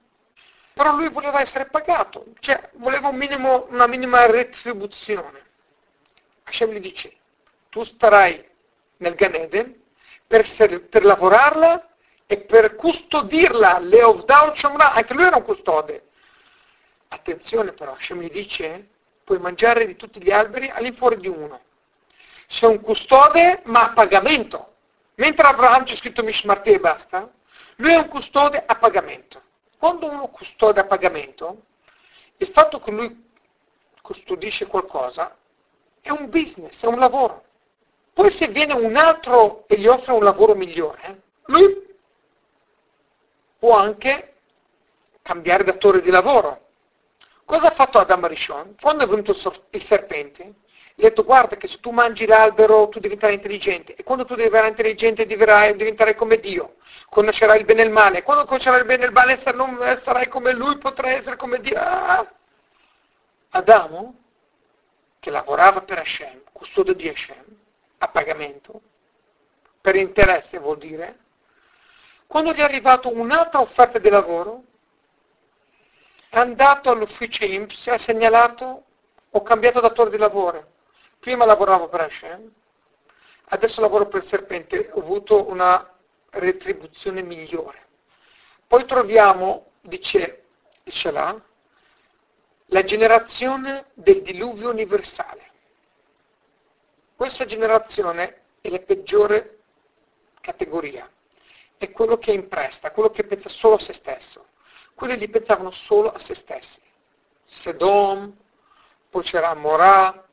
però 0.74 0.96
lui 0.96 1.10
voleva 1.10 1.42
essere 1.42 1.66
pagato, 1.66 2.26
cioè 2.40 2.70
voleva 2.74 3.10
un 3.10 3.18
minimo, 3.18 3.68
una 3.70 3.88
minima 3.88 4.26
retribuzione. 4.26 5.46
Hashem 6.44 6.72
gli 6.72 6.80
dice, 6.80 7.14
tu 7.70 7.84
starai 7.84 8.44
nel 8.98 9.16
Gan 9.16 9.36
Eden 9.36 9.80
per, 10.26 10.48
per 10.90 11.04
lavorarla 11.04 11.88
e 12.26 12.40
per 12.42 12.76
custodirla, 12.76 13.80
Leovdal 13.80 14.58
Shomra, 14.58 14.94
anche 14.94 15.14
lui 15.14 15.24
era 15.24 15.38
un 15.38 15.44
custode. 15.44 16.07
Attenzione 17.10 17.74
però, 17.74 17.94
Hashem 17.94 18.22
gli 18.22 18.30
dice, 18.30 18.90
puoi 19.24 19.40
mangiare 19.40 19.86
di 19.86 19.96
tutti 19.96 20.22
gli 20.22 20.32
alberi 20.32 20.70
all'infuori 20.70 21.18
di 21.18 21.28
uno. 21.28 21.62
Sei 22.48 22.70
un 22.70 22.82
custode 22.82 23.62
ma 23.66 23.84
a 23.84 23.94
pagamento. 23.94 24.74
Mentre 25.16 25.48
Abraham 25.48 25.84
c'è 25.84 25.96
scritto 25.96 26.24
Mishmarte 26.24 26.72
e 26.72 26.80
basta, 26.80 27.32
lui 27.78 27.92
è 27.92 27.98
un 27.98 28.08
custode 28.08 28.64
a 28.66 28.76
pagamento. 28.76 29.42
Quando 29.78 30.10
uno 30.10 30.28
custode 30.28 30.80
a 30.80 30.86
pagamento, 30.86 31.64
il 32.38 32.48
fatto 32.50 32.80
che 32.80 32.92
lui 32.92 33.26
custodisce 34.02 34.68
qualcosa 34.68 35.36
è 36.02 36.10
un 36.10 36.30
business, 36.30 36.84
è 36.84 36.88
un 36.88 37.00
lavoro. 37.00 37.44
Poi 38.14 38.32
se 38.32 38.48
viene 38.48 38.74
un 38.74 38.96
altro 38.96 39.66
e 39.68 39.78
gli 39.78 39.88
offre 39.88 40.14
un 40.14 40.24
lavoro 40.24 40.56
migliore, 40.56 41.22
lui 41.46 41.96
può 43.60 43.78
anche 43.78 44.36
cambiare 45.22 45.64
datore 45.64 46.02
di 46.02 46.10
lavoro. 46.10 46.67
Cosa 47.48 47.68
ha 47.68 47.76
fatto 47.76 47.98
Adam 47.98 48.28
Rishon? 48.28 48.76
Quando 48.78 49.06
è 49.06 49.08
venuto 49.08 49.32
il 49.70 49.86
serpente, 49.86 50.56
gli 50.96 51.06
ha 51.06 51.08
detto 51.08 51.24
guarda 51.24 51.56
che 51.56 51.70
se 51.70 51.80
tu 51.80 51.92
mangi 51.92 52.26
l'albero 52.26 52.90
tu 52.90 53.00
diventerai 53.00 53.36
intelligente 53.36 53.96
e 53.96 54.04
quando 54.04 54.26
tu 54.26 54.36
diventerai 54.36 54.68
intelligente 54.68 55.26
diventerai, 55.26 55.74
diventerai 55.78 56.14
come 56.14 56.42
Dio, 56.42 56.76
conoscerai 57.08 57.60
il 57.60 57.66
bene 57.66 57.84
e 57.84 57.86
il 57.86 57.92
male, 57.92 58.22
quando 58.22 58.44
conoscerai 58.44 58.82
il 58.82 58.86
bene 58.86 59.04
e 59.04 59.06
il 59.06 59.14
male 59.14 59.42
non 59.54 60.02
sarai 60.04 60.28
come 60.28 60.52
lui, 60.52 60.78
potrai 60.78 61.20
essere 61.20 61.38
come 61.38 61.62
Dio. 61.62 61.78
Ah! 61.80 62.30
Adamo, 63.52 64.16
che 65.22 65.30
lavorava 65.30 65.84
per 65.84 66.00
Hashem, 66.00 66.42
custode 66.52 66.98
di 66.98 67.08
Hashem, 67.08 67.46
a 68.00 68.10
pagamento, 68.10 68.82
per 69.80 69.96
interesse 69.96 70.60
vuol 70.60 70.80
dire, 70.80 71.20
quando 72.28 72.52
gli 72.52 72.60
è 72.60 72.64
arrivata 72.64 73.08
un'altra 73.08 73.62
offerta 73.62 74.00
di 74.00 74.10
lavoro, 74.10 74.64
è 76.30 76.38
andato 76.38 76.90
all'ufficio 76.90 77.46
IMSS 77.46 77.88
e 77.88 77.92
ha 77.92 77.98
segnalato 77.98 78.84
ho 79.32 79.42
cambiato 79.44 79.80
datore 79.80 80.10
di 80.10 80.18
lavoro. 80.18 80.74
Prima 81.20 81.46
lavoravo 81.46 81.90
per 81.90 82.02
Hashem, 82.02 82.52
adesso 83.46 83.82
lavoro 83.82 84.08
per 84.08 84.24
il 84.24 84.28
serpente, 84.28 84.90
ho 84.94 85.00
avuto 85.00 85.50
una 85.50 85.94
retribuzione 86.32 87.22
migliore. 87.22 87.86
Poi 88.68 88.86
troviamo, 88.86 89.72
dice 89.82 90.46
Shalah, 90.86 91.42
la 92.68 92.84
generazione 92.84 93.88
del 93.94 94.22
diluvio 94.22 94.70
universale. 94.70 95.52
Questa 97.16 97.46
generazione 97.46 98.42
è 98.62 98.70
la 98.70 98.80
peggiore 98.80 99.60
categoria, 100.42 101.10
è 101.78 101.92
quello 101.92 102.18
che 102.18 102.32
è 102.32 102.36
in 102.36 102.48
presta, 102.48 102.92
quello 102.92 103.10
che 103.10 103.24
pensa 103.24 103.50
solo 103.50 103.76
a 103.76 103.80
se 103.80 103.94
stesso. 103.94 104.46
Quelli 104.98 105.16
lì 105.16 105.30
pensavano 105.30 105.70
solo 105.70 106.12
a 106.12 106.18
se 106.18 106.34
stessi. 106.34 106.82
Sedom, 107.46 108.36
poi 109.12 109.22
c'era 109.22 109.54
Morà, 109.54 110.26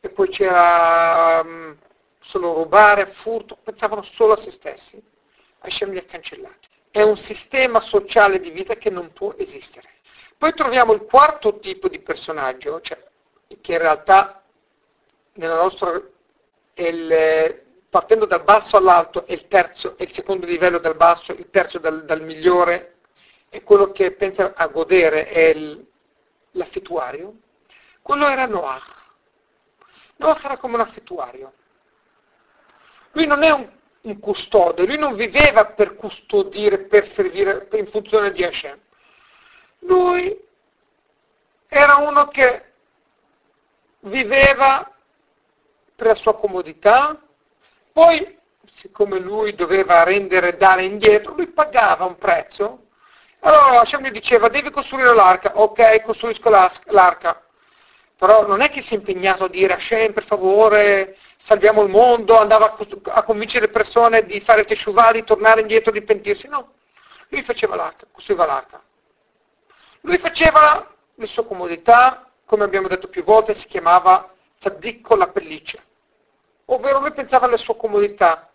e 0.00 0.08
poi 0.10 0.28
c'era 0.28 1.40
um, 1.44 1.76
solo 2.18 2.52
rubare, 2.54 3.12
furto, 3.12 3.56
pensavano 3.62 4.02
solo 4.02 4.32
a 4.32 4.40
se 4.40 4.50
stessi. 4.50 5.00
Hashem 5.60 5.92
li 5.92 5.98
ha 5.98 6.02
cancellati. 6.04 6.66
È 6.90 7.00
un 7.02 7.16
sistema 7.16 7.78
sociale 7.78 8.40
di 8.40 8.50
vita 8.50 8.74
che 8.74 8.90
non 8.90 9.12
può 9.12 9.32
esistere. 9.36 9.88
Poi 10.36 10.52
troviamo 10.52 10.92
il 10.92 11.04
quarto 11.04 11.60
tipo 11.60 11.86
di 11.86 12.00
personaggio, 12.00 12.80
cioè, 12.80 13.00
che 13.60 13.72
in 13.72 13.78
realtà 13.78 14.42
nella 15.34 15.62
nostra, 15.62 16.02
il, 16.74 17.62
partendo 17.88 18.26
dal 18.26 18.42
basso 18.42 18.76
all'alto 18.76 19.24
è 19.26 19.32
il 19.32 19.46
terzo, 19.46 19.96
è 19.96 20.02
il 20.02 20.12
secondo 20.12 20.44
livello 20.44 20.78
dal 20.78 20.96
basso, 20.96 21.30
il 21.30 21.50
terzo 21.50 21.78
dal, 21.78 22.04
dal 22.04 22.22
migliore, 22.22 22.95
è 23.56 23.62
quello 23.62 23.90
che 23.92 24.12
pensa 24.12 24.52
a 24.54 24.66
godere, 24.66 25.28
è 25.28 25.48
il, 25.48 25.86
l'affittuario, 26.52 27.34
quello 28.02 28.28
era 28.28 28.46
Noach. 28.46 29.04
Noach 30.16 30.44
era 30.44 30.56
come 30.56 30.74
un 30.74 30.80
affittuario. 30.80 31.52
Lui 33.12 33.26
non 33.26 33.42
è 33.42 33.50
un, 33.50 33.68
un 34.02 34.18
custode, 34.18 34.86
lui 34.86 34.98
non 34.98 35.14
viveva 35.14 35.66
per 35.66 35.94
custodire, 35.94 36.80
per 36.80 37.10
servire 37.12 37.68
in 37.72 37.86
funzione 37.86 38.30
di 38.32 38.44
Hashem. 38.44 38.78
Lui 39.80 40.38
era 41.68 41.96
uno 41.96 42.28
che 42.28 42.72
viveva 44.00 44.90
per 45.94 46.06
la 46.06 46.14
sua 46.14 46.36
comodità, 46.36 47.20
poi 47.92 48.38
siccome 48.74 49.18
lui 49.18 49.54
doveva 49.54 50.02
rendere, 50.02 50.56
dare 50.56 50.84
indietro, 50.84 51.34
lui 51.34 51.48
pagava 51.48 52.04
un 52.04 52.16
prezzo. 52.18 52.85
Allora 53.40 53.80
Hashem 53.80 54.02
gli 54.02 54.10
diceva 54.10 54.48
devi 54.48 54.70
costruire 54.70 55.14
l'arca, 55.14 55.52
ok, 55.54 56.02
costruisco 56.02 56.48
l'arca. 56.48 57.42
Però 58.16 58.46
non 58.46 58.60
è 58.62 58.70
che 58.70 58.82
si 58.82 58.94
è 58.94 58.96
impegnato 58.96 59.44
a 59.44 59.48
dire 59.48 59.74
Hashem 59.74 60.12
per 60.12 60.24
favore 60.24 61.16
salviamo 61.46 61.82
il 61.82 61.90
mondo, 61.90 62.36
andava 62.38 62.74
a, 62.76 63.12
a 63.12 63.22
convincere 63.22 63.66
le 63.66 63.72
persone 63.72 64.24
di 64.24 64.40
fare 64.40 64.64
teshuvah, 64.64 65.12
di 65.12 65.24
tornare 65.24 65.60
indietro, 65.60 65.92
di 65.92 66.02
pentirsi, 66.02 66.48
no. 66.48 66.72
Lui 67.28 67.42
faceva 67.42 67.76
l'arca, 67.76 68.06
costruiva 68.10 68.46
l'arca. 68.46 68.82
Lui 70.00 70.18
faceva 70.18 70.92
le 71.14 71.26
sue 71.26 71.44
comodità, 71.44 72.30
come 72.44 72.64
abbiamo 72.64 72.88
detto 72.88 73.08
più 73.08 73.22
volte, 73.22 73.54
si 73.54 73.66
chiamava 73.66 74.32
tzaddik 74.58 75.02
con 75.02 75.18
la 75.18 75.28
pelliccia. 75.28 75.78
Ovvero 76.66 77.00
lui 77.00 77.12
pensava 77.12 77.46
alle 77.46 77.58
sue 77.58 77.76
comodità, 77.76 78.50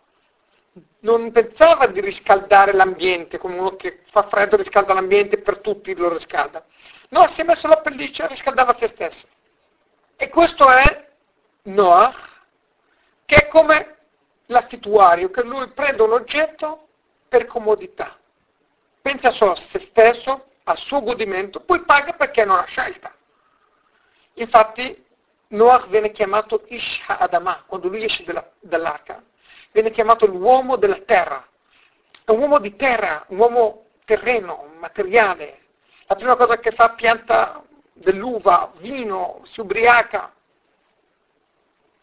non 0.99 1.31
pensava 1.31 1.87
di 1.87 1.99
riscaldare 1.99 2.73
l'ambiente, 2.73 3.37
come 3.37 3.57
uno 3.57 3.75
che 3.75 4.03
fa 4.11 4.27
freddo 4.27 4.55
riscalda 4.55 4.93
l'ambiente 4.93 5.39
per 5.39 5.59
tutti 5.59 5.95
lo 5.95 6.13
riscalda. 6.13 6.63
No, 7.09 7.27
si 7.29 7.41
è 7.41 7.43
messo 7.43 7.67
la 7.67 7.81
pelliccia 7.81 8.25
e 8.25 8.27
riscaldava 8.27 8.75
se 8.77 8.87
stesso. 8.87 9.25
E 10.15 10.29
questo 10.29 10.69
è 10.69 11.09
Noah, 11.63 12.13
che 13.25 13.35
è 13.35 13.47
come 13.47 13.97
l'affittuario, 14.45 15.29
che 15.29 15.43
lui 15.43 15.67
prende 15.69 16.03
un 16.03 16.11
oggetto 16.11 16.87
per 17.27 17.45
comodità. 17.45 18.17
Pensa 19.01 19.31
solo 19.31 19.53
a 19.53 19.55
se 19.55 19.79
stesso, 19.79 20.45
al 20.63 20.77
suo 20.77 21.01
godimento, 21.01 21.61
poi 21.61 21.81
paga 21.81 22.13
perché 22.13 22.45
non 22.45 22.57
ha 22.57 22.65
scelta. 22.65 23.13
Infatti 24.35 25.05
Noah 25.47 25.85
viene 25.87 26.11
chiamato 26.11 26.63
Ish 26.67 27.01
Adama, 27.07 27.63
quando 27.65 27.89
lui 27.89 28.03
esce 28.03 28.23
dalla, 28.23 28.49
dall'arca, 28.59 29.21
viene 29.71 29.91
chiamato 29.91 30.25
l'uomo 30.25 30.75
della 30.75 30.99
terra. 31.05 31.45
È 32.23 32.31
un 32.31 32.39
uomo 32.39 32.59
di 32.59 32.75
terra, 32.75 33.25
un 33.27 33.39
uomo 33.39 33.85
terreno, 34.05 34.71
materiale. 34.79 35.59
La 36.07 36.15
prima 36.15 36.35
cosa 36.35 36.59
che 36.59 36.71
fa 36.71 36.91
pianta 36.91 37.63
dell'uva, 37.93 38.71
vino, 38.77 39.41
si 39.45 39.61
ubriaca. 39.61 40.33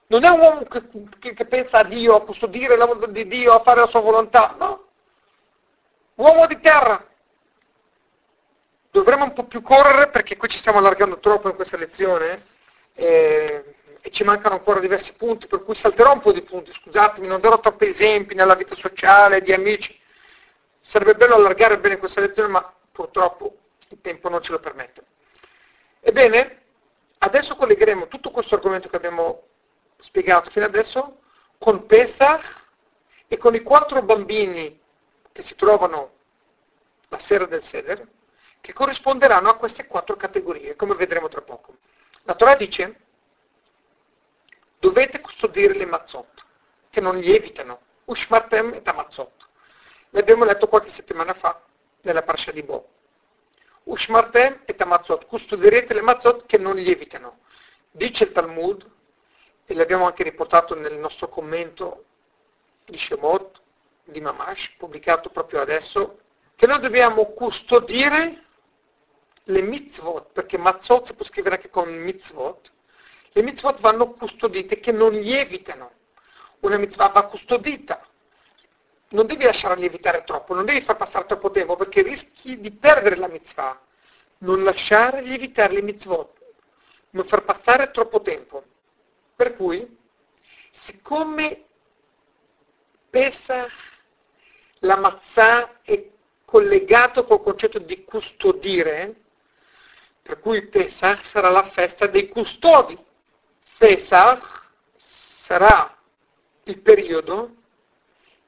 Non 0.08 0.24
è 0.24 0.28
un 0.28 0.40
uomo 0.40 0.62
che, 0.62 0.82
che, 1.18 1.34
che 1.34 1.44
pensa 1.46 1.78
a 1.78 1.84
Dio, 1.84 2.14
a 2.14 2.24
custodire 2.24 2.76
l'amore 2.76 3.12
di 3.12 3.26
Dio, 3.26 3.52
a 3.52 3.62
fare 3.62 3.80
la 3.80 3.86
sua 3.86 4.00
volontà, 4.00 4.54
no. 4.58 4.86
Uomo 6.14 6.46
di 6.46 6.58
terra. 6.60 7.04
Dovremmo 8.90 9.24
un 9.24 9.32
po' 9.34 9.44
più 9.44 9.60
correre 9.60 10.08
perché 10.08 10.36
qui 10.36 10.48
ci 10.48 10.58
stiamo 10.58 10.78
allargando 10.78 11.18
troppo 11.18 11.48
in 11.48 11.54
questa 11.54 11.76
lezione 11.76 12.56
eh, 12.94 13.76
e 14.01 14.11
ci 14.11 14.24
mancano 14.24 14.55
ancora 14.55 14.80
diversi 14.80 15.12
punti, 15.12 15.46
per 15.46 15.62
cui 15.62 15.74
salterò 15.74 16.12
un 16.12 16.20
po' 16.20 16.32
di 16.32 16.42
punti, 16.42 16.72
scusatemi, 16.72 17.26
non 17.26 17.40
darò 17.40 17.59
troppi 17.61 17.88
esempi 17.88 18.34
nella 18.34 18.55
vita 18.55 18.74
sociale, 18.76 19.42
di 19.42 19.53
amici. 19.53 19.99
Sarebbe 20.80 21.14
bello 21.14 21.34
allargare 21.34 21.78
bene 21.78 21.99
questa 21.99 22.20
lezione, 22.20 22.49
ma 22.49 22.74
purtroppo 22.92 23.57
il 23.88 24.01
tempo 24.01 24.28
non 24.28 24.42
ce 24.42 24.53
lo 24.53 24.61
permette. 24.61 25.05
Ebbene, 26.01 26.62
adesso 27.18 27.57
collegheremo 27.57 28.09
tutto 28.09 28.30
questo 28.30 28.55
argomento 28.55 28.88
che 28.88 28.96
abbiamo 28.96 29.42
spiegato 29.99 30.51
fino 30.51 30.64
adesso 30.64 31.20
con 31.59 31.86
Pesach 31.86 32.66
e 33.26 33.36
con 33.36 33.55
i 33.55 33.62
quattro 33.62 34.03
bambini 34.03 34.80
che 35.32 35.42
si 35.42 35.55
trovano 35.57 36.12
la 37.09 37.18
sera 37.18 37.46
del 37.46 37.62
Seder, 37.62 38.07
che 38.61 38.72
corrisponderanno 38.72 39.49
a 39.49 39.57
queste 39.57 39.86
quattro 39.86 40.16
categorie, 40.16 40.76
come 40.76 40.94
vedremo 40.94 41.28
tra 41.28 41.42
poco. 41.42 41.76
La 42.22 42.34
Torah 42.34 42.57
dice, 42.57 43.01
dovete 44.79 45.20
custodire 45.20 45.74
le 45.74 45.87
mazzot, 45.87 46.45
che 46.91 47.01
non 47.01 47.18
lievitano, 47.18 47.81
ushmartem 48.05 48.74
et 48.74 48.87
amazzot. 48.87 49.47
L'abbiamo 50.11 50.45
letto 50.45 50.68
qualche 50.68 50.89
settimana 50.89 51.35
fa 51.35 51.62
nella 52.03 52.22
parasha 52.22 52.53
di 52.53 52.62
Bo. 52.62 52.89
Ushmartem 53.85 54.62
et 54.64 54.81
amazzot, 54.81 55.26
custodirete 55.26 55.95
le 55.95 56.03
mazzot 56.03 56.47
che 56.47 56.59
non 56.59 56.76
lievitano. 56.76 57.41
Dice 57.91 58.24
il 58.24 58.33
Talmud, 58.33 58.91
e 59.64 59.74
l'abbiamo 59.74 60.07
anche 60.07 60.22
riportato 60.22 60.74
nel 60.74 60.97
nostro 60.99 61.29
commento 61.29 62.05
di 62.87 62.97
Shemot, 62.97 63.61
di 64.05 64.20
Mamash, 64.20 64.74
pubblicato 64.79 65.29
proprio 65.29 65.61
adesso, 65.61 66.20
che 66.57 66.66
noi 66.66 66.81
dobbiamo 66.81 67.33
custodire 67.33 68.45
le 69.45 69.62
mitzvot, 69.62 70.33
perché 70.33 70.57
mazzot 70.57 71.07
si 71.07 71.14
può 71.14 71.24
scrivere 71.24 71.57
anche 71.57 71.68
con 71.68 71.89
mitzvot, 71.91 72.72
Le 73.39 73.45
mitzvot 73.45 73.78
vanno 73.78 74.14
custodite 74.14 74.80
che 74.80 74.91
non 74.91 75.12
lievitano. 75.12 75.93
Una 76.62 76.76
mitzvah 76.76 77.11
va 77.11 77.26
custodita. 77.26 78.05
Non 79.11 79.26
devi 79.26 79.45
lasciarla 79.45 79.76
lievitare 79.76 80.24
troppo, 80.24 80.55
non 80.55 80.64
devi 80.64 80.80
far 80.80 80.97
passare 80.97 81.24
troppo 81.24 81.53
tempo 81.53 81.76
perché 81.76 82.03
rischi 82.03 82.59
di 82.59 82.72
perdere 82.72 83.14
la 83.14 83.28
mitzvah. 83.28 83.80
Non 84.39 84.64
lasciare 84.64 85.22
lievitare 85.22 85.74
le 85.74 85.82
mitzvot, 85.82 86.36
non 87.11 87.26
far 87.26 87.45
passare 87.45 87.93
troppo 87.93 88.22
tempo. 88.22 88.64
Per 89.36 89.55
cui, 89.55 89.86
siccome 90.72 91.62
Pesach, 93.09 93.70
la 94.80 94.97
mazzà 94.97 95.80
è 95.82 96.11
collegato 96.45 97.24
col 97.24 97.43
concetto 97.43 97.78
di 97.78 98.03
custodire, 98.03 99.14
per 100.22 100.41
cui 100.41 100.66
Pesach 100.66 101.24
sarà 101.24 101.51
la 101.51 101.70
festa 101.70 102.09
dei 102.09 102.26
custodi. 102.26 103.07
Pesach 103.79 104.43
sarà 105.45 105.97
il 106.64 106.81
periodo 106.81 107.55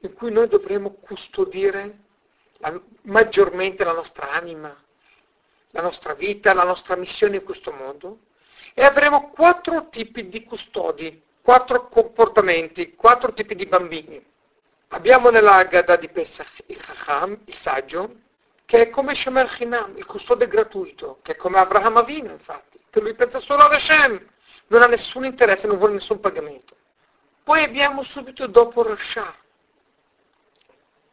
in 0.01 0.13
cui 0.13 0.33
noi 0.33 0.49
dovremo 0.49 0.95
custodire 0.95 1.99
la, 2.59 2.81
maggiormente 3.03 3.85
la 3.85 3.93
nostra 3.93 4.31
anima, 4.31 4.77
la 5.71 5.83
nostra 5.83 6.15
vita, 6.15 6.53
la 6.53 6.65
nostra 6.65 6.97
missione 6.97 7.37
in 7.37 7.45
questo 7.45 7.71
mondo 7.71 8.19
e 8.75 8.83
avremo 8.83 9.31
quattro 9.31 9.89
tipi 9.89 10.29
di 10.29 10.43
custodi, 10.43 11.23
quattro 11.43 11.87
comportamenti, 11.87 12.97
quattro 12.97 13.33
tipi 13.33 13.55
di 13.55 13.67
bambini. 13.67 14.21
Abbiamo 14.89 15.31
nella 15.31 15.55
Agada 15.55 15.95
di 15.95 16.09
Pesach 16.09 16.65
il 16.67 16.81
Chacham, 16.81 17.39
il 17.45 17.55
saggio, 17.55 18.17
che 18.65 18.83
è 18.83 18.91
come 18.91 19.15
Shomer 19.15 19.49
Chinam, 19.49 19.97
il 19.97 20.07
custode 20.07 20.49
gratuito, 20.49 21.21
che 21.23 21.33
è 21.33 21.37
come 21.37 21.59
Abraham 21.59 21.99
Avino 21.99 22.33
infatti, 22.33 22.81
che 22.91 23.01
lui 23.01 23.15
pensa 23.15 23.39
solo 23.39 23.63
ad 23.63 23.73
Hashem, 23.73 24.29
non 24.71 24.83
ha 24.83 24.87
nessun 24.87 25.25
interesse, 25.25 25.67
non 25.67 25.79
vuole 25.79 25.95
nessun 25.95 26.21
pagamento. 26.21 26.77
Poi 27.43 27.63
abbiamo 27.63 28.03
subito 28.03 28.47
dopo 28.47 28.83
Rasha. 28.83 29.35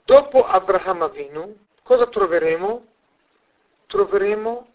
Dopo 0.04 0.46
Abraham 0.46 1.02
Avinu, 1.02 1.58
cosa 1.84 2.08
troveremo? 2.08 2.86
Troveremo 3.88 4.68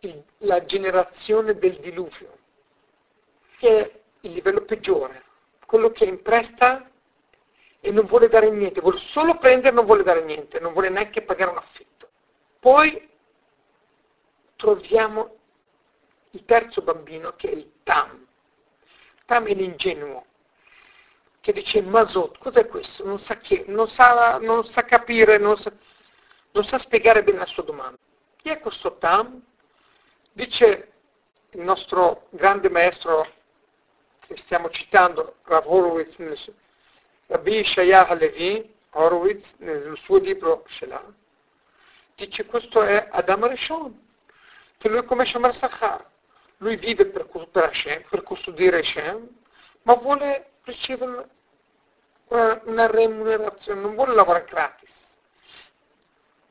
il, 0.00 0.22
la 0.38 0.64
generazione 0.64 1.56
del 1.56 1.78
diluvio, 1.78 2.38
che 3.56 3.78
è 3.78 4.00
il 4.20 4.32
livello 4.32 4.62
peggiore, 4.62 5.24
quello 5.66 5.90
che 5.90 6.04
impresta 6.04 6.88
e 7.80 7.90
non 7.90 8.04
vuole 8.04 8.28
dare 8.28 8.50
niente, 8.50 8.80
vuole 8.80 8.98
solo 8.98 9.38
prendere 9.38 9.70
e 9.70 9.72
non 9.72 9.86
vuole 9.86 10.02
dare 10.02 10.22
niente, 10.22 10.60
non 10.60 10.72
vuole 10.72 10.90
neanche 10.90 11.22
pagare 11.22 11.50
un 11.50 11.56
affitto. 11.56 12.10
Poi 12.60 13.08
troviamo 14.56 15.38
il 16.32 16.44
terzo 16.44 16.82
bambino 16.82 17.34
che 17.36 17.48
è 17.48 17.52
il 17.52 17.70
Tam. 17.82 18.26
Tam 19.24 19.46
è 19.46 19.54
l'ingenuo, 19.54 20.26
che 21.40 21.52
dice 21.52 21.80
Masot, 21.80 22.38
cos'è 22.38 22.66
questo? 22.66 23.04
Non 23.04 23.18
sa, 23.18 23.36
chi, 23.36 23.64
non 23.66 23.88
sa, 23.88 24.38
non 24.38 24.64
sa 24.66 24.84
capire, 24.84 25.38
non 25.38 25.58
sa, 25.58 25.72
non 26.52 26.64
sa, 26.64 26.78
spiegare 26.78 27.22
bene 27.22 27.38
la 27.38 27.46
sua 27.46 27.62
domanda. 27.62 27.98
Chi 28.36 28.48
è 28.48 28.58
questo 28.60 28.96
Tam? 28.98 29.40
Dice 30.32 30.92
il 31.50 31.60
nostro 31.60 32.26
grande 32.30 32.68
maestro 32.68 33.26
che 34.26 34.36
stiamo 34.36 34.70
citando, 34.70 35.36
Rav 35.44 35.66
Horowitz, 35.66 36.16
Rabbi 37.26 37.64
Shaya 37.64 38.08
Halevi, 38.08 38.74
Horowitz, 38.90 39.54
nel 39.58 39.96
suo 39.98 40.18
libro 40.18 40.64
Shelah, 40.68 41.12
dice 42.14 42.46
questo 42.46 42.82
è 42.82 43.08
Adam 43.10 43.46
Rishon, 43.48 44.08
che 44.78 44.88
lui 44.88 45.04
come 45.04 45.24
Shomer 45.24 45.54
Sachar, 45.54 46.10
lui 46.62 46.76
vive 46.76 47.06
per, 47.06 47.26
per 47.26 47.64
Hashem, 47.64 48.04
per 48.08 48.22
custodire 48.22 48.78
Hashem, 48.78 49.28
ma 49.82 49.94
vuole 49.94 50.52
ricevere 50.62 51.28
una, 52.28 52.60
una, 52.64 52.86
remunerazione, 52.86 53.80
non 53.80 53.94
vuole 53.94 54.14
lavorare 54.14 54.46
gratis. 54.48 54.94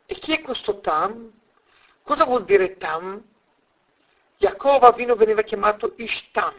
E 0.05 0.15
chi 0.15 0.33
è 0.33 0.41
questo 0.41 0.81
Tam? 0.81 1.31
Cosa 2.03 2.25
vuol 2.25 2.43
dire 2.43 2.75
Tam? 2.75 3.23
Jacob 4.37 4.83
Avino 4.83 5.15
veniva 5.15 5.43
chiamato 5.43 5.93
Ishtam, 5.95 6.55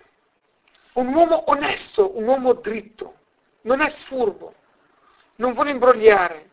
un 0.94 1.12
uomo 1.12 1.50
onesto, 1.50 2.16
un 2.16 2.26
uomo 2.26 2.55
dritto, 2.55 3.16
non 3.62 3.80
è 3.80 3.90
furbo, 4.07 4.55
non 5.36 5.53
vuole 5.53 5.72
imbrogliare, 5.72 6.50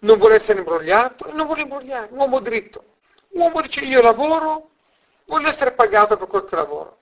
non 0.00 0.18
vuole 0.18 0.36
essere 0.36 0.58
imbrogliato 0.58 1.26
e 1.26 1.32
non 1.32 1.46
vuole 1.46 1.62
imbrogliare, 1.62 2.08
un 2.12 2.18
uomo 2.18 2.38
dritto. 2.38 2.84
Un 3.30 3.42
uomo 3.42 3.62
dice 3.62 3.80
io 3.80 4.02
lavoro, 4.02 4.69
voglio 5.30 5.48
essere 5.48 5.72
pagato 5.72 6.16
per 6.16 6.26
quel 6.26 6.44
che 6.44 6.56
lavoro. 6.56 6.98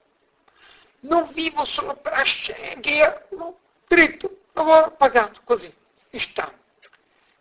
Non 1.00 1.30
vivo 1.32 1.64
solo 1.64 1.96
per 1.96 2.12
Hashem, 2.12 2.80
no, 3.30 3.58
dritto, 3.86 4.40
lavoro 4.52 4.90
pagato, 4.92 5.40
così, 5.44 5.72
istam. 6.10 6.52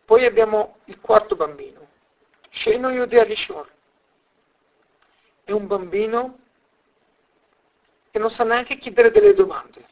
Poi 0.05 0.23
abbiamo 0.25 0.77
il 0.85 0.99
quarto 1.01 1.35
bambino, 1.35 1.85
Sheno 2.49 2.89
Yudea 2.89 3.23
Rishor. 3.23 3.69
È 5.43 5.51
un 5.51 5.67
bambino 5.67 6.39
che 8.09 8.19
non 8.19 8.31
sa 8.31 8.45
neanche 8.45 8.77
chiedere 8.77 9.11
delle 9.11 9.33
domande. 9.33 9.85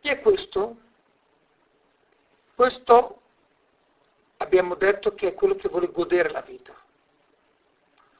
Chi 0.00 0.08
è 0.10 0.20
questo? 0.20 0.76
Questo 2.54 3.22
abbiamo 4.36 4.74
detto 4.74 5.14
che 5.14 5.28
è 5.28 5.34
quello 5.34 5.56
che 5.56 5.68
vuole 5.68 5.90
godere 5.90 6.30
la 6.30 6.42
vita. 6.42 6.74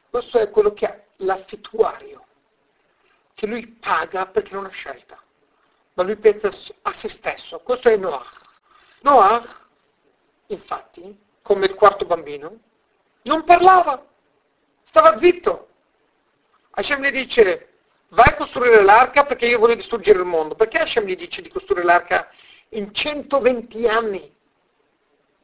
Questo 0.09 0.39
è 0.39 0.49
quello 0.49 0.73
che 0.73 0.87
ha 0.87 1.05
l'affittuario, 1.25 2.25
che 3.35 3.47
lui 3.47 3.67
paga 3.67 4.27
perché 4.27 4.55
non 4.55 4.67
ha 4.67 4.71
scelta, 4.71 5.21
ma 5.95 6.03
lui 6.03 6.17
pensa 6.17 6.49
a 6.83 6.93
se 6.93 7.09
stesso. 7.09 7.59
Questo 7.61 7.89
è 7.89 7.97
Noach. 7.97 8.41
Noach, 9.03 9.67
infatti, 10.47 11.19
come 11.43 11.67
il 11.67 11.75
quarto 11.75 12.07
bambino, 12.07 12.59
non 13.23 13.45
parlava, 13.45 14.05
stava 14.85 15.19
zitto. 15.19 15.69
Hashem 16.71 17.03
gli 17.03 17.11
dice, 17.11 17.75
vai 18.09 18.29
a 18.29 18.35
costruire 18.35 18.83
l'arca 18.83 19.25
perché 19.25 19.47
io 19.47 19.59
voglio 19.59 19.75
distruggere 19.75 20.19
il 20.19 20.25
mondo. 20.25 20.55
Perché 20.55 20.79
Hashem 20.79 21.05
gli 21.05 21.17
dice 21.17 21.43
di 21.43 21.49
costruire 21.49 21.85
l'arca 21.85 22.29
in 22.71 22.93
120 22.93 23.89
anni. 23.89 24.33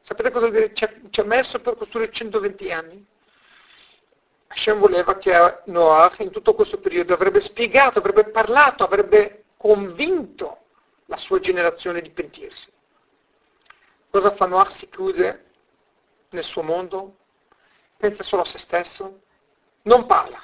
Sapete 0.01 0.31
cosa 0.31 0.49
ci 0.73 1.19
ha 1.19 1.23
messo 1.23 1.59
per 1.59 1.77
costruire 1.77 2.11
120 2.11 2.71
anni? 2.71 3.05
Hashem 4.51 4.79
voleva 4.79 5.17
che 5.17 5.61
Noah 5.65 6.13
in 6.17 6.29
tutto 6.29 6.53
questo 6.53 6.77
periodo 6.77 7.13
avrebbe 7.13 7.39
spiegato, 7.39 7.99
avrebbe 7.99 8.25
parlato, 8.25 8.83
avrebbe 8.83 9.45
convinto 9.55 10.65
la 11.05 11.15
sua 11.15 11.39
generazione 11.39 12.01
di 12.01 12.09
pentirsi. 12.09 12.69
Cosa 14.09 14.31
fa 14.35 14.45
Noah? 14.45 14.69
Si 14.69 14.89
chiude 14.89 15.45
nel 16.31 16.43
suo 16.43 16.63
mondo, 16.63 17.15
pensa 17.95 18.23
solo 18.23 18.41
a 18.41 18.45
se 18.45 18.57
stesso, 18.57 19.21
non 19.83 20.05
parla. 20.05 20.43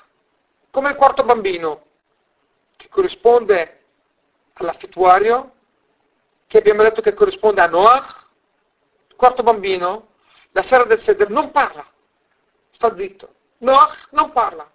Come 0.72 0.90
il 0.90 0.96
quarto 0.96 1.26
bambino, 1.26 1.86
che 2.78 2.88
corrisponde 2.88 3.84
all'affittuario, 4.54 5.54
che 6.48 6.60
abbiamo 6.60 6.84
detto 6.84 7.02
che 7.02 7.14
corrisponde 7.14 7.60
a 7.60 7.68
Noach, 7.68 8.26
quarto 9.18 9.44
bambino, 9.44 10.14
la 10.52 10.64
sera 10.64 10.86
del 10.86 11.02
seder 11.02 11.30
non 11.30 11.52
parla, 11.52 11.86
sta 12.72 12.96
zitto. 12.96 13.36
Noach 13.60 14.08
non 14.12 14.32
parla. 14.32 14.70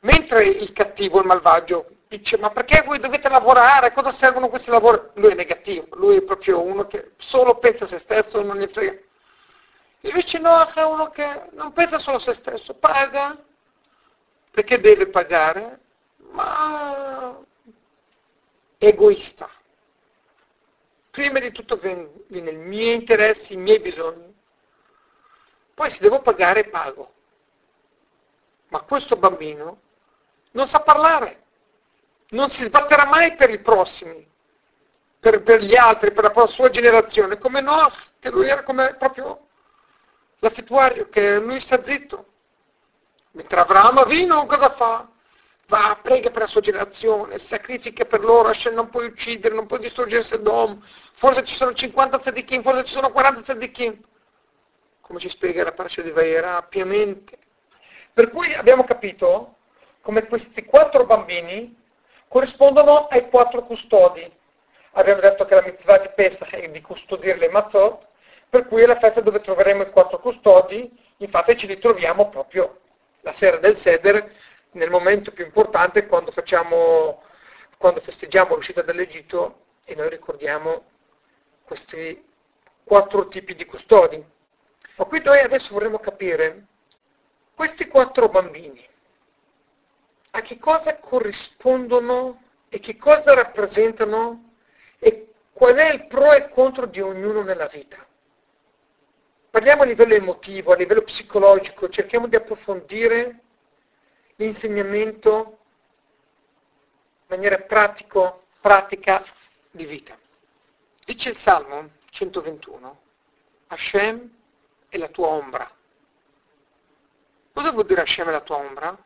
Mentre 0.00 0.44
il 0.44 0.72
cattivo, 0.72 1.20
il 1.20 1.26
malvagio, 1.26 1.88
dice 2.08 2.36
ma 2.36 2.50
perché 2.50 2.82
voi 2.82 2.98
dovete 2.98 3.28
lavorare? 3.28 3.92
Cosa 3.92 4.12
servono 4.12 4.48
questi 4.48 4.70
lavori? 4.70 5.00
Lui 5.14 5.32
è 5.32 5.34
negativo, 5.34 5.86
lui 5.92 6.16
è 6.16 6.22
proprio 6.22 6.60
uno 6.60 6.86
che 6.86 7.12
solo 7.18 7.58
pensa 7.58 7.84
a 7.84 7.88
se 7.88 7.98
stesso, 8.00 8.42
non 8.42 8.56
ne 8.56 8.68
frega. 8.68 8.98
Invece 10.00 10.38
Noach 10.38 10.74
è 10.74 10.84
uno 10.84 11.10
che 11.10 11.48
non 11.52 11.72
pensa 11.72 11.98
solo 11.98 12.16
a 12.16 12.20
se 12.20 12.34
stesso, 12.34 12.74
paga 12.74 13.38
perché 14.50 14.80
deve 14.80 15.06
pagare, 15.06 15.78
ma 16.32 17.38
egoista 18.78 19.48
prima 21.12 21.38
di 21.38 21.52
tutto 21.52 21.76
viene 21.76 22.50
i 22.50 22.56
miei 22.56 22.94
interessi, 22.94 23.52
i 23.52 23.58
miei 23.58 23.78
bisogni, 23.78 24.34
poi 25.74 25.90
se 25.90 25.98
devo 26.00 26.22
pagare 26.22 26.64
pago. 26.64 27.12
Ma 28.72 28.80
questo 28.80 29.16
bambino 29.16 29.80
non 30.52 30.66
sa 30.66 30.80
parlare, 30.80 31.42
non 32.30 32.48
si 32.48 32.64
sbatterà 32.64 33.04
mai 33.04 33.36
per 33.36 33.50
i 33.50 33.60
prossimi, 33.60 34.26
per, 35.20 35.42
per 35.42 35.62
gli 35.62 35.76
altri, 35.76 36.10
per 36.12 36.32
la 36.34 36.46
sua 36.46 36.70
generazione, 36.70 37.36
come 37.36 37.60
Noah, 37.60 37.92
che 38.18 38.30
lui 38.30 38.48
era 38.48 38.62
come 38.62 38.94
proprio 38.94 39.48
l'affettuario, 40.38 41.10
che 41.10 41.38
lui 41.38 41.60
sta 41.60 41.84
zitto. 41.84 42.26
Mentre 43.32 43.60
Avramo 43.60 44.04
vino, 44.04 44.46
cosa 44.46 44.70
fa? 44.70 45.06
va, 45.66 45.98
prega 46.02 46.30
per 46.30 46.42
la 46.42 46.46
sua 46.46 46.60
generazione, 46.60 47.38
sacrifica 47.38 48.04
per 48.04 48.24
loro, 48.24 48.48
Hashem 48.48 48.74
non 48.74 48.90
puoi 48.90 49.06
uccidere, 49.06 49.54
non 49.54 49.66
puoi 49.66 49.80
distruggere 49.80 50.24
Sodom, 50.24 50.82
forse 51.14 51.44
ci 51.44 51.54
sono 51.56 51.72
50 51.74 52.18
tzadikim, 52.18 52.62
forse 52.62 52.84
ci 52.84 52.94
sono 52.94 53.10
40 53.10 53.42
tzadikim. 53.42 53.98
Come 55.00 55.18
ci 55.18 55.28
spiega 55.28 55.64
la 55.64 55.72
parasha 55.72 56.02
di 56.02 56.10
Vaera, 56.10 56.56
ampiamente. 56.56 57.38
Per 58.12 58.30
cui 58.30 58.52
abbiamo 58.54 58.84
capito 58.84 59.56
come 60.02 60.26
questi 60.26 60.64
quattro 60.64 61.06
bambini, 61.06 61.74
corrispondono 62.28 63.06
ai 63.06 63.28
quattro 63.28 63.64
custodi. 63.64 64.30
Abbiamo 64.92 65.20
detto 65.20 65.44
che 65.44 65.54
la 65.54 65.62
mitzvah 65.62 65.98
di 65.98 66.10
Pesach 66.14 66.50
è 66.50 66.68
di 66.68 66.80
custodire 66.80 67.38
le 67.38 67.48
mazzot, 67.48 68.06
per 68.50 68.66
cui 68.66 68.82
è 68.82 68.86
la 68.86 68.98
festa 68.98 69.20
dove 69.20 69.40
troveremo 69.40 69.82
i 69.82 69.90
quattro 69.90 70.18
custodi, 70.18 70.90
infatti 71.18 71.56
ci 71.56 71.66
ritroviamo 71.66 72.28
proprio 72.28 72.80
la 73.22 73.32
sera 73.32 73.56
del 73.56 73.78
Seder, 73.78 74.30
nel 74.72 74.90
momento 74.90 75.32
più 75.32 75.44
importante 75.44 76.06
quando, 76.06 76.30
facciamo, 76.32 77.22
quando 77.78 78.00
festeggiamo 78.00 78.54
l'uscita 78.54 78.82
dall'Egitto 78.82 79.60
e 79.84 79.94
noi 79.94 80.10
ricordiamo 80.10 80.84
questi 81.64 82.22
quattro 82.84 83.28
tipi 83.28 83.54
di 83.54 83.64
custodi. 83.64 84.22
Ma 84.96 85.04
qui 85.04 85.22
noi 85.22 85.38
adesso 85.38 85.72
vorremmo 85.72 85.98
capire 85.98 86.66
questi 87.62 87.86
quattro 87.86 88.28
bambini 88.28 88.84
a 90.30 90.42
che 90.42 90.58
cosa 90.58 90.98
corrispondono 90.98 92.42
e 92.68 92.80
che 92.80 92.96
cosa 92.96 93.34
rappresentano 93.34 94.54
e 94.98 95.32
qual 95.52 95.76
è 95.76 95.92
il 95.92 96.08
pro 96.08 96.32
e 96.32 96.48
contro 96.48 96.86
di 96.86 97.00
ognuno 97.00 97.42
nella 97.42 97.68
vita. 97.68 98.04
Parliamo 99.48 99.82
a 99.82 99.84
livello 99.84 100.14
emotivo, 100.14 100.72
a 100.72 100.76
livello 100.76 101.02
psicologico, 101.02 101.88
cerchiamo 101.88 102.26
di 102.26 102.34
approfondire 102.34 103.42
l'insegnamento 104.34 105.58
in 107.20 107.26
maniera 107.28 107.58
pratico, 107.58 108.46
pratica 108.60 109.24
di 109.70 109.84
vita. 109.84 110.18
Dice 111.04 111.28
il 111.28 111.36
Salmo 111.36 111.90
121, 112.10 113.00
Hashem 113.68 114.30
è 114.88 114.96
la 114.98 115.08
tua 115.08 115.28
ombra. 115.28 115.76
Cosa 117.52 117.70
vuol 117.70 117.86
dire 117.86 118.00
Hashem 118.00 118.30
la 118.30 118.40
tua 118.40 118.56
ombra? 118.56 118.96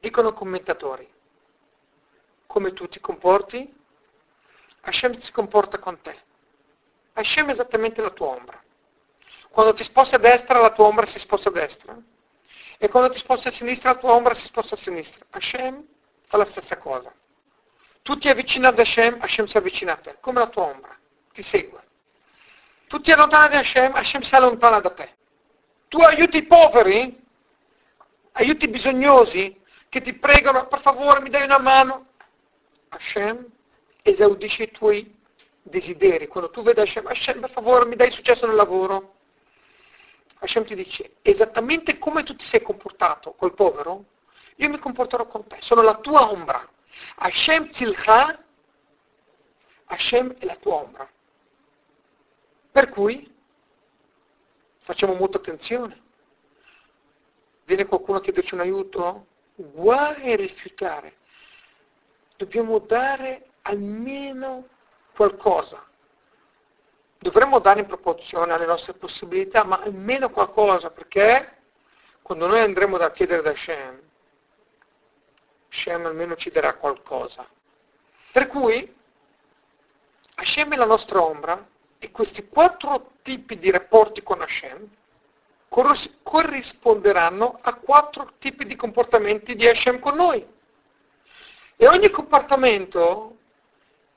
Dicono 0.00 0.32
commentatori. 0.32 1.08
Come 2.46 2.72
tu 2.72 2.88
ti 2.88 3.00
comporti, 3.00 3.78
Hashem 4.82 5.18
si 5.18 5.30
comporta 5.30 5.78
con 5.78 6.00
te. 6.00 6.18
Hashem 7.12 7.48
è 7.48 7.52
esattamente 7.52 8.00
la 8.00 8.10
tua 8.10 8.28
ombra. 8.28 8.62
Quando 9.50 9.74
ti 9.74 9.82
sposti 9.82 10.14
a 10.14 10.18
destra, 10.18 10.60
la 10.60 10.72
tua 10.72 10.86
ombra 10.86 11.06
si 11.06 11.18
sposta 11.18 11.48
a 11.48 11.52
destra. 11.52 11.96
E 12.78 12.88
quando 12.88 13.10
ti 13.10 13.18
sposti 13.18 13.48
a 13.48 13.52
sinistra, 13.52 13.92
la 13.92 13.98
tua 13.98 14.12
ombra 14.12 14.34
si 14.34 14.46
sposta 14.46 14.74
a 14.74 14.78
sinistra. 14.78 15.24
Hashem 15.30 15.86
fa 16.26 16.36
la 16.38 16.46
stessa 16.46 16.78
cosa. 16.78 17.12
Tu 18.02 18.16
ti 18.16 18.28
avvicini 18.28 18.64
ad 18.64 18.78
Hashem, 18.78 19.20
Hashem 19.20 19.46
si 19.46 19.56
avvicina 19.58 19.92
a 19.92 19.96
te, 19.96 20.16
come 20.20 20.38
la 20.38 20.48
tua 20.48 20.62
ombra. 20.62 20.96
Ti 21.32 21.42
segue. 21.42 21.88
Tu 22.86 23.00
ti 23.00 23.12
allontani 23.12 23.50
da 23.50 23.58
Hashem, 23.58 23.92
Hashem 23.92 24.22
si 24.22 24.34
allontana 24.34 24.80
da 24.80 24.90
te. 24.90 25.16
Tu 25.88 25.98
aiuti 25.98 26.38
i 26.38 26.44
poveri, 26.44 27.19
aiuti 28.32 28.66
i 28.66 28.68
bisognosi, 28.68 29.60
che 29.88 30.00
ti 30.00 30.14
pregano, 30.14 30.66
per 30.68 30.80
favore 30.80 31.20
mi 31.20 31.30
dai 31.30 31.44
una 31.44 31.58
mano. 31.58 32.06
Hashem 32.88 33.46
esaudisce 34.02 34.64
i 34.64 34.70
tuoi 34.70 35.18
desideri. 35.62 36.26
Quando 36.26 36.50
tu 36.50 36.62
vedi 36.62 36.80
Hashem, 36.80 37.06
Hashem 37.06 37.40
per 37.40 37.50
favore 37.50 37.86
mi 37.86 37.96
dai 37.96 38.10
successo 38.10 38.46
nel 38.46 38.56
lavoro. 38.56 39.14
Hashem 40.38 40.64
ti 40.64 40.74
dice, 40.74 41.16
esattamente 41.22 41.98
come 41.98 42.22
tu 42.22 42.34
ti 42.34 42.44
sei 42.44 42.62
comportato 42.62 43.32
col 43.32 43.54
povero, 43.54 44.04
io 44.56 44.68
mi 44.68 44.78
comporterò 44.78 45.26
con 45.26 45.46
te, 45.46 45.56
sono 45.60 45.82
la 45.82 45.96
tua 45.96 46.30
ombra. 46.30 46.66
Hashem 47.16 47.70
Tzilcha, 47.70 48.42
Hashem 49.86 50.36
è 50.38 50.44
la 50.44 50.56
tua 50.56 50.74
ombra. 50.74 51.08
Per 52.72 52.88
cui 52.88 53.30
facciamo 54.78 55.14
molta 55.14 55.38
attenzione. 55.38 56.08
Viene 57.70 57.86
qualcuno 57.86 58.18
a 58.18 58.20
chiederci 58.20 58.54
un 58.54 58.60
aiuto? 58.60 59.26
guai 59.54 60.32
a 60.32 60.34
rifiutare. 60.34 61.18
Dobbiamo 62.36 62.80
dare 62.80 63.50
almeno 63.62 64.66
qualcosa. 65.14 65.80
Dovremmo 67.20 67.60
dare 67.60 67.78
in 67.78 67.86
proporzione 67.86 68.52
alle 68.52 68.66
nostre 68.66 68.94
possibilità, 68.94 69.62
ma 69.62 69.78
almeno 69.82 70.30
qualcosa, 70.30 70.90
perché 70.90 71.58
quando 72.22 72.48
noi 72.48 72.58
andremo 72.58 72.96
da 72.96 73.12
chiedere 73.12 73.42
da 73.42 73.54
Shem, 73.54 74.00
Shem 75.68 76.06
almeno 76.06 76.34
ci 76.34 76.50
darà 76.50 76.74
qualcosa. 76.74 77.48
Per 78.32 78.48
cui 78.48 78.96
Hashem 80.34 80.72
è 80.72 80.76
la 80.76 80.86
nostra 80.86 81.22
ombra 81.22 81.64
e 82.00 82.10
questi 82.10 82.48
quattro 82.48 83.12
tipi 83.22 83.60
di 83.60 83.70
rapporti 83.70 84.24
con 84.24 84.40
Hashem 84.40 84.98
corrisponderanno 85.70 87.60
a 87.62 87.74
quattro 87.74 88.32
tipi 88.38 88.66
di 88.66 88.74
comportamenti 88.74 89.54
di 89.54 89.68
Hashem 89.68 90.00
con 90.00 90.16
noi. 90.16 90.44
E 91.76 91.86
ogni 91.86 92.10
comportamento 92.10 93.36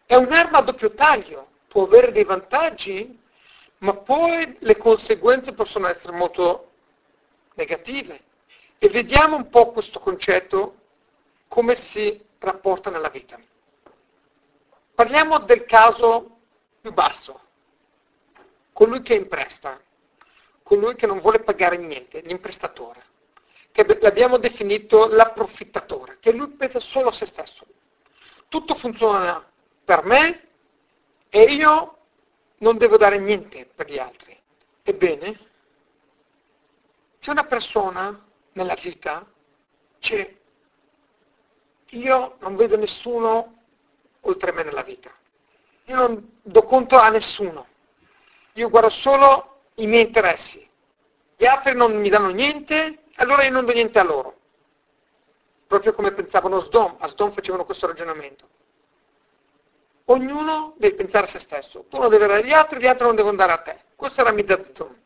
è 0.05 0.15
un'arma 0.15 0.57
a 0.57 0.61
doppio 0.63 0.93
taglio, 0.93 1.47
può 1.67 1.83
avere 1.83 2.11
dei 2.11 2.23
vantaggi, 2.23 3.19
ma 3.79 3.93
poi 3.93 4.57
le 4.59 4.77
conseguenze 4.77 5.53
possono 5.53 5.87
essere 5.87 6.11
molto 6.11 6.71
negative. 7.53 8.21
E 8.79 8.89
vediamo 8.89 9.35
un 9.35 9.49
po' 9.49 9.71
questo 9.71 9.99
concetto, 9.99 10.75
come 11.47 11.75
si 11.75 12.19
rapporta 12.39 12.89
nella 12.89 13.09
vita. 13.09 13.39
Parliamo 14.95 15.39
del 15.39 15.65
caso 15.65 16.37
più 16.81 16.91
basso, 16.91 17.39
colui 18.73 19.01
che 19.01 19.13
impresta 19.13 19.79
colui 20.73 20.95
che 20.95 21.05
non 21.05 21.19
vuole 21.19 21.39
pagare 21.39 21.77
niente, 21.77 22.21
l'imprestatore, 22.21 23.03
che 23.71 23.85
l'abbiamo 24.01 24.37
definito 24.37 25.07
l'approfittatore, 25.07 26.17
che 26.19 26.31
lui 26.31 26.49
pensa 26.49 26.79
solo 26.79 27.09
a 27.09 27.13
se 27.13 27.27
stesso. 27.27 27.65
Tutto 28.47 28.75
funziona 28.75 29.45
per 29.85 30.03
me 30.03 30.47
e 31.29 31.43
io 31.43 31.97
non 32.57 32.77
devo 32.77 32.97
dare 32.97 33.19
niente 33.19 33.69
per 33.73 33.89
gli 33.89 33.99
altri. 33.99 34.35
Ebbene, 34.81 35.39
c'è 37.19 37.31
una 37.31 37.45
persona 37.45 38.25
nella 38.53 38.75
vita, 38.75 39.25
c'è, 39.99 40.35
io 41.89 42.35
non 42.39 42.55
vedo 42.55 42.77
nessuno 42.77 43.61
oltre 44.21 44.51
me 44.51 44.63
nella 44.63 44.83
vita. 44.83 45.11
Io 45.85 45.95
non 45.95 46.39
do 46.41 46.63
conto 46.63 46.97
a 46.97 47.09
nessuno. 47.09 47.67
Io 48.53 48.69
guardo 48.69 48.89
solo 48.89 49.52
i 49.75 49.87
miei 49.87 50.05
interessi. 50.05 50.67
Gli 51.35 51.45
altri 51.45 51.75
non 51.75 51.99
mi 51.99 52.09
danno 52.09 52.29
niente, 52.29 53.03
allora 53.15 53.43
io 53.43 53.51
non 53.51 53.65
do 53.65 53.73
niente 53.73 53.99
a 53.99 54.03
loro. 54.03 54.37
Proprio 55.67 55.93
come 55.93 56.11
pensavano 56.11 56.61
Sdom, 56.61 56.97
a 56.99 57.07
Sdom 57.07 57.31
facevano 57.31 57.65
questo 57.65 57.87
ragionamento. 57.87 58.47
Ognuno 60.05 60.75
deve 60.77 60.95
pensare 60.95 61.25
a 61.25 61.29
se 61.29 61.39
stesso. 61.39 61.85
Tu 61.89 61.97
non 61.97 62.09
devi 62.09 62.25
dare 62.25 62.41
agli 62.41 62.51
altri, 62.51 62.79
gli 62.79 62.87
altri 62.87 63.05
non 63.05 63.15
devono 63.15 63.37
dare 63.37 63.51
a 63.53 63.57
te. 63.57 63.79
Questo 63.95 64.21
era 64.21 64.31
Midazzon. 64.31 65.01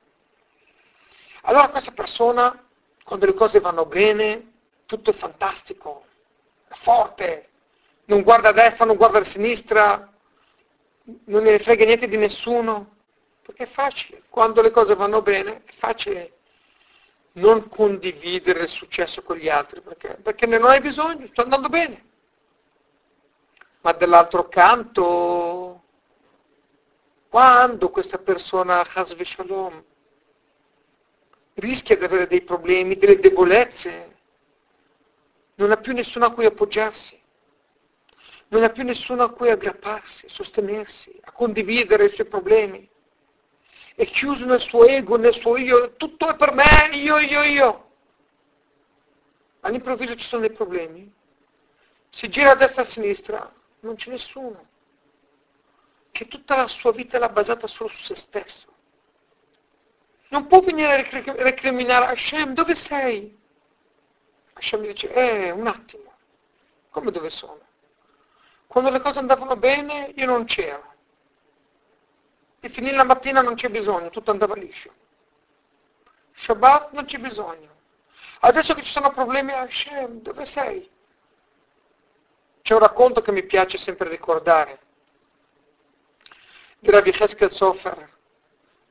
Allora 1.44 1.70
questa 1.70 1.92
persona, 1.92 2.66
quando 3.04 3.26
le 3.26 3.34
cose 3.34 3.60
vanno 3.60 3.86
bene, 3.86 4.52
tutto 4.86 5.12
è 5.12 5.14
fantastico, 5.14 6.06
è 6.68 6.76
forte, 6.82 7.50
non 8.06 8.24
guarda 8.24 8.50
a 8.50 8.54
destra, 8.54 8.86
non 8.86 8.98
guarda 8.98 9.20
a 9.20 9.24
sinistra, 9.24 10.12
non 11.26 11.44
ne 11.44 11.60
frega 11.60 11.86
niente 11.86 12.08
di 12.08 12.18
nessuno, 12.18 12.97
perché 13.48 13.64
è 13.64 13.68
facile, 13.68 14.24
quando 14.30 14.62
le 14.62 14.72
cose 14.72 14.94
vanno 14.94 15.22
bene 15.22 15.64
è 15.64 15.72
facile 15.78 16.34
non 17.34 17.70
condividere 17.70 18.64
il 18.64 18.70
successo 18.70 19.22
con 19.22 19.38
gli 19.38 19.48
altri, 19.48 19.80
perché, 19.80 20.18
perché 20.22 20.46
ne 20.46 20.58
non 20.58 20.70
hai 20.70 20.82
bisogno, 20.82 21.26
sta 21.28 21.44
andando 21.44 21.70
bene. 21.70 22.04
Ma 23.82 23.94
dall'altro 23.94 24.50
canto, 24.50 25.84
quando 27.30 27.90
questa 27.90 28.18
persona, 28.18 28.86
Hasve 28.94 29.24
Shalom, 29.24 29.82
rischia 31.54 31.96
di 31.96 32.04
avere 32.04 32.28
dei 32.28 32.42
problemi, 32.42 32.98
delle 32.98 33.18
debolezze, 33.18 34.16
non 35.56 35.72
ha 35.72 35.78
più 35.78 35.94
nessuno 35.94 36.26
a 36.26 36.34
cui 36.34 36.46
appoggiarsi, 36.46 37.18
non 38.50 38.64
ha 38.64 38.70
più 38.70 38.84
nessuno 38.84 39.24
a 39.24 39.32
cui 39.32 39.50
aggrapparsi, 39.50 40.28
sostenersi, 40.28 41.18
a 41.22 41.32
condividere 41.32 42.08
i 42.08 42.14
suoi 42.14 42.28
problemi 42.28 42.90
è 43.98 44.06
chiuso 44.06 44.46
nel 44.46 44.60
suo 44.60 44.86
ego, 44.86 45.18
nel 45.18 45.34
suo 45.34 45.58
io, 45.58 45.96
tutto 45.96 46.30
è 46.30 46.36
per 46.36 46.54
me, 46.54 46.96
io, 46.96 47.18
io, 47.18 47.42
io. 47.42 47.92
All'improvviso 49.62 50.16
ci 50.16 50.28
sono 50.28 50.42
dei 50.42 50.52
problemi, 50.52 51.12
si 52.12 52.30
gira 52.30 52.52
a 52.52 52.56
destra 52.56 52.84
e 52.84 52.86
a 52.86 52.90
sinistra, 52.90 53.54
non 53.80 53.96
c'è 53.96 54.12
nessuno, 54.12 54.68
che 56.12 56.28
tutta 56.28 56.58
la 56.58 56.68
sua 56.68 56.92
vita 56.92 57.18
l'ha 57.18 57.30
basata 57.30 57.66
solo 57.66 57.90
su 57.90 58.04
se 58.04 58.16
stesso. 58.18 58.68
Non 60.28 60.46
può 60.46 60.60
venire 60.60 61.08
a 61.08 61.34
recriminare 61.42 62.06
Hashem, 62.06 62.54
dove 62.54 62.76
sei? 62.76 63.36
Hashem 64.54 64.82
dice, 64.86 65.12
eh, 65.12 65.50
un 65.50 65.66
attimo, 65.66 66.14
come 66.92 67.10
dove 67.10 67.32
sono? 67.32 67.62
Quando 68.68 68.92
le 68.92 69.00
cose 69.00 69.18
andavano 69.18 69.56
bene 69.56 70.12
io 70.16 70.28
non 70.28 70.46
c'ero 70.46 70.87
e 72.60 72.70
finire 72.70 72.96
la 72.96 73.04
mattina 73.04 73.42
non 73.42 73.56
c'è 73.56 73.70
bisogno, 73.70 74.10
tutto 74.10 74.32
andava 74.32 74.56
liscio. 74.56 74.92
Shabbat 76.36 76.92
non 76.92 77.06
c'è 77.06 77.18
bisogno. 77.18 77.76
Adesso 78.40 78.74
che 78.74 78.84
ci 78.84 78.92
sono 78.92 79.12
problemi 79.12 79.52
a 79.52 79.62
Hashem, 79.62 80.22
dove 80.22 80.46
sei? 80.46 80.90
C'è 82.62 82.74
un 82.74 82.80
racconto 82.80 83.22
che 83.22 83.32
mi 83.32 83.44
piace 83.44 83.78
sempre 83.78 84.10
ricordare, 84.10 84.80
di 86.80 86.92
Rabbi 86.92 87.12
Cheskel 87.12 87.52
Sofer, 87.52 88.16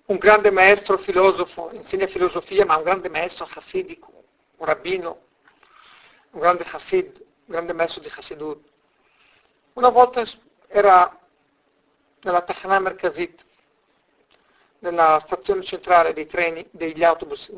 un 0.06 0.16
grande 0.18 0.50
maestro 0.50 0.98
filosofo, 0.98 1.70
insegna 1.72 2.06
filosofia, 2.06 2.64
ma 2.64 2.76
un 2.76 2.82
grande 2.82 3.08
maestro 3.08 3.46
chassidico, 3.46 4.24
un 4.56 4.66
rabbino, 4.66 5.20
un 6.30 6.40
grande 6.40 6.64
chassid, 6.64 7.16
un 7.16 7.24
grande 7.46 7.72
maestro 7.72 8.00
di 8.00 8.08
chassidut. 8.08 8.64
Una 9.74 9.88
volta 9.90 10.24
era 10.68 11.18
nella 12.22 12.42
Tachana 12.42 12.80
Merkazit, 12.80 13.44
nella 14.90 15.22
stazione 15.24 15.62
centrale 15.62 16.12
dei 16.12 16.26
treni, 16.26 16.66
degli 16.70 17.04
autobus 17.04 17.48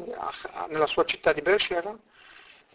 nella 0.69 0.87
sua 0.87 1.05
città 1.05 1.33
di 1.33 1.43
Beersheba, 1.43 1.97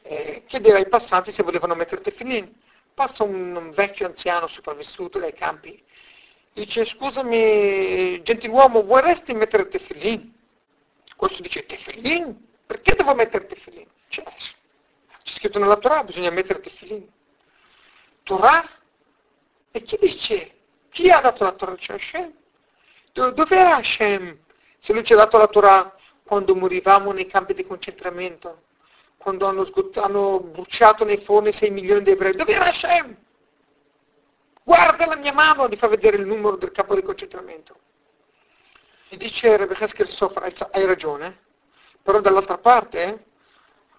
eh, 0.04 0.44
chiedeva 0.48 0.78
ai 0.78 0.88
passanti 0.88 1.34
se 1.34 1.44
volevano 1.44 1.76
mettere 1.76 2.02
tefillin. 2.02 2.62
Passa 2.94 3.24
un, 3.24 3.56
un 3.56 3.72
vecchio 3.72 4.06
anziano 4.06 4.48
sopravvissuto 4.48 5.20
dai 5.20 5.34
campi 5.34 5.84
dice 6.54 6.86
scusami 6.86 8.22
gentiluomo 8.22 8.84
vorresti 8.84 9.34
mettere 9.34 9.68
tefillin? 9.68 10.32
Questo 11.16 11.42
dice 11.42 11.66
tefillin? 11.66 12.48
Perché 12.66 12.96
devo 12.96 13.16
mettere 13.16 13.48
tefillin? 13.48 13.88
Cioè, 14.08 14.24
c'è 14.24 15.34
scritto 15.34 15.60
nella 15.60 15.78
Torah, 15.78 16.04
bisogna 16.04 16.30
mettere 16.30 16.62
tefillin. 16.62 17.10
Torah? 18.24 18.68
E 19.72 19.82
chi 19.82 19.98
dice? 20.00 20.52
Chi 20.92 21.10
ha 21.10 21.20
dato 21.22 21.44
la 21.44 21.54
Torah? 21.54 21.76
C'è 21.76 21.94
Hashem. 21.94 22.34
Dov'è 23.12 23.58
Hashem? 23.58 24.40
Se 24.84 24.92
lui 24.92 25.06
ci 25.06 25.14
ha 25.14 25.16
dato 25.16 25.38
la 25.38 25.48
Torah 25.48 25.96
quando 26.26 26.54
morivamo 26.56 27.14
nei 27.14 27.26
campi 27.26 27.54
di 27.54 27.66
concentramento, 27.66 28.64
quando 29.16 29.48
hanno, 29.48 29.64
sgot- 29.64 29.96
hanno 29.96 30.42
bruciato 30.42 31.06
nei 31.06 31.20
forni 31.20 31.54
6 31.54 31.70
milioni 31.70 32.04
di 32.04 32.12
ebrei, 32.12 32.36
dove 32.36 32.52
era 32.52 32.66
Hashem? 32.66 33.16
Guarda 34.62 35.06
la 35.06 35.16
mia 35.16 35.32
mano, 35.32 35.70
gli 35.70 35.78
fa 35.78 35.88
vedere 35.88 36.18
il 36.18 36.26
numero 36.26 36.58
del 36.58 36.74
capo 36.74 36.96
di 36.96 37.02
concentramento. 37.02 37.78
E 39.08 39.16
dice 39.16 39.56
Rebbe 39.56 39.78
Haskell 39.80 40.08
Sofra, 40.08 40.52
hai 40.72 40.86
ragione, 40.86 41.40
però 42.02 42.20
dall'altra 42.20 42.58
parte 42.58 43.24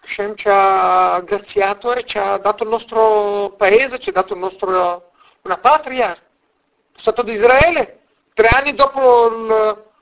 Hashem 0.02 0.36
ci 0.36 0.48
ha 0.50 1.18
graziato 1.20 1.94
e 1.94 2.04
ci 2.04 2.18
ha 2.18 2.36
dato 2.36 2.62
il 2.62 2.68
nostro 2.68 3.54
paese, 3.56 3.98
ci 4.00 4.10
ha 4.10 4.12
dato 4.12 4.34
nostro, 4.34 5.12
una 5.40 5.56
patria, 5.56 6.10
lo 6.10 6.98
Stato 6.98 7.22
di 7.22 7.32
Israele. 7.32 8.00
Tre 8.34 8.48
anni 8.48 8.74
dopo 8.74 9.28
il, 9.28 9.92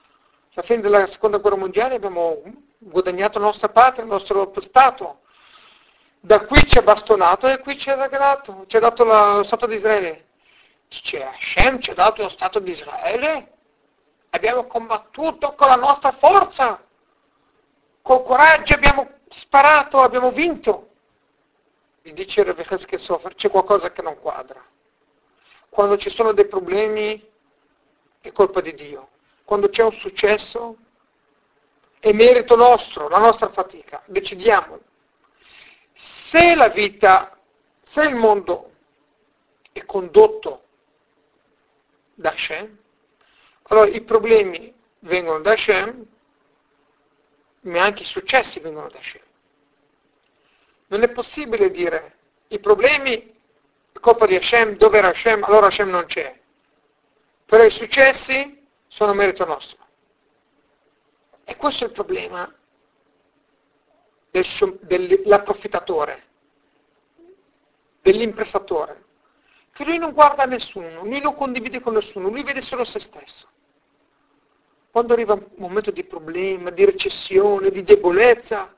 la 0.54 0.62
fine 0.62 0.82
della 0.82 1.06
seconda 1.06 1.38
guerra 1.38 1.56
mondiale 1.56 1.94
abbiamo 1.94 2.42
guadagnato 2.78 3.38
la 3.38 3.46
nostra 3.46 3.68
patria, 3.68 4.04
il 4.04 4.10
nostro 4.10 4.52
Stato. 4.60 5.20
Da 6.20 6.44
qui 6.44 6.66
ci 6.68 6.78
ha 6.78 6.82
bastonato 6.82 7.48
e 7.48 7.58
qui 7.58 7.78
ci 7.78 7.90
ha 7.90 8.00
regalato, 8.00 8.64
ci 8.66 8.76
ha 8.76 8.80
dato 8.80 9.04
la, 9.04 9.36
lo 9.36 9.44
Stato 9.44 9.66
di 9.66 9.76
Israele. 9.76 10.26
Dice, 10.88 11.24
Hashem 11.24 11.80
ci 11.80 11.90
ha 11.90 11.94
dato 11.94 12.22
lo 12.22 12.28
Stato 12.28 12.58
di 12.58 12.72
Israele? 12.72 13.50
Abbiamo 14.30 14.66
combattuto 14.66 15.54
con 15.54 15.68
la 15.68 15.76
nostra 15.76 16.12
forza, 16.12 16.82
col 18.02 18.22
coraggio 18.22 18.74
abbiamo 18.74 19.08
sparato, 19.30 20.00
abbiamo 20.00 20.32
vinto. 20.32 20.90
Mi 22.02 22.12
dice 22.12 22.42
Rebecca 22.42 22.78
Sofer, 22.98 23.34
c'è 23.34 23.48
qualcosa 23.48 23.90
che 23.90 24.02
non 24.02 24.18
quadra. 24.20 24.62
Quando 25.70 25.96
ci 25.96 26.10
sono 26.10 26.32
dei 26.32 26.46
problemi 26.46 27.30
è 28.20 28.32
colpa 28.32 28.60
di 28.60 28.74
Dio. 28.74 29.08
Quando 29.44 29.68
c'è 29.68 29.82
un 29.82 29.92
successo 29.92 30.76
è 31.98 32.12
merito 32.12 32.56
nostro, 32.56 33.08
la 33.08 33.18
nostra 33.18 33.50
fatica. 33.50 34.02
Decidiamo. 34.06 34.80
Se 35.94 36.54
la 36.54 36.68
vita, 36.68 37.38
se 37.84 38.02
il 38.02 38.16
mondo 38.16 38.72
è 39.72 39.84
condotto 39.84 40.64
da 42.14 42.30
Hashem, 42.30 42.78
allora 43.64 43.88
i 43.88 44.00
problemi 44.02 44.74
vengono 45.00 45.40
da 45.40 45.52
Hashem, 45.52 46.06
ma 47.60 47.82
anche 47.82 48.02
i 48.02 48.06
successi 48.06 48.58
vengono 48.60 48.88
da 48.88 48.98
Hashem. 48.98 49.22
Non 50.88 51.02
è 51.02 51.08
possibile 51.10 51.70
dire 51.70 52.16
i 52.48 52.58
problemi 52.58 53.34
è 53.92 53.98
colpa 54.00 54.26
di 54.26 54.36
Hashem, 54.36 54.76
dove 54.76 54.98
era 54.98 55.08
Hashem, 55.08 55.44
allora 55.44 55.66
Hashem 55.66 55.88
non 55.88 56.06
c'è. 56.06 56.38
Però 57.46 57.62
i 57.64 57.70
successi 57.70 58.61
sono 58.92 59.14
merito 59.14 59.44
nostro. 59.44 59.78
E 61.44 61.56
questo 61.56 61.84
è 61.84 61.86
il 61.88 61.92
problema 61.92 62.52
del, 64.30 64.46
dell'approfittatore, 64.82 66.22
dell'imprestatore 68.00 69.04
che 69.72 69.84
lui 69.84 69.96
non 69.98 70.12
guarda 70.12 70.44
nessuno, 70.44 71.02
lui 71.02 71.20
non 71.20 71.34
condivide 71.34 71.80
con 71.80 71.94
nessuno, 71.94 72.28
lui 72.28 72.42
vede 72.42 72.60
solo 72.60 72.84
se 72.84 73.00
stesso. 73.00 73.48
Quando 74.90 75.14
arriva 75.14 75.32
un 75.32 75.48
momento 75.56 75.90
di 75.90 76.04
problema, 76.04 76.68
di 76.68 76.84
recessione, 76.84 77.70
di 77.70 77.82
debolezza, 77.82 78.74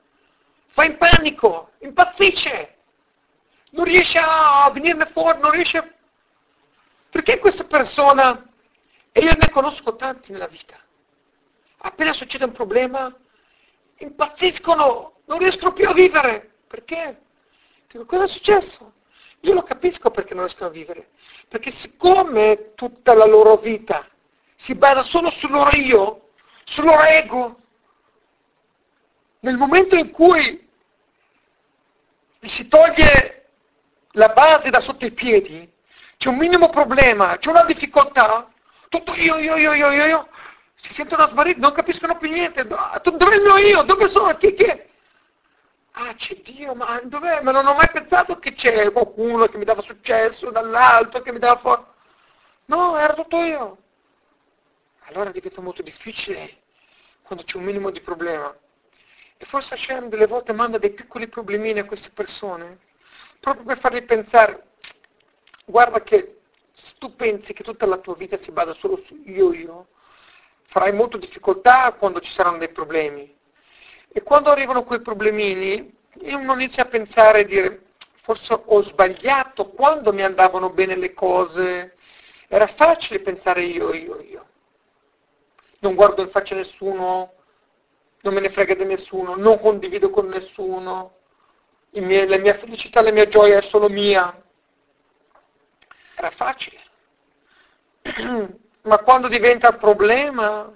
fa 0.69 0.85
in 0.85 0.97
panico, 0.97 1.73
impazzisce, 1.81 2.77
non 3.70 3.85
riesce 3.85 4.19
a 4.23 4.70
venirne 4.73 5.07
fuori, 5.07 5.41
non 5.41 5.51
riesce... 5.51 5.93
Perché 7.11 7.39
questa 7.39 7.65
persona, 7.65 8.54
e 9.16 9.20
io 9.20 9.32
ne 9.39 9.49
conosco 9.49 9.95
tanti 9.95 10.32
nella 10.32 10.49
vita, 10.49 10.77
appena 11.77 12.12
succede 12.12 12.47
un 12.47 12.51
problema, 12.51 13.16
impazziscono, 13.99 15.20
non 15.27 15.39
riescono 15.39 15.73
più 15.73 15.89
a 15.89 15.93
vivere. 15.93 16.55
Perché? 16.66 17.20
Dico, 17.86 18.07
cosa 18.07 18.24
è 18.24 18.28
successo? 18.28 18.93
Io 19.43 19.55
lo 19.55 19.62
capisco 19.62 20.11
perché 20.11 20.35
non 20.35 20.47
riescono 20.47 20.69
a 20.69 20.73
vivere. 20.73 21.11
Perché 21.47 21.70
siccome 21.70 22.73
tutta 22.74 23.15
la 23.15 23.24
loro 23.24 23.57
vita 23.57 24.05
si 24.57 24.74
basa 24.74 25.05
solo 25.05 25.31
sul 25.31 25.53
loro 25.53 25.77
io, 25.77 26.31
sul 26.65 26.86
loro 26.86 27.03
ego, 27.05 27.59
nel 29.41 29.57
momento 29.57 29.95
in 29.95 30.11
cui 30.11 30.69
gli 32.41 32.49
si 32.49 32.66
toglie 32.66 33.51
la 34.12 34.31
base 34.31 34.70
da 34.70 34.81
sotto 34.81 35.05
i 35.05 35.12
piedi, 35.12 35.70
c'è 36.16 36.31
un 36.31 36.36
minimo 36.36 36.69
problema, 36.69 37.36
c'è 37.39 37.51
una 37.51 37.65
difficoltà, 37.65 38.49
tutto 38.99 39.15
io, 39.15 39.37
io, 39.39 39.57
io, 39.57 39.73
io, 39.73 39.91
io, 39.91 40.05
io 40.05 40.29
si 40.77 40.93
sentono 40.93 41.29
smarriti, 41.29 41.61
non 41.61 41.73
capiscono 41.73 42.16
più 42.16 42.31
niente. 42.31 42.65
Dove 42.66 43.33
è 43.33 43.35
il 43.35 43.43
mio 43.43 43.57
io? 43.57 43.83
Dove 43.83 44.09
sono? 44.11 44.37
Chi, 44.37 44.55
chi 44.55 44.65
è? 44.65 44.87
ah 45.97 46.15
c'è 46.15 46.37
Dio, 46.37 46.75
ma 46.75 47.01
dov'è? 47.05 47.41
Ma 47.43 47.53
non 47.53 47.66
ho 47.66 47.75
mai 47.75 47.89
pensato 47.93 48.39
che 48.39 48.53
c'è 48.53 48.91
qualcuno 48.93 49.47
che 49.47 49.59
mi 49.59 49.65
dava 49.65 49.83
successo 49.83 50.51
dall'alto, 50.51 51.23
che 51.23 51.33
mi 51.33 51.39
dava 51.39 51.61
fuori. 51.61 51.83
No, 52.66 52.97
era 52.97 53.15
tutto 53.15 53.37
io. 53.43 53.79
Allora 55.07 55.31
diventa 55.31 55.61
molto 55.61 55.83
difficile 55.83 56.62
quando 57.23 57.45
c'è 57.45 57.57
un 57.57 57.65
minimo 57.65 57.91
di 57.91 58.01
problema. 58.01 58.55
E 59.37 59.45
forse 59.47 59.75
Hashem 59.75 60.09
delle 60.09 60.27
volte 60.27 60.53
manda 60.53 60.79
dei 60.79 60.93
piccoli 60.93 61.29
problemini 61.29 61.81
a 61.81 61.85
queste 61.85 62.11
persone, 62.11 62.79
proprio 63.41 63.65
per 63.65 63.79
fargli 63.79 64.03
pensare, 64.05 64.69
guarda 65.66 66.03
che 66.03 66.41
se 66.75 66.95
tu 66.99 67.15
pensi 67.15 67.53
che 67.53 67.63
tutta 67.63 67.87
la 67.87 67.99
tua 67.99 68.15
vita 68.15 68.37
si 68.39 68.51
basa 68.51 68.75
solo 68.75 69.01
su 69.05 69.21
io 69.25 69.53
io, 69.53 69.87
farai 70.67 70.93
molto 70.93 71.17
difficoltà 71.17 71.93
quando 71.93 72.21
ci 72.21 72.33
saranno 72.33 72.59
dei 72.59 72.71
problemi. 72.71 73.33
E 74.09 74.23
quando 74.23 74.51
arrivano 74.51 74.85
quei 74.85 75.01
problemini, 75.01 75.93
uno 76.21 76.53
inizia 76.55 76.83
a 76.83 76.89
pensare 76.89 77.41
e 77.41 77.45
dire, 77.47 77.83
forse 78.23 78.61
ho 78.65 78.83
sbagliato 78.83 79.71
quando 79.71 80.13
mi 80.13 80.23
andavano 80.23 80.71
bene 80.71 80.97
le 80.97 81.15
cose. 81.15 81.95
Era 82.49 82.67
facile 82.67 83.21
pensare 83.21 83.63
io, 83.63 83.93
io, 83.93 84.21
io. 84.21 84.47
Non 85.81 85.95
guardo 85.95 86.23
in 86.23 86.31
faccia 86.31 86.55
nessuno, 86.55 87.33
non 88.23 88.35
me 88.35 88.41
ne 88.41 88.51
frega 88.51 88.75
di 88.75 88.85
nessuno, 88.85 89.37
non 89.37 89.61
condivido 89.61 90.11
con 90.11 90.27
nessuno, 90.29 91.19
miei, 91.91 92.27
la 92.27 92.39
mia 92.39 92.55
felicità, 92.55 93.03
la 93.03 93.13
mia 93.13 93.29
gioia 93.29 93.59
è 93.59 93.63
solo 93.63 93.89
mia. 93.89 94.44
Era 96.15 96.31
facile. 96.31 96.81
Ma 98.82 98.99
quando 98.99 99.28
diventa 99.28 99.73
problema, 99.73 100.70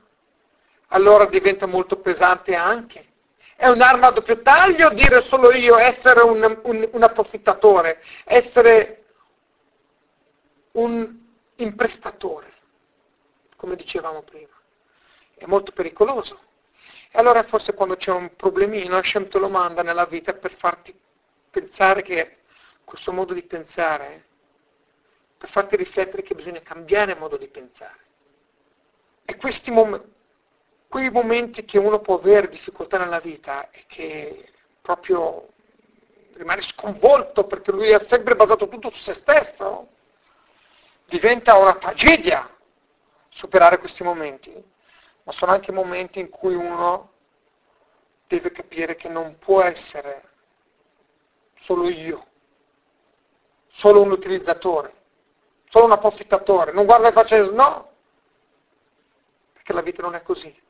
allora 0.88 1.26
diventa 1.26 1.66
molto 1.66 1.98
pesante 2.00 2.54
anche. 2.54 3.06
È 3.54 3.68
un'arma 3.68 4.06
a 4.06 4.10
doppio 4.12 4.40
taglio 4.40 4.90
dire 4.90 5.22
solo 5.22 5.52
io, 5.52 5.76
essere 5.76 6.20
un, 6.20 6.60
un, 6.62 6.88
un 6.92 7.02
approfittatore, 7.02 8.00
essere 8.24 9.04
un 10.72 11.16
imprestatore, 11.56 12.52
come 13.56 13.76
dicevamo 13.76 14.22
prima. 14.22 14.54
È 15.34 15.44
molto 15.46 15.72
pericoloso. 15.72 16.38
E 17.10 17.18
allora 17.18 17.42
forse 17.42 17.74
quando 17.74 17.96
c'è 17.96 18.12
un 18.12 18.34
problemino, 18.36 18.96
Hashem 18.96 19.28
te 19.28 19.38
lo 19.38 19.48
manda 19.48 19.82
nella 19.82 20.06
vita 20.06 20.34
per 20.34 20.54
farti 20.54 20.96
pensare 21.50 22.02
che 22.02 22.38
questo 22.84 23.12
modo 23.12 23.34
di 23.34 23.42
pensare, 23.42 24.27
per 25.38 25.50
farti 25.50 25.76
riflettere 25.76 26.22
che 26.22 26.34
bisogna 26.34 26.60
cambiare 26.60 27.14
modo 27.14 27.36
di 27.36 27.48
pensare. 27.48 28.06
E 29.24 29.36
questi 29.36 29.70
momenti, 29.70 30.16
quei 30.88 31.10
momenti 31.10 31.64
che 31.64 31.78
uno 31.78 32.00
può 32.00 32.16
avere 32.16 32.48
difficoltà 32.48 32.98
nella 32.98 33.20
vita 33.20 33.70
e 33.70 33.84
che 33.86 34.52
proprio 34.80 35.48
rimane 36.32 36.62
sconvolto 36.62 37.44
perché 37.44 37.72
lui 37.72 37.92
ha 37.92 38.04
sempre 38.06 38.34
basato 38.34 38.68
tutto 38.68 38.90
su 38.90 39.02
se 39.02 39.14
stesso, 39.14 39.88
diventa 41.06 41.56
una 41.56 41.76
tragedia 41.76 42.48
superare 43.28 43.78
questi 43.78 44.02
momenti, 44.02 44.52
ma 45.24 45.32
sono 45.32 45.52
anche 45.52 45.72
momenti 45.72 46.20
in 46.20 46.30
cui 46.30 46.54
uno 46.54 47.12
deve 48.26 48.50
capire 48.50 48.96
che 48.96 49.08
non 49.08 49.38
può 49.38 49.62
essere 49.62 50.22
solo 51.60 51.88
io, 51.88 52.26
solo 53.68 54.02
un 54.02 54.10
utilizzatore, 54.10 54.94
solo 55.68 55.84
un 55.86 55.92
approfittatore, 55.92 56.72
non 56.72 56.84
guarda 56.84 57.08
e 57.08 57.12
faccia 57.12 57.42
no, 57.44 57.92
perché 59.52 59.72
la 59.72 59.82
vita 59.82 60.02
non 60.02 60.14
è 60.14 60.22
così. 60.22 60.66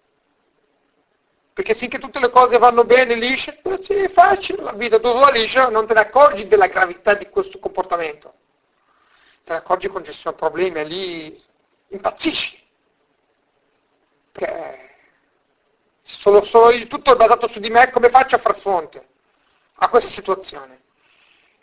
Perché 1.53 1.75
finché 1.75 1.99
tutte 1.99 2.21
le 2.21 2.31
cose 2.31 2.57
vanno 2.59 2.85
bene, 2.85 3.15
lisce, 3.15 3.61
sì, 3.83 3.95
è 3.95 4.11
facile 4.11 4.63
la 4.63 4.73
vita, 4.73 5.01
tu 5.01 5.13
va 5.13 5.31
liscia, 5.31 5.69
non 5.69 5.87
te 5.87 5.95
ne 5.95 6.01
accorgi 6.01 6.47
della 6.47 6.69
gravità 6.69 7.15
di 7.15 7.29
questo 7.29 7.59
comportamento. 7.59 8.35
Te 9.43 9.53
ne 9.53 9.59
accorgi 9.59 9.89
quando 9.89 10.13
ci 10.13 10.21
sono 10.21 10.37
problemi, 10.37 10.87
lì 10.87 11.45
impazzisci. 11.89 12.67
Perché 14.31 14.95
solo, 16.03 16.45
solo 16.45 16.71
io, 16.71 16.87
tutto 16.87 17.13
è 17.13 17.17
basato 17.17 17.49
su 17.49 17.59
di 17.59 17.71
me, 17.71 17.91
come 17.91 18.09
faccio 18.11 18.37
a 18.37 18.39
far 18.39 18.61
fronte 18.61 19.09
a 19.81 19.89
questa 19.89 20.11
situazione? 20.11 20.83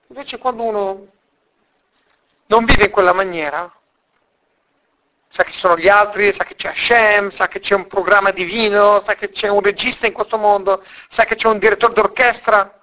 Invece 0.08 0.38
quando 0.38 0.64
uno 0.64 1.08
non 2.48 2.66
vive 2.66 2.86
in 2.86 2.92
quella 2.92 3.14
maniera, 3.14 3.72
sa 5.30 5.44
che 5.44 5.52
ci 5.52 5.58
sono 5.58 5.78
gli 5.78 5.90
altri, 5.90 6.34
sa 6.34 6.46
che 6.46 6.56
c'è 6.56 6.70
Hashem, 6.70 7.30
sa 7.30 7.48
che 7.48 7.60
c'è 7.60 7.76
un 7.76 7.88
programma 7.88 8.32
divino, 8.32 9.02
sa 9.02 9.16
che 9.16 9.30
c'è 9.32 9.50
un 9.50 9.62
regista 9.62 10.08
in 10.08 10.14
questo 10.14 10.38
mondo, 10.38 10.84
sa 11.10 11.26
che 11.26 11.36
c'è 11.36 11.48
un 11.48 11.60
direttore 11.60 11.94
d'orchestra. 11.94 12.80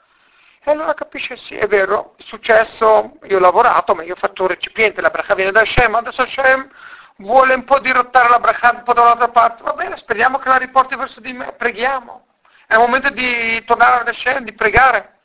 E 0.63 0.71
allora 0.71 0.95
capisce, 0.95 1.37
sì, 1.37 1.57
è 1.57 1.67
vero, 1.67 2.15
è 2.19 2.23
successo, 2.23 3.19
io 3.25 3.39
ho 3.39 3.41
lavorato, 3.41 3.95
ma 3.95 4.03
io 4.03 4.13
ho 4.13 4.17
fatto 4.17 4.43
un 4.43 4.49
recipiente, 4.49 5.01
la 5.01 5.11
bracha 5.11 5.35
viene 5.35 5.51
da 5.51 5.61
Hashem, 5.61 5.95
adesso 5.95 6.23
Hashem 6.23 6.71
vuole 7.17 7.55
un 7.55 7.65
po' 7.65 7.79
dirottare 7.79 8.29
la 8.29 8.39
bracha 8.39 8.71
un 8.71 8.83
po' 8.83 8.93
dall'altra 8.93 9.29
parte, 9.29 9.63
va 9.63 9.73
bene, 9.73 9.97
speriamo 9.97 10.39
che 10.39 10.49
la 10.49 10.57
riporti 10.57 10.95
verso 10.95 11.21
di 11.21 11.33
me, 11.33 11.53
preghiamo. 11.53 12.27
È 12.67 12.75
il 12.75 12.81
momento 12.81 13.11
di 13.11 13.65
tornare 13.65 14.03
ad 14.03 14.09
Hashem, 14.09 14.45
di 14.45 14.53
pregare. 14.53 15.19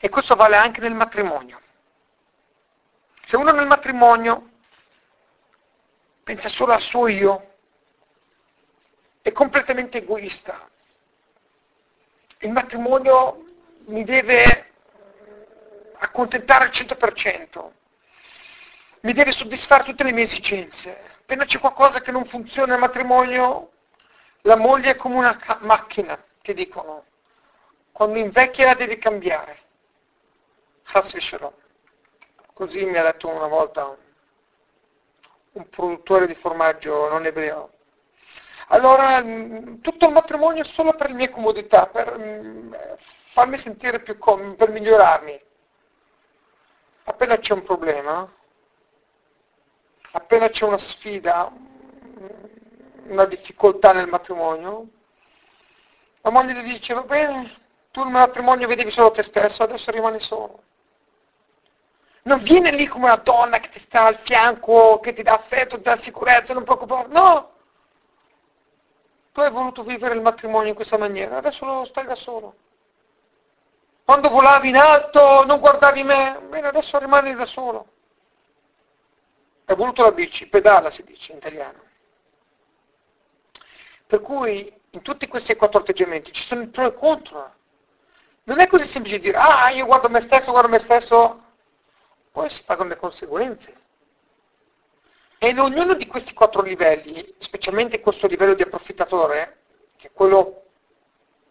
E 0.00 0.08
questo 0.08 0.34
vale 0.34 0.56
anche 0.56 0.80
nel 0.80 0.94
matrimonio. 0.94 1.60
Se 3.34 3.40
uno 3.40 3.50
nel 3.50 3.66
matrimonio 3.66 4.50
pensa 6.22 6.48
solo 6.48 6.72
al 6.72 6.80
suo 6.80 7.08
io, 7.08 7.54
è 9.22 9.32
completamente 9.32 9.98
egoista. 9.98 10.70
Il 12.38 12.52
matrimonio 12.52 13.44
mi 13.86 14.04
deve 14.04 14.70
accontentare 15.96 16.66
al 16.66 16.70
100%, 16.70 17.70
mi 19.00 19.12
deve 19.12 19.32
soddisfare 19.32 19.82
tutte 19.82 20.04
le 20.04 20.12
mie 20.12 20.22
esigenze. 20.22 20.96
Appena 21.22 21.44
c'è 21.44 21.58
qualcosa 21.58 22.02
che 22.02 22.12
non 22.12 22.26
funziona 22.26 22.74
nel 22.74 22.78
matrimonio, 22.78 23.72
la 24.42 24.54
moglie 24.54 24.92
è 24.92 24.94
come 24.94 25.16
una 25.16 25.36
macchina, 25.62 26.16
ti 26.40 26.54
dicono. 26.54 27.06
Quando 27.90 28.16
invecchia 28.16 28.66
la 28.66 28.74
devi 28.74 28.96
cambiare. 28.96 29.58
Così 32.54 32.84
mi 32.84 32.96
ha 32.96 33.02
detto 33.02 33.28
una 33.28 33.48
volta 33.48 33.96
un 35.54 35.68
produttore 35.68 36.28
di 36.28 36.36
formaggio 36.36 37.08
non 37.08 37.26
ebreo. 37.26 37.72
Allora, 38.68 39.20
mm, 39.20 39.80
tutto 39.80 40.06
il 40.06 40.12
matrimonio 40.12 40.62
è 40.62 40.66
solo 40.66 40.92
per 40.92 41.08
le 41.08 41.16
mie 41.16 41.30
comodità, 41.30 41.88
per 41.88 42.16
mm, 42.16 42.72
farmi 43.32 43.58
sentire 43.58 44.00
più 44.02 44.18
comodo, 44.18 44.54
per 44.54 44.70
migliorarmi. 44.70 45.42
Appena 47.06 47.38
c'è 47.38 47.54
un 47.54 47.64
problema, 47.64 48.32
appena 50.12 50.48
c'è 50.48 50.64
una 50.64 50.78
sfida, 50.78 51.50
mm, 51.50 53.10
una 53.10 53.24
difficoltà 53.24 53.92
nel 53.92 54.06
matrimonio, 54.06 54.86
la 56.20 56.30
moglie 56.30 56.62
gli 56.62 56.72
dice, 56.72 56.94
va 56.94 57.02
bene, 57.02 57.52
tu 57.90 58.00
nel 58.04 58.12
matrimonio 58.12 58.68
vedevi 58.68 58.92
solo 58.92 59.10
te 59.10 59.24
stesso, 59.24 59.64
adesso 59.64 59.90
rimani 59.90 60.20
solo 60.20 60.62
non 62.24 62.42
viene 62.42 62.70
lì 62.70 62.86
come 62.86 63.04
una 63.06 63.16
donna 63.16 63.58
che 63.58 63.68
ti 63.68 63.80
sta 63.80 64.04
al 64.04 64.18
fianco, 64.20 65.00
che 65.00 65.12
ti 65.12 65.22
dà 65.22 65.34
affetto, 65.34 65.76
ti 65.76 65.82
dà 65.82 65.96
sicurezza, 65.98 66.54
non 66.54 66.64
preoccupare, 66.64 67.08
no! 67.08 67.52
Tu 69.32 69.40
hai 69.40 69.50
voluto 69.50 69.82
vivere 69.82 70.14
il 70.14 70.22
matrimonio 70.22 70.68
in 70.68 70.74
questa 70.74 70.96
maniera, 70.96 71.36
adesso 71.36 71.64
lo 71.64 71.84
stai 71.84 72.06
da 72.06 72.14
solo. 72.14 72.54
Quando 74.04 74.28
volavi 74.28 74.68
in 74.68 74.76
alto 74.76 75.44
non 75.44 75.60
guardavi 75.60 76.02
me, 76.02 76.40
bene, 76.48 76.68
adesso 76.68 76.98
rimani 76.98 77.34
da 77.34 77.46
solo. 77.46 77.88
Hai 79.66 79.76
voluto 79.76 80.02
la 80.02 80.12
bici, 80.12 80.46
pedala 80.46 80.90
si 80.90 81.02
dice 81.04 81.32
in 81.32 81.38
italiano. 81.38 81.82
Per 84.06 84.20
cui 84.20 84.72
in 84.90 85.02
tutti 85.02 85.26
questi 85.26 85.56
quattro 85.56 85.80
atteggiamenti 85.80 86.32
ci 86.32 86.42
sono 86.46 86.62
i 86.62 86.68
pro 86.68 86.84
e 86.84 86.88
i 86.88 86.94
contro. 86.94 87.54
Non 88.44 88.60
è 88.60 88.66
così 88.66 88.86
semplice 88.86 89.18
dire, 89.18 89.36
ah, 89.36 89.70
io 89.70 89.86
guardo 89.86 90.08
me 90.08 90.20
stesso, 90.20 90.50
guardo 90.50 90.68
me 90.68 90.78
stesso, 90.78 91.43
poi 92.34 92.50
si 92.50 92.64
pagano 92.64 92.88
le 92.88 92.96
conseguenze. 92.96 93.72
E 95.38 95.48
in 95.50 95.60
ognuno 95.60 95.94
di 95.94 96.08
questi 96.08 96.34
quattro 96.34 96.62
livelli, 96.62 97.32
specialmente 97.38 98.00
questo 98.00 98.26
livello 98.26 98.54
di 98.54 98.62
approfittatore, 98.62 99.58
che 99.96 100.08
è 100.08 100.12
quello 100.12 100.62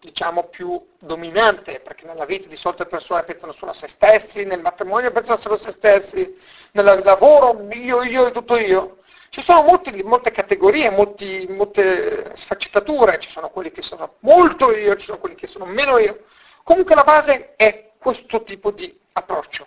diciamo 0.02 0.50
più 0.50 0.86
dominante, 1.00 1.80
perché 1.80 2.06
nella 2.06 2.26
vita 2.26 2.50
di 2.50 2.58
solito 2.58 2.84
le 2.84 2.90
persone 2.90 3.24
pensano 3.24 3.54
solo 3.54 3.72
a 3.72 3.76
se 3.76 3.88
stessi, 3.88 4.44
nel 4.44 4.60
matrimonio 4.60 5.10
pensano 5.14 5.40
solo 5.40 5.56
a 5.56 5.60
se 5.60 5.72
stessi, 5.72 6.38
nel 6.72 7.02
lavoro 7.02 7.66
io, 7.72 8.04
io 8.04 8.28
e 8.28 8.32
tutto 8.32 8.58
io. 8.58 8.98
Ci 9.30 9.42
sono 9.42 9.62
molti, 9.62 10.04
molte 10.04 10.32
categorie, 10.32 10.90
molti, 10.90 11.46
molte 11.48 12.36
sfaccettature, 12.36 13.20
ci 13.20 13.30
sono 13.30 13.50
quelli 13.52 13.72
che 13.72 13.82
sono 13.82 14.16
molto 14.20 14.76
io, 14.76 14.98
ci 14.98 15.06
sono 15.06 15.18
quelli 15.18 15.36
che 15.36 15.48
sono 15.48 15.64
meno 15.64 15.98
io. 15.98 16.26
Comunque 16.64 16.94
la 16.94 17.06
base 17.06 17.56
è 17.56 17.92
questo 17.98 18.44
tipo 18.44 18.72
di 18.72 19.00
approccio. 19.14 19.66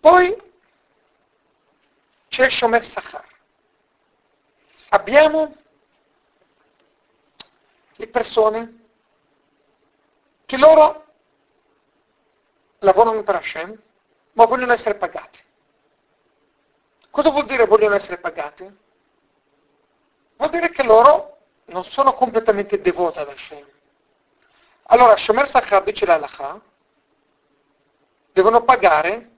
Poi 0.00 0.42
c'è 2.28 2.50
Shomer 2.50 2.84
Sachar. 2.84 3.24
Abbiamo 4.90 5.56
le 7.96 8.08
persone 8.08 8.84
che 10.44 10.56
loro 10.56 11.04
lavorano 12.78 13.22
per 13.22 13.36
Hashem, 13.36 13.80
ma 14.32 14.44
vogliono 14.44 14.72
essere 14.72 14.94
pagati. 14.96 15.40
Cosa 17.10 17.30
vuol 17.30 17.46
dire 17.46 17.66
vogliono 17.66 17.94
essere 17.94 18.18
pagati? 18.18 18.84
Vuol 20.36 20.50
dire 20.50 20.70
che 20.70 20.84
loro 20.84 21.38
non 21.66 21.84
sono 21.84 22.12
completamente 22.12 22.80
devoti 22.80 23.18
ad 23.18 23.28
Hashem. 23.28 23.66
Allora, 24.88 25.16
Shomer 25.16 25.48
Sachar 25.48 25.82
dice 25.82 26.04
l'Alaha, 26.04 26.60
devono 28.32 28.62
pagare 28.62 29.35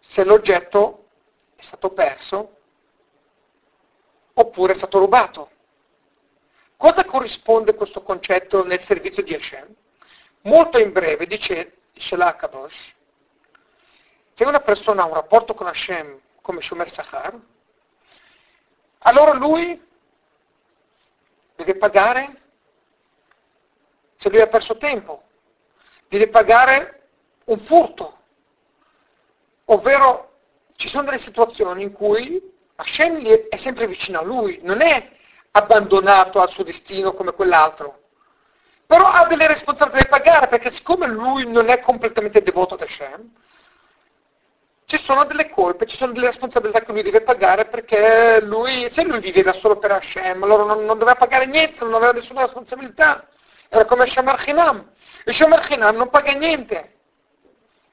se 0.00 0.24
l'oggetto 0.24 1.06
è 1.56 1.62
stato 1.62 1.90
perso 1.90 2.56
oppure 4.34 4.72
è 4.72 4.76
stato 4.76 4.98
rubato. 4.98 5.50
Cosa 6.76 7.04
corrisponde 7.04 7.74
questo 7.74 8.02
concetto 8.02 8.64
nel 8.64 8.80
servizio 8.80 9.22
di 9.22 9.34
Hashem? 9.34 9.74
Molto 10.42 10.78
in 10.78 10.92
breve 10.92 11.26
dice, 11.26 11.76
dice 11.92 12.16
l'Akadosh, 12.16 12.94
se 14.32 14.44
una 14.44 14.60
persona 14.60 15.02
ha 15.02 15.06
un 15.06 15.14
rapporto 15.14 15.52
con 15.52 15.66
Hashem 15.66 16.18
come 16.40 16.62
Shomer 16.62 16.90
Sachar, 16.90 17.38
allora 19.00 19.34
lui 19.34 19.88
deve 21.56 21.76
pagare 21.76 22.40
se 24.16 24.28
lui 24.28 24.40
ha 24.40 24.46
perso 24.48 24.76
tempo, 24.76 25.22
deve 26.08 26.28
pagare 26.28 27.08
un 27.44 27.58
furto, 27.60 28.18
Ovvero 29.72 30.30
ci 30.76 30.88
sono 30.88 31.04
delle 31.04 31.20
situazioni 31.20 31.82
in 31.82 31.92
cui 31.92 32.40
Hashem 32.76 33.24
è 33.48 33.56
sempre 33.56 33.86
vicino 33.86 34.18
a 34.18 34.22
lui, 34.22 34.58
non 34.62 34.80
è 34.80 35.10
abbandonato 35.52 36.40
al 36.40 36.50
suo 36.50 36.64
destino 36.64 37.12
come 37.12 37.32
quell'altro. 37.32 37.98
Però 38.86 39.06
ha 39.06 39.26
delle 39.26 39.46
responsabilità 39.46 40.08
da 40.08 40.18
pagare 40.18 40.48
perché 40.48 40.72
siccome 40.72 41.06
lui 41.06 41.48
non 41.48 41.68
è 41.68 41.78
completamente 41.80 42.42
devoto 42.42 42.74
ad 42.74 42.82
Hashem, 42.82 43.30
ci 44.86 44.98
sono 45.04 45.24
delle 45.24 45.48
colpe, 45.48 45.86
ci 45.86 45.96
sono 45.96 46.12
delle 46.12 46.26
responsabilità 46.26 46.80
che 46.80 46.90
lui 46.90 47.02
deve 47.02 47.20
pagare 47.20 47.66
perché 47.66 48.40
lui, 48.42 48.90
se 48.90 49.04
lui 49.04 49.20
viveva 49.20 49.52
solo 49.52 49.78
per 49.78 49.92
Hashem, 49.92 50.42
allora 50.42 50.64
non, 50.64 50.84
non 50.84 50.98
doveva 50.98 51.14
pagare 51.14 51.46
niente, 51.46 51.84
non 51.84 51.94
aveva 51.94 52.10
nessuna 52.10 52.42
responsabilità. 52.42 53.24
Era 53.68 53.84
come 53.84 54.08
Shamar 54.08 54.42
Chinam. 54.42 54.90
Il 55.26 55.34
Shamar 55.34 55.60
Chinam 55.60 55.94
non 55.94 56.10
paga 56.10 56.32
niente. 56.32 56.94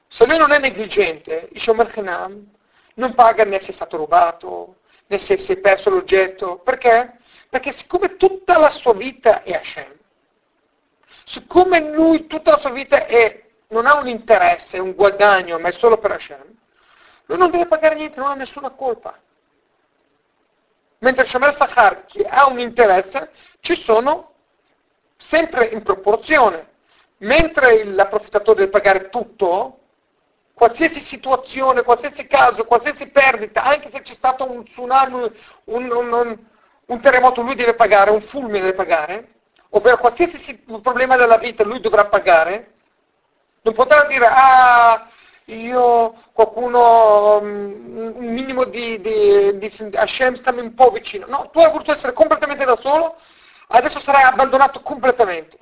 Se 0.08 0.26
lui 0.26 0.38
non 0.38 0.52
è 0.52 0.58
negligente, 0.58 1.48
il 1.52 1.60
Shomer 1.60 1.90
Chenam 1.90 2.46
non 2.94 3.14
paga 3.14 3.44
né 3.44 3.60
se 3.60 3.68
è 3.68 3.72
stato 3.72 3.96
rubato, 3.96 4.76
né 5.06 5.18
se 5.18 5.38
si 5.38 5.52
è 5.52 5.56
perso 5.58 5.90
l'oggetto. 5.90 6.58
Perché? 6.58 7.18
Perché 7.48 7.72
siccome 7.72 8.16
tutta 8.16 8.58
la 8.58 8.70
sua 8.70 8.94
vita 8.94 9.42
è 9.42 9.52
Hashem, 9.52 9.96
siccome 11.24 11.92
lui 11.92 12.26
tutta 12.26 12.52
la 12.52 12.58
sua 12.58 12.70
vita 12.70 13.06
è, 13.06 13.44
non 13.68 13.86
ha 13.86 13.96
un 13.96 14.08
interesse, 14.08 14.78
un 14.78 14.94
guadagno, 14.94 15.58
ma 15.58 15.68
è 15.68 15.72
solo 15.72 15.98
per 15.98 16.12
Hashem, 16.12 16.56
lui 17.26 17.38
non 17.38 17.50
deve 17.50 17.66
pagare 17.66 17.94
niente, 17.94 18.18
non 18.18 18.30
ha 18.30 18.34
nessuna 18.34 18.70
colpa. 18.70 19.18
Mentre 21.00 21.26
Shomer 21.26 21.54
Sachar, 21.54 22.06
che 22.06 22.24
ha 22.24 22.48
un 22.48 22.58
interesse, 22.58 23.30
ci 23.60 23.76
sono 23.84 24.32
sempre 25.16 25.66
in 25.66 25.82
proporzione. 25.82 26.66
Mentre 27.18 27.84
l'approfittatore 27.84 28.60
deve 28.60 28.70
pagare 28.70 29.08
tutto, 29.10 29.77
qualsiasi 30.58 31.00
situazione, 31.00 31.82
qualsiasi 31.82 32.26
caso, 32.26 32.64
qualsiasi 32.64 33.06
perdita, 33.06 33.62
anche 33.62 33.90
se 33.92 34.02
c'è 34.02 34.12
stato 34.14 34.50
un 34.50 34.64
tsunami, 34.64 35.14
un, 35.64 35.90
un, 35.90 36.38
un, 36.86 37.00
terremoto, 37.00 37.42
lui 37.42 37.54
deve 37.54 37.74
pagare, 37.74 38.10
un 38.10 38.20
fulmine 38.22 38.58
deve 38.58 38.74
pagare, 38.74 39.28
ovvero 39.70 39.98
qualsiasi 39.98 40.64
problema 40.82 41.16
della 41.16 41.38
vita 41.38 41.62
lui 41.62 41.78
dovrà 41.78 42.06
pagare, 42.06 42.72
non 43.62 43.72
potrà 43.72 44.04
dire, 44.06 44.26
ah, 44.28 45.08
io, 45.44 46.14
qualcuno, 46.32 47.40
mm, 47.40 48.16
un 48.16 48.32
minimo 48.32 48.64
di, 48.64 49.00
di, 49.00 49.58
di 49.58 49.90
Hashem 49.94 50.34
sta 50.34 50.50
un 50.50 50.74
po' 50.74 50.90
vicino. 50.90 51.26
No, 51.28 51.50
tu 51.52 51.60
hai 51.60 51.70
voluto 51.70 51.92
essere 51.92 52.12
completamente 52.12 52.64
da 52.64 52.76
solo, 52.80 53.16
adesso 53.68 54.00
sarai 54.00 54.24
abbandonato 54.24 54.80
completamente. 54.80 55.56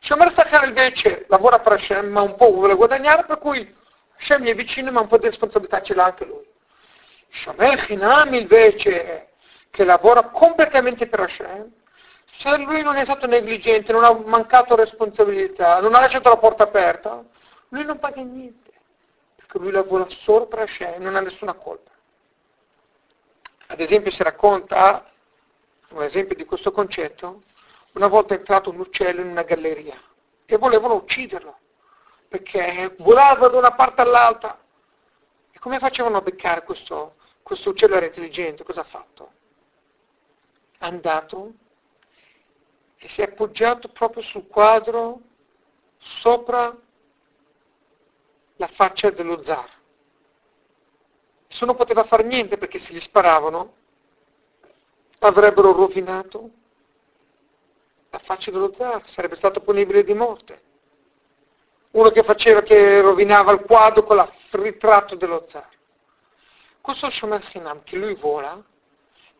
Shomer 0.00 0.32
Sachar 0.32 0.66
invece 0.66 1.26
lavora 1.28 1.58
per 1.58 1.72
Hashem, 1.72 2.06
ma 2.06 2.22
un 2.22 2.34
po' 2.34 2.50
vuole 2.50 2.74
guadagnare, 2.74 3.24
per 3.24 3.38
cui 3.38 3.80
Hashem 4.22 4.44
è 4.46 4.54
vicino, 4.54 4.92
ma 4.92 5.00
un 5.00 5.08
po' 5.08 5.18
di 5.18 5.26
responsabilità 5.26 5.82
ce 5.82 5.94
l'ha 5.94 6.04
anche 6.04 6.24
lui. 6.24 6.46
Shomer 7.30 7.90
Hinam 7.90 8.32
invece, 8.34 9.30
che 9.70 9.84
lavora 9.84 10.28
completamente 10.28 11.08
per 11.08 11.20
Hashem, 11.20 11.72
se 12.38 12.56
lui 12.58 12.82
non 12.82 12.96
è 12.96 13.04
stato 13.04 13.26
negligente, 13.26 13.92
non 13.92 14.04
ha 14.04 14.12
mancato 14.12 14.76
responsabilità, 14.76 15.80
non 15.80 15.94
ha 15.94 16.00
lasciato 16.00 16.28
la 16.28 16.36
porta 16.36 16.62
aperta, 16.62 17.24
lui 17.70 17.84
non 17.84 17.98
paga 17.98 18.22
niente 18.22 18.70
che 19.48 19.58
lui 19.58 19.72
lavora 19.72 20.06
solo 20.08 20.46
per 20.46 20.60
Hashem, 20.60 21.02
non 21.02 21.16
ha 21.16 21.20
nessuna 21.20 21.54
colpa. 21.54 21.90
Ad 23.66 23.80
esempio 23.80 24.12
si 24.12 24.22
racconta, 24.22 25.10
un 25.88 26.02
esempio 26.02 26.36
di 26.36 26.44
questo 26.44 26.70
concetto, 26.70 27.42
una 27.94 28.06
volta 28.06 28.34
è 28.34 28.38
entrato 28.38 28.70
un 28.70 28.78
uccello 28.78 29.20
in 29.20 29.28
una 29.28 29.42
galleria 29.42 30.00
e 30.46 30.56
volevano 30.56 30.94
ucciderlo, 30.94 31.58
perché 32.32 32.94
volava 33.00 33.48
da 33.48 33.58
una 33.58 33.72
parte 33.72 34.00
all'altra. 34.00 34.58
E 35.50 35.58
come 35.58 35.78
facevano 35.78 36.16
a 36.16 36.22
beccare 36.22 36.62
questo, 36.62 37.16
questo 37.42 37.68
uccello 37.70 37.94
era 37.94 38.06
intelligente? 38.06 38.64
Cosa 38.64 38.80
ha 38.80 38.84
fatto? 38.84 39.32
È 40.78 40.86
andato 40.86 41.52
e 42.96 43.08
si 43.10 43.20
è 43.20 43.24
appoggiato 43.24 43.88
proprio 43.88 44.22
sul 44.22 44.46
quadro 44.46 45.20
sopra 45.98 46.74
la 48.56 48.68
faccia 48.68 49.10
dello 49.10 49.42
zar. 49.42 49.68
Non 51.60 51.76
poteva 51.76 52.04
fare 52.04 52.24
niente 52.24 52.56
perché 52.56 52.78
se 52.78 52.94
gli 52.94 52.98
sparavano, 52.98 53.74
avrebbero 55.20 55.72
rovinato 55.72 56.50
la 58.10 58.18
faccia 58.18 58.50
dello 58.50 58.72
zar, 58.74 59.06
sarebbe 59.08 59.36
stato 59.36 59.60
punibile 59.60 60.02
di 60.02 60.14
morte. 60.14 60.70
Uno 61.92 62.10
che 62.10 62.22
faceva, 62.22 62.62
che 62.62 63.00
rovinava 63.00 63.52
il 63.52 63.60
quadro 63.60 64.02
con 64.04 64.16
il 64.16 64.60
ritratto 64.60 65.14
dello 65.14 65.46
zar. 65.48 65.68
Questo 66.80 67.10
Shomer 67.10 67.40
Chinam, 67.42 67.82
che 67.84 67.96
lui 67.96 68.14
vola, 68.14 68.60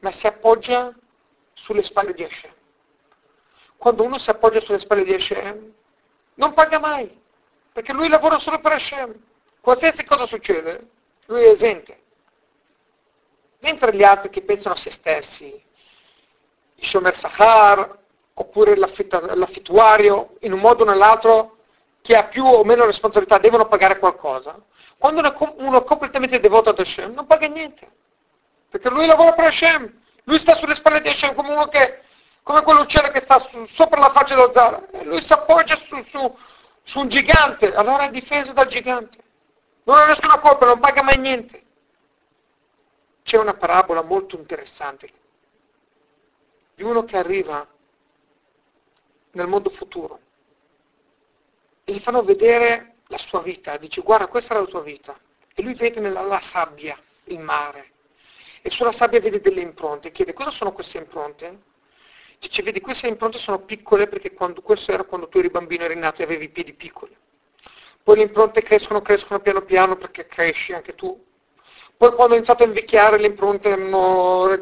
ma 0.01 0.13
si 0.13 0.27
appoggia 0.27 0.93
sulle 1.55 1.83
spalle 1.83 2.15
di 2.15 2.25
Hashem. 2.25 2.53
Quando 3.77 4.05
uno 4.05 4.19
si 4.19 4.31
appoggia 4.31 4.61
sulle 4.61 4.81
spalle 4.81 5.05
di 5.05 5.15
Hashem, 5.15 5.73
non 6.35 6.55
paga 6.55 6.79
mai. 6.79 7.21
Perché 7.73 7.93
lui 7.93 8.09
lavora 8.09 8.39
solo 8.39 8.61
per 8.61 8.73
Hashem. 8.73 9.15
Qualsiasi 9.61 10.05
cosa 10.05 10.27
succede, 10.27 10.89
lui 11.27 11.43
è 11.43 11.49
esente. 11.49 12.01
Mentre 13.61 13.95
gli 13.95 14.03
altri 14.03 14.29
che 14.29 14.43
pensano 14.43 14.75
a 14.75 14.79
se 14.79 14.91
stessi, 14.91 15.65
il 16.75 16.87
Shomer 16.87 17.17
Sahar, 17.17 17.99
oppure 18.35 18.77
l'affittuario, 18.77 20.37
in 20.41 20.53
un 20.53 20.59
modo 20.59 20.83
o 20.83 20.87
nell'altro, 20.87 21.52
che 22.03 22.17
ha 22.17 22.25
più 22.25 22.45
o 22.45 22.65
meno 22.65 22.85
responsabilità, 22.85 23.39
devono 23.39 23.67
pagare 23.67 23.99
qualcosa. 23.99 24.61
Quando 24.99 25.21
uno 25.57 25.81
è 25.81 25.85
completamente 25.85 26.41
devoto 26.41 26.71
ad 26.71 26.79
Hashem, 26.79 27.13
non 27.13 27.27
paga 27.27 27.47
niente. 27.47 27.91
Perché 28.69 28.91
lui 28.91 29.07
lavora 29.07 29.33
per 29.33 29.47
Hashem. 29.47 30.01
Lui 30.25 30.39
sta 30.39 30.57
sulle 30.57 30.75
spalle 30.75 31.01
di 31.01 31.09
Hashem 31.09 31.35
come 31.35 31.51
uno 31.51 31.67
che, 31.67 32.03
come 32.43 32.63
quell'uccello 32.63 33.11
che 33.11 33.23
sta 33.23 33.39
su, 33.49 33.67
sopra 33.73 34.01
la 34.01 34.11
faccia 34.11 34.35
dello 34.35 34.53
zara. 34.53 34.83
Lui 35.03 35.23
si 35.23 35.33
appoggia 35.33 35.77
su, 35.87 36.05
su, 36.11 36.39
su 36.83 36.99
un 36.99 37.09
gigante, 37.09 37.73
allora 37.75 38.05
è 38.05 38.11
difeso 38.11 38.53
dal 38.53 38.67
gigante. 38.67 39.19
Non 39.85 39.97
ha 39.97 40.07
nessuna 40.07 40.39
colpa, 40.39 40.67
non 40.67 40.81
paga 40.81 41.03
mai 41.03 41.19
niente. 41.19 41.63
C'è 43.23 43.39
una 43.39 43.55
parabola 43.55 44.03
molto 44.03 44.37
interessante 44.37 45.11
di 46.75 46.83
uno 46.83 47.05
che 47.05 47.17
arriva 47.17 47.67
nel 49.33 49.47
mondo 49.47 49.71
futuro 49.71 50.19
gli 51.93 52.01
fanno 52.01 52.23
vedere 52.23 52.97
la 53.07 53.19
sua 53.19 53.43
vita, 53.43 53.77
dice 53.77 54.01
guarda 54.01 54.27
questa 54.27 54.55
è 54.55 54.59
la 54.59 54.67
tua 54.67 54.83
vita 54.83 55.19
e 55.55 55.63
lui 55.63 55.75
vede 55.75 56.01
nella 56.01 56.23
la 56.23 56.41
sabbia 56.41 56.99
il 57.25 57.39
mare 57.39 57.91
e 58.63 58.71
sulla 58.71 58.93
sabbia 58.93 59.21
vede 59.21 59.41
delle 59.41 59.61
impronte, 59.61 60.13
chiede 60.13 60.33
cosa 60.33 60.51
sono 60.51 60.73
queste 60.73 60.99
impronte? 60.99 61.71
Dice, 62.43 62.63
vedi, 62.63 62.81
queste 62.81 63.07
impronte 63.07 63.39
sono 63.39 63.61
piccole 63.61 64.09
perché 64.09 64.33
quando, 64.33 64.63
questo 64.63 64.91
era 64.91 65.05
quando 65.05 65.29
tu 65.29 65.39
eri 65.39 65.49
bambino, 65.49 65.85
eri 65.85 65.95
nato 65.95 66.23
e 66.23 66.25
avevi 66.25 66.47
i 66.47 66.49
piedi 66.49 66.73
piccoli. 66.73 67.17
Poi 68.03 68.17
le 68.17 68.23
impronte 68.23 68.63
crescono, 68.63 69.01
crescono 69.01 69.39
piano 69.39 69.63
piano 69.63 69.97
perché 69.97 70.27
cresci 70.27 70.73
anche 70.73 70.97
tu. 70.97 71.25
Poi 71.97 72.13
quando 72.15 72.33
hai 72.33 72.39
iniziato 72.39 72.65
a 72.65 72.67
invecchiare 72.67 73.19
le 73.19 73.29
impronte 73.29 73.71
hanno, 73.71 74.61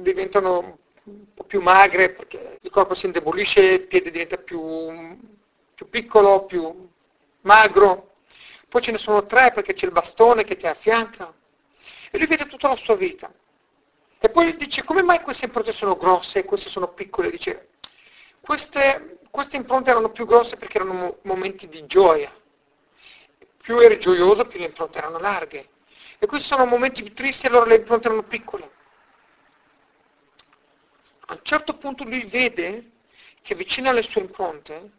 diventano 0.00 0.78
un 1.04 1.34
po' 1.34 1.44
più 1.44 1.60
magre 1.60 2.10
perché 2.10 2.58
il 2.60 2.70
corpo 2.70 2.96
si 2.96 3.06
indebolisce, 3.06 3.60
il 3.60 3.86
piede 3.86 4.10
diventa 4.10 4.36
più, 4.36 4.60
più 5.76 5.88
piccolo, 5.90 6.46
più 6.46 6.88
magro. 7.42 8.14
Poi 8.68 8.82
ce 8.82 8.90
ne 8.92 8.98
sono 8.98 9.26
tre 9.26 9.52
perché 9.52 9.74
c'è 9.74 9.84
il 9.84 9.92
bastone 9.92 10.42
che 10.42 10.56
ti 10.56 10.66
affianca. 10.66 11.32
E 12.10 12.18
lui 12.18 12.26
vede 12.26 12.46
tutta 12.46 12.68
la 12.68 12.76
sua 12.76 12.96
vita. 12.96 13.32
E 14.18 14.30
poi 14.30 14.56
dice, 14.56 14.82
come 14.84 15.02
mai 15.02 15.20
queste 15.20 15.44
impronte 15.44 15.72
sono 15.72 15.96
grosse 15.96 16.40
e 16.40 16.44
queste 16.44 16.70
sono 16.70 16.88
piccole? 16.88 17.30
Dice, 17.30 17.68
queste, 18.40 19.18
queste 19.30 19.56
impronte 19.56 19.90
erano 19.90 20.10
più 20.10 20.24
grosse 20.24 20.56
perché 20.56 20.78
erano 20.78 21.18
momenti 21.22 21.68
di 21.68 21.84
gioia. 21.86 22.34
Più 23.60 23.78
eri 23.78 23.98
gioioso, 23.98 24.46
più 24.46 24.58
le 24.58 24.66
impronte 24.66 24.96
erano 24.96 25.18
larghe. 25.18 25.68
E 26.18 26.26
questi 26.26 26.48
sono 26.48 26.64
momenti 26.64 27.02
più 27.02 27.12
tristi, 27.12 27.46
allora 27.46 27.66
le 27.66 27.76
impronte 27.76 28.06
erano 28.06 28.22
piccole. 28.22 28.70
A 31.26 31.34
un 31.34 31.40
certo 31.42 31.76
punto 31.76 32.04
lui 32.04 32.24
vede 32.24 32.92
che 33.42 33.54
vicino 33.54 33.90
alle 33.90 34.02
sue 34.02 34.22
impronte 34.22 34.90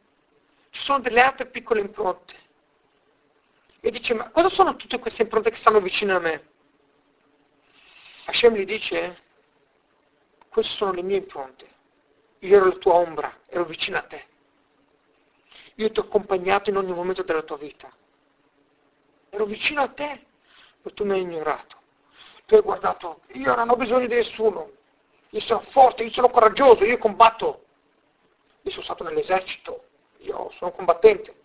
ci 0.69 0.81
sono 0.81 0.99
delle 0.99 1.21
altre 1.21 1.47
piccole 1.47 1.81
impronte. 1.81 2.35
E 3.79 3.91
dice, 3.91 4.13
ma 4.13 4.29
cosa 4.29 4.49
sono 4.49 4.75
tutte 4.75 4.99
queste 4.99 5.23
impronte 5.23 5.49
che 5.49 5.57
stanno 5.57 5.79
vicino 5.79 6.15
a 6.15 6.19
me? 6.19 6.49
Hashem 8.25 8.55
gli 8.55 8.65
dice, 8.65 9.21
queste 10.49 10.73
sono 10.73 10.91
le 10.91 11.03
mie 11.03 11.17
impronte, 11.17 11.67
io 12.39 12.55
ero 12.57 12.65
la 12.65 12.75
tua 12.75 12.93
ombra, 12.95 13.41
ero 13.45 13.63
vicino 13.63 13.97
a 13.97 14.01
te. 14.01 14.25
Io 15.75 15.91
ti 15.91 15.99
ho 15.99 16.03
accompagnato 16.03 16.69
in 16.69 16.77
ogni 16.77 16.91
momento 16.91 17.21
della 17.23 17.43
tua 17.43 17.57
vita. 17.57 17.89
Ero 19.29 19.45
vicino 19.45 19.81
a 19.81 19.87
te, 19.89 20.25
ma 20.81 20.91
tu 20.91 21.05
mi 21.05 21.11
hai 21.13 21.21
ignorato. 21.21 21.75
Tu 22.45 22.55
hai 22.55 22.61
guardato, 22.61 23.21
io 23.33 23.55
non 23.55 23.69
ho 23.69 23.75
bisogno 23.75 24.07
di 24.07 24.15
nessuno, 24.15 24.71
io 25.29 25.39
sono 25.41 25.61
forte, 25.69 26.03
io 26.03 26.11
sono 26.11 26.29
coraggioso, 26.29 26.83
io 26.83 26.97
combatto. 26.97 27.65
Io 28.63 28.71
sono 28.71 28.83
stato 28.83 29.03
nell'esercito, 29.03 29.86
io 30.19 30.51
sono 30.51 30.71
combattente. 30.71 31.35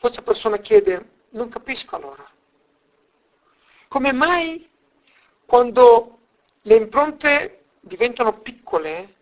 Questa 0.00 0.22
persona 0.22 0.58
chiede, 0.58 1.10
non 1.30 1.48
capisco 1.48 1.96
allora. 1.96 2.28
Come 3.88 4.12
mai 4.12 4.68
quando 5.46 6.18
le 6.62 6.76
impronte 6.76 7.64
diventano 7.80 8.40
piccole, 8.40 9.14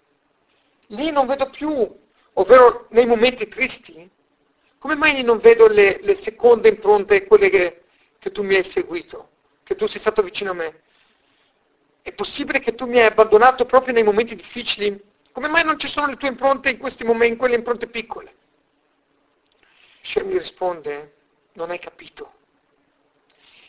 lì 0.89 1.11
non 1.11 1.27
vedo 1.27 1.51
più, 1.51 1.71
ovvero 2.35 2.87
nei 2.91 3.07
momenti 3.07 3.49
tristi, 3.49 4.11
come 4.79 4.97
mai 4.97 5.23
non 5.23 5.39
vedo 5.39 5.69
le, 5.69 6.01
le 6.03 6.17
seconde 6.17 6.69
impronte, 6.69 7.27
quelle 7.27 7.49
che, 7.49 7.85
che 8.19 8.31
tu 8.31 8.43
mi 8.43 8.57
hai 8.57 8.65
seguito, 8.65 9.31
che 9.63 9.75
tu 9.75 9.87
sei 9.87 10.01
stato 10.01 10.23
vicino 10.23 10.51
a 10.51 10.55
me? 10.55 10.81
È 12.03 12.13
possibile 12.13 12.61
che 12.61 12.75
tu 12.75 12.87
mi 12.87 12.99
hai 12.99 13.07
abbandonato 13.07 13.65
proprio 13.65 13.95
nei 13.95 14.05
momenti 14.05 14.37
difficili? 14.37 15.01
Come 15.37 15.49
mai 15.49 15.65
non 15.65 15.79
ci 15.79 15.87
sono 15.87 16.07
le 16.07 16.17
tue 16.17 16.29
impronte 16.29 16.71
in 16.71 16.79
questi 16.79 17.05
momenti, 17.05 17.33
in 17.35 17.37
quelle 17.37 17.57
impronte 17.57 17.89
piccole? 17.89 18.35
Shem 20.01 20.29
mi 20.29 20.39
risponde, 20.39 21.15
non 21.53 21.69
hai 21.69 21.79
capito. 21.79 22.33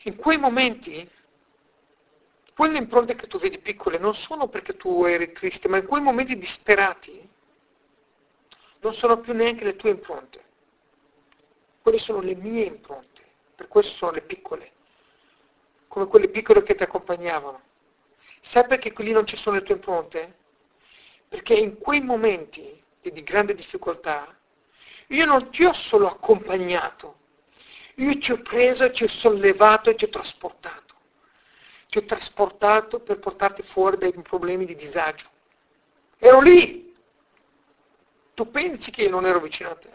In 0.03 0.15
quei 0.15 0.37
momenti 0.37 1.05
quelle 2.53 2.77
impronte 2.77 3.15
che 3.15 3.27
tu 3.27 3.37
vedi 3.37 3.59
piccole 3.59 3.97
non 3.97 4.15
sono 4.15 4.47
perché 4.47 4.77
tu 4.77 5.03
eri 5.03 5.33
triste, 5.33 5.67
ma 5.67 5.75
in 5.75 5.87
quei 5.87 6.01
momenti 6.01 6.37
disperati 6.37 7.29
non 8.79 8.93
sono 8.93 9.19
più 9.19 9.33
neanche 9.33 9.65
le 9.65 9.75
tue 9.75 9.89
impronte. 9.89 10.41
Quelle 11.81 11.99
sono 11.99 12.21
le 12.21 12.35
mie 12.35 12.63
impronte, 12.63 13.21
per 13.55 13.67
questo 13.67 13.91
sono 13.91 14.11
le 14.11 14.21
piccole, 14.21 14.71
come 15.89 16.07
quelle 16.07 16.29
piccole 16.29 16.63
che 16.63 16.75
ti 16.75 16.83
accompagnavano. 16.83 17.61
Sai 18.39 18.65
perché 18.67 18.93
quelli 18.93 19.11
non 19.11 19.27
ci 19.27 19.35
sono 19.35 19.57
le 19.57 19.63
tue 19.63 19.75
impronte? 19.75 20.45
Perché 21.29 21.53
in 21.53 21.77
quei 21.77 22.01
momenti 22.01 22.83
di 23.01 23.23
grande 23.23 23.53
difficoltà, 23.53 24.35
io 25.07 25.25
non 25.25 25.49
ti 25.49 25.63
ho 25.63 25.73
solo 25.73 26.07
accompagnato, 26.07 27.19
io 27.95 28.17
ti 28.17 28.31
ho 28.31 28.41
preso 28.41 28.83
e 28.83 28.91
ti 28.91 29.03
ho 29.03 29.07
sollevato 29.07 29.89
e 29.89 29.95
ti 29.95 30.03
ho 30.03 30.09
trasportato. 30.09 30.95
Ti 31.89 31.97
ho 31.99 32.03
trasportato 32.03 32.99
per 32.99 33.19
portarti 33.19 33.63
fuori 33.63 33.97
dai 33.97 34.13
problemi 34.21 34.65
di 34.65 34.75
disagio. 34.75 35.27
Ero 36.19 36.41
lì. 36.41 36.93
Tu 38.33 38.51
pensi 38.51 38.91
che 38.91 39.03
io 39.03 39.09
non 39.09 39.25
ero 39.25 39.39
vicino 39.39 39.69
a 39.69 39.75
te. 39.75 39.89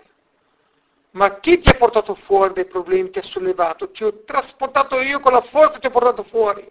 Ma 1.13 1.39
chi 1.41 1.61
ti 1.61 1.69
ha 1.69 1.75
portato 1.75 2.15
fuori 2.15 2.55
dai 2.55 2.65
problemi, 2.65 3.11
ti 3.11 3.19
ha 3.19 3.23
sollevato, 3.23 3.91
ti 3.91 4.03
ho 4.03 4.25
trasportato 4.25 5.01
io 5.01 5.21
con 5.21 5.33
la 5.33 5.43
forza, 5.43 5.79
ti 5.79 5.87
ho 5.87 5.91
portato 5.91 6.23
fuori. 6.25 6.67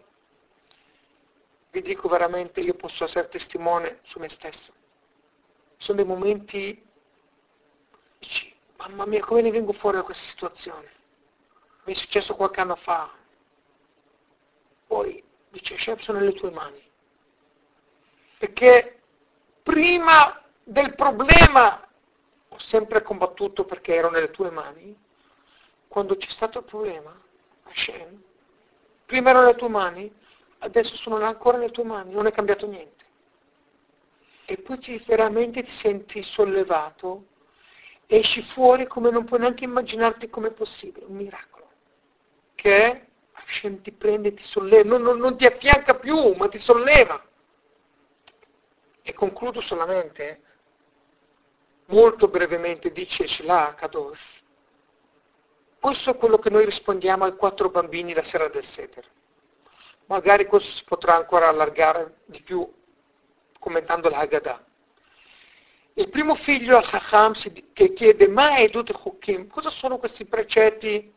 Vi 1.71 1.81
dico 1.81 2.09
veramente, 2.09 2.59
io 2.59 2.73
posso 2.73 3.05
essere 3.05 3.29
testimone 3.29 3.99
su 4.03 4.19
me 4.19 4.27
stesso. 4.27 4.73
Sono 5.77 5.97
dei 5.97 6.05
momenti, 6.05 6.85
dici, 8.19 8.53
mamma 8.75 9.05
mia, 9.05 9.23
come 9.23 9.41
ne 9.41 9.51
vengo 9.51 9.71
fuori 9.71 9.95
da 9.95 10.03
questa 10.03 10.27
situazione? 10.27 10.91
Mi 11.85 11.93
è 11.93 11.95
successo 11.95 12.35
qualche 12.35 12.59
anno 12.59 12.75
fa. 12.75 13.09
Poi 14.85 15.23
dice, 15.49 15.75
chef, 15.75 16.01
sono 16.01 16.19
nelle 16.19 16.33
tue 16.33 16.51
mani. 16.51 16.89
Perché 18.37 19.01
prima 19.63 20.43
del 20.63 20.93
problema 20.95 21.87
ho 22.49 22.59
sempre 22.59 23.01
combattuto 23.01 23.63
perché 23.63 23.95
ero 23.95 24.09
nelle 24.09 24.29
tue 24.29 24.51
mani. 24.51 24.93
Quando 25.87 26.17
c'è 26.17 26.29
stato 26.29 26.59
il 26.59 26.65
problema, 26.65 27.17
Hashem, 27.63 28.21
prima 29.05 29.29
ero 29.29 29.39
nelle 29.39 29.55
tue 29.55 29.69
mani, 29.69 30.13
adesso 30.61 30.95
sono 30.95 31.17
ancora 31.17 31.57
nelle 31.57 31.71
tue 31.71 31.83
mani, 31.83 32.13
non 32.13 32.25
è 32.25 32.31
cambiato 32.31 32.67
niente. 32.67 33.05
E 34.45 34.57
poi 34.57 34.79
ti, 34.79 35.01
veramente 35.05 35.63
ti 35.63 35.71
senti 35.71 36.23
sollevato, 36.23 37.25
esci 38.07 38.41
fuori 38.43 38.87
come 38.87 39.09
non 39.09 39.25
puoi 39.25 39.39
neanche 39.39 39.63
immaginarti 39.63 40.29
com'è 40.29 40.51
possibile, 40.51 41.05
un 41.05 41.15
miracolo. 41.15 41.69
Che 42.55 43.07
Hashem 43.31 43.81
ti 43.81 43.91
prende, 43.91 44.33
ti 44.33 44.43
solleva, 44.43 44.87
non, 44.89 45.01
non, 45.01 45.17
non 45.17 45.37
ti 45.37 45.45
affianca 45.45 45.95
più, 45.95 46.33
ma 46.33 46.47
ti 46.47 46.59
solleva. 46.59 47.23
E 49.03 49.13
concludo 49.13 49.61
solamente, 49.61 50.41
molto 51.87 52.27
brevemente, 52.27 52.91
dice 52.91 53.27
Shelah 53.27 53.73
Kadosh, 53.73 54.39
questo 55.79 56.11
è 56.11 56.17
quello 56.17 56.37
che 56.37 56.51
noi 56.51 56.65
rispondiamo 56.65 57.23
ai 57.23 57.35
quattro 57.35 57.69
bambini 57.69 58.13
la 58.13 58.23
sera 58.23 58.47
del 58.47 58.65
Seder. 58.65 59.09
Magari 60.11 60.45
questo 60.45 60.69
si 60.71 60.83
potrà 60.83 61.15
ancora 61.15 61.47
allargare 61.47 62.17
di 62.25 62.41
più 62.41 62.69
commentando 63.57 64.09
la 64.09 64.17
Haggadah. 64.17 64.65
Il 65.93 66.09
primo 66.09 66.35
figlio 66.35 66.75
al 66.75 66.85
Chacham 66.85 67.33
che 67.71 67.93
chiede, 67.93 68.27
ma 68.27 68.57
Edut 68.57 68.91
Hukim, 69.03 69.47
cosa 69.47 69.69
sono 69.69 69.99
questi 69.99 70.25
precetti? 70.25 71.13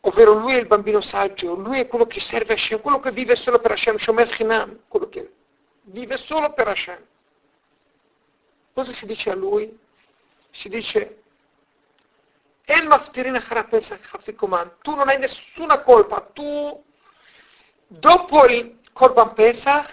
Ovvero 0.00 0.32
lui 0.32 0.54
è 0.54 0.58
il 0.58 0.66
bambino 0.66 1.00
saggio, 1.00 1.54
lui 1.54 1.78
è 1.78 1.86
quello 1.86 2.06
che 2.06 2.18
serve 2.18 2.54
a 2.54 2.56
Hashem, 2.56 2.80
quello 2.80 2.98
che 2.98 3.12
vive 3.12 3.36
solo 3.36 3.60
per 3.60 3.70
Hashem, 3.70 3.96
Shomer 3.96 4.26
Chinam, 4.26 4.80
quello 4.88 5.08
che 5.08 5.32
vive 5.82 6.16
solo 6.18 6.52
per 6.52 6.66
Hashem. 6.66 7.06
Cosa 8.74 8.92
si 8.92 9.06
dice 9.06 9.30
a 9.30 9.36
lui? 9.36 9.78
Si 10.50 10.68
dice, 10.68 11.22
El 12.64 12.88
maftirina 12.88 13.40
tu 14.82 14.94
non 14.96 15.08
hai 15.08 15.18
nessuna 15.20 15.82
colpa, 15.82 16.28
tu 16.32 16.84
dopo 17.86 18.46
il 18.46 18.78
Korban 18.92 19.34
Pesach 19.34 19.92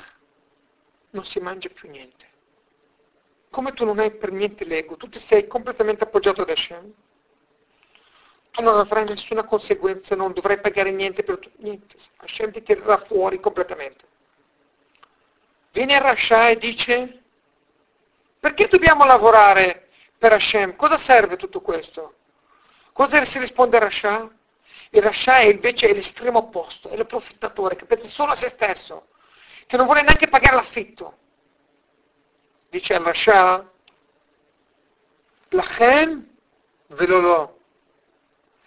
non 1.11 1.25
si 1.25 1.39
mangia 1.39 1.69
più 1.69 1.89
niente. 1.89 2.25
Come 3.49 3.73
tu 3.73 3.85
non 3.85 3.99
hai 3.99 4.11
per 4.11 4.31
niente 4.31 4.65
l'ego, 4.65 4.97
tu 4.97 5.07
ti 5.09 5.19
sei 5.19 5.47
completamente 5.47 6.03
appoggiato 6.03 6.41
ad 6.41 6.49
Hashem, 6.49 6.91
tu 8.51 8.61
non 8.61 8.77
avrai 8.77 9.05
nessuna 9.05 9.43
conseguenza, 9.43 10.15
non 10.15 10.33
dovrai 10.33 10.59
pagare 10.59 10.91
niente 10.91 11.23
per 11.23 11.37
tutto, 11.37 11.57
niente. 11.61 11.95
Hashem 12.17 12.51
ti 12.51 12.63
tirerà 12.63 12.99
fuori 12.99 13.39
completamente. 13.39 14.05
Viene 15.71 15.99
Rasha 15.99 16.49
e 16.49 16.57
dice, 16.57 17.23
perché 18.39 18.67
dobbiamo 18.67 19.05
lavorare 19.05 19.89
per 20.17 20.33
Hashem? 20.33 20.75
Cosa 20.75 20.97
serve 20.99 21.35
tutto 21.35 21.61
questo? 21.61 22.13
Cosa 22.91 23.25
si 23.25 23.39
risponde 23.39 23.77
a 23.77 23.79
Rasha? 23.79 24.31
Il 24.95 25.01
Rasha 25.01 25.37
è 25.37 25.45
invece 25.45 25.91
l'estremo 25.91 26.37
opposto, 26.37 26.89
è 26.89 26.95
l'approfittatore 26.95 27.75
che 27.75 27.85
pensa 27.85 28.07
solo 28.07 28.33
a 28.33 28.35
se 28.35 28.49
stesso, 28.49 29.07
che 29.65 29.75
non 29.75 29.87
vuole 29.87 30.03
neanche 30.03 30.27
pagare 30.27 30.55
l'affitto. 30.55 31.17
Dice 32.69 32.93
al 32.93 33.03
Rasha, 33.03 33.71
Lachem 35.49 36.27
velolo. 36.89 37.57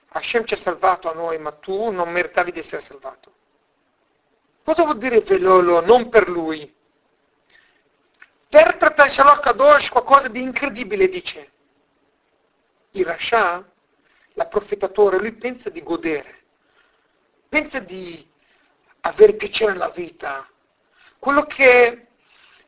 Hashem 0.09 0.45
ci 0.47 0.55
ha 0.55 0.59
salvato 0.59 1.09
a 1.09 1.15
noi, 1.15 1.39
ma 1.39 1.53
tu 1.53 1.91
non 1.91 2.11
meritavi 2.11 2.51
di 2.51 2.59
essere 2.59 2.81
salvato. 2.81 3.33
Cosa 4.65 4.83
vuol 4.83 4.99
dire 4.99 5.21
velolo? 5.21 5.81
Non 5.81 6.09
per 6.09 6.29
lui. 6.29 6.75
Per 8.49 8.77
trattare 8.79 9.11
Shalom 9.11 9.39
Kadosh 9.39 9.91
qualcosa 9.91 10.27
di 10.27 10.43
incredibile 10.43 11.09
dice. 11.09 11.53
Il 12.93 13.07
Rasha, 13.07 13.65
l'approfittatore, 14.37 15.19
lui 15.19 15.33
pensa 15.33 15.71
di 15.71 15.83
godere, 15.83 16.43
pensa 17.49 17.79
di 17.79 18.27
avere 19.01 19.35
piacere 19.35 19.73
nella 19.73 19.91
vita, 19.91 20.49
quello 21.19 21.45
che 21.47 22.07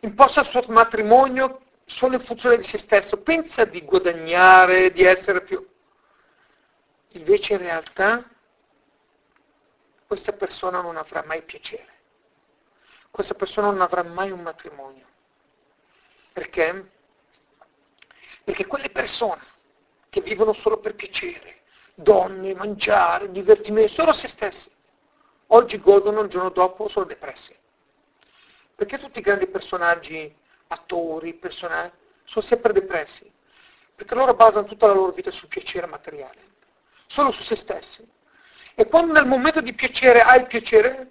imposta 0.01 0.41
il 0.41 0.47
suo 0.47 0.65
matrimonio 0.69 1.63
solo 1.85 2.17
in 2.17 2.25
funzione 2.25 2.57
di 2.57 2.65
se 2.65 2.79
stesso, 2.79 3.19
pensa 3.19 3.65
di 3.65 3.83
guadagnare, 3.83 4.93
di 4.93 5.03
essere 5.03 5.43
più... 5.43 5.67
Invece 7.13 7.55
in 7.55 7.61
realtà 7.61 8.29
questa 10.07 10.33
persona 10.33 10.83
non 10.83 10.97
avrà 10.97 11.23
mai 11.25 11.43
piacere, 11.43 11.89
questa 13.11 13.35
persona 13.35 13.71
non 13.71 13.81
avrà 13.81 14.03
mai 14.03 14.31
un 14.31 14.41
matrimonio. 14.41 15.07
Perché? 16.33 16.91
Perché 18.45 18.67
quelle 18.67 18.91
persone 18.91 19.43
che 20.11 20.21
vivono 20.21 20.53
solo 20.53 20.79
per 20.79 20.95
piacere, 20.95 21.58
donne, 21.99 22.55
mangiare, 22.55 23.31
divertimento, 23.31 23.93
solo 23.93 24.13
se 24.13 24.29
stessi, 24.29 24.71
oggi 25.49 25.81
godono, 25.81 26.21
il 26.21 26.29
giorno 26.29 26.51
dopo 26.51 26.89
sono 26.89 27.05
depressi. 27.05 27.55
Perché 28.75 28.99
tutti 28.99 29.19
i 29.19 29.23
grandi 29.23 29.49
personaggi, 29.49 30.33
attori, 30.69 31.35
personaggi, 31.35 31.97
sono 32.25 32.45
sempre 32.45 32.73
depressi? 32.73 33.29
Perché 33.97 34.15
loro 34.15 34.35
basano 34.35 34.67
tutta 34.67 34.87
la 34.87 34.93
loro 34.93 35.11
vita 35.11 35.33
sul 35.33 35.49
piacere 35.49 35.87
materiale, 35.87 36.39
solo 37.09 37.33
su 37.33 37.43
se 37.43 37.57
stessi. 37.57 38.07
E 38.77 38.87
quando 38.87 39.13
nel 39.13 39.27
momento 39.27 39.61
di 39.61 39.73
piacere 39.73 40.21
hai 40.21 40.43
il 40.43 40.47
piacere, 40.47 41.11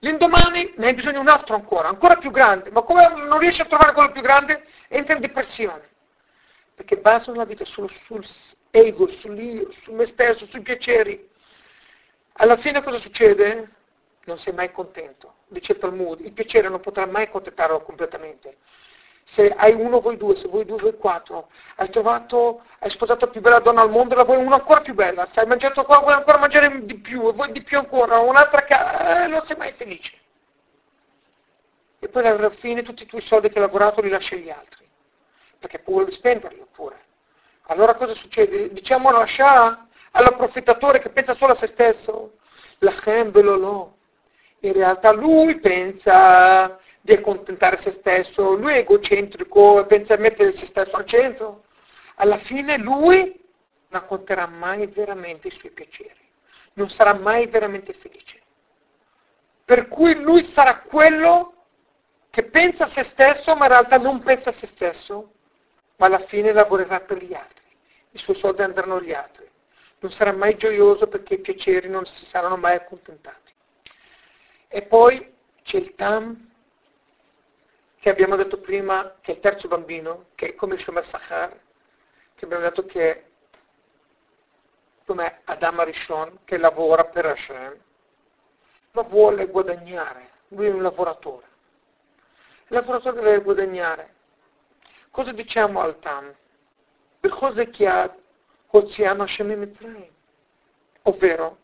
l'indomani 0.00 0.74
ne 0.76 0.86
hai 0.88 0.94
bisogno 0.94 1.20
un 1.20 1.28
altro 1.28 1.54
ancora, 1.54 1.88
ancora 1.88 2.16
più 2.16 2.30
grande, 2.30 2.70
ma 2.70 2.82
come 2.82 3.08
non 3.08 3.38
riesci 3.38 3.62
a 3.62 3.64
trovare 3.64 3.94
quello 3.94 4.12
più 4.12 4.20
grande, 4.20 4.66
entra 4.88 5.14
in 5.14 5.22
depressione. 5.22 5.88
Perché 6.74 6.98
basano 6.98 7.38
la 7.38 7.46
vita 7.46 7.64
solo 7.64 7.88
sul 7.88 8.26
ego, 8.70 9.10
sull'io, 9.10 9.70
su 9.82 9.92
me 9.92 10.06
stesso, 10.06 10.46
sui 10.46 10.60
piaceri. 10.60 11.28
Alla 12.38 12.56
fine 12.56 12.82
cosa 12.82 12.98
succede? 12.98 13.70
Non 14.24 14.38
sei 14.38 14.52
mai 14.52 14.72
contento 14.72 15.36
dice 15.48 15.72
il 15.72 15.78
Talmud, 15.78 16.20
il 16.20 16.32
piacere 16.32 16.68
non 16.68 16.80
potrà 16.80 17.06
mai 17.06 17.24
accontentarlo 17.24 17.80
completamente. 17.82 18.56
Se 19.24 19.50
hai 19.50 19.72
uno, 19.72 20.00
vuoi 20.00 20.16
due, 20.16 20.36
se 20.36 20.46
vuoi 20.46 20.64
due, 20.64 20.78
vuoi 20.78 20.96
quattro. 20.96 21.48
Hai 21.76 21.90
trovato, 21.90 22.62
hai 22.78 22.90
sposato 22.90 23.24
la 23.24 23.30
più 23.32 23.40
bella 23.40 23.58
donna 23.58 23.80
al 23.80 23.90
mondo, 23.90 24.14
la 24.14 24.24
vuoi 24.24 24.38
una 24.38 24.56
ancora 24.56 24.80
più 24.80 24.94
bella. 24.94 25.26
Se 25.26 25.40
hai 25.40 25.46
mangiato 25.46 25.84
qua, 25.84 25.98
vuoi 25.98 26.14
ancora 26.14 26.38
mangiare 26.38 26.84
di 26.84 26.98
più, 26.98 27.28
e 27.28 27.32
vuoi 27.32 27.50
di 27.50 27.62
più 27.62 27.76
ancora, 27.76 28.18
un'altra 28.18 28.62
casa, 28.62 29.24
eh, 29.24 29.26
non 29.26 29.44
sei 29.44 29.56
mai 29.56 29.72
felice. 29.72 30.14
E 31.98 32.08
poi 32.08 32.26
alla 32.26 32.50
fine 32.50 32.82
tutti 32.82 33.02
i 33.02 33.06
tuoi 33.06 33.20
soldi 33.20 33.48
che 33.48 33.58
hai 33.58 33.64
lavorato 33.64 34.00
li 34.00 34.10
lasci 34.10 34.34
agli 34.34 34.50
altri, 34.50 34.88
perché 35.58 35.80
puoi 35.80 36.08
spenderli 36.10 36.60
oppure. 36.60 37.04
Allora 37.66 37.94
cosa 37.94 38.14
succede? 38.14 38.72
Diciamo 38.72 39.10
lascia 39.10 39.88
all'approfittatore 40.12 41.00
che 41.00 41.10
pensa 41.10 41.34
solo 41.34 41.52
a 41.52 41.56
se 41.56 41.66
stesso, 41.66 42.38
la 42.78 42.94
lo 43.04 43.96
in 44.60 44.72
realtà 44.72 45.12
lui 45.12 45.58
pensa 45.60 46.78
di 47.00 47.12
accontentare 47.12 47.78
se 47.78 47.92
stesso, 47.92 48.54
lui 48.54 48.72
è 48.72 48.78
egocentrico 48.78 49.80
e 49.80 49.86
pensa 49.86 50.16
di 50.16 50.22
mettere 50.22 50.56
se 50.56 50.66
stesso 50.66 50.96
al 50.96 51.04
centro. 51.04 51.64
Alla 52.16 52.38
fine 52.38 52.78
lui 52.78 53.18
non 53.88 54.02
acconterà 54.02 54.46
mai 54.46 54.86
veramente 54.86 55.48
i 55.48 55.52
suoi 55.52 55.70
piaceri, 55.70 56.18
non 56.74 56.88
sarà 56.88 57.14
mai 57.14 57.46
veramente 57.46 57.92
felice. 57.92 58.40
Per 59.64 59.88
cui 59.88 60.14
lui 60.14 60.44
sarà 60.46 60.80
quello 60.80 61.52
che 62.30 62.44
pensa 62.44 62.84
a 62.84 62.88
se 62.88 63.04
stesso, 63.04 63.54
ma 63.54 63.64
in 63.66 63.70
realtà 63.70 63.98
non 63.98 64.20
pensa 64.20 64.50
a 64.50 64.54
se 64.54 64.66
stesso, 64.66 65.32
ma 65.96 66.06
alla 66.06 66.24
fine 66.26 66.52
lavorerà 66.52 67.00
per 67.00 67.22
gli 67.22 67.34
altri, 67.34 67.64
i 68.10 68.18
suoi 68.18 68.36
soldi 68.36 68.62
andranno 68.62 68.96
agli 68.96 69.12
altri, 69.12 69.48
non 69.98 70.12
sarà 70.12 70.32
mai 70.32 70.56
gioioso 70.56 71.06
perché 71.06 71.34
i 71.34 71.40
piaceri 71.40 71.88
non 71.88 72.04
si 72.06 72.24
saranno 72.24 72.56
mai 72.56 72.76
accontentati. 72.76 73.52
E 74.68 74.82
poi 74.82 75.34
c'è 75.62 75.78
il 75.78 75.94
Tam, 75.94 76.50
che 77.98 78.10
abbiamo 78.10 78.36
detto 78.36 78.58
prima, 78.58 79.16
che 79.20 79.32
è 79.32 79.34
il 79.36 79.40
terzo 79.40 79.68
bambino, 79.68 80.26
che 80.34 80.48
è 80.48 80.54
come 80.54 80.78
Shomer 80.78 81.04
Sachar, 81.04 81.58
che 82.34 82.44
abbiamo 82.44 82.62
detto 82.62 82.84
che 82.84 83.10
è 83.10 83.24
come 85.06 85.40
Adam 85.44 85.80
Arishon, 85.80 86.40
che 86.44 86.58
lavora 86.58 87.04
per 87.04 87.26
Hashem, 87.26 87.76
ma 88.92 89.02
vuole 89.02 89.46
guadagnare, 89.46 90.30
lui 90.48 90.66
è 90.66 90.72
un 90.72 90.82
lavoratore. 90.82 91.46
Il 92.68 92.76
lavoratore 92.76 93.20
deve 93.20 93.42
guadagnare. 93.42 94.14
Cosa 95.16 95.32
diciamo 95.32 95.80
al 95.80 95.98
Tam? 95.98 96.30
Per 97.20 97.30
cose 97.30 97.70
che 97.70 97.86
ha 97.86 98.14
Oziano 98.72 99.22
Hashem 99.22 99.50
Mitzrayim. 99.50 100.10
Ovvero, 101.04 101.56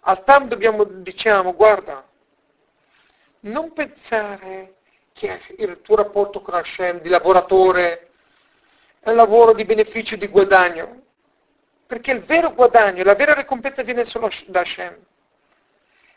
al 0.00 0.24
Tam 0.24 0.48
dobbiamo, 0.48 0.82
diciamo, 0.82 1.54
guarda, 1.54 2.04
non 3.42 3.72
pensare 3.72 4.78
che 5.12 5.42
il 5.58 5.80
tuo 5.82 5.94
rapporto 5.94 6.40
con 6.40 6.54
Hashem 6.54 7.02
di 7.02 7.08
lavoratore 7.08 8.10
è 8.98 9.10
un 9.10 9.14
lavoro 9.14 9.52
di 9.52 9.64
beneficio, 9.64 10.16
di 10.16 10.26
guadagno, 10.26 11.02
perché 11.86 12.10
il 12.10 12.22
vero 12.22 12.52
guadagno, 12.52 13.04
la 13.04 13.14
vera 13.14 13.32
ricompensa 13.32 13.84
viene 13.84 14.04
solo 14.06 14.28
da 14.48 14.58
Hashem. 14.58 14.98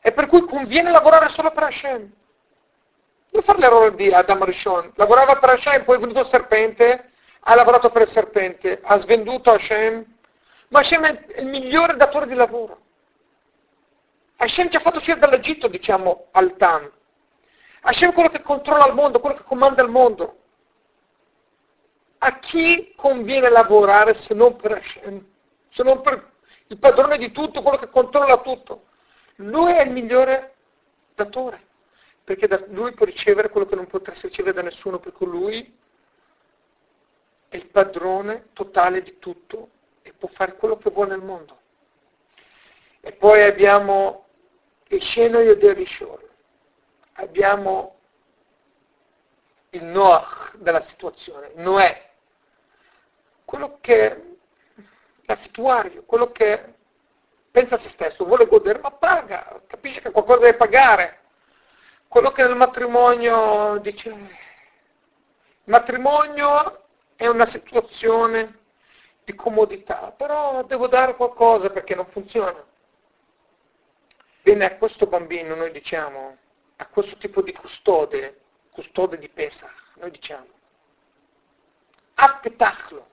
E 0.01 0.11
per 0.11 0.25
cui 0.25 0.41
conviene 0.45 0.89
lavorare 0.89 1.29
solo 1.29 1.51
per 1.51 1.61
Hashem. 1.61 2.11
Non 3.35 3.43
fare 3.43 3.59
l'errore 3.59 3.95
di 3.95 4.13
Adam 4.13 4.45
Rishon. 4.45 4.93
Lavorava 4.95 5.35
per 5.35 5.49
Hashem, 5.49 5.83
poi 5.83 5.97
è 5.97 5.99
venuto 5.99 6.21
il 6.21 6.27
serpente, 6.27 7.11
ha 7.41 7.53
lavorato 7.53 7.89
per 7.89 8.03
il 8.03 8.09
serpente, 8.09 8.79
ha 8.81 8.97
svenduto 9.01 9.51
Hashem, 9.51 10.05
ma 10.69 10.79
Hashem 10.79 11.03
è 11.03 11.39
il 11.41 11.47
migliore 11.47 11.97
datore 11.97 12.27
di 12.27 12.33
lavoro. 12.33 12.79
Hashem 14.37 14.69
ci 14.69 14.77
ha 14.77 14.79
fatto 14.79 14.99
uscire 14.99 15.19
dall'Egitto, 15.19 15.67
diciamo, 15.67 16.27
al 16.31 16.55
Tam. 16.55 16.89
Hashem 17.81 18.11
è 18.11 18.13
quello 18.13 18.29
che 18.29 18.41
controlla 18.41 18.87
il 18.87 18.93
mondo, 18.93 19.19
quello 19.19 19.35
che 19.35 19.43
comanda 19.43 19.83
il 19.83 19.89
mondo. 19.89 20.37
A 22.19 22.39
chi 22.39 22.93
conviene 22.95 23.49
lavorare 23.49 24.13
se 24.13 24.33
non 24.33 24.55
per 24.55 24.71
Hashem? 24.71 25.25
Se 25.73 25.83
non 25.83 25.99
per 25.99 26.31
il 26.67 26.77
padrone 26.77 27.17
di 27.17 27.33
tutto, 27.33 27.61
quello 27.61 27.79
che 27.79 27.89
controlla 27.89 28.37
tutto. 28.37 28.85
Lui 29.35 29.73
è 29.73 29.83
il 29.83 29.91
migliore 29.91 30.53
datore, 31.15 31.64
perché 32.25 32.47
da 32.47 32.61
lui 32.69 32.93
può 32.93 33.05
ricevere 33.05 33.49
quello 33.49 33.67
che 33.67 33.75
non 33.75 33.85
potresti 33.85 34.27
ricevere 34.27 34.55
da 34.55 34.63
nessuno, 34.63 34.99
perché 34.99 35.25
lui 35.25 35.77
è 37.47 37.55
il 37.55 37.67
padrone 37.67 38.47
totale 38.53 39.03
di 39.03 39.19
tutto 39.19 39.69
e 40.01 40.11
può 40.11 40.27
fare 40.29 40.55
quello 40.55 40.75
che 40.77 40.89
vuole 40.89 41.11
nel 41.11 41.23
mondo. 41.23 41.59
E 42.99 43.11
poi 43.11 43.43
abbiamo 43.43 44.25
il 44.87 45.03
Sheno 45.03 45.39
Yoderishor, 45.39 46.27
abbiamo 47.13 47.99
il 49.69 49.83
Noach 49.83 50.57
della 50.57 50.83
situazione, 50.87 51.51
Noè, 51.55 52.09
quello 53.45 53.77
che 53.81 54.37
l'affittuario, 55.25 56.03
quello 56.05 56.31
che 56.31 56.73
pensa 57.51 57.75
a 57.75 57.79
se 57.79 57.89
stesso, 57.89 58.25
vuole 58.25 58.47
godere, 58.47 58.79
ma 58.79 58.91
paga, 58.91 59.61
capisce 59.67 60.01
che 60.01 60.09
qualcosa 60.09 60.39
deve 60.39 60.57
pagare. 60.57 61.19
Quello 62.07 62.31
che 62.31 62.43
nel 62.43 62.55
matrimonio 62.55 63.77
dice, 63.79 64.09
il 64.09 64.27
matrimonio 65.65 66.85
è 67.15 67.27
una 67.27 67.45
situazione 67.45 68.59
di 69.23 69.33
comodità, 69.35 70.13
però 70.15 70.63
devo 70.63 70.87
dare 70.87 71.15
qualcosa 71.15 71.69
perché 71.69 71.95
non 71.95 72.05
funziona. 72.07 72.63
Bene, 74.43 74.65
a 74.65 74.77
questo 74.77 75.07
bambino 75.07 75.55
noi 75.55 75.71
diciamo, 75.71 76.37
a 76.77 76.87
questo 76.87 77.17
tipo 77.17 77.41
di 77.41 77.51
custode, 77.51 78.41
custode 78.69 79.17
di 79.17 79.27
Pesach, 79.27 79.73
noi 79.95 80.11
diciamo, 80.11 80.47
appetachlo, 82.13 83.07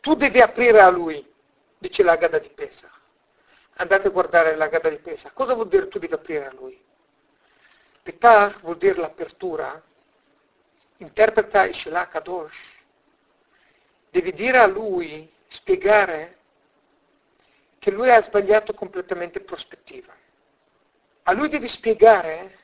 tu 0.00 0.14
devi 0.14 0.40
aprire 0.40 0.80
a 0.80 0.88
lui, 0.88 1.32
dice 1.78 2.02
la 2.02 2.16
Gada 2.16 2.38
di 2.38 2.48
Pesach. 2.48 2.94
Andate 3.78 4.06
a 4.06 4.10
guardare 4.10 4.56
la 4.56 4.68
Gada 4.68 4.88
di 4.88 4.98
Pesach. 4.98 5.32
Cosa 5.34 5.54
vuol 5.54 5.68
dire 5.68 5.88
tu 5.88 5.98
devi 5.98 6.14
aprire 6.14 6.46
a 6.46 6.52
lui? 6.52 6.82
Petach 8.06 8.60
vuol 8.60 8.76
dire 8.76 9.00
l'apertura. 9.00 9.82
Interpreta 10.98 11.64
il 11.64 11.74
Shelah 11.74 12.06
Kadosh. 12.06 12.56
Devi 14.10 14.32
dire 14.32 14.58
a 14.58 14.66
lui, 14.66 15.28
spiegare 15.48 16.36
che 17.80 17.90
lui 17.90 18.08
ha 18.08 18.22
sbagliato 18.22 18.74
completamente 18.74 19.40
prospettiva. 19.40 20.14
A 21.24 21.32
lui 21.32 21.48
devi 21.48 21.66
spiegare 21.66 22.58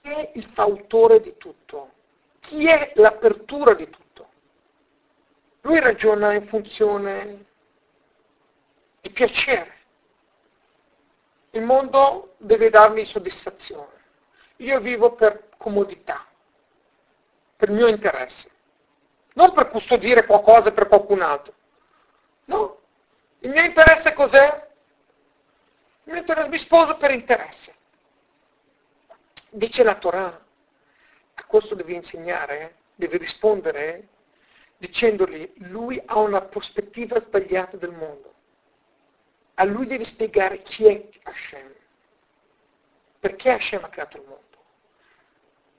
chi 0.00 0.08
è 0.10 0.32
il 0.34 0.46
fautore 0.46 1.20
di 1.20 1.36
tutto, 1.36 1.92
chi 2.40 2.66
è 2.66 2.90
l'apertura 2.96 3.74
di 3.74 3.88
tutto. 3.88 4.28
Lui 5.60 5.78
ragiona 5.78 6.32
in 6.32 6.48
funzione 6.48 7.44
di 9.00 9.10
piacere. 9.10 9.75
Il 11.56 11.62
mondo 11.62 12.34
deve 12.36 12.68
darmi 12.68 13.06
soddisfazione. 13.06 14.04
Io 14.56 14.78
vivo 14.78 15.14
per 15.14 15.48
comodità, 15.56 16.26
per 17.56 17.70
il 17.70 17.74
mio 17.76 17.86
interesse. 17.86 18.50
Non 19.32 19.54
per 19.54 19.68
custodire 19.68 20.26
qualcosa 20.26 20.70
per 20.72 20.86
qualcun 20.86 21.22
altro. 21.22 21.54
No. 22.44 22.80
Il 23.38 23.50
mio 23.50 23.62
interesse 23.62 24.12
cos'è? 24.12 24.68
Il 26.04 26.12
mio 26.12 26.16
interesse, 26.18 26.48
mi 26.50 26.58
sposo 26.58 26.96
per 26.98 27.10
interesse. 27.12 27.74
Dice 29.48 29.82
la 29.82 29.94
Torah, 29.94 30.38
a 31.34 31.44
questo 31.44 31.74
devi 31.74 31.94
insegnare, 31.94 32.76
devi 32.94 33.16
rispondere 33.16 34.08
dicendogli 34.76 35.50
lui 35.70 36.02
ha 36.04 36.18
una 36.18 36.42
prospettiva 36.42 37.18
sbagliata 37.18 37.78
del 37.78 37.92
mondo. 37.92 38.34
A 39.58 39.64
lui 39.64 39.86
devi 39.86 40.04
spiegare 40.04 40.62
chi 40.62 40.86
è 40.86 41.08
Hashem. 41.22 41.72
Perché 43.18 43.50
Hashem 43.50 43.82
ha 43.84 43.88
creato 43.88 44.18
il 44.18 44.24
mondo? 44.24 44.44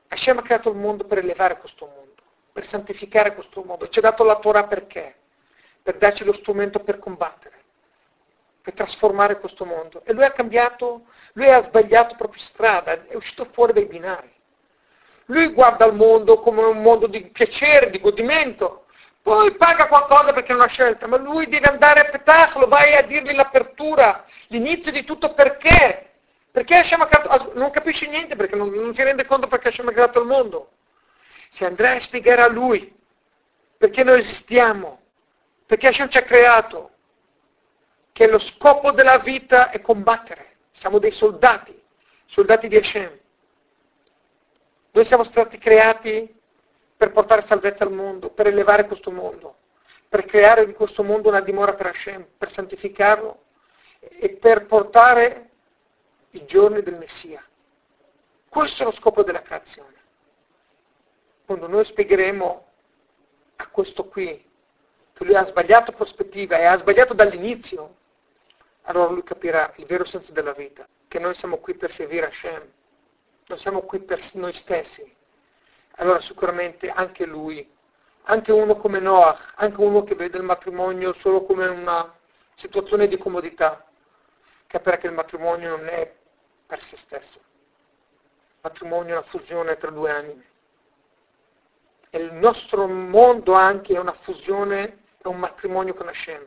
Hashem 0.08 0.38
ha 0.40 0.42
creato 0.42 0.70
il 0.70 0.78
mondo 0.78 1.06
per 1.06 1.20
elevare 1.20 1.60
questo 1.60 1.86
mondo, 1.86 2.22
per 2.52 2.66
santificare 2.66 3.36
questo 3.36 3.62
mondo. 3.64 3.88
Ci 3.88 4.00
ha 4.00 4.02
dato 4.02 4.24
la 4.24 4.40
Torah 4.40 4.66
perché? 4.66 5.16
Per 5.84 5.98
darci 5.98 6.24
lo 6.24 6.34
strumento 6.34 6.80
per 6.80 6.98
combattere, 6.98 7.64
per 8.62 8.74
trasformare 8.74 9.40
questo 9.40 9.64
mondo. 9.64 10.02
E 10.06 10.14
lui 10.14 10.24
ha 10.24 10.32
cambiato, 10.32 11.06
lui 11.34 11.48
ha 11.48 11.62
sbagliato 11.62 12.16
proprio 12.16 12.42
strada, 12.42 13.06
è 13.06 13.16
uscito 13.16 13.46
fuori 13.52 13.74
dai 13.74 13.86
binari. 13.86 14.34
Lui 15.26 15.54
guarda 15.54 15.86
il 15.86 15.94
mondo 15.94 16.40
come 16.40 16.64
un 16.64 16.82
mondo 16.82 17.06
di 17.06 17.28
piacere, 17.28 17.92
di 17.92 18.00
godimento, 18.00 18.87
poi 19.28 19.58
paga 19.58 19.88
qualcosa 19.88 20.32
perché 20.32 20.54
è 20.54 20.56
una 20.56 20.70
scelta, 20.70 21.06
ma 21.06 21.18
lui 21.18 21.50
deve 21.50 21.68
andare 21.68 22.00
a 22.00 22.10
Petach, 22.10 22.56
lo 22.56 22.70
vai 22.70 22.96
a 22.96 23.02
dirgli 23.02 23.36
l'apertura, 23.36 24.24
l'inizio 24.48 24.90
di 24.90 25.04
tutto 25.04 25.34
perché? 25.34 26.12
Perché 26.50 26.78
Hashem 26.78 27.02
ha 27.02 27.08
creato, 27.08 27.52
non 27.56 27.70
capisce 27.72 28.08
niente 28.08 28.38
perché 28.38 28.56
non, 28.56 28.70
non 28.70 28.94
si 28.94 29.04
rende 29.04 29.26
conto 29.26 29.48
perché 29.48 29.68
Hashem 29.68 29.90
ha 29.90 29.92
creato 29.92 30.22
il 30.22 30.28
mondo. 30.28 30.72
Se 31.50 31.66
andrai 31.66 31.98
a 31.98 32.00
spiegare 32.00 32.42
a 32.42 32.48
lui 32.48 32.96
perché 33.78 34.06
noi 34.06 34.22
esistiamo, 34.22 35.02
perché 35.66 35.88
Hashem 35.88 36.08
ci 36.08 36.20
ha 36.20 36.24
creato, 36.24 36.92
che 38.14 38.30
lo 38.30 38.40
scopo 38.40 38.94
della 38.94 39.18
vita 39.18 39.72
è 39.72 39.82
combattere, 39.82 40.56
siamo 40.72 41.00
dei 41.00 41.12
soldati, 41.12 41.78
soldati 42.28 42.70
di 42.70 42.78
Hashem. 42.78 43.20
Noi 44.92 45.04
siamo 45.04 45.26
stati 45.26 45.58
creati 45.58 46.34
per 46.98 47.12
portare 47.12 47.46
salvezza 47.46 47.84
al 47.84 47.94
mondo, 47.94 48.32
per 48.32 48.48
elevare 48.48 48.86
questo 48.88 49.12
mondo, 49.12 49.56
per 50.10 50.26
creare 50.26 50.66
di 50.66 50.74
questo 50.74 51.04
mondo 51.04 51.30
una 51.30 51.42
dimora 51.42 51.76
per 51.76 51.86
Hashem, 51.86 52.26
per 52.38 52.52
santificarlo 52.52 53.44
e 54.00 54.30
per 54.32 54.66
portare 54.66 55.50
i 56.32 56.46
giorni 56.46 56.82
del 56.82 56.98
Messia. 56.98 57.44
Questo 58.50 58.82
è 58.82 58.86
lo 58.86 58.92
scopo 58.92 59.22
della 59.22 59.44
creazione. 59.44 59.96
Quando 61.46 61.68
noi 61.68 61.86
spiegheremo 61.86 62.66
a 63.58 63.68
questo 63.68 64.06
qui 64.08 64.44
che 65.14 65.24
lui 65.24 65.36
ha 65.36 65.46
sbagliato 65.46 65.92
prospettiva 65.92 66.58
e 66.58 66.66
ha 66.66 66.78
sbagliato 66.78 67.14
dall'inizio, 67.14 67.96
allora 68.84 69.12
lui 69.12 69.24
capirà 69.24 69.72
il 69.78 69.86
vero 69.86 70.06
senso 70.06 70.32
della 70.32 70.54
vita, 70.54 70.88
che 71.08 71.20
noi 71.20 71.36
siamo 71.36 71.58
qui 71.58 71.76
per 71.76 71.92
servire 71.92 72.28
Hashem, 72.28 72.72
non 73.48 73.58
siamo 73.60 73.82
qui 73.82 74.00
per 74.00 74.20
noi 74.34 74.54
stessi, 74.54 75.16
allora 75.98 76.20
sicuramente 76.22 76.90
anche 76.90 77.26
lui, 77.26 77.70
anche 78.24 78.52
uno 78.52 78.76
come 78.76 79.00
Noah, 79.00 79.54
anche 79.56 79.82
uno 79.82 80.04
che 80.04 80.16
vede 80.16 80.38
il 80.38 80.44
matrimonio 80.44 81.14
solo 81.14 81.44
come 81.44 81.68
una 81.68 82.14
situazione 82.56 83.08
di 83.08 83.18
comodità, 83.18 83.86
capirà 84.68 84.98
che 84.98 85.08
il 85.08 85.14
matrimonio 85.14 85.78
non 85.78 85.88
è 85.88 86.14
per 86.66 86.84
se 86.84 86.98
stesso. 86.98 87.38
Il 87.38 88.60
matrimonio 88.62 89.16
è 89.16 89.18
una 89.18 89.28
fusione 89.28 89.78
tra 89.78 89.90
due 89.90 90.12
anime. 90.12 90.46
E 92.10 92.20
il 92.20 92.34
nostro 92.34 92.88
mondo 92.88 93.54
anche 93.54 93.94
è 93.94 94.00
una 94.00 94.14
fusione, 94.14 95.04
è 95.18 95.28
un 95.28 95.38
matrimonio 95.38 95.94
con 95.94 96.08
Hashem. 96.08 96.46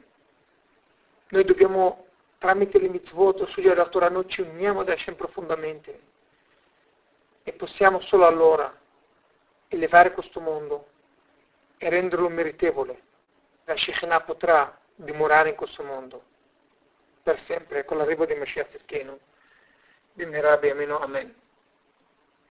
Noi 1.28 1.44
dobbiamo, 1.44 2.06
tramite 2.39 2.78
le 2.78 2.89
mitzvot, 2.89 3.47
studiare 3.47 3.77
la 3.77 3.86
Torah, 3.86 4.09
noi 4.09 4.28
ci 4.28 4.43
uniamo 4.43 4.81
ad 4.81 4.89
Hashem 4.89 5.14
profondamente 5.14 6.09
e 7.43 7.52
possiamo 7.52 8.01
solo 8.01 8.27
allora 8.27 8.80
elevare 9.70 10.12
questo 10.12 10.40
mondo 10.40 10.88
e 11.78 11.88
renderlo 11.88 12.28
meritevole. 12.28 13.02
La 13.64 13.76
Shekinah 13.76 14.20
potrà 14.22 14.78
dimorare 14.94 15.51
in 15.51 15.55
questo 15.55 15.82
mondo 15.84 16.24
per 17.22 17.38
sempre 17.38 17.84
con 17.84 17.97
l'arrivo 17.97 18.26
di 18.26 18.34
Mashiach 18.34 18.70
Zidkenu. 18.70 19.18
Bimhera 20.12 20.59
Amen. 21.01 21.40